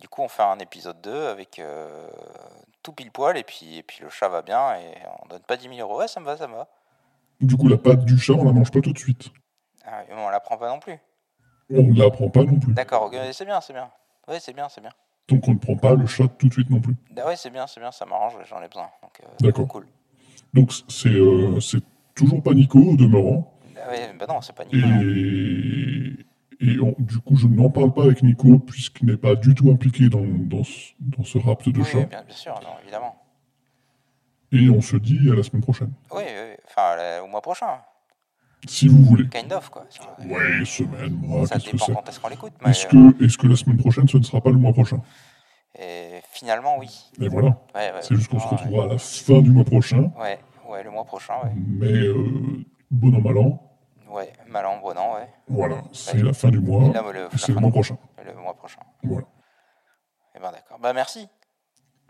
Du 0.00 0.08
coup, 0.08 0.22
on 0.22 0.28
fait 0.28 0.42
un 0.42 0.58
épisode 0.58 1.00
2 1.00 1.26
avec 1.28 1.58
euh, 1.58 2.08
tout 2.82 2.92
pile 2.92 3.10
poil 3.10 3.36
et 3.36 3.44
puis, 3.44 3.78
et 3.78 3.82
puis 3.82 3.98
le 4.02 4.10
chat 4.10 4.28
va 4.28 4.42
bien 4.42 4.74
et 4.74 4.94
on 5.22 5.28
donne 5.28 5.42
pas 5.42 5.56
10 5.56 5.68
000 5.74 5.78
euros. 5.80 6.00
Ouais, 6.00 6.08
ça 6.08 6.20
me 6.20 6.26
va, 6.26 6.36
ça 6.36 6.46
me 6.46 6.54
va. 6.54 6.68
Du 7.40 7.56
coup, 7.56 7.68
la 7.68 7.76
pâte 7.76 8.04
du 8.04 8.18
chat, 8.18 8.34
on 8.34 8.44
la 8.44 8.52
mange 8.52 8.70
pas 8.70 8.80
tout 8.80 8.92
de 8.92 8.98
suite. 8.98 9.30
Ah, 9.84 10.02
et 10.08 10.12
on 10.12 10.28
la 10.28 10.40
prend 10.40 10.56
pas 10.56 10.68
non 10.68 10.80
plus. 10.80 10.98
On 11.70 11.92
la 11.94 12.10
prend 12.10 12.28
pas 12.28 12.44
non 12.44 12.58
plus. 12.58 12.74
D'accord, 12.74 13.04
ok, 13.04 13.16
c'est 13.32 13.44
bien, 13.44 13.60
c'est 13.60 13.72
bien. 13.72 13.90
Ouais, 14.28 14.40
c'est 14.40 14.52
bien, 14.52 14.68
c'est 14.68 14.80
bien. 14.80 14.90
Donc 15.28 15.48
on 15.48 15.52
ne 15.52 15.58
prend 15.58 15.76
pas 15.76 15.94
le 15.94 16.06
chat 16.06 16.28
tout 16.28 16.48
de 16.48 16.52
suite 16.52 16.70
non 16.70 16.80
plus. 16.80 16.94
Ah 17.16 17.26
ouais, 17.26 17.36
c'est 17.36 17.50
bien, 17.50 17.66
c'est 17.66 17.80
bien, 17.80 17.90
ça 17.90 18.06
m'arrange, 18.06 18.34
j'en 18.48 18.62
ai 18.62 18.68
besoin. 18.68 18.88
Euh, 19.22 19.26
D'accord. 19.40 19.66
Cool. 19.66 19.86
Donc 20.54 20.70
c'est 20.88 21.08
euh, 21.08 21.60
c'est 21.60 21.82
toujours 22.14 22.42
pas 22.42 22.54
Nico 22.54 22.78
au 22.78 22.96
demeurant. 22.96 23.55
Ouais, 23.88 24.12
bah 24.18 24.26
non, 24.28 24.40
c'est 24.40 24.54
pas 24.54 24.64
Et, 24.64 24.76
Nico. 24.76 24.88
non. 24.88 25.00
et 26.60 26.80
on- 26.80 26.94
du 26.98 27.18
coup, 27.18 27.36
je 27.36 27.46
n'en 27.46 27.70
parle 27.70 27.92
pas 27.92 28.04
avec 28.04 28.22
Nico 28.22 28.58
puisqu'il 28.58 29.06
n'est 29.06 29.16
pas 29.16 29.34
du 29.36 29.54
tout 29.54 29.70
impliqué 29.70 30.08
dans, 30.08 30.24
dans, 30.24 30.64
ce, 30.64 30.92
dans 31.00 31.24
ce 31.24 31.38
rapt 31.38 31.68
de 31.68 31.78
Oui, 31.80 31.84
chat. 31.86 32.04
bien, 32.04 32.22
bien 32.22 32.34
sûr, 32.36 32.54
non, 32.62 32.70
évidemment. 32.82 33.16
Et 34.52 34.68
on 34.70 34.80
se 34.80 34.96
dit 34.96 35.30
à 35.30 35.34
la 35.34 35.42
semaine 35.42 35.62
prochaine. 35.62 35.92
Oui, 36.12 36.22
enfin, 36.66 36.96
euh, 36.98 37.20
au 37.22 37.26
mois 37.26 37.42
prochain. 37.42 37.78
Si 38.66 38.88
vous 38.88 39.02
voulez. 39.04 39.28
Kind 39.28 39.52
of, 39.52 39.68
quoi. 39.68 39.84
si. 39.90 40.00
Ouais, 40.26 40.64
semaine, 40.64 41.12
mois, 41.14 41.46
ça 41.46 41.54
qu'est-ce 41.56 41.66
que 41.66 41.72
dépend 41.72 41.84
c'est 41.86 41.92
quand 41.94 42.08
est-ce 42.08 42.20
qu'on 42.20 42.28
l'écoute. 42.28 42.52
Mais, 42.64 42.70
Est-ce 42.70 42.86
euh, 42.86 43.12
que, 43.12 43.24
est 43.24 43.36
que 43.36 43.46
la 43.46 43.56
semaine 43.56 43.76
prochaine, 43.76 44.08
ce 44.08 44.16
ne 44.16 44.22
sera 44.22 44.40
pas 44.40 44.50
le 44.50 44.56
mois 44.58 44.72
prochain 44.72 45.00
et 45.78 46.22
finalement, 46.32 46.78
oui. 46.78 46.88
Et 47.20 47.28
voilà. 47.28 47.48
Ouais, 47.74 47.92
ouais, 47.92 48.00
C'est 48.00 48.14
juste 48.14 48.28
qu'on 48.30 48.38
se 48.38 48.44
ouais, 48.46 48.50
retrouvera 48.52 48.84
à 48.84 48.88
la 48.88 48.98
fin 48.98 49.42
du 49.42 49.50
mois 49.50 49.64
prochain. 49.64 50.10
Ouais, 50.18 50.38
ouais, 50.70 50.82
le 50.82 50.90
mois 50.90 51.04
prochain, 51.04 51.34
ouais. 51.44 51.50
Mais 51.54 51.92
euh, 51.92 52.64
bon 52.90 53.14
an, 53.14 53.20
mal 53.20 53.36
an, 53.36 53.75
Ouais, 54.16 54.32
mal 54.48 54.64
en 54.66 54.78
bon 54.80 54.96
an, 54.96 55.14
ouais. 55.16 55.28
voilà, 55.48 55.82
c'est 55.92 56.22
la 56.22 56.32
fin 56.32 56.48
du 56.48 56.58
mois. 56.58 56.90
Là, 56.92 57.02
le- 57.12 57.24
la 57.24 57.30
C'est 57.36 57.52
le 57.52 57.60
mois 57.60 57.70
prochain. 57.70 57.98
Le 58.24 58.34
mois 58.34 58.54
prochain. 58.54 58.80
Voilà. 59.02 59.26
Eh 60.34 60.38
ben 60.40 60.50
d'accord. 60.52 60.78
Bah 60.80 60.92
merci. 60.94 61.28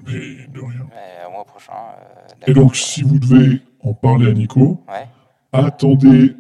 Mais 0.07 0.47
de 0.47 0.61
rien. 0.61 0.87
Mais 0.91 1.27
au 1.27 1.31
mois 1.33 1.45
prochain. 1.45 1.73
euh, 1.73 2.47
Et 2.47 2.53
donc, 2.55 2.77
si 2.77 3.03
vous 3.03 3.19
devez 3.19 3.61
en 3.81 3.93
parler 3.95 4.31
à 4.31 4.35
Nico, 4.35 4.85
Ouais. 4.89 5.09
attendez 5.53 6.37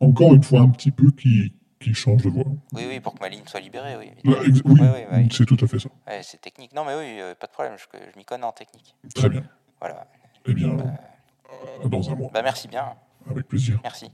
encore 0.00 0.34
une 0.34 0.42
fois 0.42 0.60
un 0.60 0.68
petit 0.70 0.90
peu 0.90 1.10
qu'il 1.10 1.52
change 1.94 2.22
de 2.22 2.30
voix. 2.30 2.44
Oui, 2.72 2.86
oui, 2.88 3.00
pour 3.00 3.14
que 3.14 3.20
ma 3.20 3.28
ligne 3.28 3.42
soit 3.46 3.60
libérée, 3.60 3.96
oui. 3.96 4.12
Là, 4.24 4.38
oui, 4.64 4.80
ouais, 4.80 5.06
ouais. 5.12 5.28
c'est 5.30 5.44
tout 5.46 5.56
à 5.62 5.66
fait 5.66 5.78
ça. 5.78 5.88
Ouais, 6.06 6.20
c'est 6.22 6.40
technique. 6.40 6.72
Non, 6.74 6.84
mais 6.84 6.94
oui, 6.94 7.20
euh, 7.20 7.34
pas 7.34 7.46
de 7.48 7.52
problème. 7.52 7.76
Je, 7.76 7.84
je 8.12 8.16
m'y 8.18 8.24
connais 8.24 8.44
en 8.44 8.52
technique. 8.52 8.96
Très 9.14 9.28
bien. 9.28 9.42
Voilà. 9.80 10.06
Eh 10.46 10.54
bien, 10.54 10.70
euh, 10.70 11.88
dans 11.88 12.08
un 12.10 12.14
mois, 12.14 12.30
Bah 12.32 12.42
merci 12.42 12.66
bien. 12.68 12.94
avec 13.30 13.46
plaisir. 13.48 13.78
Merci. 13.82 14.10